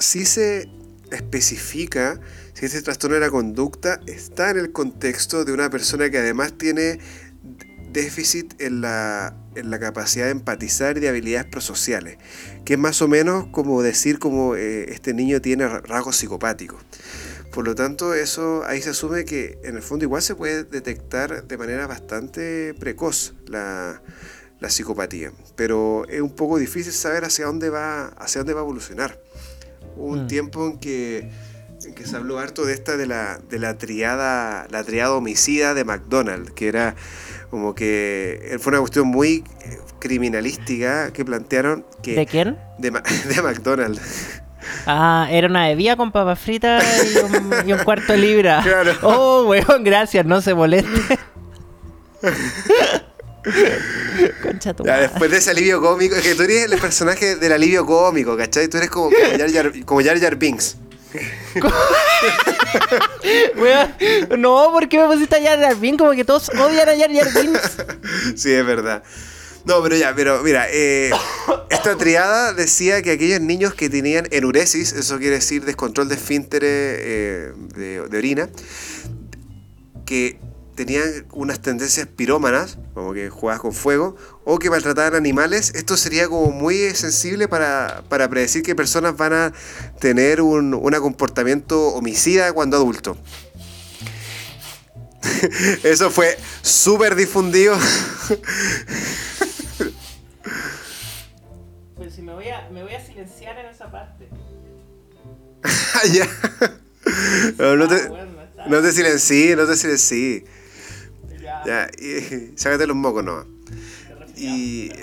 sí 0.00 0.24
se 0.24 0.68
especifica 1.12 2.20
si 2.54 2.66
ese 2.66 2.82
trastorno 2.82 3.14
de 3.14 3.20
la 3.20 3.30
conducta 3.30 4.00
está 4.06 4.50
en 4.50 4.58
el 4.58 4.72
contexto 4.72 5.44
de 5.44 5.52
una 5.52 5.70
persona 5.70 6.10
que 6.10 6.18
además 6.18 6.56
tiene 6.58 6.98
déficit 7.92 8.60
en 8.60 8.80
la, 8.80 9.36
en 9.56 9.70
la 9.70 9.80
capacidad 9.80 10.26
de 10.26 10.30
empatizar 10.30 10.96
y 10.96 11.00
de 11.00 11.08
habilidades 11.08 11.50
prosociales, 11.50 12.18
que 12.64 12.74
es 12.74 12.78
más 12.78 13.02
o 13.02 13.08
menos 13.08 13.46
como 13.50 13.82
decir 13.82 14.18
como 14.20 14.54
eh, 14.54 14.92
este 14.92 15.12
niño 15.12 15.40
tiene 15.40 15.66
ra- 15.66 15.80
rasgos 15.80 16.16
psicopáticos. 16.16 16.80
Por 17.52 17.66
lo 17.66 17.74
tanto, 17.74 18.14
eso 18.14 18.62
ahí 18.64 18.80
se 18.80 18.90
asume 18.90 19.24
que 19.24 19.58
en 19.64 19.74
el 19.74 19.82
fondo 19.82 20.04
igual 20.04 20.22
se 20.22 20.36
puede 20.36 20.62
detectar 20.62 21.48
de 21.48 21.58
manera 21.58 21.88
bastante 21.88 22.74
precoz 22.78 23.34
la, 23.48 24.00
la 24.60 24.70
psicopatía, 24.70 25.32
pero 25.56 26.06
es 26.08 26.20
un 26.20 26.36
poco 26.36 26.58
difícil 26.58 26.92
saber 26.92 27.24
hacia 27.24 27.46
dónde 27.46 27.70
va, 27.70 28.06
hacia 28.18 28.40
dónde 28.42 28.54
va 28.54 28.60
a 28.60 28.62
evolucionar. 28.62 29.18
Hubo 30.00 30.12
un 30.14 30.24
Mm. 30.24 30.26
tiempo 30.28 30.66
en 30.66 30.78
que, 30.78 31.30
en 31.84 31.94
que 31.94 32.06
se 32.06 32.16
habló 32.16 32.38
harto 32.38 32.64
de 32.64 32.72
esta 32.74 32.96
de 32.96 33.06
la, 33.06 33.38
de 33.50 33.58
la 33.58 33.76
triada, 33.78 34.66
la 34.70 34.82
triada 34.84 35.12
homicida 35.14 35.74
de 35.74 35.84
McDonald's, 35.84 36.52
que 36.52 36.68
era 36.68 36.94
como 37.50 37.74
que 37.74 38.56
fue 38.60 38.70
una 38.72 38.80
cuestión 38.80 39.08
muy 39.08 39.44
eh, 39.64 39.78
criminalística 39.98 41.12
que 41.12 41.24
plantearon 41.24 41.84
que 42.02 42.14
¿De 42.14 42.26
quién? 42.26 42.56
de, 42.78 42.90
de 43.34 43.42
McDonald's. 43.42 44.40
Ah, 44.86 45.26
era 45.30 45.48
una 45.48 45.68
bebida 45.68 45.96
con 45.96 46.12
papas 46.12 46.38
fritas 46.38 46.84
y 47.14 47.18
un, 47.18 47.68
y 47.68 47.72
un 47.72 47.78
cuarto 47.80 48.12
de 48.12 48.18
libra. 48.18 48.60
Claro. 48.64 48.92
Oh, 49.02 49.44
weón, 49.48 49.82
gracias, 49.84 50.24
no 50.26 50.40
se 50.40 50.54
moleste. 50.54 51.18
Concha 54.42 54.74
tu 54.74 54.84
Ya, 54.84 55.00
después 55.00 55.30
de 55.30 55.38
ese 55.38 55.50
alivio 55.50 55.80
cómico, 55.80 56.14
es 56.16 56.22
que 56.22 56.34
tú 56.34 56.42
eres 56.42 56.70
el 56.70 56.78
personaje 56.78 57.36
del 57.36 57.52
alivio 57.52 57.86
cómico, 57.86 58.36
¿cachai? 58.36 58.68
Tú 58.68 58.76
eres 58.76 58.90
como, 58.90 59.10
como, 59.10 59.20
Jar, 59.38 59.50
Jar, 59.52 59.84
como 59.84 60.02
Jar 60.02 60.20
Jar 60.20 60.36
Binks. 60.36 60.76
Weón, 63.56 63.94
no, 64.38 64.70
¿por 64.70 64.88
qué 64.88 64.98
me 64.98 65.06
pusiste 65.06 65.36
a 65.36 65.42
Jar 65.42 65.60
Jar 65.60 65.76
Binks? 65.76 65.98
Como 65.98 66.12
que 66.12 66.24
todos 66.24 66.50
odian 66.50 66.88
a 66.88 66.96
Jar 66.96 67.12
Jar 67.12 67.42
Binks. 67.42 67.76
Sí, 68.36 68.52
es 68.52 68.64
verdad. 68.64 69.02
No, 69.64 69.82
pero 69.82 69.96
ya, 69.96 70.14
pero 70.14 70.42
mira, 70.42 70.66
eh, 70.70 71.10
esta 71.68 71.96
triada 71.96 72.54
decía 72.54 73.02
que 73.02 73.12
aquellos 73.12 73.40
niños 73.40 73.74
que 73.74 73.90
tenían 73.90 74.26
enuresis, 74.30 74.92
eso 74.92 75.18
quiere 75.18 75.36
decir 75.36 75.64
descontrol 75.64 76.08
de 76.08 76.14
esfínteres 76.14 76.70
eh, 76.70 77.52
de, 77.74 78.08
de 78.08 78.18
orina, 78.18 78.48
que 80.06 80.38
tenían 80.80 81.26
unas 81.32 81.60
tendencias 81.60 82.06
pirómanas, 82.06 82.78
como 82.94 83.12
que 83.12 83.28
jugadas 83.28 83.60
con 83.60 83.74
fuego, 83.74 84.16
o 84.46 84.58
que 84.58 84.70
maltrataban 84.70 85.14
animales, 85.14 85.72
esto 85.74 85.94
sería 85.98 86.26
como 86.26 86.50
muy 86.52 86.94
sensible 86.94 87.48
para, 87.48 88.02
para 88.08 88.30
predecir 88.30 88.62
que 88.62 88.74
personas 88.74 89.14
van 89.14 89.34
a 89.34 89.52
tener 89.98 90.40
un, 90.40 90.72
un 90.72 90.92
comportamiento 90.94 91.88
homicida 91.88 92.54
cuando 92.54 92.78
adulto. 92.78 93.18
Eso 95.82 96.10
fue 96.10 96.38
súper 96.62 97.14
difundido. 97.14 97.76
Pero 101.98 102.10
si 102.10 102.22
me 102.22 102.32
voy 102.32 102.48
a, 102.48 102.70
me 102.70 102.82
voy 102.82 102.94
a 102.94 103.04
silenciar 103.04 103.58
en 103.58 103.66
esa 103.66 103.90
parte. 103.90 104.30
Ah, 105.92 106.06
ya. 106.10 106.26
No, 107.58 107.76
no 107.76 107.86
te, 107.86 108.08
no 108.66 108.80
te 108.80 108.92
silencí, 108.92 109.54
no 109.54 109.66
te 109.66 109.76
silencí. 109.76 110.44
Ya, 111.66 111.88
y, 112.00 112.52
sácate 112.56 112.86
los 112.86 112.96
mocos 112.96 113.24
nomás. 113.24 113.46
Y. 114.36 114.90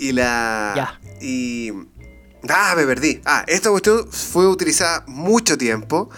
Y 0.00 0.12
la. 0.12 0.74
Ya. 0.76 1.00
Y. 1.20 1.72
Ah, 2.48 2.74
me 2.76 2.84
perdí. 2.86 3.20
Ah, 3.24 3.44
esta 3.48 3.68
cuestión 3.70 4.06
fue 4.12 4.46
utilizada 4.46 5.02
mucho 5.08 5.58
tiempo. 5.58 6.08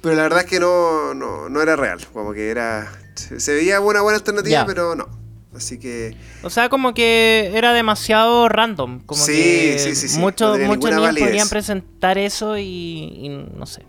Pero 0.00 0.16
la 0.16 0.24
verdad 0.24 0.40
es 0.40 0.46
que 0.46 0.58
no, 0.58 1.14
no, 1.14 1.48
no 1.48 1.62
era 1.62 1.76
real. 1.76 2.04
Como 2.12 2.32
que 2.32 2.50
era. 2.50 2.92
Se, 3.14 3.54
veía 3.54 3.80
una 3.80 4.00
buena 4.00 4.16
alternativa, 4.18 4.62
Ya. 4.62 4.66
pero 4.66 4.96
no. 4.96 5.06
Así 5.54 5.78
que. 5.78 6.16
O 6.42 6.50
sea, 6.50 6.68
como 6.68 6.94
que 6.94 7.52
era 7.54 7.72
demasiado 7.72 8.48
random. 8.48 9.02
Como 9.06 9.22
Sí, 9.24 9.32
que 9.32 9.76
sí, 9.78 9.94
sí, 9.94 10.08
sí, 10.08 10.18
Muchos, 10.18 10.58
no 10.58 10.66
muchos 10.66 10.90
niños 10.90 11.02
validez. 11.02 11.28
podrían 11.28 11.48
presentar 11.48 12.18
eso 12.18 12.58
y, 12.58 12.64
y 12.64 13.28
no 13.56 13.66
sé. 13.66 13.82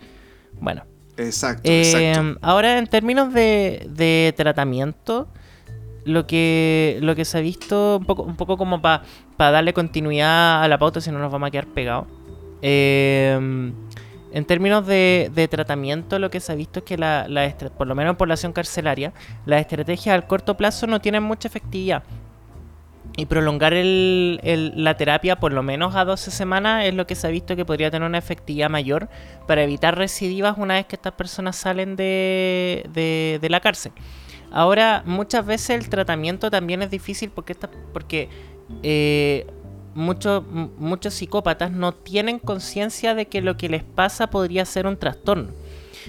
Bueno. 0.60 0.84
Exacto, 1.16 1.68
Eh, 1.70 2.12
exacto. 2.12 2.38
ahora, 2.42 2.78
en 2.78 2.86
términos 2.86 3.32
de, 3.32 3.86
de 3.90 4.34
tratamiento, 4.36 5.28
lo 6.04 6.26
que, 6.26 6.98
lo 7.00 7.14
que 7.16 7.24
se 7.24 7.38
ha 7.38 7.40
visto, 7.40 7.96
un 7.98 8.04
poco, 8.04 8.22
un 8.22 8.36
poco 8.36 8.56
como 8.56 8.80
para 8.80 9.02
darle 9.38 9.72
continuidad 9.72 10.62
a 10.62 10.68
la 10.68 10.78
pauta, 10.78 11.00
si 11.00 11.10
no 11.10 11.18
nos 11.18 11.32
vamos 11.32 11.48
a 11.48 11.50
quedar 11.50 11.66
pegados. 11.66 12.06
Eh, 12.62 13.72
en 14.32 14.44
términos 14.44 14.86
de, 14.86 15.30
de 15.34 15.48
tratamiento, 15.48 16.18
lo 16.18 16.30
que 16.30 16.40
se 16.40 16.52
ha 16.52 16.54
visto 16.54 16.80
es 16.80 16.84
que, 16.84 16.98
la, 16.98 17.26
la 17.28 17.54
por 17.76 17.86
lo 17.86 17.94
menos 17.94 18.10
en 18.10 18.16
población 18.16 18.52
carcelaria, 18.52 19.12
las 19.46 19.62
estrategias 19.62 20.14
al 20.14 20.26
corto 20.26 20.56
plazo 20.56 20.86
no 20.86 21.00
tienen 21.00 21.22
mucha 21.22 21.48
efectividad. 21.48 22.02
Y 23.18 23.24
prolongar 23.26 23.72
el- 23.72 24.40
el- 24.42 24.72
la 24.84 24.96
terapia 24.98 25.36
por 25.40 25.52
lo 25.52 25.62
menos 25.62 25.94
a 25.96 26.04
12 26.04 26.30
semanas 26.30 26.84
es 26.84 26.94
lo 26.94 27.06
que 27.06 27.14
se 27.14 27.26
ha 27.26 27.30
visto 27.30 27.56
que 27.56 27.64
podría 27.64 27.90
tener 27.90 28.06
una 28.06 28.18
efectividad 28.18 28.68
mayor 28.68 29.08
para 29.46 29.62
evitar 29.62 29.96
recidivas 29.96 30.58
una 30.58 30.74
vez 30.74 30.84
que 30.86 30.96
estas 30.96 31.14
personas 31.14 31.56
salen 31.56 31.96
de, 31.96 33.38
la 33.48 33.60
cárcel. 33.60 33.92
Ahora, 34.52 35.02
muchas 35.06 35.46
veces 35.46 35.70
el 35.70 35.88
tratamiento 35.88 36.50
también 36.50 36.82
es 36.82 36.90
difícil 36.90 37.30
porque, 37.30 37.52
esta- 37.54 37.70
porque 37.92 38.28
eh, 38.82 39.46
muchos 39.94 41.14
psicópatas 41.14 41.70
no 41.70 41.92
tienen 41.92 42.38
conciencia 42.38 43.14
de 43.14 43.26
que 43.28 43.40
lo 43.40 43.56
que 43.56 43.70
les 43.70 43.82
pasa 43.82 44.28
podría 44.28 44.66
ser 44.66 44.86
un 44.86 44.98
trastorno. 44.98 45.52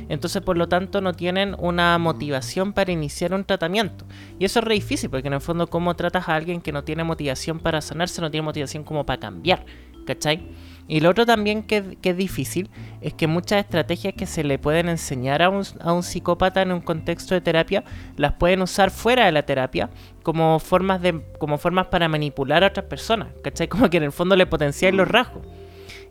Entonces, 0.10 0.41
por 0.41 0.57
lo 0.57 0.68
tanto, 0.68 1.02
no 1.02 1.14
tienen 1.14 1.56
una 1.60 1.98
motivación 1.98 2.74
para 2.74 2.91
iniciar 2.91 3.34
un 3.34 3.44
tratamiento. 3.44 4.06
Y 4.40 4.45
eso 4.45 4.60
es 4.60 4.65
re 4.65 4.76
difícil, 4.76 5.10
porque 5.10 5.28
en 5.28 5.34
el 5.34 5.41
fondo, 5.41 5.68
¿cómo 5.68 5.95
tratas 5.95 6.30
a 6.30 6.36
alguien 6.36 6.61
que 6.61 6.72
no 6.72 6.84
tiene 6.84 7.03
motivación 7.03 7.60
para 7.60 7.82
sanarse, 7.82 8.22
no 8.22 8.32
tiene 8.32 8.45
motivación 8.45 8.84
como 8.84 9.06
para 9.06 9.19
cambiar? 9.19 9.65
¿Cachai? 10.06 10.48
Y 10.88 11.02
lo 11.02 11.10
otro 11.10 11.26
también 11.26 11.64
que, 11.64 11.98
es 12.02 12.18
difícil 12.18 12.69
es 13.02 13.14
que 13.14 13.28
muchas 13.28 13.60
estrategias 13.60 14.14
que 14.14 14.26
se 14.26 14.44
le 14.44 14.57
pueden 14.57 14.88
enseñar 14.88 15.41
a 15.41 15.49
un, 15.49 15.64
a 15.82 15.91
un 15.91 16.02
psicópata 16.02 16.61
en 16.61 16.72
un 16.72 16.80
contexto 16.80 17.36
de 17.36 17.41
terapia 17.41 17.84
las 18.15 18.34
pueden 18.34 18.61
usar 18.61 18.90
fuera 18.90 19.26
de 19.26 19.34
la 19.34 19.45
terapia 19.45 19.90
como 20.24 20.60
formas, 20.60 21.02
de, 21.02 21.22
como 21.40 21.57
formas 21.57 21.88
para 21.88 22.07
manipular 22.07 22.64
a 22.64 22.68
otras 22.68 22.86
personas. 22.86 23.28
¿Cachai? 23.44 23.68
Como 23.68 23.90
que 23.90 23.98
en 23.98 24.03
el 24.03 24.14
fondo 24.14 24.38
le 24.38 24.45
potencian 24.45 24.95
los 24.95 25.10
rasgos. 25.10 25.45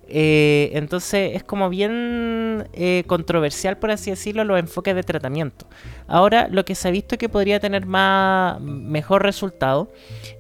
Eh, 0.09 0.71
entonces 0.75 1.33
es 1.35 1.43
como 1.43 1.69
bien 1.69 2.69
eh, 2.73 3.03
controversial, 3.07 3.77
por 3.79 3.91
así 3.91 4.11
decirlo, 4.11 4.45
los 4.45 4.59
enfoques 4.59 4.95
de 4.95 5.03
tratamiento. 5.03 5.67
Ahora, 6.07 6.47
lo 6.51 6.65
que 6.65 6.75
se 6.77 6.87
ha 6.89 6.91
visto 6.93 7.19
que 7.19 7.29
podría 7.29 7.59
tener 7.59 7.87
más 7.87 8.61
mejor 8.61 9.23
resultado 9.25 9.91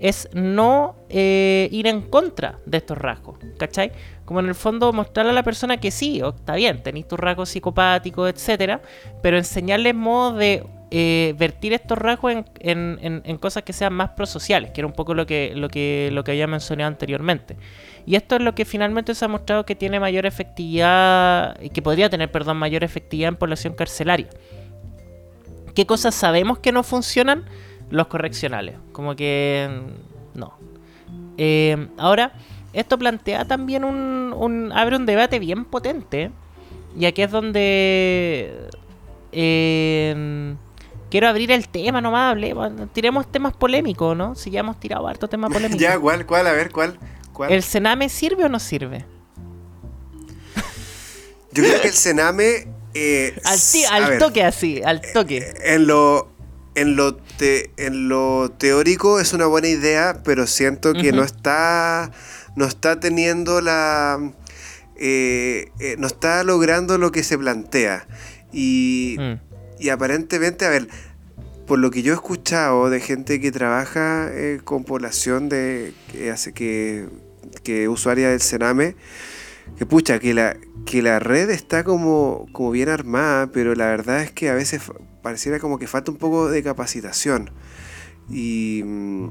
es 0.01 0.29
no 0.33 0.95
eh, 1.09 1.69
ir 1.73 1.87
en 1.89 2.03
contra 2.03 2.59
de 2.65 2.79
estos 2.79 2.97
rasgos, 2.99 3.39
¿cachai? 3.59 3.91
Como 4.25 4.41
en 4.41 4.47
el 4.47 4.55
fondo 4.55 4.93
mostrarle 4.93 5.31
a 5.33 5.35
la 5.35 5.43
persona 5.43 5.79
que 5.79 5.91
sí, 5.91 6.21
está 6.25 6.55
bien, 6.55 6.83
tenéis 6.83 7.09
tus 7.09 7.19
rasgos 7.19 7.49
psicopáticos, 7.49 8.31
etcétera, 8.31 8.81
pero 9.23 9.37
enseñarles 9.37 9.95
modos 9.95 10.37
de 10.39 10.65
vertir 11.37 11.73
estos 11.73 11.99
rasgos 11.99 12.33
en, 12.33 12.45
en- 12.61 12.99
en- 13.03 13.23
en 13.25 13.37
cosas 13.39 13.65
que 13.65 13.73
sean 13.73 13.93
más 13.93 14.11
prosociales, 14.11 14.71
que 14.71 14.81
era 14.81 14.87
un 14.87 14.95
poco 14.95 15.15
lo 15.15 15.27
que, 15.27 15.53
lo 15.55 15.69
que, 15.69 16.11
lo 16.13 16.23
que 16.25 16.31
había 16.31 16.47
mencionado 16.47 16.89
anteriormente. 16.89 17.57
Y 18.07 18.15
esto 18.15 18.37
es 18.37 18.43
lo 18.43 18.55
que 18.55 18.65
finalmente 18.65 19.15
se 19.15 19.25
ha 19.25 19.29
mostrado 19.29 19.67
que 19.67 19.75
tiene 19.75 19.99
mayor 19.99 20.27
efectividad, 20.27 21.57
que 21.59 21.83
podría 21.83 22.09
tener, 22.09 22.31
perdón, 22.31 22.57
mayor 22.57 22.85
efectividad 22.85 23.29
en 23.31 23.37
población 23.37 23.75
carcelaria. 23.75 24.29
¿Qué 25.75 25.85
cosas 25.87 26.15
sabemos 26.15 26.59
que 26.61 26.71
no 26.73 26.83
funcionan? 26.85 27.45
Los 27.91 28.07
correccionales. 28.07 28.77
Como 28.93 29.15
que 29.17 29.69
mm, 30.35 30.39
no. 30.39 30.55
Eh, 31.37 31.89
ahora, 31.99 32.33
esto 32.73 32.97
plantea 32.99 33.45
también 33.45 33.85
un, 33.85 34.33
un- 34.37 34.73
abre 34.73 34.97
un 34.97 35.05
debate 35.07 35.39
bien 35.39 35.65
potente. 35.65 36.31
Y 36.99 37.05
aquí 37.07 37.23
es 37.23 37.31
donde 37.31 38.69
eh, 39.33 40.55
quiero 41.11 41.29
abrir 41.29 41.51
el 41.53 41.69
tema 41.69 42.01
nomás. 42.01 42.31
hablemos, 42.33 42.73
tiremos 42.93 43.27
temas 43.31 43.53
polémicos, 43.55 44.17
¿no? 44.17 44.35
Si 44.35 44.51
ya 44.51 44.61
hemos 44.61 44.79
tirado 44.81 45.07
harto 45.07 45.29
tema 45.29 45.49
polémico. 45.51 45.81
Ya, 45.81 45.99
¿cuál? 45.99 46.25
¿Cuál? 46.27 46.47
A 46.47 46.53
ver, 46.53 46.71
¿cuál? 46.73 46.99
¿Cuál? 47.37 47.53
¿El 47.53 47.63
Sename 47.63 48.09
sirve 48.09 48.45
o 48.45 48.49
no 48.49 48.59
sirve? 48.59 49.05
Yo 51.53 51.63
creo 51.63 51.81
que 51.83 51.89
el 51.89 51.95
Sename. 51.95 52.67
eh, 52.95 53.37
Al, 53.91 54.11
ver, 54.11 54.19
toque 54.19 54.43
así, 54.43 54.81
al 54.85 55.01
toque. 55.13 55.55
En 55.65 55.87
lo, 55.87 56.31
en 56.75 56.97
lo, 56.97 57.17
te- 57.17 57.71
en 57.77 58.09
lo 58.09 58.51
teórico 58.57 59.21
es 59.21 59.33
una 59.35 59.45
buena 59.47 59.69
idea, 59.69 60.23
pero 60.25 60.47
siento 60.47 60.93
que 60.95 61.13
no 61.13 61.23
está. 61.23 62.11
No 62.57 62.65
está 62.65 62.99
teniendo 63.01 63.61
la. 63.61 64.33
eh, 64.97 65.71
eh, 65.79 65.97
no 65.99 66.07
está 66.07 66.43
logrando 66.43 66.97
lo 66.97 67.13
que 67.13 67.23
se 67.23 67.37
plantea. 67.37 68.07
Y, 68.53 69.17
Mm. 69.19 69.35
y 69.79 69.89
aparentemente, 69.91 70.65
a 70.65 70.71
ver, 70.71 70.89
por 71.67 71.79
lo 71.79 71.91
que 71.91 72.01
yo 72.03 72.13
he 72.13 72.15
escuchado 72.15 72.89
de 72.89 73.01
gente 73.01 73.41
que 73.41 73.53
trabaja 73.53 74.29
eh, 74.33 74.61
con 74.65 74.85
población 74.85 75.51
de 75.51 75.93
que 76.13 76.31
hace 76.31 76.55
que, 76.55 77.09
que 77.61 77.89
usuaria 77.89 78.31
del 78.31 78.41
Sename, 78.41 78.97
que 79.79 79.87
pucha, 79.87 80.19
que 80.19 80.35
la, 80.35 80.57
que 80.85 81.03
la 81.03 81.19
red 81.19 81.51
está 81.51 81.85
como, 81.85 82.47
como 82.53 82.71
bien 82.71 82.89
armada, 82.89 83.49
pero 83.49 83.75
la 83.75 83.87
verdad 83.87 84.23
es 84.23 84.31
que 84.31 84.49
a 84.51 84.55
veces 84.55 84.83
pareciera 85.23 85.59
como 85.59 85.79
que 85.79 85.87
falta 85.87 86.11
un 86.11 86.19
poco 86.19 86.49
de 86.49 86.63
capacitación. 86.63 87.51
Y, 88.31 88.83
mm, 88.85 89.31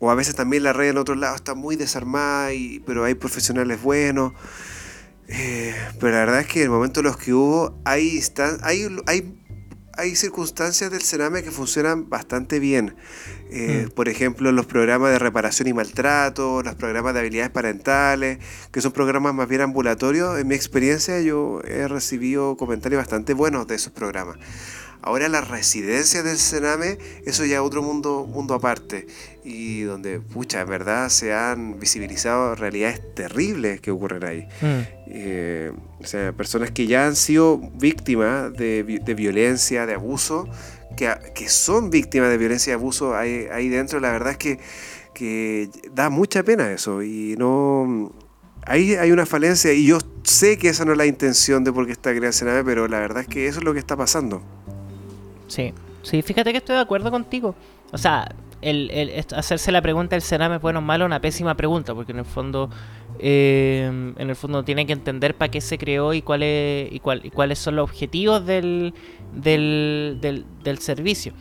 o 0.00 0.10
a 0.10 0.14
veces 0.14 0.34
también 0.34 0.62
la 0.64 0.72
red 0.72 0.90
en 0.90 0.98
otro 0.98 1.14
lado 1.14 1.34
está 1.36 1.54
muy 1.54 1.76
desarmada, 1.76 2.52
y, 2.52 2.80
pero 2.86 3.04
hay 3.04 3.14
profesionales 3.14 3.82
buenos. 3.82 4.32
Eh, 5.28 5.74
pero 5.98 6.12
la 6.12 6.18
verdad 6.18 6.40
es 6.40 6.46
que 6.46 6.58
en 6.60 6.64
el 6.64 6.70
momento 6.70 7.00
en 7.00 7.04
los 7.06 7.16
que 7.16 7.32
hubo, 7.32 7.80
hay, 7.84 8.18
instan- 8.18 8.58
hay, 8.62 8.86
hay, 9.06 9.34
hay 9.96 10.16
circunstancias 10.16 10.90
del 10.90 11.02
Sename 11.02 11.42
que 11.42 11.50
funcionan 11.50 12.08
bastante 12.08 12.58
bien. 12.58 12.94
Eh, 13.50 13.86
Mm. 13.86 13.90
Por 13.90 14.08
ejemplo, 14.08 14.52
los 14.52 14.66
programas 14.66 15.12
de 15.12 15.18
reparación 15.18 15.68
y 15.68 15.72
maltrato, 15.72 16.62
los 16.62 16.74
programas 16.74 17.14
de 17.14 17.20
habilidades 17.20 17.50
parentales, 17.50 18.38
que 18.72 18.80
son 18.80 18.92
programas 18.92 19.34
más 19.34 19.48
bien 19.48 19.60
ambulatorios. 19.60 20.38
En 20.38 20.48
mi 20.48 20.54
experiencia, 20.54 21.20
yo 21.20 21.60
he 21.64 21.88
recibido 21.88 22.56
comentarios 22.56 23.00
bastante 23.00 23.34
buenos 23.34 23.66
de 23.66 23.76
esos 23.76 23.92
programas. 23.92 24.38
Ahora 25.06 25.28
las 25.28 25.48
residencias 25.48 26.24
del 26.24 26.38
Sename, 26.38 26.96
eso 27.26 27.44
ya 27.44 27.56
es 27.56 27.60
otro 27.60 27.82
mundo, 27.82 28.26
mundo 28.26 28.54
aparte. 28.54 29.06
Y 29.44 29.82
donde, 29.82 30.18
pucha, 30.18 30.62
en 30.62 30.68
verdad 30.70 31.10
se 31.10 31.34
han 31.34 31.78
visibilizado 31.78 32.54
realidades 32.54 33.02
terribles 33.14 33.82
que 33.82 33.90
ocurren 33.90 34.24
ahí. 34.24 34.48
Mm. 34.62 34.80
Eh, 35.08 35.72
o 36.00 36.06
sea, 36.06 36.32
personas 36.32 36.70
que 36.70 36.86
ya 36.86 37.06
han 37.06 37.16
sido 37.16 37.58
víctimas 37.58 38.50
de, 38.54 38.82
vi- 38.82 38.98
de 38.98 39.14
violencia, 39.14 39.84
de 39.84 39.92
abuso, 39.92 40.48
que, 40.96 41.14
que 41.34 41.50
son 41.50 41.90
víctimas 41.90 42.30
de 42.30 42.38
violencia 42.38 42.70
y 42.70 42.74
abuso 42.74 43.14
ahí, 43.14 43.46
ahí 43.52 43.68
dentro, 43.68 44.00
la 44.00 44.10
verdad 44.10 44.30
es 44.32 44.38
que, 44.38 44.58
que 45.12 45.68
da 45.92 46.08
mucha 46.08 46.42
pena 46.42 46.72
eso. 46.72 47.02
Y 47.02 47.34
no. 47.36 48.10
Ahí 48.66 48.94
hay 48.94 49.12
una 49.12 49.26
falencia 49.26 49.74
y 49.74 49.84
yo 49.84 49.98
sé 50.22 50.56
que 50.56 50.70
esa 50.70 50.86
no 50.86 50.92
es 50.92 50.96
la 50.98 51.04
intención 51.04 51.62
de 51.64 51.70
por 51.74 51.84
qué 51.84 51.92
está 51.92 52.12
creada 52.12 52.28
el 52.28 52.32
Sename, 52.32 52.64
pero 52.64 52.88
la 52.88 52.98
verdad 53.00 53.20
es 53.20 53.28
que 53.28 53.46
eso 53.46 53.58
es 53.58 53.64
lo 53.66 53.74
que 53.74 53.78
está 53.78 53.94
pasando. 53.94 54.42
Sí, 55.46 55.72
sí, 56.02 56.22
fíjate 56.22 56.52
que 56.52 56.58
estoy 56.58 56.76
de 56.76 56.82
acuerdo 56.82 57.10
contigo. 57.10 57.54
O 57.92 57.98
sea, 57.98 58.34
el, 58.60 58.90
el- 58.90 59.24
hacerse 59.36 59.70
la 59.72 59.82
pregunta 59.82 60.16
del 60.16 60.22
Sename 60.22 60.56
es 60.56 60.62
bueno 60.62 60.78
o 60.80 60.82
malo, 60.82 61.04
una 61.06 61.20
pésima 61.20 61.54
pregunta, 61.54 61.94
porque 61.94 62.12
en 62.12 62.18
el 62.20 62.24
fondo, 62.24 62.70
eh, 63.18 63.84
en 64.16 64.30
el 64.30 64.36
fondo 64.36 64.64
tiene 64.64 64.86
que 64.86 64.92
entender 64.94 65.36
para 65.36 65.50
qué 65.50 65.60
se 65.60 65.78
creó 65.78 66.14
y 66.14 66.22
cuáles 66.22 66.90
y, 66.92 66.98
cuál, 67.00 67.20
y 67.24 67.30
cuáles 67.30 67.58
son 67.58 67.76
los 67.76 67.84
objetivos 67.90 68.44
del, 68.46 68.94
del, 69.34 70.18
del, 70.20 70.44
del 70.62 70.78
servicio. 70.78 71.34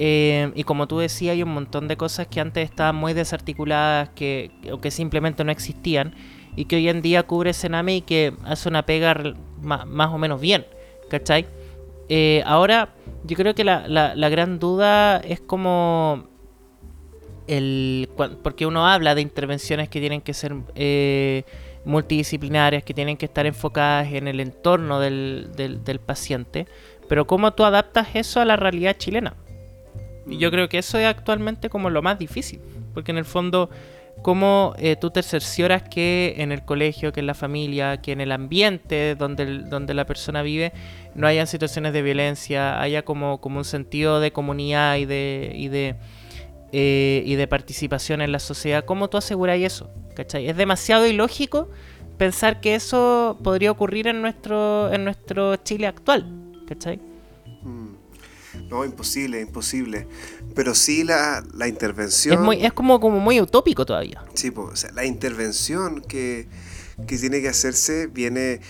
Eh, 0.00 0.52
y 0.54 0.62
como 0.64 0.86
tú 0.86 0.98
decías, 0.98 1.32
hay 1.34 1.42
un 1.42 1.52
montón 1.54 1.88
de 1.88 1.96
cosas 1.96 2.28
que 2.28 2.40
antes 2.40 2.64
estaban 2.68 2.94
muy 2.96 3.14
desarticuladas 3.14 4.10
que, 4.10 4.50
o 4.72 4.80
que 4.80 4.90
simplemente 4.92 5.42
no 5.44 5.50
existían 5.52 6.14
y 6.54 6.66
que 6.66 6.76
hoy 6.76 6.88
en 6.88 7.02
día 7.02 7.24
cubre 7.24 7.52
Sename 7.52 7.96
y 7.96 8.00
que 8.02 8.32
hace 8.44 8.68
una 8.68 8.84
pega 8.86 9.16
ma- 9.60 9.84
más 9.86 10.10
o 10.12 10.18
menos 10.18 10.40
bien, 10.40 10.66
¿cachai? 11.10 11.46
Eh, 12.08 12.42
ahora, 12.46 12.90
yo 13.24 13.36
creo 13.36 13.54
que 13.54 13.64
la, 13.64 13.86
la- 13.88 14.14
la 14.14 14.28
gran 14.28 14.58
duda 14.58 15.18
es 15.18 15.40
como 15.40 16.24
el 17.46 18.08
porque 18.42 18.66
uno 18.66 18.86
habla 18.86 19.14
de 19.14 19.22
intervenciones 19.22 19.88
que 19.88 20.00
tienen 20.00 20.20
que 20.20 20.34
ser 20.34 20.54
eh, 20.74 21.44
multidisciplinarias, 21.84 22.82
que 22.84 22.92
tienen 22.94 23.16
que 23.16 23.26
estar 23.26 23.46
enfocadas 23.46 24.12
en 24.12 24.28
el 24.28 24.40
entorno 24.40 25.00
del, 25.00 25.50
del- 25.56 25.82
del 25.84 25.98
paciente, 26.00 26.66
pero 27.08 27.26
cómo 27.26 27.52
tú 27.52 27.64
adaptas 27.64 28.08
eso 28.14 28.40
a 28.40 28.44
la 28.44 28.56
realidad 28.56 28.96
chilena. 28.98 29.34
Y 30.26 30.36
yo 30.36 30.50
creo 30.50 30.68
que 30.68 30.78
eso 30.78 30.98
es 30.98 31.06
actualmente 31.06 31.70
como 31.70 31.88
lo 31.88 32.02
más 32.02 32.18
difícil, 32.18 32.60
porque 32.92 33.12
en 33.12 33.18
el 33.18 33.24
fondo, 33.24 33.70
cómo 34.22 34.74
eh, 34.78 34.96
tú 34.96 35.10
te 35.10 35.22
cercioras 35.22 35.82
que 35.82 36.34
en 36.38 36.52
el 36.52 36.64
colegio, 36.64 37.12
que 37.12 37.20
en 37.20 37.26
la 37.26 37.34
familia, 37.34 37.98
que 37.98 38.12
en 38.12 38.20
el 38.20 38.32
ambiente 38.32 39.14
donde, 39.14 39.60
donde 39.60 39.94
la 39.94 40.06
persona 40.06 40.42
vive, 40.42 40.72
no 41.14 41.26
hayan 41.26 41.46
situaciones 41.46 41.92
de 41.92 42.02
violencia, 42.02 42.80
haya 42.80 43.04
como, 43.04 43.40
como 43.40 43.58
un 43.58 43.64
sentido 43.64 44.20
de 44.20 44.32
comunidad 44.32 44.96
y 44.96 45.04
de, 45.04 45.52
y 45.54 45.68
de, 45.68 45.96
eh, 46.72 47.22
y 47.24 47.34
de 47.34 47.46
participación 47.46 48.20
en 48.20 48.32
la 48.32 48.38
sociedad. 48.38 48.84
¿Cómo 48.84 49.08
tú 49.08 49.16
aseguras 49.16 49.58
eso? 49.58 49.90
¿Cachai? 50.14 50.48
Es 50.48 50.56
demasiado 50.56 51.06
ilógico 51.06 51.70
pensar 52.16 52.60
que 52.60 52.74
eso 52.74 53.38
podría 53.42 53.70
ocurrir 53.70 54.08
en 54.08 54.20
nuestro, 54.20 54.92
en 54.92 55.04
nuestro 55.04 55.56
Chile 55.56 55.86
actual. 55.86 56.26
¿Cachai? 56.66 57.00
No, 58.68 58.84
imposible, 58.84 59.40
imposible. 59.40 60.06
Pero 60.54 60.74
sí 60.74 61.04
la, 61.04 61.42
la 61.54 61.68
intervención. 61.68 62.34
Es, 62.34 62.40
muy, 62.40 62.64
es 62.64 62.72
como, 62.72 63.00
como 63.00 63.18
muy 63.18 63.40
utópico 63.40 63.86
todavía. 63.86 64.22
Sí, 64.34 64.52
o 64.54 64.76
sea, 64.76 64.92
la 64.92 65.04
intervención 65.04 66.02
que, 66.02 66.48
que 67.06 67.16
tiene 67.16 67.40
que 67.40 67.48
hacerse 67.48 68.06
viene, 68.06 68.60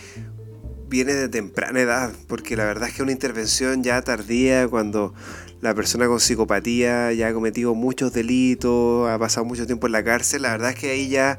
viene 0.89 1.15
de 1.15 1.29
temprana 1.29 1.81
edad, 1.81 2.13
porque 2.29 2.57
la 2.57 2.65
verdad 2.65 2.89
es 2.89 2.95
que 2.95 3.03
una 3.03 3.13
intervención 3.13 3.83
ya 3.83 4.01
tardía, 4.03 4.69
cuando 4.69 5.15
la 5.61 5.75
persona 5.75 6.07
con 6.07 6.21
psicopatía 6.21 7.13
ya 7.13 7.29
ha 7.29 7.33
cometido 7.33 7.75
muchos 7.75 8.13
delitos, 8.13 9.09
ha 9.09 9.19
pasado 9.19 9.45
mucho 9.45 9.67
tiempo 9.67 9.87
en 9.87 9.93
la 9.93 10.05
cárcel, 10.05 10.43
la 10.43 10.53
verdad 10.53 10.71
es 10.71 10.77
que 10.77 10.91
ahí 10.91 11.09
ya, 11.09 11.39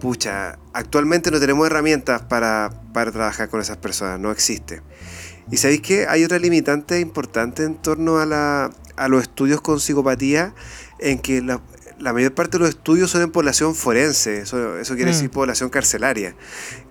pucha, 0.00 0.58
actualmente 0.74 1.30
no 1.30 1.40
tenemos 1.40 1.66
herramientas 1.66 2.22
para, 2.22 2.70
para 2.92 3.12
trabajar 3.12 3.48
con 3.48 3.60
esas 3.60 3.78
personas, 3.78 4.20
no 4.20 4.30
existe. 4.30 4.82
Y 5.50 5.58
sabéis 5.58 5.80
que 5.80 6.06
hay 6.08 6.24
otra 6.24 6.38
limitante 6.38 7.00
importante 7.00 7.62
en 7.62 7.76
torno 7.76 8.18
a, 8.18 8.26
la, 8.26 8.70
a 8.96 9.08
los 9.08 9.22
estudios 9.22 9.60
con 9.60 9.78
psicopatía, 9.80 10.54
en 10.98 11.18
que 11.18 11.40
la, 11.40 11.60
la 12.00 12.12
mayor 12.12 12.34
parte 12.34 12.58
de 12.58 12.64
los 12.64 12.68
estudios 12.70 13.10
son 13.10 13.22
en 13.22 13.30
población 13.30 13.74
forense, 13.74 14.40
eso, 14.40 14.76
eso 14.78 14.94
quiere 14.96 15.12
Mm. 15.12 15.14
decir 15.14 15.30
población 15.30 15.70
carcelaria. 15.70 16.34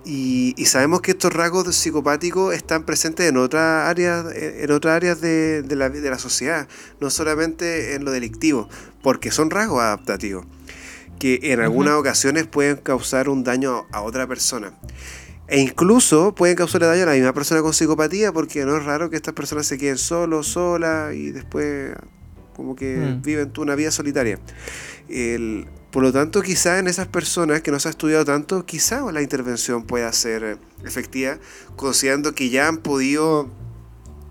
Y, 0.04 0.54
y 0.56 0.66
sabemos 0.66 1.00
que 1.02 1.10
estos 1.10 1.32
rasgos 1.32 1.74
psicopáticos 1.76 2.54
están 2.54 2.84
presentes 2.84 3.28
en 3.28 3.36
otras 3.36 3.88
áreas, 3.88 4.24
en 4.34 4.70
otras 4.70 4.96
áreas 4.96 5.20
de, 5.20 5.62
de 5.62 5.76
la, 5.76 5.90
de 5.90 6.08
la 6.10 6.18
sociedad, 6.18 6.66
no 7.00 7.10
solamente 7.10 7.94
en 7.94 8.04
lo 8.04 8.10
delictivo, 8.10 8.68
porque 9.02 9.30
son 9.30 9.50
rasgos 9.50 9.82
adaptativos, 9.82 10.46
que 11.18 11.40
en 11.42 11.60
algunas 11.60 11.94
ocasiones 11.94 12.46
pueden 12.46 12.76
causar 12.76 13.28
un 13.28 13.44
daño 13.44 13.84
a 13.92 14.00
otra 14.00 14.26
persona. 14.26 14.72
E 15.48 15.60
incluso 15.60 16.34
pueden 16.34 16.56
causarle 16.56 16.86
daño 16.88 17.04
a 17.04 17.06
la 17.06 17.12
misma 17.12 17.32
persona 17.32 17.62
con 17.62 17.72
psicopatía, 17.72 18.32
porque 18.32 18.64
no 18.64 18.76
es 18.76 18.84
raro 18.84 19.10
que 19.10 19.16
estas 19.16 19.34
personas 19.34 19.66
se 19.66 19.78
queden 19.78 19.98
solos, 19.98 20.48
solas 20.48 21.14
y 21.14 21.30
después 21.30 21.92
como 22.54 22.74
que 22.74 22.96
Mm. 22.96 23.22
viven 23.22 23.52
una 23.58 23.74
vida 23.74 23.90
solitaria. 23.90 24.38
El- 25.08 25.66
por 25.92 26.02
lo 26.02 26.12
tanto, 26.12 26.42
quizá 26.42 26.78
en 26.78 26.88
esas 26.88 27.06
personas 27.06 27.60
que 27.62 27.70
no 27.70 27.78
se 27.78 27.88
ha 27.88 27.90
estudiado 27.90 28.24
tanto, 28.24 28.66
quizá 28.66 29.00
la 29.12 29.22
intervención 29.22 29.84
pueda 29.84 30.12
ser 30.12 30.58
efectiva, 30.84 31.38
considerando 31.76 32.34
que 32.34 32.50
ya 32.50 32.66
han 32.66 32.78
podido 32.78 33.48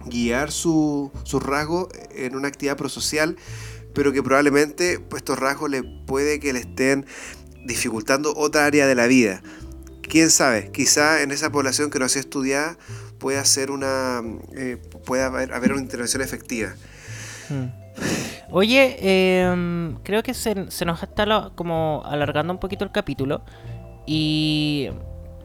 guiar 0.07 0.51
su, 0.51 1.11
sus 1.23 1.41
rasgos 1.41 1.87
en 2.11 2.35
una 2.35 2.47
actividad 2.49 2.77
prosocial, 2.77 3.37
pero 3.93 4.11
que 4.11 4.21
probablemente 4.21 4.99
pues, 4.99 5.21
estos 5.21 5.39
rasgos 5.39 5.69
le 5.69 5.81
puede 6.05 6.39
que 6.39 6.51
le 6.53 6.59
estén 6.59 7.05
dificultando 7.65 8.33
otra 8.35 8.65
área 8.65 8.85
de 8.85 8.93
la 8.95 9.07
vida. 9.07 9.41
Quién 10.09 10.29
sabe, 10.29 10.71
quizá 10.71 11.21
en 11.21 11.31
esa 11.31 11.51
población 11.51 11.89
que 11.89 11.99
no 11.99 12.07
se 12.09 12.19
ha 12.19 12.21
estudiado 12.21 12.77
pueda 13.17 13.43
ser 13.45 13.71
una 13.71 14.21
eh, 14.55 14.77
pueda 15.05 15.27
haber, 15.27 15.53
haber 15.53 15.73
una 15.73 15.81
intervención 15.81 16.21
efectiva. 16.21 16.75
Mm. 17.49 17.85
Oye, 18.51 18.97
em, 18.99 19.95
creo 20.03 20.21
que 20.21 20.33
se, 20.33 20.69
se 20.69 20.85
nos 20.85 21.01
está 21.01 21.51
como 21.55 22.03
alargando 22.05 22.53
un 22.53 22.59
poquito 22.59 22.83
el 22.83 22.91
capítulo 22.91 23.41
y 24.05 24.89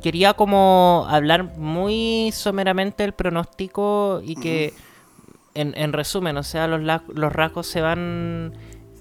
quería 0.03 0.35
como 0.35 1.07
hablar 1.09 1.57
muy 1.57 2.31
someramente 2.33 3.03
del 3.03 3.13
pronóstico 3.13 4.21
y 4.25 4.35
que 4.37 4.75
en, 5.55 5.75
en 5.77 5.93
resumen, 5.93 6.37
o 6.37 6.43
sea, 6.43 6.67
los, 6.67 6.81
los 7.09 7.33
rasgos 7.33 7.67
se 7.67 7.81
van 7.81 8.53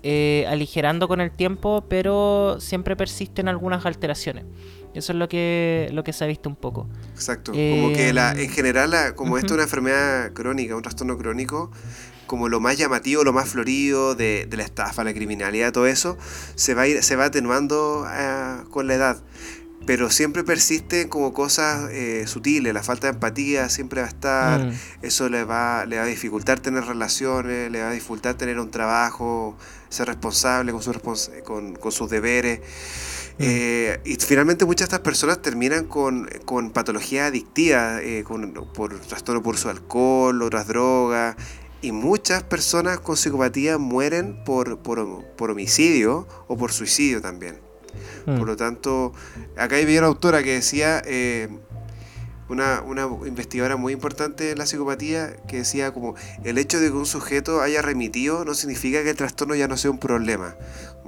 eh, 0.01 0.45
aligerando 0.47 1.09
con 1.09 1.19
el 1.19 1.31
tiempo, 1.31 1.85
pero 1.89 2.57
siempre 2.59 2.95
persisten 2.95 3.47
algunas 3.47 3.85
alteraciones. 3.85 4.45
Eso 4.93 5.13
es 5.13 5.19
lo 5.19 5.29
que, 5.29 5.89
lo 5.93 6.03
que 6.03 6.13
se 6.13 6.23
ha 6.23 6.27
visto 6.27 6.49
un 6.49 6.55
poco. 6.55 6.89
Exacto. 7.13 7.51
Eh, 7.55 7.75
como 7.79 7.93
que 7.95 8.11
la, 8.13 8.31
en 8.33 8.49
general, 8.49 8.91
la- 8.91 9.15
como 9.15 9.37
esto 9.37 9.47
es 9.47 9.53
una 9.53 9.63
enfermedad 9.63 10.33
crónica, 10.33 10.75
un 10.75 10.81
trastorno 10.81 11.17
crónico, 11.17 11.71
como 12.25 12.47
lo 12.49 12.59
más 12.59 12.77
llamativo, 12.77 13.23
lo 13.23 13.33
más 13.33 13.49
florido 13.49 14.15
de, 14.15 14.45
de 14.49 14.57
la 14.57 14.63
estafa, 14.63 15.03
la 15.03 15.13
criminalidad, 15.13 15.71
todo 15.71 15.87
eso, 15.87 16.17
se 16.55 16.73
va, 16.73 16.83
a 16.83 16.87
ir, 16.87 17.03
se 17.03 17.15
va 17.15 17.25
atenuando 17.25 18.03
ah, 18.07 18.63
con 18.71 18.87
la 18.87 18.95
edad. 18.95 19.23
Pero 19.85 20.09
siempre 20.11 20.43
persisten 20.43 21.07
como 21.07 21.33
cosas 21.33 21.89
eh, 21.91 22.25
sutiles, 22.27 22.73
la 22.73 22.83
falta 22.83 23.07
de 23.07 23.13
empatía 23.13 23.69
siempre 23.69 24.01
va 24.01 24.07
a 24.07 24.09
estar, 24.09 24.65
Mm. 24.65 24.71
eso 25.03 25.29
le 25.29 25.43
va, 25.43 25.85
le 25.85 25.97
va 25.97 26.03
a 26.03 26.05
dificultar 26.05 26.59
tener 26.59 26.83
relaciones, 26.83 27.71
le 27.71 27.81
va 27.81 27.89
a 27.89 27.93
dificultar 27.93 28.35
tener 28.35 28.59
un 28.59 28.69
trabajo, 28.69 29.55
ser 29.89 30.07
responsable 30.07 30.71
con, 30.73 30.81
sus 30.83 30.95
respons- 30.95 31.41
con, 31.43 31.75
con 31.75 31.91
sus 31.91 32.09
deberes. 32.09 32.59
Eh, 33.41 34.01
y 34.03 34.15
finalmente 34.15 34.65
muchas 34.65 34.89
de 34.89 34.95
estas 34.95 34.99
personas 34.99 35.41
terminan 35.41 35.85
con, 35.85 36.29
con 36.43 36.71
patologías 36.71 37.29
adictivas, 37.29 38.01
eh, 38.03 38.23
con, 38.25 38.53
por 38.73 38.99
trastorno 38.99 39.41
por 39.41 39.57
su 39.57 39.69
alcohol, 39.69 40.41
otras 40.41 40.67
drogas. 40.67 41.37
Y 41.81 41.93
muchas 41.93 42.43
personas 42.43 42.99
con 42.99 43.15
psicopatía 43.15 43.77
mueren 43.77 44.43
por, 44.43 44.79
por, 44.79 45.23
por 45.37 45.51
homicidio 45.51 46.27
o 46.47 46.57
por 46.57 46.73
suicidio 46.73 47.21
también. 47.21 47.59
Mm. 48.25 48.37
Por 48.37 48.47
lo 48.47 48.57
tanto, 48.57 49.13
acá 49.55 49.77
había 49.77 49.99
una 49.99 50.07
autora 50.07 50.43
que 50.43 50.55
decía, 50.55 51.01
eh, 51.05 51.47
una, 52.49 52.81
una 52.81 53.03
investigadora 53.25 53.77
muy 53.77 53.93
importante 53.93 54.51
en 54.51 54.57
la 54.57 54.65
psicopatía, 54.65 55.37
que 55.47 55.57
decía 55.57 55.93
como, 55.93 56.15
el 56.43 56.57
hecho 56.57 56.79
de 56.81 56.87
que 56.87 56.97
un 56.97 57.05
sujeto 57.05 57.61
haya 57.61 57.81
remitido 57.81 58.43
no 58.43 58.55
significa 58.55 59.01
que 59.03 59.11
el 59.11 59.15
trastorno 59.15 59.55
ya 59.55 59.69
no 59.69 59.77
sea 59.77 59.91
un 59.91 59.99
problema. 59.99 60.55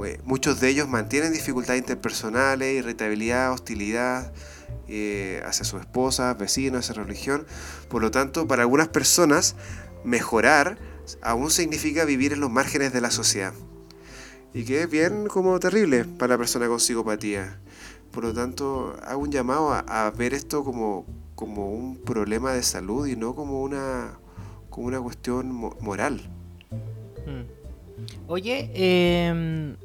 Eh, 0.05 0.19
Muchos 0.23 0.59
de 0.59 0.69
ellos 0.69 0.87
mantienen 0.87 1.33
dificultades 1.33 1.79
interpersonales, 1.79 2.73
irritabilidad, 2.73 3.51
hostilidad 3.51 4.31
eh, 4.87 5.41
hacia 5.45 5.63
su 5.63 5.77
esposa, 5.77 6.33
vecinos, 6.33 6.89
hacia 6.89 7.01
religión. 7.01 7.45
Por 7.89 8.01
lo 8.01 8.11
tanto, 8.11 8.47
para 8.47 8.63
algunas 8.63 8.87
personas, 8.87 9.55
mejorar 10.03 10.77
aún 11.21 11.51
significa 11.51 12.05
vivir 12.05 12.33
en 12.33 12.39
los 12.39 12.49
márgenes 12.49 12.93
de 12.93 13.01
la 13.01 13.11
sociedad. 13.11 13.53
Y 14.53 14.65
que 14.65 14.83
es 14.83 14.89
bien 14.89 15.27
como 15.27 15.59
terrible 15.59 16.05
para 16.05 16.33
la 16.33 16.37
persona 16.37 16.67
con 16.67 16.79
psicopatía. 16.79 17.59
Por 18.11 18.25
lo 18.25 18.33
tanto, 18.33 18.97
hago 19.03 19.21
un 19.21 19.31
llamado 19.31 19.71
a, 19.71 20.11
ver 20.11 20.33
esto 20.33 20.65
como, 20.65 21.05
como 21.35 21.71
un 21.71 21.97
problema 21.97 22.51
de 22.51 22.61
salud 22.61 23.07
y 23.07 23.15
no 23.15 23.33
como 23.33 23.61
una, 23.61 24.19
como 24.69 24.87
una 24.87 24.99
cuestión 24.99 25.49
moral. 25.79 26.29
Mm. 27.25 27.60
Oye, 28.27 28.71
eh, 28.73 29.75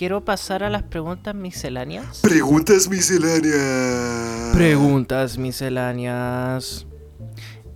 quiero 0.00 0.24
pasar 0.24 0.62
a 0.64 0.70
las 0.70 0.82
preguntas 0.84 1.34
misceláneas. 1.34 2.20
Preguntas 2.20 2.88
misceláneas. 2.88 4.54
Preguntas 4.54 5.36
misceláneas. 5.36 6.86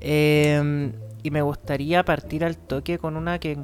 Em, 0.01 0.93
y 1.23 1.31
me 1.31 1.43
gustaría 1.43 2.03
partir 2.03 2.45
al 2.45 2.57
toque 2.57 2.99
con 2.99 3.19
una 3.19 3.39
que, 3.39 3.59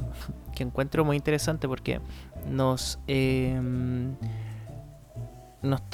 encuentro 0.59 1.07
muy 1.07 1.16
interesante 1.16 1.66
porque 1.66 2.02
nos, 2.47 2.98
em, 3.07 4.15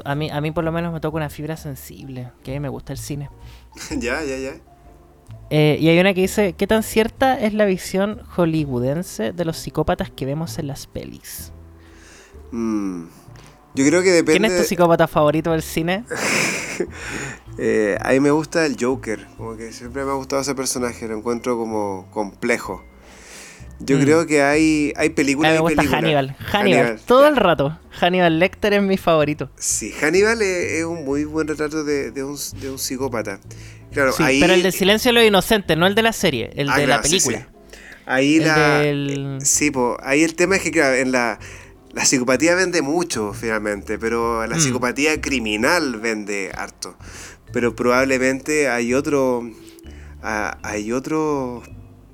a, 0.04 0.14
mí, 0.16 0.28
a 0.28 0.40
mí 0.40 0.50
por 0.50 0.64
lo 0.64 0.72
menos 0.72 0.92
me 0.92 0.98
toca 0.98 1.18
una 1.18 1.30
fibra 1.30 1.56
sensible, 1.56 2.32
que 2.42 2.50
a 2.50 2.54
mí 2.54 2.58
me 2.58 2.68
gusta 2.68 2.92
el 2.92 2.98
cine. 2.98 3.30
ya, 3.96 4.24
ya, 4.24 4.38
ya. 4.38 4.54
Eh, 5.50 5.78
y 5.80 5.88
hay 5.88 5.98
una 6.00 6.12
que 6.12 6.22
dice, 6.22 6.54
¿qué 6.54 6.66
tan 6.66 6.82
cierta 6.82 7.38
es 7.38 7.54
la 7.54 7.66
visión 7.66 8.20
hollywoodense 8.34 9.32
de 9.32 9.44
los 9.44 9.56
psicópatas 9.56 10.10
que 10.10 10.26
vemos 10.26 10.58
en 10.58 10.66
las 10.66 10.86
pelis? 10.86 11.52
Mm, 12.50 13.04
yo 13.74 13.86
creo 13.86 14.02
que 14.02 14.10
depende... 14.10 14.40
¿Quién 14.40 14.52
es 14.52 14.62
tu 14.62 14.68
psicópata 14.68 15.06
favorito 15.06 15.52
del 15.52 15.62
cine? 15.62 16.04
eh, 17.58 17.96
a 18.00 18.10
mí 18.10 18.20
me 18.20 18.32
gusta 18.32 18.66
el 18.66 18.76
Joker, 18.80 19.26
como 19.36 19.56
que 19.56 19.72
siempre 19.72 20.04
me 20.04 20.10
ha 20.10 20.14
gustado 20.14 20.42
ese 20.42 20.54
personaje, 20.54 21.06
lo 21.06 21.16
encuentro 21.16 21.56
como 21.56 22.08
complejo. 22.10 22.82
Yo 23.78 23.98
mm. 23.98 24.00
creo 24.00 24.26
que 24.26 24.42
hay, 24.42 24.92
hay 24.96 25.10
películas. 25.10 25.52
me 25.52 25.60
gusta 25.60 25.82
Hannibal. 25.84 26.36
Hannibal. 26.50 27.00
Todo 27.06 27.28
el 27.28 27.36
rato. 27.36 27.78
Hannibal 27.96 28.38
Lecter 28.38 28.74
es 28.74 28.82
mi 28.82 28.96
favorito. 28.96 29.50
Sí, 29.56 29.92
Hannibal 29.92 30.40
es, 30.42 30.84
un 30.84 31.04
muy 31.04 31.24
buen 31.24 31.48
retrato 31.48 31.84
de, 31.84 32.10
de, 32.10 32.24
un, 32.24 32.38
de 32.60 32.70
un, 32.70 32.78
psicópata. 32.78 33.40
Claro, 33.92 34.12
ahí... 34.18 34.40
Pero 34.40 34.54
el 34.54 34.62
de 34.62 34.72
Silencio 34.72 35.10
de 35.10 35.14
los 35.14 35.24
Inocentes, 35.24 35.76
no 35.76 35.86
el 35.86 35.94
de 35.94 36.02
la 36.02 36.12
serie, 36.12 36.50
el 36.54 36.70
ah, 36.70 36.76
de 36.76 36.86
la 36.86 37.02
película. 37.02 37.48
Ahí 38.06 38.38
la. 38.38 39.40
Sí, 39.40 39.72
po, 39.72 39.96
ahí 40.00 40.22
el 40.22 40.36
tema 40.36 40.56
es 40.56 40.62
que, 40.62 40.70
claro, 40.70 40.94
en 40.94 41.12
la. 41.12 41.38
La 41.92 42.04
psicopatía 42.04 42.54
vende 42.54 42.82
mucho, 42.82 43.32
finalmente, 43.32 43.98
pero 43.98 44.46
la 44.46 44.56
mm. 44.56 44.60
psicopatía 44.60 45.20
criminal 45.20 45.98
vende 45.98 46.52
harto. 46.54 46.94
Pero 47.52 47.74
probablemente 47.74 48.68
hay 48.68 48.94
otro. 48.94 49.50
hay 50.22 50.92
otros 50.92 51.66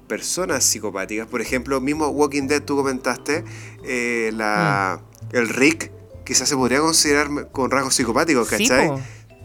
personas 0.06 0.64
psicopáticas. 0.64 1.26
Por 1.26 1.40
ejemplo, 1.40 1.80
mismo 1.80 2.08
Walking 2.08 2.46
Dead, 2.46 2.62
tú 2.62 2.76
comentaste, 2.76 3.44
eh, 3.84 4.30
la, 4.34 5.00
mm. 5.00 5.11
El 5.32 5.48
Rick 5.48 5.90
quizás 6.24 6.48
se 6.48 6.56
podría 6.56 6.80
considerar 6.80 7.50
con 7.50 7.70
rasgos 7.70 7.94
psicopáticos, 7.94 8.48
¿cachai? 8.48 8.90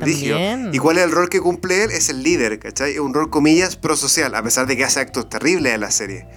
¿Y 0.06 0.78
cuál 0.78 0.98
es 0.98 1.04
el 1.04 1.12
rol 1.12 1.30
que 1.30 1.40
cumple 1.40 1.84
él? 1.84 1.92
Es 1.92 2.10
el 2.10 2.22
líder, 2.24 2.60
¿cachai? 2.60 2.94
Es 2.94 3.00
un 3.00 3.14
rol, 3.14 3.30
comillas, 3.30 3.76
prosocial, 3.76 4.36
a 4.36 4.44
pesar 4.44 4.68
de 4.68 4.78
que 4.78 4.84
hace 4.84 5.00
actos 5.00 5.30
terribles 5.30 5.74
en 5.74 5.82
la 5.82 5.92
serie. 5.92 6.28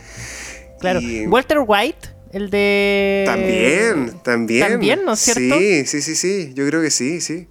Claro. 0.81 1.01
Walter 1.27 1.59
White, 1.66 2.09
el 2.32 2.48
de... 2.51 3.24
También, 3.27 4.20
también. 4.22 4.68
También, 4.68 5.05
¿no 5.05 5.12
es 5.12 5.20
cierto? 5.20 5.59
Sí, 5.59 5.85
sí, 5.85 6.01
sí, 6.01 6.14
sí. 6.14 6.52
Yo 6.55 6.66
creo 6.66 6.81
que 6.81 6.90
sí, 6.90 7.20
sí. 7.20 7.48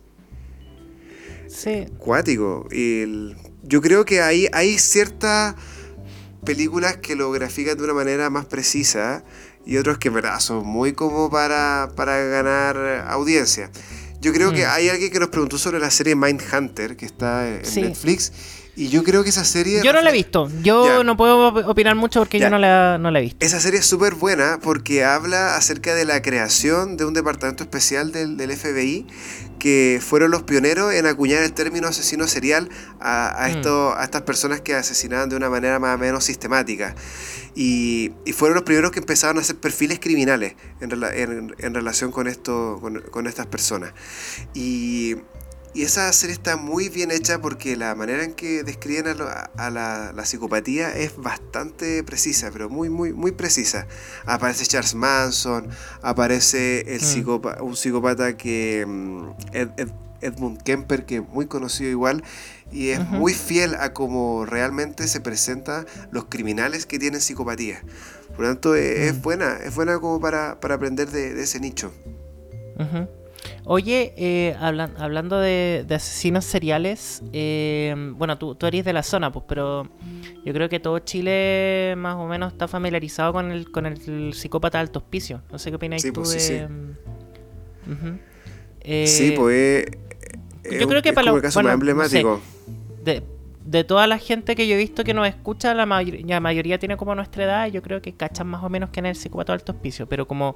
Sí. 1.47 1.85
Cuático. 1.99 2.67
Y 2.71 3.35
yo 3.63 3.81
creo 3.81 4.05
que 4.05 4.21
hay, 4.21 4.47
hay 4.51 4.79
cierta 4.79 5.55
películas 6.43 6.97
que 6.97 7.15
lo 7.15 7.29
grafican 7.31 7.77
de 7.77 7.83
una 7.83 7.93
manera 7.93 8.29
más 8.29 8.45
precisa 8.45 9.23
y 9.69 9.77
otros 9.77 9.99
que 9.99 10.09
verdad 10.09 10.39
son 10.39 10.65
muy 10.65 10.93
como 10.93 11.29
para, 11.29 11.91
para 11.95 12.17
ganar 12.17 13.05
audiencia. 13.07 13.69
Yo 14.19 14.33
creo 14.33 14.51
que 14.51 14.65
mm. 14.65 14.69
hay 14.69 14.89
alguien 14.89 15.11
que 15.11 15.19
nos 15.19 15.29
preguntó 15.29 15.59
sobre 15.59 15.79
la 15.79 15.91
serie 15.91 16.15
Mindhunter 16.15 16.97
que 16.97 17.05
está 17.05 17.47
en 17.47 17.61
Netflix 17.75 18.31
y 18.75 18.89
yo 18.89 19.03
creo 19.03 19.23
que 19.23 19.29
esa 19.29 19.45
serie... 19.45 19.81
Yo 19.83 19.93
no 19.93 20.01
la 20.01 20.09
he 20.09 20.13
visto. 20.13 20.49
Yo 20.63 21.03
no 21.03 21.15
puedo 21.15 21.49
opinar 21.69 21.93
mucho 21.95 22.21
porque 22.21 22.39
yo 22.39 22.49
no 22.49 22.57
la, 22.57 22.97
no 22.97 23.11
la, 23.11 23.19
he 23.19 23.21
visto. 23.21 23.45
Esa 23.45 23.59
serie 23.59 23.79
es 23.81 23.85
súper 23.85 24.15
buena 24.15 24.57
porque 24.59 25.03
habla 25.03 25.55
acerca 25.55 25.93
de 25.93 26.03
la 26.03 26.21
creación 26.23 26.97
de 26.97 27.05
un 27.05 27.13
departamento 27.13 27.61
especial 27.61 28.11
del, 28.11 28.37
del 28.37 28.51
FBI 28.51 29.05
que 29.59 30.01
fueron 30.01 30.31
los 30.31 30.43
pioneros 30.43 30.93
en 30.93 31.05
acuñar 31.05 31.43
el 31.43 31.53
término 31.53 31.89
asesino 31.89 32.27
serial 32.27 32.69
a, 32.99 33.45
a, 33.45 33.49
mm. 33.49 33.97
a 33.97 34.03
estas 34.03 34.23
personas 34.23 34.61
que 34.61 34.73
asesinaban 34.73 35.29
de 35.29 35.35
una 35.35 35.51
manera 35.51 35.77
más 35.77 35.95
o 35.95 35.99
menos 35.99 36.23
sistemática. 36.23 36.95
Y, 37.55 38.11
y 38.25 38.33
fueron 38.33 38.55
los 38.55 38.63
primeros 38.63 38.91
que 38.91 38.99
empezaron 38.99 39.37
a 39.37 39.41
hacer 39.41 39.57
perfiles 39.57 39.99
criminales 39.99 40.55
en, 40.81 40.91
en, 40.91 41.55
en 41.57 41.73
relación 41.73 42.11
con, 42.11 42.27
esto, 42.27 42.77
con, 42.81 43.01
con 43.01 43.27
estas 43.27 43.47
personas. 43.47 43.93
Y 44.53 45.15
y 45.73 45.83
esa 45.83 46.11
serie 46.13 46.33
está 46.33 46.57
muy 46.57 46.89
bien 46.89 47.11
hecha 47.11 47.41
porque 47.41 47.75
la 47.75 47.93
manera 47.93 48.23
en 48.23 48.33
que 48.33 48.63
describen 48.63 49.05
a, 49.07 49.69
la, 49.69 50.25
psicopatía 50.25 50.95
es 50.97 51.15
bastante 51.15 52.03
precisa, 52.03 52.49
pero 52.51 52.69
muy, 52.69 52.89
muy, 52.89 53.13
muy 53.13 53.31
precisa. 53.31 53.85
Aparece 54.25 54.65
Charles 54.65 54.95
Manson, 54.95 55.69
aparece 56.01 56.95
el 56.95 57.01
mm. 57.01 57.63
un 57.63 57.75
psicópata 57.75 58.35
que. 58.35 58.85
Mm, 58.87 59.29
Edmund 60.21 60.61
Kemper, 60.63 61.05
que 61.05 61.17
es 61.17 61.29
muy 61.29 61.45
conocido 61.45 61.89
igual, 61.89 62.23
y 62.71 62.89
es 62.89 63.07
muy 63.07 63.33
fiel 63.33 63.75
a 63.75 63.93
cómo 63.93 64.45
realmente 64.45 65.07
se 65.07 65.21
presentan 65.21 65.85
los 66.11 66.25
criminales 66.25 66.85
que 66.85 66.99
tienen 66.99 67.21
psicopatía. 67.21 67.81
Por 68.35 68.41
lo 68.41 68.47
tanto, 68.47 68.75
es, 68.75 69.17
mm. 69.17 69.21
buena, 69.21 69.57
es 69.57 69.75
buena 69.75 69.99
como 69.99 70.19
para, 70.19 70.51
aprender 70.51 71.09
de, 71.09 71.41
ese 71.41 71.59
nicho. 71.59 71.91
Oye, 73.65 74.13
eh, 74.17 74.55
hablando 74.59 75.39
de, 75.39 75.85
asesinos 75.89 76.45
seriales, 76.45 77.21
eh, 77.33 77.93
bueno, 78.15 78.37
tú, 78.37 78.55
tú, 78.55 78.65
eres 78.65 78.85
de 78.85 78.93
la 78.93 79.03
zona, 79.03 79.31
pues, 79.31 79.45
pero 79.47 79.89
yo 80.45 80.53
creo 80.53 80.69
que 80.69 80.79
todo 80.79 80.99
Chile 80.99 81.95
más 81.97 82.15
o 82.15 82.27
menos 82.27 82.53
está 82.53 82.67
familiarizado 82.67 83.33
con 83.33 83.51
el, 83.51 83.71
con 83.71 83.85
el 83.85 84.33
psicópata 84.33 84.77
de 84.77 84.83
alto 84.83 84.99
hospicio. 84.99 85.41
No 85.51 85.59
sé 85.59 85.71
qué 85.71 85.75
opináis 85.75 86.03
tú 86.03 86.13
pues, 86.13 86.31
de... 86.31 86.67
Sí, 88.85 89.07
sí. 89.07 89.31
pues 89.35 89.85
yo 90.63 90.87
creo 90.87 91.01
que 91.01 91.13
para 91.13 91.31
los... 91.31 91.41
caso 91.41 91.61
más 91.61 91.73
emblemático. 91.73 92.41
De, 93.13 93.23
de 93.65 93.83
toda 93.83 94.07
la 94.07 94.17
gente 94.17 94.55
que 94.55 94.67
yo 94.67 94.75
he 94.75 94.77
visto 94.77 95.03
que 95.03 95.13
nos 95.13 95.27
escucha, 95.27 95.73
la, 95.73 95.85
la 95.85 96.39
mayoría 96.39 96.79
tiene 96.79 96.97
como 96.97 97.13
nuestra 97.15 97.43
edad, 97.43 97.67
yo 97.67 97.81
creo 97.81 98.01
que 98.01 98.13
cachan 98.13 98.47
más 98.47 98.63
o 98.63 98.69
menos 98.69 98.89
que 98.89 98.99
en 98.99 99.05
el 99.05 99.15
psicópata 99.15 99.53
de 99.53 99.57
alto 99.57 99.73
hospicio, 99.73 100.07
pero 100.07 100.27
como 100.27 100.55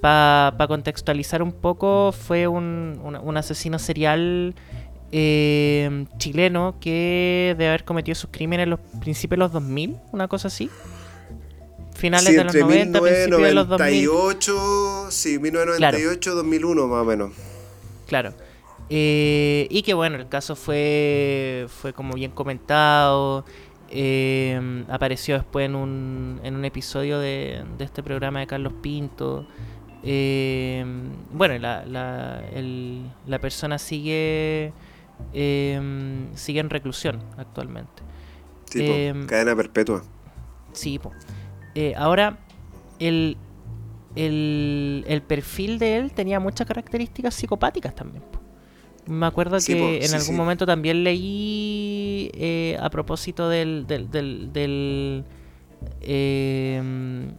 para 0.00 0.66
contextualizar 0.68 1.42
un 1.42 1.52
poco, 1.52 2.12
fue 2.12 2.46
un, 2.46 3.34
asesino 3.36 3.78
serial 3.78 4.54
eh, 5.12 6.06
chileno 6.18 6.76
que 6.80 7.54
debe 7.56 7.68
haber 7.68 7.84
cometido 7.84 8.14
sus 8.14 8.30
crímenes 8.30 8.64
en 8.64 8.70
los 8.70 8.80
principios 9.00 9.38
de 9.38 9.44
los 9.44 9.52
2000, 9.52 9.96
una 10.12 10.28
cosa 10.28 10.48
así. 10.48 10.70
Finales 11.94 12.34
de 12.34 12.44
los 12.44 12.54
90, 12.54 13.00
principios 13.00 13.42
de 13.42 13.54
los 13.54 13.68
2000. 13.68 14.08
Sí, 15.10 15.38
1998, 15.38 16.34
2001 16.34 16.86
más 16.88 17.02
o 17.02 17.04
menos. 17.04 17.32
Claro. 18.06 18.34
Eh, 18.94 19.68
y 19.70 19.80
que 19.80 19.94
bueno, 19.94 20.16
el 20.16 20.28
caso 20.28 20.54
fue, 20.54 21.64
fue 21.68 21.94
como 21.94 22.12
bien 22.12 22.32
comentado. 22.32 23.46
Eh, 23.88 24.84
apareció 24.90 25.36
después 25.36 25.64
en 25.64 25.76
un, 25.76 26.40
en 26.42 26.56
un 26.56 26.64
episodio 26.66 27.18
de, 27.18 27.64
de 27.78 27.84
este 27.84 28.02
programa 28.02 28.40
de 28.40 28.46
Carlos 28.46 28.74
Pinto. 28.82 29.46
Eh, 30.02 30.84
bueno, 31.32 31.56
la, 31.58 31.86
la, 31.86 32.42
el, 32.52 33.10
la, 33.26 33.38
persona 33.38 33.78
sigue, 33.78 34.74
eh, 35.32 36.26
sigue 36.34 36.60
en 36.60 36.68
reclusión 36.68 37.18
actualmente. 37.38 38.02
Sí, 38.66 38.80
eh, 38.82 39.14
cadena 39.26 39.56
perpetua. 39.56 40.02
Sí, 40.72 41.00
eh, 41.74 41.94
ahora, 41.96 42.40
el, 42.98 43.38
el, 44.16 45.06
el, 45.08 45.22
perfil 45.22 45.78
de 45.78 45.96
él 45.96 46.12
tenía 46.12 46.40
muchas 46.40 46.66
características 46.66 47.34
psicopáticas 47.34 47.94
también. 47.94 48.22
Me 49.12 49.26
acuerdo 49.26 49.58
que 49.64 50.04
en 50.04 50.14
algún 50.14 50.36
momento 50.36 50.66
también 50.66 51.04
leí 51.04 52.30
eh, 52.34 52.76
a 52.80 52.88
propósito 52.90 53.48
del, 53.48 53.86
del, 53.86 54.10
del 54.52 55.24
eh, 56.00 56.80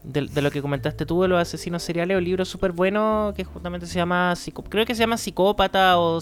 de, 0.03 0.41
lo 0.41 0.51
que 0.51 0.61
comentaste 0.61 1.05
tú 1.05 1.21
de 1.21 1.27
los 1.27 1.41
asesinos 1.41 1.83
seriales, 1.83 2.17
un 2.17 2.23
libro 2.23 2.45
súper 2.45 2.71
bueno 2.71 3.33
que 3.35 3.43
justamente 3.43 3.85
se 3.87 3.95
llama, 3.95 4.33
creo 4.69 4.85
que 4.85 4.95
se 4.95 4.99
llama 4.99 5.17
Psicópata 5.17 5.99
o 5.99 6.19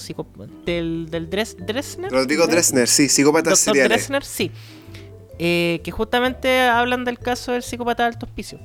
del, 0.66 1.10
del 1.10 1.30
Dres, 1.30 1.56
Dresner. 1.60 2.12
Rodrigo 2.12 2.48
Dresner, 2.48 2.88
sí, 2.88 3.10
Psicópatas 3.10 3.60
seriales. 3.60 3.90
Dresner, 3.90 4.24
sí. 4.24 4.52
Eh, 5.40 5.82
que 5.84 5.92
justamente 5.92 6.62
hablan 6.62 7.04
del 7.04 7.18
caso 7.18 7.54
del 7.54 7.64
psicópata 7.64 8.04
de 8.04 8.10
alto 8.10 8.28
hospicio. 8.28 8.60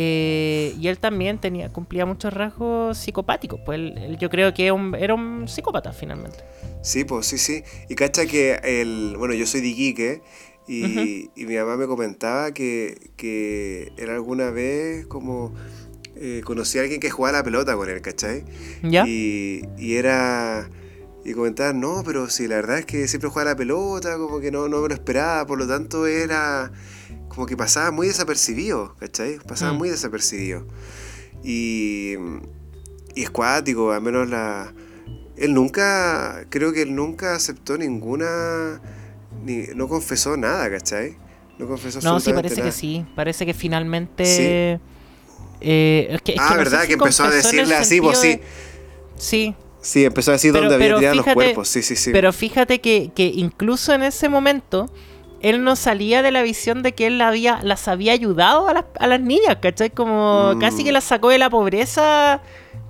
Eh, 0.00 0.76
y 0.78 0.86
él 0.86 0.98
también 0.98 1.40
tenía, 1.40 1.70
cumplía 1.70 2.06
muchos 2.06 2.32
rasgos 2.32 2.96
psicopáticos. 2.96 3.58
Pues 3.66 3.80
él, 3.80 4.16
yo 4.20 4.30
creo 4.30 4.54
que 4.54 4.66
era 4.66 5.14
un 5.14 5.48
psicópata 5.48 5.92
finalmente. 5.92 6.38
Sí, 6.82 7.02
pues 7.02 7.26
sí, 7.26 7.36
sí. 7.36 7.64
Y 7.88 7.96
cacha 7.96 8.24
que 8.26 8.60
el. 8.62 9.16
Bueno, 9.18 9.34
yo 9.34 9.44
soy 9.44 9.60
de 9.60 9.66
Iquique 9.66 10.22
y, 10.68 11.30
mi 11.34 11.56
mamá 11.56 11.76
me 11.76 11.88
comentaba 11.88 12.52
que, 12.52 13.10
que 13.16 13.90
él 13.96 14.10
alguna 14.10 14.50
vez 14.50 15.04
como 15.06 15.52
eh, 16.14 16.42
conocí 16.44 16.78
a 16.78 16.82
alguien 16.82 17.00
que 17.00 17.10
jugaba 17.10 17.38
la 17.38 17.42
pelota 17.42 17.74
con 17.74 17.88
él, 17.88 18.00
¿cachai? 18.00 18.44
¿Ya? 18.84 19.04
Y, 19.04 19.64
y 19.78 19.96
era... 19.96 20.70
y 21.24 21.32
comentaban, 21.32 21.80
no, 21.80 22.04
pero 22.06 22.30
si 22.30 22.46
la 22.46 22.54
verdad 22.54 22.78
es 22.78 22.86
que 22.86 23.08
siempre 23.08 23.30
jugaba 23.30 23.50
la 23.50 23.56
pelota, 23.56 24.16
como 24.16 24.38
que 24.38 24.52
no, 24.52 24.68
no 24.68 24.80
me 24.80 24.86
lo 24.86 24.94
esperaba, 24.94 25.44
por 25.44 25.58
lo 25.58 25.66
tanto 25.66 26.06
era 26.06 26.70
como 27.28 27.46
que 27.46 27.56
pasaba 27.56 27.90
muy 27.90 28.06
desapercibido, 28.08 28.94
¿cachai? 28.98 29.38
Pasaba 29.46 29.72
Mm. 29.72 29.78
muy 29.78 29.88
desapercibido. 29.90 30.66
Y, 31.44 32.14
y 33.14 33.22
es 33.22 33.30
cuático, 33.30 33.92
al 33.92 34.02
menos 34.02 34.28
la... 34.28 34.72
Él 35.36 35.54
nunca, 35.54 36.44
creo 36.50 36.72
que 36.72 36.82
él 36.82 36.94
nunca 36.96 37.34
aceptó 37.36 37.78
ninguna, 37.78 38.80
ni, 39.44 39.66
no 39.74 39.86
confesó 39.86 40.36
nada, 40.36 40.68
¿cachai? 40.68 41.16
No 41.58 41.68
confesó 41.68 42.00
No, 42.02 42.18
sí, 42.18 42.32
parece 42.32 42.56
que 42.56 42.60
nada. 42.62 42.72
sí. 42.72 43.06
Parece 43.14 43.46
que 43.46 43.54
finalmente. 43.54 44.24
Sí. 44.24 44.82
eh, 45.60 46.08
es 46.10 46.22
que, 46.22 46.32
es 46.32 46.38
Ah, 46.40 46.48
que 46.48 46.54
no 46.54 46.58
¿verdad? 46.58 46.80
si 46.82 46.86
que 46.88 46.92
empezó 46.94 47.24
a 47.24 47.30
decirle 47.30 47.74
así, 47.76 48.00
pues 48.00 48.18
sí. 48.18 48.30
sentido 48.32 48.48
de- 48.48 49.20
Sí, 49.20 49.54
Sí, 49.80 50.04
empezó 50.04 50.32
a 50.32 50.34
decir 50.34 50.52
Pero- 50.52 50.68
dónde 50.68 50.74
había 50.84 50.98
tirado 50.98 51.14
los 51.14 51.26
cuerpos, 51.34 51.68
sí, 51.68 51.82
sí, 51.82 51.94
sí. 51.94 52.10
Pero 52.12 52.32
fíjate 52.32 52.80
que, 52.80 53.12
que 53.14 53.26
incluso 53.26 53.92
en 53.94 54.02
ese 54.02 54.28
momento, 54.28 54.90
él 55.40 55.62
no 55.62 55.76
salía 55.76 56.22
de 56.22 56.30
la 56.30 56.42
visión 56.42 56.82
de 56.82 56.92
que 56.94 57.06
él 57.06 57.20
había, 57.20 57.60
las 57.62 57.86
había 57.88 58.12
ayudado 58.12 58.68
a 58.68 58.74
las, 58.74 58.84
a 58.98 59.06
las 59.06 59.20
niñas, 59.20 59.56
¿cachai? 59.60 59.90
Como 59.90 60.52
Mm. 60.54 60.58
casi 60.58 60.84
que 60.84 60.92
las 60.92 61.04
sacó 61.04 61.28
de 61.30 61.38
la 61.38 61.48
pobreza 61.50 62.40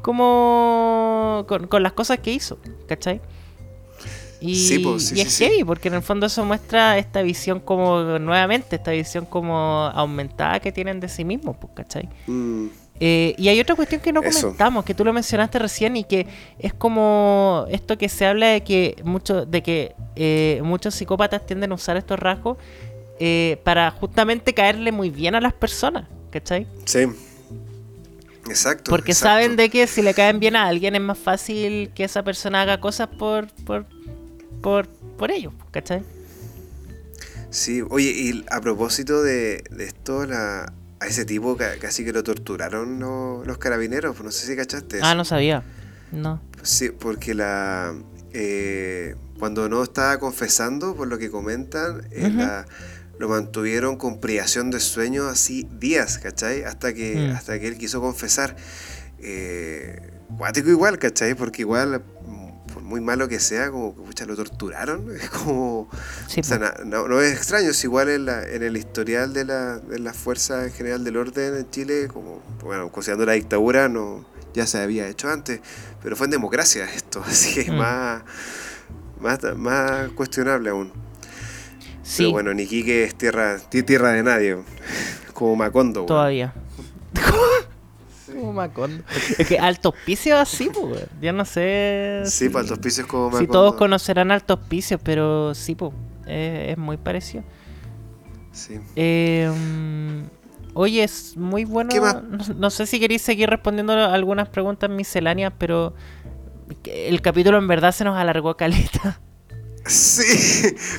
como 0.03 1.45
con, 1.49 1.67
con 1.67 1.83
las 1.83 1.93
cosas 1.93 2.19
que 2.21 2.33
hizo, 2.33 2.59
¿cachai? 2.87 3.21
Y, 4.41 4.55
Sí, 4.55 4.79
po, 4.79 4.99
sí, 5.01 5.17
y 5.17 5.21
es 5.21 5.33
sí. 5.33 5.45
heavy, 5.45 5.65
porque 5.65 5.89
en 5.89 5.95
el 5.95 6.03
fondo 6.03 6.27
eso 6.27 6.45
muestra 6.45 6.97
esta 6.97 7.23
visión 7.23 7.59
como, 7.61 8.03
nuevamente, 8.21 8.77
esta 8.77 8.93
visión 8.93 9.27
como 9.27 9.91
aumentada 9.93 10.61
que 10.61 10.71
tienen 10.71 11.01
de 11.01 11.09
sí 11.09 11.25
mismos, 11.25 11.57
pues, 11.61 11.73
¿cachai? 11.75 12.09
Mm, 12.29 12.67
Eh, 13.01 13.35
y 13.39 13.49
hay 13.49 13.61
otra 13.61 13.77
cuestión 13.77 14.01
que 14.01 14.13
no 14.13 14.23
Eso. 14.23 14.41
comentamos, 14.43 14.85
que 14.85 14.95
tú 14.95 15.05
lo 15.05 15.13
mencionaste 15.13 15.59
recién 15.59 15.97
y 15.97 16.05
que 16.05 16.27
es 16.59 16.75
como 16.75 17.67
esto 17.71 17.97
que 17.97 18.09
se 18.09 18.27
habla 18.27 18.49
de 18.49 18.63
que 18.63 18.97
mucho, 19.05 19.47
de 19.47 19.63
que 19.63 19.95
eh, 20.17 20.61
muchos 20.65 20.95
psicópatas 20.95 21.47
tienden 21.47 21.73
a 21.73 21.75
usar 21.77 21.97
estos 21.97 22.19
rasgos 22.19 22.59
eh, 23.21 23.61
para 23.65 23.91
justamente 23.91 24.53
caerle 24.55 24.93
muy 24.93 25.11
bien 25.11 25.35
a 25.35 25.41
las 25.41 25.53
personas, 25.53 26.09
¿cachai? 26.31 26.67
sí. 26.85 27.07
Exacto. 28.49 28.91
Porque 28.91 29.13
exacto. 29.13 29.35
saben 29.35 29.57
de 29.57 29.69
que 29.69 29.87
si 29.87 30.01
le 30.01 30.15
caen 30.15 30.41
bien 30.41 30.57
a 30.57 30.69
alguien 30.69 30.95
es 30.95 31.03
más 31.03 31.19
fácil 31.19 31.91
que 31.95 32.05
esa 32.05 32.23
persona 32.23 32.63
haga 32.63 32.81
cosas 32.81 33.07
por 33.07 33.47
por 33.67 33.85
por, 34.63 34.89
por 34.89 35.31
ellos, 35.31 35.53
¿cachai? 35.71 36.03
Sí, 37.51 37.83
oye, 37.89 38.11
y 38.11 38.45
a 38.51 38.61
propósito 38.61 39.23
de, 39.23 39.65
de 39.71 39.85
esto, 39.85 40.27
la, 40.27 40.73
a 41.01 41.07
ese 41.07 41.25
tipo 41.25 41.57
ca- 41.57 41.79
casi 41.81 42.05
que 42.05 42.13
lo 42.13 42.23
torturaron 42.25 42.99
lo- 42.99 43.45
los 43.45 43.59
carabineros, 43.59 44.15
pues 44.17 44.25
no 44.25 44.31
sé 44.31 44.47
si 44.47 44.57
cachaste. 44.57 44.99
Ah, 45.03 45.09
eso. 45.11 45.15
no 45.17 45.25
sabía. 45.25 45.63
No. 46.13 46.41
Sí, 46.63 46.91
porque 46.91 47.35
la 47.35 47.95
eh, 48.33 49.15
cuando 49.39 49.69
no 49.69 49.83
estaba 49.83 50.19
confesando, 50.19 50.95
por 50.95 51.09
lo 51.09 51.17
que 51.19 51.31
comentan, 51.31 52.07
eh, 52.11 52.31
la- 52.31 52.67
lo 53.19 53.29
mantuvieron 53.29 53.97
con 53.97 54.21
privación 54.21 54.71
de 54.71 54.81
sueño 54.81 55.29
así 55.29 55.67
días, 55.81 56.19
¿cachai? 56.19 56.63
Hasta 56.63 56.93
que, 56.95 57.17
Mm. 57.17 57.35
hasta 57.35 57.59
que 57.59 57.67
él 57.69 57.77
quiso 57.79 58.01
confesar. 58.01 58.55
Eh, 59.21 59.99
cuático 60.37 60.69
igual, 60.71 60.99
¿cachai? 60.99 61.35
Porque 61.35 61.63
igual, 61.63 62.03
muy 62.89 63.01
malo 63.03 63.29
que 63.29 63.39
sea, 63.39 63.71
como 63.71 63.95
que 63.95 64.01
pucha, 64.03 64.25
lo 64.25 64.35
torturaron. 64.35 65.05
Es 65.21 65.29
como... 65.31 65.89
Sí, 66.27 66.41
O 66.41 66.45
sea, 66.45 66.59
na- 66.59 66.75
no, 66.85 67.07
no 67.07 67.21
es 67.21 67.33
extraño, 67.37 67.71
es 67.71 67.85
igual 67.85 68.09
en, 68.09 68.25
la, 68.25 68.43
en 68.43 68.63
el 68.63 68.77
historial 68.77 69.33
de 69.33 69.45
la, 69.45 69.79
de 69.79 69.99
la 69.99 70.13
Fuerza 70.15 70.65
en 70.65 70.73
General 70.73 71.05
del 71.05 71.17
Orden 71.19 71.55
en 71.57 71.71
Chile, 71.71 72.09
como, 72.09 72.43
bueno, 72.63 72.91
considerando 72.91 73.27
la 73.27 73.33
dictadura, 73.35 73.89
no 73.89 74.25
ya 74.55 74.67
se 74.67 74.79
había 74.79 75.07
hecho 75.07 75.29
antes, 75.31 75.61
pero 76.03 76.17
fue 76.17 76.25
en 76.27 76.31
democracia 76.33 76.85
esto, 76.93 77.23
así 77.27 77.55
que 77.55 77.61
es 77.61 77.69
Mm. 77.69 77.77
más, 77.77 78.23
más, 79.21 79.39
más 79.57 80.09
cuestionable 80.13 80.71
aún. 80.71 80.91
sí, 82.03 82.17
Pero 82.23 82.31
bueno, 82.33 82.55
Niquique 82.55 83.05
es 83.05 83.15
tierra, 83.15 83.59
ti- 83.59 83.83
tierra 83.83 84.13
de 84.13 84.23
nadie, 84.23 84.57
como 85.35 85.55
Macondo. 85.57 86.05
weón. 86.05 86.53
Como 88.35 88.53
Macondo. 88.53 89.03
Es 89.39 89.47
que 89.49 89.59
Alto 89.59 89.91
Hospicio 89.91 90.39
así, 90.39 90.71
pues. 90.73 91.07
Yo 91.21 91.33
no 91.33 91.45
sé. 91.45 92.23
Sí, 92.25 92.31
si- 92.47 92.49
para 92.49 92.63
altos 92.63 92.79
pisos 92.79 93.07
como 93.07 93.29
Si 93.31 93.35
Macondo. 93.35 93.53
todos 93.53 93.75
conocerán 93.75 94.31
Alto 94.31 94.55
Hospicio, 94.55 94.99
pero 94.99 95.55
sí, 95.55 95.75
pues. 95.75 95.93
Es, 96.27 96.71
es 96.71 96.79
muy 96.79 96.97
parecido. 96.97 97.43
Sí. 98.53 98.79
Eh, 98.97 99.51
oye, 100.75 101.05
es 101.05 101.37
muy 101.37 101.65
bueno. 101.65 101.91
¿Qué 101.91 102.01
más? 102.01 102.23
No, 102.23 102.39
no 102.55 102.71
sé 102.71 102.87
si 102.87 102.99
queréis 103.01 103.23
seguir 103.23 103.49
respondiendo 103.49 103.93
algunas 103.93 104.49
preguntas 104.49 104.91
misceláneas, 104.91 105.53
pero 105.59 105.95
el 106.85 107.21
capítulo 107.23 107.59
en 107.59 107.69
verdad 107.69 107.93
se 107.93 108.05
nos 108.05 108.17
alargó 108.19 108.57
caleta. 108.57 109.21
Sí, 109.87 110.23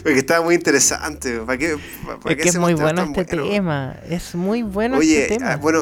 porque 0.02 0.18
estaba 0.20 0.44
muy 0.44 0.56
interesante. 0.56 1.40
¿Para 1.42 1.60
qué, 1.60 1.76
para 2.06 2.16
es 2.18 2.24
qué 2.26 2.36
que 2.38 2.42
es 2.44 2.50
hacemos 2.50 2.72
muy 2.72 2.82
bueno 2.82 3.04
este 3.04 3.26
tema. 3.26 3.96
Es 4.10 4.34
muy 4.34 4.64
bueno 4.64 4.98
Oye, 4.98 5.24
este 5.24 5.38
tema. 5.38 5.52
ah, 5.52 5.58
bueno, 5.58 5.82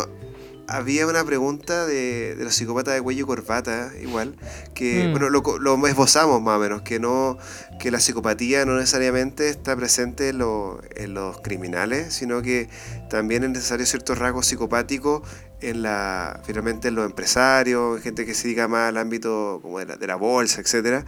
había 0.68 1.07
una 1.07 1.23
pregunta 1.23 1.85
de, 1.85 2.35
de 2.35 2.44
los 2.44 2.53
psicópatas 2.56 2.94
de 2.94 3.02
cuello 3.02 3.23
y 3.23 3.27
corbata, 3.27 3.91
igual, 4.02 4.35
que, 4.73 5.07
Mm. 5.07 5.11
bueno, 5.11 5.30
lo, 5.30 5.41
lo 5.60 5.88
esbozamos 5.88 6.41
más 6.41 6.57
o 6.57 6.60
menos, 6.60 6.81
que 6.81 6.99
no 6.99 7.38
que 7.80 7.91
la 7.91 7.99
psicopatía 7.99 8.65
no 8.65 8.76
necesariamente 8.76 9.49
está 9.49 9.76
presente 9.76 10.30
en, 10.30 10.39
lo- 10.39 10.81
en 10.95 11.14
los 11.14 11.39
criminales, 11.41 12.14
sino 12.14 12.41
que 12.41 12.69
también 13.10 13.44
es 13.44 13.52
necesario 13.52 13.85
ciertos 13.85 14.18
rasgos 14.18 14.48
psicopáticos 14.48 15.22
en 15.61 15.81
la 15.84 16.39
finalmente 16.45 16.88
en 16.89 16.95
los 16.95 17.06
empresarios, 17.06 17.98
en 17.98 18.03
gente 18.03 18.26
que 18.26 18.34
se 18.34 18.44
dedica 18.48 18.68
más 18.68 18.89
al 18.89 18.98
ámbito 18.98 19.60
como 19.61 19.80
de 19.80 19.85
la, 19.85 19.95
de 19.98 20.07
la 20.07 20.15
bolsa, 20.15 20.60
etcétera 20.61 21.06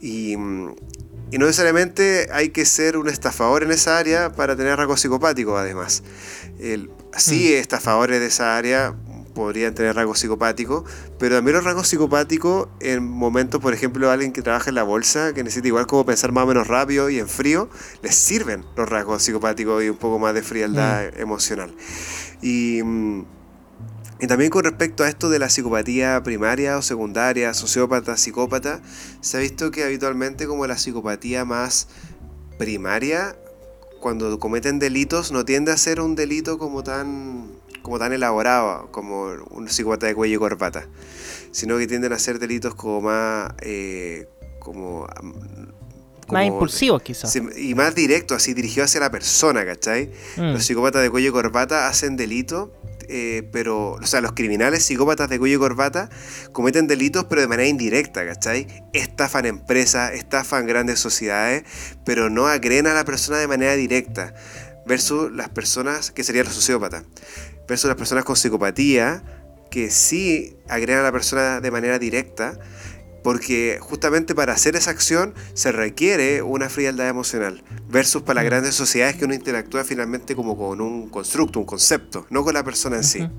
Y, 0.00 0.36
mm, 0.36 0.74
y 1.32 1.38
no 1.38 1.46
necesariamente 1.46 2.28
hay 2.32 2.50
que 2.50 2.64
ser 2.64 2.96
un 2.96 3.08
estafador 3.08 3.62
en 3.64 3.72
esa 3.72 3.98
área 3.98 4.32
para 4.32 4.54
tener 4.56 4.76
rasgos 4.76 5.00
psicopáticos, 5.00 5.58
además. 5.58 6.02
El, 6.60 6.90
sí, 7.16 7.52
estafadores 7.54 8.20
de 8.20 8.26
esa 8.26 8.56
área 8.56 8.94
podrían 9.36 9.74
tener 9.74 9.94
rasgos 9.94 10.18
psicopáticos, 10.18 10.84
pero 11.18 11.36
también 11.36 11.56
los 11.56 11.64
rasgos 11.64 11.88
psicopáticos 11.88 12.68
en 12.80 13.04
momentos, 13.04 13.60
por 13.60 13.74
ejemplo, 13.74 14.10
alguien 14.10 14.32
que 14.32 14.40
trabaja 14.40 14.70
en 14.70 14.74
la 14.76 14.82
bolsa, 14.82 15.34
que 15.34 15.44
necesita 15.44 15.68
igual 15.68 15.86
como 15.86 16.06
pensar 16.06 16.32
más 16.32 16.44
o 16.44 16.46
menos 16.46 16.66
rápido 16.66 17.10
y 17.10 17.18
en 17.18 17.28
frío, 17.28 17.68
les 18.02 18.14
sirven 18.14 18.64
los 18.76 18.88
rasgos 18.88 19.22
psicopáticos 19.22 19.84
y 19.84 19.90
un 19.90 19.98
poco 19.98 20.18
más 20.18 20.32
de 20.32 20.42
frialdad 20.42 21.18
emocional. 21.20 21.74
Y, 22.40 22.80
mm, 22.82 23.24
y 24.20 24.26
también 24.26 24.50
con 24.50 24.64
respecto 24.64 25.04
a 25.04 25.08
esto 25.08 25.28
de 25.28 25.38
la 25.38 25.50
psicopatía 25.50 26.22
primaria 26.22 26.78
o 26.78 26.82
secundaria, 26.82 27.52
sociópata, 27.52 28.16
psicópata, 28.16 28.80
se 29.20 29.36
ha 29.36 29.40
visto 29.40 29.70
que 29.70 29.84
habitualmente 29.84 30.46
como 30.46 30.66
la 30.66 30.78
psicopatía 30.78 31.44
más 31.44 31.88
primaria, 32.58 33.36
cuando 34.00 34.38
cometen 34.38 34.78
delitos, 34.78 35.32
no 35.32 35.44
tiende 35.44 35.72
a 35.72 35.76
ser 35.76 36.00
un 36.00 36.14
delito 36.14 36.58
como 36.58 36.82
tan, 36.82 37.50
como 37.82 37.98
tan 37.98 38.12
elaborado 38.12 38.90
como 38.90 39.32
un 39.50 39.68
psicópata 39.68 40.06
de 40.06 40.14
cuello 40.14 40.36
y 40.36 40.38
corbata, 40.38 40.88
sino 41.50 41.78
que 41.78 41.86
tienden 41.86 42.12
a 42.12 42.18
ser 42.18 42.38
delitos 42.38 42.74
como 42.74 43.00
más... 43.00 43.52
eh, 43.60 44.28
como, 44.58 45.06
Más 46.28 46.46
impulsivos, 46.46 47.02
quizás. 47.02 47.34
Y 47.36 47.74
más 47.74 47.94
directo, 47.94 48.34
así 48.34 48.54
dirigido 48.54 48.84
hacia 48.84 49.00
la 49.00 49.10
persona, 49.10 49.64
¿cachai? 49.64 50.10
Mm. 50.36 50.52
Los 50.52 50.64
psicópatas 50.64 51.02
de 51.02 51.10
cuello 51.10 51.28
y 51.28 51.32
corbata 51.32 51.88
hacen 51.88 52.16
delito, 52.16 52.72
eh, 53.08 53.48
pero, 53.52 53.92
o 53.92 54.06
sea, 54.06 54.20
los 54.20 54.32
criminales 54.32 54.84
psicópatas 54.84 55.28
de 55.28 55.38
cuello 55.38 55.56
y 55.56 55.58
corbata 55.60 56.10
cometen 56.52 56.86
delitos, 56.86 57.24
pero 57.24 57.40
de 57.40 57.48
manera 57.48 57.68
indirecta, 57.68 58.26
¿cachai? 58.26 58.66
Estafan 58.92 59.46
empresas, 59.46 60.12
estafan 60.12 60.66
grandes 60.66 60.98
sociedades, 60.98 61.64
pero 62.04 62.30
no 62.30 62.46
agreden 62.46 62.86
a 62.86 62.94
la 62.94 63.04
persona 63.04 63.38
de 63.38 63.46
manera 63.46 63.74
directa, 63.74 64.34
versus 64.86 65.30
las 65.32 65.48
personas, 65.48 66.10
que 66.10 66.24
serían 66.24 66.46
los 66.46 66.54
sociópatas, 66.54 67.04
versus 67.68 67.88
las 67.88 67.96
personas 67.96 68.24
con 68.24 68.36
psicopatía, 68.36 69.22
que 69.70 69.90
sí 69.90 70.56
agreden 70.68 70.98
a 70.98 71.02
la 71.02 71.12
persona 71.12 71.60
de 71.60 71.70
manera 71.70 71.98
directa, 71.98 72.58
porque 73.26 73.78
justamente 73.80 74.36
para 74.36 74.52
hacer 74.52 74.76
esa 74.76 74.92
acción 74.92 75.34
se 75.52 75.72
requiere 75.72 76.42
una 76.42 76.68
frialdad 76.68 77.08
emocional, 77.08 77.60
versus 77.88 78.22
para 78.22 78.34
las 78.36 78.44
Mm. 78.44 78.46
grandes 78.50 78.74
sociedades 78.76 79.16
que 79.16 79.24
uno 79.24 79.34
interactúa 79.34 79.82
finalmente 79.82 80.36
como 80.36 80.56
con 80.56 80.80
un 80.80 81.08
constructo, 81.08 81.58
un 81.58 81.64
concepto, 81.66 82.24
no 82.30 82.44
con 82.44 82.54
la 82.54 82.62
persona 82.62 82.98
en 82.98 83.02
sí. 83.02 83.22
Mm. 83.22 83.30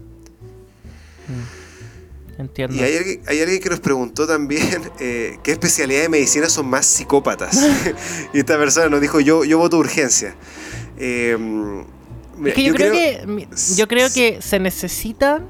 Entiendo. 2.41 2.75
Y 2.75 2.81
hay 2.81 2.97
alguien, 2.97 3.21
hay 3.27 3.39
alguien 3.39 3.61
que 3.61 3.69
nos 3.69 3.79
preguntó 3.79 4.27
también 4.27 4.67
eh, 4.99 5.37
qué 5.41 5.53
especialidades 5.53 6.07
de 6.07 6.09
medicina 6.09 6.49
son 6.49 6.67
más 6.67 6.85
psicópatas. 6.85 7.57
y 8.33 8.39
esta 8.39 8.57
persona 8.57 8.89
nos 8.89 8.99
dijo, 8.99 9.21
yo, 9.21 9.45
yo 9.45 9.57
voto 9.57 9.77
urgencia. 9.77 10.35
Eh, 10.97 11.37
mira, 12.37 12.49
Es 12.49 12.55
que 12.55 12.63
yo, 12.65 12.73
creo, 12.73 12.91
que 12.91 13.47
yo 13.77 13.87
creo 13.87 14.09
que 14.13 14.41
se 14.41 14.59
necesita 14.59 15.45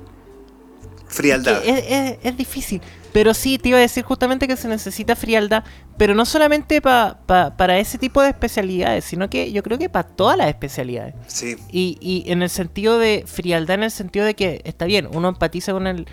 Frialdad. 1.07 1.63
que 1.63 1.69
es, 1.71 1.83
es- 1.89 2.17
es 2.21 2.37
difícil. 2.37 2.81
Pero 3.13 3.33
sí, 3.33 3.57
te 3.57 3.69
iba 3.69 3.77
a 3.77 3.81
decir 3.81 4.03
justamente 4.03 4.47
que 4.47 4.55
se 4.57 4.67
necesita 4.67 5.15
frialdad, 5.15 5.63
pero 5.97 6.13
no 6.13 6.25
solamente 6.25 6.81
pa- 6.81 7.17
pa- 7.25 7.55
para 7.57 7.79
ese 7.79 7.97
tipo 7.97 8.21
de 8.21 8.29
especialidades, 8.29 9.05
sino 9.05 9.29
que 9.29 9.51
yo 9.51 9.63
creo 9.63 9.77
que 9.77 9.89
para 9.89 10.07
todas 10.07 10.37
las 10.37 10.47
especialidades. 10.47 11.15
Sí, 11.27 11.55
Y, 11.71 11.97
y 12.01 12.31
en 12.31 12.41
el 12.43 12.49
sentido 12.49 12.99
de 12.99 13.23
frialdad, 13.25 13.75
en 13.75 13.83
el 13.83 13.91
sentido 13.91 14.25
de 14.25 14.35
que 14.35 14.61
está 14.65 14.85
bien, 14.85 15.07
uno 15.13 15.29
empatiza 15.29 15.71
con 15.71 15.87
el 15.87 16.07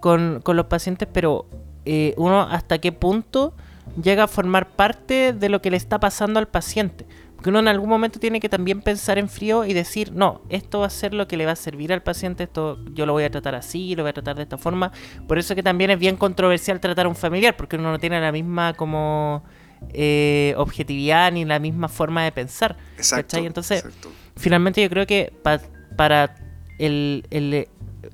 con, 0.00 0.40
con 0.42 0.56
los 0.56 0.66
pacientes, 0.66 1.08
pero 1.10 1.46
eh, 1.86 2.12
uno 2.18 2.42
hasta 2.42 2.78
qué 2.78 2.92
punto 2.92 3.54
llega 4.02 4.24
a 4.24 4.28
formar 4.28 4.68
parte 4.68 5.32
de 5.32 5.48
lo 5.48 5.62
que 5.62 5.70
le 5.70 5.78
está 5.78 5.98
pasando 5.98 6.38
al 6.38 6.46
paciente. 6.48 7.06
Porque 7.44 7.50
uno 7.50 7.58
en 7.58 7.68
algún 7.68 7.90
momento 7.90 8.18
tiene 8.18 8.40
que 8.40 8.48
también 8.48 8.80
pensar 8.80 9.18
en 9.18 9.28
frío 9.28 9.66
y 9.66 9.74
decir, 9.74 10.12
no, 10.14 10.40
esto 10.48 10.80
va 10.80 10.86
a 10.86 10.88
ser 10.90 11.12
lo 11.12 11.28
que 11.28 11.36
le 11.36 11.44
va 11.44 11.52
a 11.52 11.56
servir 11.56 11.92
al 11.92 12.02
paciente, 12.02 12.44
esto 12.44 12.78
yo 12.94 13.04
lo 13.04 13.12
voy 13.12 13.24
a 13.24 13.30
tratar 13.30 13.54
así, 13.54 13.94
lo 13.94 14.02
voy 14.02 14.08
a 14.08 14.12
tratar 14.14 14.34
de 14.36 14.44
esta 14.44 14.56
forma. 14.56 14.92
Por 15.28 15.36
eso 15.38 15.54
que 15.54 15.62
también 15.62 15.90
es 15.90 15.98
bien 15.98 16.16
controversial 16.16 16.80
tratar 16.80 17.04
a 17.04 17.10
un 17.10 17.14
familiar, 17.14 17.54
porque 17.54 17.76
uno 17.76 17.90
no 17.90 17.98
tiene 17.98 18.18
la 18.18 18.32
misma 18.32 18.72
como 18.72 19.44
eh, 19.92 20.54
objetividad 20.56 21.32
ni 21.32 21.44
la 21.44 21.58
misma 21.58 21.88
forma 21.88 22.24
de 22.24 22.32
pensar. 22.32 22.78
Exacto. 22.96 23.26
¿cachai? 23.32 23.44
Entonces, 23.46 23.84
exacto. 23.84 24.10
finalmente 24.36 24.80
yo 24.82 24.88
creo 24.88 25.06
que 25.06 25.30
pa- 25.42 25.60
para 25.98 26.36
el, 26.78 27.26
el- 27.28 27.68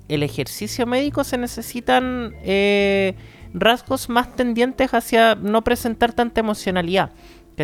el 0.09 0.23
ejercicio 0.23 0.85
médico 0.85 1.23
se 1.23 1.37
necesitan 1.37 2.33
eh, 2.43 3.15
rasgos 3.53 4.09
más 4.09 4.35
tendientes 4.35 4.93
hacia 4.93 5.35
no 5.35 5.63
presentar 5.63 6.11
tanta 6.11 6.41
emocionalidad. 6.41 7.11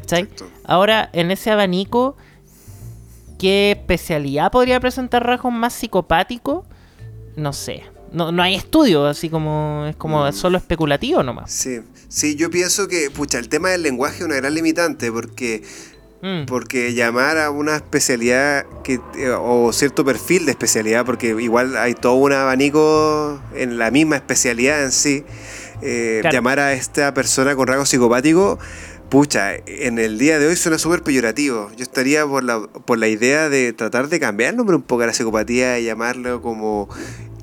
¿Cachai? 0.01 0.23
Exacto. 0.23 0.49
Ahora, 0.63 1.09
en 1.13 1.31
ese 1.31 1.51
abanico, 1.51 2.15
¿qué 3.39 3.71
especialidad 3.71 4.51
podría 4.51 4.79
presentar 4.79 5.25
rasgos 5.25 5.53
más 5.53 5.73
psicopáticos? 5.73 6.65
No 7.35 7.53
sé. 7.53 7.83
No, 8.11 8.31
no 8.31 8.41
hay 8.41 8.55
estudio, 8.55 9.05
así 9.05 9.29
como 9.29 9.85
es 9.89 9.95
como 9.95 10.25
Mm. 10.25 10.33
solo 10.33 10.57
especulativo 10.57 11.23
nomás. 11.23 11.51
Sí, 11.51 11.81
sí, 12.07 12.35
yo 12.35 12.49
pienso 12.49 12.87
que, 12.87 13.11
pucha, 13.11 13.37
el 13.37 13.49
tema 13.49 13.69
del 13.69 13.81
lenguaje 13.83 14.19
es 14.19 14.25
una 14.25 14.35
gran 14.35 14.53
limitante 14.53 15.11
porque, 15.11 15.61
Mm, 16.21 16.45
porque 16.47 16.95
llamar 16.95 17.37
a 17.37 17.51
una 17.51 17.75
especialidad 17.75 18.65
que, 18.83 18.95
eh, 19.17 19.29
o 19.39 19.71
cierto 19.71 20.03
perfil 20.03 20.45
de 20.47 20.51
especialidad, 20.51 21.05
porque 21.05 21.27
igual 21.39 21.77
hay 21.77 21.93
todo 21.93 22.15
un 22.15 22.33
abanico 22.33 23.39
en 23.53 23.77
la 23.77 23.91
misma 23.91 24.15
especialidad 24.15 24.83
en 24.83 24.91
sí, 24.91 25.23
eh, 25.83 26.19
Claro. 26.21 26.33
llamar 26.33 26.59
a 26.59 26.73
esta 26.73 27.13
persona 27.13 27.55
con 27.55 27.67
rasgo 27.67 27.85
psicopático, 27.85 28.57
pucha, 29.09 29.55
en 29.55 29.99
el 29.99 30.17
día 30.17 30.39
de 30.39 30.47
hoy 30.47 30.55
suena 30.55 30.77
súper 30.77 31.01
peyorativo. 31.03 31.71
Yo 31.77 31.83
estaría 31.83 32.25
por 32.25 32.43
la, 32.43 32.61
por 32.61 32.97
la 32.97 33.07
idea 33.07 33.49
de 33.49 33.73
tratar 33.73 34.09
de 34.09 34.19
cambiar 34.19 34.51
el 34.51 34.57
nombre 34.57 34.75
un 34.75 34.81
poco 34.81 35.03
a 35.03 35.07
la 35.07 35.13
psicopatía 35.13 35.79
y 35.79 35.85
llamarlo 35.85 36.41
como 36.41 36.89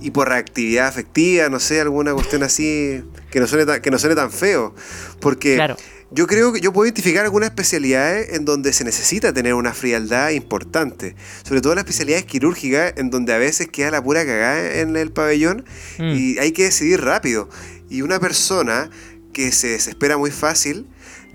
hiporreactividad 0.03 0.87
afectiva, 0.87 1.49
no 1.49 1.59
sé, 1.61 1.81
alguna 1.81 2.13
cuestión 2.13 2.43
así 2.43 3.03
que 3.31 3.41
no 3.41 3.47
suene 3.47 3.65
tan, 3.65 3.81
que 3.81 3.91
no 3.91 3.99
suene 3.99 4.15
tan 4.15 4.31
feo. 4.31 4.75
Porque 5.21 5.55
Claro. 5.55 5.77
yo 6.11 6.27
creo 6.27 6.53
que 6.53 6.61
yo 6.61 6.73
puedo 6.75 6.85
identificar 6.87 7.25
algunas 7.25 7.49
especialidades 7.49 8.35
en 8.35 8.45
donde 8.45 8.73
se 8.75 8.85
necesita 8.85 9.33
tener 9.33 9.55
una 9.55 9.73
frialdad 9.73 10.31
importante. 10.31 11.17
Sobre 11.43 11.63
todo 11.63 11.75
las 11.75 11.85
especialidades 11.85 12.27
quirúrgicas, 12.27 12.93
en 12.97 13.09
donde 13.11 13.33
a 13.33 13.39
veces 13.39 13.69
queda 13.69 13.91
la 13.91 14.03
pura 14.05 14.27
cagada 14.27 14.81
en 14.81 14.95
el 14.97 15.11
pabellón 15.11 15.65
Mm. 15.99 16.13
y 16.15 16.39
hay 16.39 16.53
que 16.53 16.65
decidir 16.65 17.01
rápido. 17.01 17.49
Y 17.89 18.03
una 18.03 18.21
persona 18.21 18.91
que 19.33 19.51
se 19.53 19.69
desespera 19.69 20.17
muy 20.19 20.31
fácil, 20.31 20.87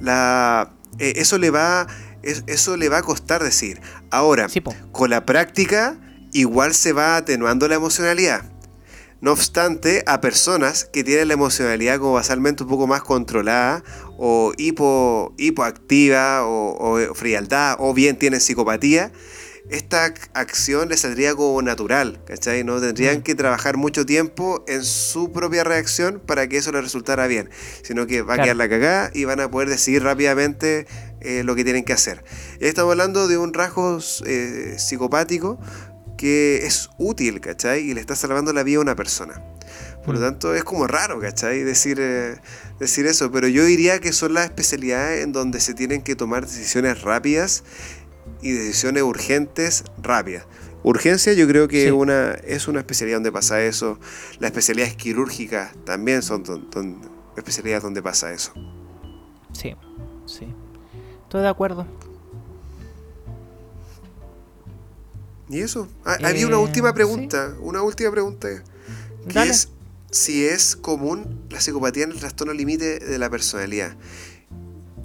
la, 0.02 0.74
eh, 1.00 1.14
eso, 1.18 1.38
le 1.38 1.50
va, 1.50 1.88
es- 2.24 2.44
eso 2.48 2.78
le 2.78 2.90
va 2.90 3.00
a 3.00 3.02
costar 3.04 3.44
decir. 3.44 3.80
Ahora, 4.12 4.50
Sí, 4.50 4.62
con 4.92 5.10
la 5.10 5.26
práctica, 5.26 5.98
igual 6.34 6.74
se 6.74 6.94
va 6.94 7.16
atenuando 7.18 7.68
la 7.68 7.76
emocionalidad. 7.76 8.44
No 9.22 9.34
obstante, 9.34 10.04
a 10.08 10.22
personas 10.22 10.86
que 10.86 11.04
tienen 11.04 11.28
la 11.28 11.34
emocionalidad 11.34 12.00
como 12.00 12.14
basalmente 12.14 12.64
un 12.64 12.70
poco 12.70 12.88
más 12.88 13.02
controlada 13.02 13.84
o 14.18 14.54
hipo, 14.58 15.34
hipoactiva 15.38 16.46
o, 16.46 16.78
o 17.10 17.14
frialdad 17.16 17.76
o 17.80 17.94
bien 17.94 18.18
tienen 18.18 18.40
psicopatía, 18.40 19.12
esta 19.70 20.08
ac- 20.08 20.30
acción 20.34 20.90
les 20.90 21.02
saldría 21.02 21.36
como 21.36 21.62
natural, 21.62 22.20
¿cachai? 22.26 22.64
No 22.64 22.80
tendrían 22.82 23.20
Mm. 23.20 23.22
que 23.22 23.36
trabajar 23.36 23.78
mucho 23.78 24.06
tiempo 24.06 24.64
en 24.68 24.84
su 24.84 25.32
propia 25.32 25.64
reacción 25.64 26.22
para 26.26 26.48
que 26.48 26.58
eso 26.58 26.72
les 26.72 26.82
resultara 26.84 27.28
bien, 27.28 27.50
sino 27.84 28.08
que 28.08 28.22
va 28.22 28.34
a 28.36 28.42
quedar 28.42 28.56
la 28.56 28.68
cagada 28.70 29.12
y 29.14 29.26
van 29.26 29.40
a 29.40 29.50
poder 29.52 29.70
decidir 29.70 30.04
rápidamente 30.04 30.88
eh, 31.22 31.44
lo 31.44 31.54
que 31.56 31.64
tienen 31.66 31.84
que 31.84 31.94
hacer. 31.94 32.24
Estamos 32.62 32.92
hablando 32.92 33.28
de 33.28 33.38
un 33.38 33.54
rasgo 33.54 34.00
eh, 34.26 34.76
psicopático 34.78 35.60
que 36.18 36.66
es 36.66 36.90
útil, 36.98 37.40
¿cachai? 37.42 37.82
Y 37.82 37.94
le 37.94 38.02
está 38.02 38.16
salvando 38.16 38.52
la 38.54 38.64
vida 38.64 38.78
a 38.78 38.82
una 38.82 38.96
persona. 38.96 39.42
Por 40.06 40.16
lo 40.16 40.22
Mm. 40.22 40.24
tanto, 40.24 40.56
es 40.56 40.64
como 40.64 40.88
raro, 40.88 41.20
¿cachai? 41.20 41.64
Decir, 41.64 41.98
eh, 42.02 42.36
decir 42.80 43.06
eso. 43.06 43.32
Pero 43.32 43.48
yo 43.50 43.64
diría 43.66 44.00
que 44.00 44.12
son 44.14 44.34
las 44.34 44.46
especialidades 44.46 45.24
en 45.24 45.32
donde 45.34 45.60
se 45.60 45.74
tienen 45.74 46.02
que 46.02 46.16
tomar 46.16 46.46
decisiones 46.46 47.02
rápidas 47.02 47.64
y 48.42 48.52
decisiones 48.52 49.04
urgentes 49.04 49.84
rápidas. 50.02 50.46
Urgencia 50.84 51.34
yo 51.34 51.46
creo 51.48 51.68
que 51.68 51.86
Sí. 51.86 51.92
una, 51.92 52.32
es 52.32 52.68
una 52.68 52.80
especialidad 52.80 53.18
donde 53.18 53.32
pasa 53.32 53.62
eso. 53.64 54.00
Las 54.40 54.52
especialidades 54.52 54.96
quirúrgicas 54.96 55.72
también 55.86 56.22
son 56.22 56.44
don- 56.44 56.70
don- 56.72 57.02
especialidades 57.36 57.84
donde 57.84 58.02
pasa 58.02 58.32
eso. 58.32 58.54
Sí, 59.52 59.76
sí. 60.26 60.48
Estoy 61.24 61.42
de 61.42 61.48
acuerdo. 61.50 61.86
Y 65.50 65.60
eso. 65.62 65.88
Ah, 66.06 66.18
había 66.24 66.46
una 66.48 66.58
Eh, 66.58 66.60
última 66.60 66.94
pregunta. 66.94 67.56
Una 67.62 67.82
última 67.82 68.12
pregunta. 68.12 68.48
Que 69.28 69.34
Dale. 69.34 69.52
es 69.52 69.70
si 70.12 70.46
es 70.46 70.76
común 70.76 71.42
la 71.50 71.60
psicopatía 71.60 72.04
en 72.06 72.12
el 72.12 72.20
trastorno 72.20 72.54
límite 72.54 73.00
de 73.00 73.18
la 73.20 73.30
personalidad. 73.30 73.96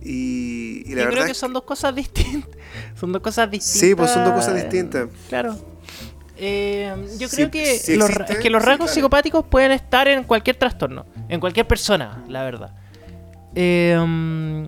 Y, 0.04 0.82
y 0.86 0.90
la 0.94 1.02
Yo 1.02 1.06
verdad 1.06 1.12
creo 1.12 1.26
que 1.28 1.34
son 1.34 1.52
dos 1.52 1.62
cosas 1.64 1.94
distintas. 1.94 2.50
Son 3.00 3.10
dos 3.12 3.22
cosas 3.22 3.50
distintas. 3.50 3.80
Sí, 3.80 3.94
pues 3.94 4.10
son 4.10 4.24
dos 4.24 4.34
cosas 4.34 4.54
distintas. 4.54 5.08
Claro. 5.28 5.56
Eh, 6.36 6.92
yo 7.18 7.28
Si- 7.28 7.36
creo 7.36 7.50
que, 7.50 7.78
si 7.78 7.96
los, 7.96 8.10
es 8.10 8.38
que 8.38 8.50
los 8.50 8.62
sí, 8.62 8.66
rasgos 8.68 8.86
claro. 8.86 8.94
psicopáticos 8.94 9.44
pueden 9.46 9.72
estar 9.72 10.06
en 10.08 10.24
cualquier 10.24 10.56
trastorno, 10.56 11.06
en 11.28 11.40
cualquier 11.40 11.66
persona, 11.66 12.22
la 12.28 12.42
verdad. 12.44 12.74
Eh, 13.54 13.96
mm, 14.04 14.64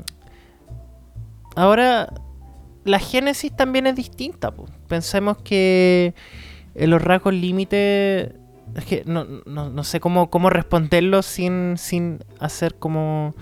ahora, 1.57 2.13
la 2.85 2.99
génesis 2.99 3.55
también 3.55 3.87
es 3.87 3.97
distinta. 3.97 4.51
po. 4.53 4.67
Pensemos 4.89 5.39
que 5.39 6.15
eh, 6.75 6.87
los 6.87 7.03
rasgos 7.03 7.35
límite. 7.35 8.37
Es 8.75 8.85
que 8.85 9.03
no, 9.07 9.25
no, 9.47 9.71
no 9.71 9.85
sé 9.85 10.01
cómo, 10.01 10.29
cómo 10.31 10.51
responderlo 10.51 11.23
sin, 11.23 11.77
sin 11.79 12.25
hacer 12.41 12.75
como 12.77 13.35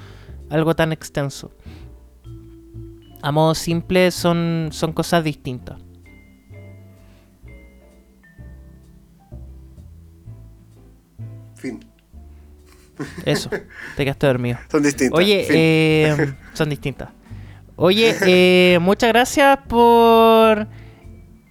algo 0.50 0.76
tan 0.76 0.92
extenso. 0.92 1.50
A 3.26 3.32
modo 3.32 3.54
simple 3.54 4.10
son, 4.10 4.68
son 4.70 4.92
cosas 4.92 5.24
distintas. 5.24 5.78
Fin. 11.54 11.80
Eso, 13.24 13.50
te 13.96 14.04
quedaste 14.04 14.26
dormido. 14.26 14.58
Son 14.70 14.82
distintas. 14.82 15.18
Oye, 15.18 15.46
eh, 15.50 16.34
son 16.52 16.68
distintas. 16.70 17.08
Oye, 17.76 18.14
eh, 18.26 18.78
muchas 18.80 19.08
gracias 19.08 19.58
por 19.68 20.68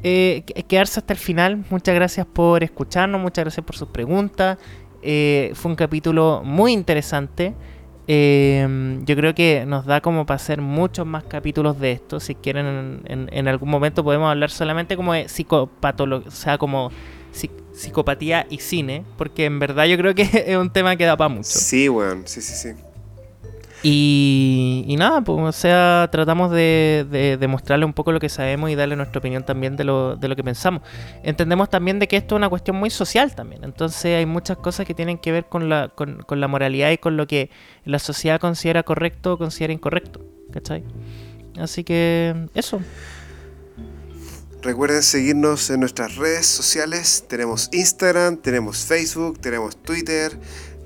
eh, 0.03 0.43
que- 0.45 0.63
quedarse 0.63 0.99
hasta 0.99 1.13
el 1.13 1.19
final. 1.19 1.65
Muchas 1.69 1.95
gracias 1.95 2.25
por 2.25 2.63
escucharnos. 2.63 3.19
Muchas 3.19 3.43
gracias 3.45 3.65
por 3.65 3.75
sus 3.75 3.89
preguntas. 3.89 4.57
Eh, 5.01 5.51
fue 5.55 5.71
un 5.71 5.75
capítulo 5.75 6.41
muy 6.45 6.71
interesante. 6.71 7.53
Eh, 8.07 8.99
yo 9.05 9.15
creo 9.15 9.33
que 9.33 9.65
nos 9.65 9.85
da 9.85 10.01
como 10.01 10.25
para 10.25 10.35
hacer 10.35 10.61
muchos 10.61 11.05
más 11.05 11.23
capítulos 11.23 11.79
de 11.79 11.93
esto. 11.93 12.19
Si 12.19 12.35
quieren, 12.35 12.65
en, 12.65 13.01
en- 13.05 13.29
en 13.31 13.47
algún 13.47 13.69
momento 13.69 14.03
podemos 14.03 14.29
hablar 14.29 14.49
solamente 14.51 14.95
como 14.95 15.13
de 15.13 15.29
psicopatología, 15.29 16.27
o 16.27 16.31
sea, 16.31 16.57
como 16.57 16.91
psi- 17.33 17.49
psicopatía 17.73 18.45
y 18.49 18.57
cine, 18.59 19.03
porque 19.17 19.45
en 19.45 19.59
verdad 19.59 19.85
yo 19.85 19.97
creo 19.97 20.13
que 20.13 20.23
es 20.47 20.57
un 20.57 20.69
tema 20.69 20.95
que 20.95 21.05
da 21.05 21.15
para 21.17 21.29
mucho. 21.29 21.43
Sí, 21.49 21.87
weón. 21.89 22.23
Sí, 22.25 22.41
sí, 22.41 22.53
sí. 22.55 22.79
Y, 23.85 24.85
y 24.87 24.95
nada, 24.95 25.19
pues, 25.21 25.37
o 25.39 25.51
sea, 25.51 26.07
tratamos 26.09 26.51
de, 26.51 27.05
de, 27.11 27.35
de 27.35 27.47
mostrarle 27.49 27.83
un 27.83 27.91
poco 27.91 28.13
lo 28.13 28.19
que 28.21 28.29
sabemos 28.29 28.69
y 28.69 28.75
darle 28.75 28.95
nuestra 28.95 29.19
opinión 29.19 29.43
también 29.43 29.75
de 29.75 29.83
lo, 29.83 30.15
de 30.15 30.29
lo 30.29 30.37
que 30.37 30.43
pensamos. 30.43 30.83
Entendemos 31.21 31.69
también 31.69 31.99
de 31.99 32.07
que 32.07 32.15
esto 32.15 32.35
es 32.35 32.37
una 32.37 32.47
cuestión 32.47 32.77
muy 32.77 32.89
social 32.89 33.35
también, 33.35 33.65
entonces 33.65 34.05
hay 34.17 34.25
muchas 34.25 34.55
cosas 34.57 34.87
que 34.87 34.93
tienen 34.93 35.17
que 35.17 35.33
ver 35.33 35.45
con 35.45 35.67
la, 35.67 35.89
con, 35.89 36.23
con 36.23 36.39
la 36.39 36.47
moralidad 36.47 36.91
y 36.91 36.97
con 36.97 37.17
lo 37.17 37.27
que 37.27 37.49
la 37.83 37.99
sociedad 37.99 38.39
considera 38.39 38.83
correcto 38.83 39.33
o 39.33 39.37
considera 39.37 39.73
incorrecto, 39.73 40.21
¿cachai? 40.53 40.85
Así 41.59 41.83
que 41.83 42.47
eso, 42.55 42.79
Recuerden 44.61 45.03
seguirnos 45.03 45.69
en 45.71 45.81
nuestras 45.81 46.15
redes 46.15 46.45
sociales. 46.45 47.25
Tenemos 47.27 47.67
Instagram, 47.73 48.37
tenemos 48.37 48.85
Facebook, 48.85 49.37
tenemos 49.41 49.75
Twitter, 49.75 50.39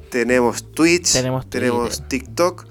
tenemos 0.10 0.72
Twitch, 0.72 1.14
Tenemos. 1.50 2.08
TikTok, 2.08 2.66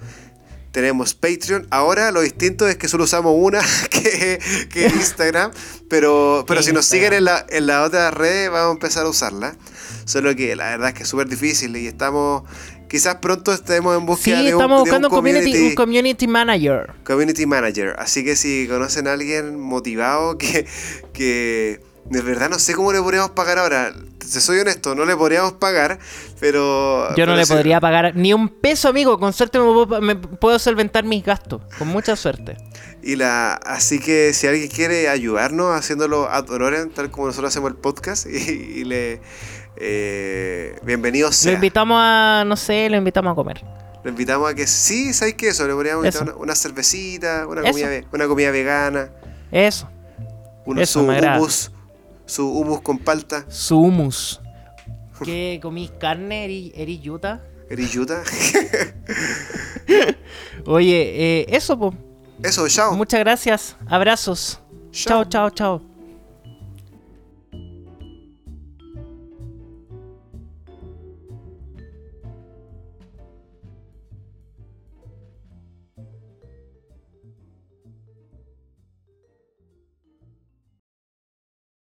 tenemos 0.77 1.15
Patreon. 1.15 1.67
Ahora 1.71 2.11
lo 2.11 2.21
distinto 2.21 2.69
es 2.69 2.77
que 2.77 2.87
solo 2.87 3.05
usamos 3.05 3.33
una 3.35 3.63
que, 3.91 4.39
que 4.71 4.87
Instagram, 4.95 5.51
pero, 5.89 6.45
pero 6.47 6.63
si 6.63 6.71
nos 6.75 6.85
siguen 6.85 7.15
en 7.15 7.25
la, 7.25 7.47
en 7.49 7.67
la 7.67 7.83
otra 7.83 8.11
red 8.11 8.51
vamos 8.51 8.69
a 8.69 8.73
empezar 8.73 9.07
a 9.07 9.09
usarla. 9.09 9.57
Solo 10.05 10.37
que 10.37 10.55
la 10.55 10.69
verdad 10.69 10.89
es 10.89 10.95
que 10.95 11.03
es 11.05 11.09
súper 11.09 11.29
difícil 11.29 11.75
y 11.79 11.87
estamos... 11.87 12.43
Quizás 12.91 13.17
pronto 13.17 13.55
estemos 13.55 13.95
en 13.95 14.03
sí, 14.03 14.07
búsqueda 14.07 14.43
de 14.43 14.55
un, 14.55 14.61
estamos 14.61 14.77
de 14.77 14.83
un 14.83 14.85
buscando 14.85 15.09
un 15.09 15.15
community, 15.15 15.69
un 15.69 15.75
community 15.75 16.27
manager. 16.27 16.93
Community 17.05 17.47
Manager. 17.47 17.97
Así 17.99 18.23
que 18.23 18.37
si 18.37 18.69
conocen 18.69 19.09
a 19.09 19.15
alguien 19.15 19.59
motivado 19.59 20.37
que, 20.37 20.67
que, 21.15 21.81
De 22.11 22.21
verdad 22.21 22.49
no 22.49 22.59
sé 22.59 22.75
cómo 22.75 22.93
le 22.93 23.01
podríamos 23.01 23.31
pagar 23.31 23.59
ahora. 23.59 23.93
Si 24.25 24.41
soy 24.41 24.59
honesto, 24.61 24.95
no 24.95 25.05
le 25.05 25.17
podríamos 25.17 25.53
pagar, 25.53 25.99
pero... 26.41 27.09
Yo 27.17 27.27
no 27.27 27.33
pero 27.33 27.37
le 27.37 27.47
sí- 27.47 27.53
podría 27.53 27.81
pagar 27.81 28.15
ni 28.17 28.33
un 28.33 28.49
peso, 28.49 28.89
amigo. 28.89 29.19
Con 29.19 29.33
suerte 29.33 29.59
me 29.59 29.65
puedo, 29.73 30.01
me 30.01 30.17
puedo 30.17 30.59
solventar 30.59 31.05
mis 31.05 31.25
gastos. 31.25 31.63
Con 31.79 31.89
mucha 31.89 32.17
suerte. 32.17 32.57
Y 33.03 33.15
la, 33.17 33.55
así 33.55 34.01
que 34.01 34.33
si 34.35 34.47
alguien 34.49 34.69
quiere 34.69 35.09
ayudarnos 35.09 35.77
haciéndolo 35.77 36.29
ad 36.29 36.49
honorem, 36.51 36.91
tal 36.91 37.11
como 37.11 37.29
nosotros 37.29 37.53
hacemos 37.53 37.71
el 37.71 37.77
podcast, 37.77 38.27
y, 38.31 38.37
y 38.37 38.85
le... 38.85 39.21
Eh, 39.79 40.79
bienvenido 40.83 41.29
Lo 41.29 41.33
sea. 41.33 41.53
invitamos 41.53 41.99
a, 42.01 42.45
no 42.47 42.57
sé, 42.57 42.89
lo 42.89 42.97
invitamos 42.97 43.33
a 43.33 43.35
comer. 43.35 43.63
Lo 44.03 44.11
invitamos 44.11 44.51
a 44.51 44.55
que 44.55 44.67
sí, 44.67 45.13
¿sabéis 45.13 45.37
qué? 45.37 45.49
Eso, 45.49 45.67
le 45.67 45.75
podríamos 45.75 46.05
invitar 46.05 46.23
una, 46.23 46.35
una 46.37 46.55
cervecita, 46.55 47.47
una 47.47 47.63
comida, 47.63 47.89
una 48.13 48.27
comida 48.27 48.51
vegana, 48.51 49.11
Eso, 49.53 49.89
un, 50.65 50.79
Eso, 50.79 51.03
su 52.27 52.49
hummus 52.49 52.83
con 52.83 52.99
palta, 52.99 53.47
su 53.49 53.79
hummus. 53.79 54.41
¿Qué 55.25 55.59
comís 55.63 55.91
carne? 55.99 56.45
¿Eri, 56.45 56.73
eri 56.77 57.01
yuta? 57.01 57.43
eriyuta. 57.69 58.23
Oye, 60.67 61.41
eh, 61.41 61.47
eso, 61.49 61.79
pues. 61.79 61.95
Eso, 62.43 62.69
chao. 62.69 62.97
Muchas 62.97 63.21
gracias. 63.21 63.77
Abrazos. 63.87 64.61
Chao. 64.93 65.25
Chao, 65.25 65.25
chao, 65.25 65.51
chao. 65.51 65.96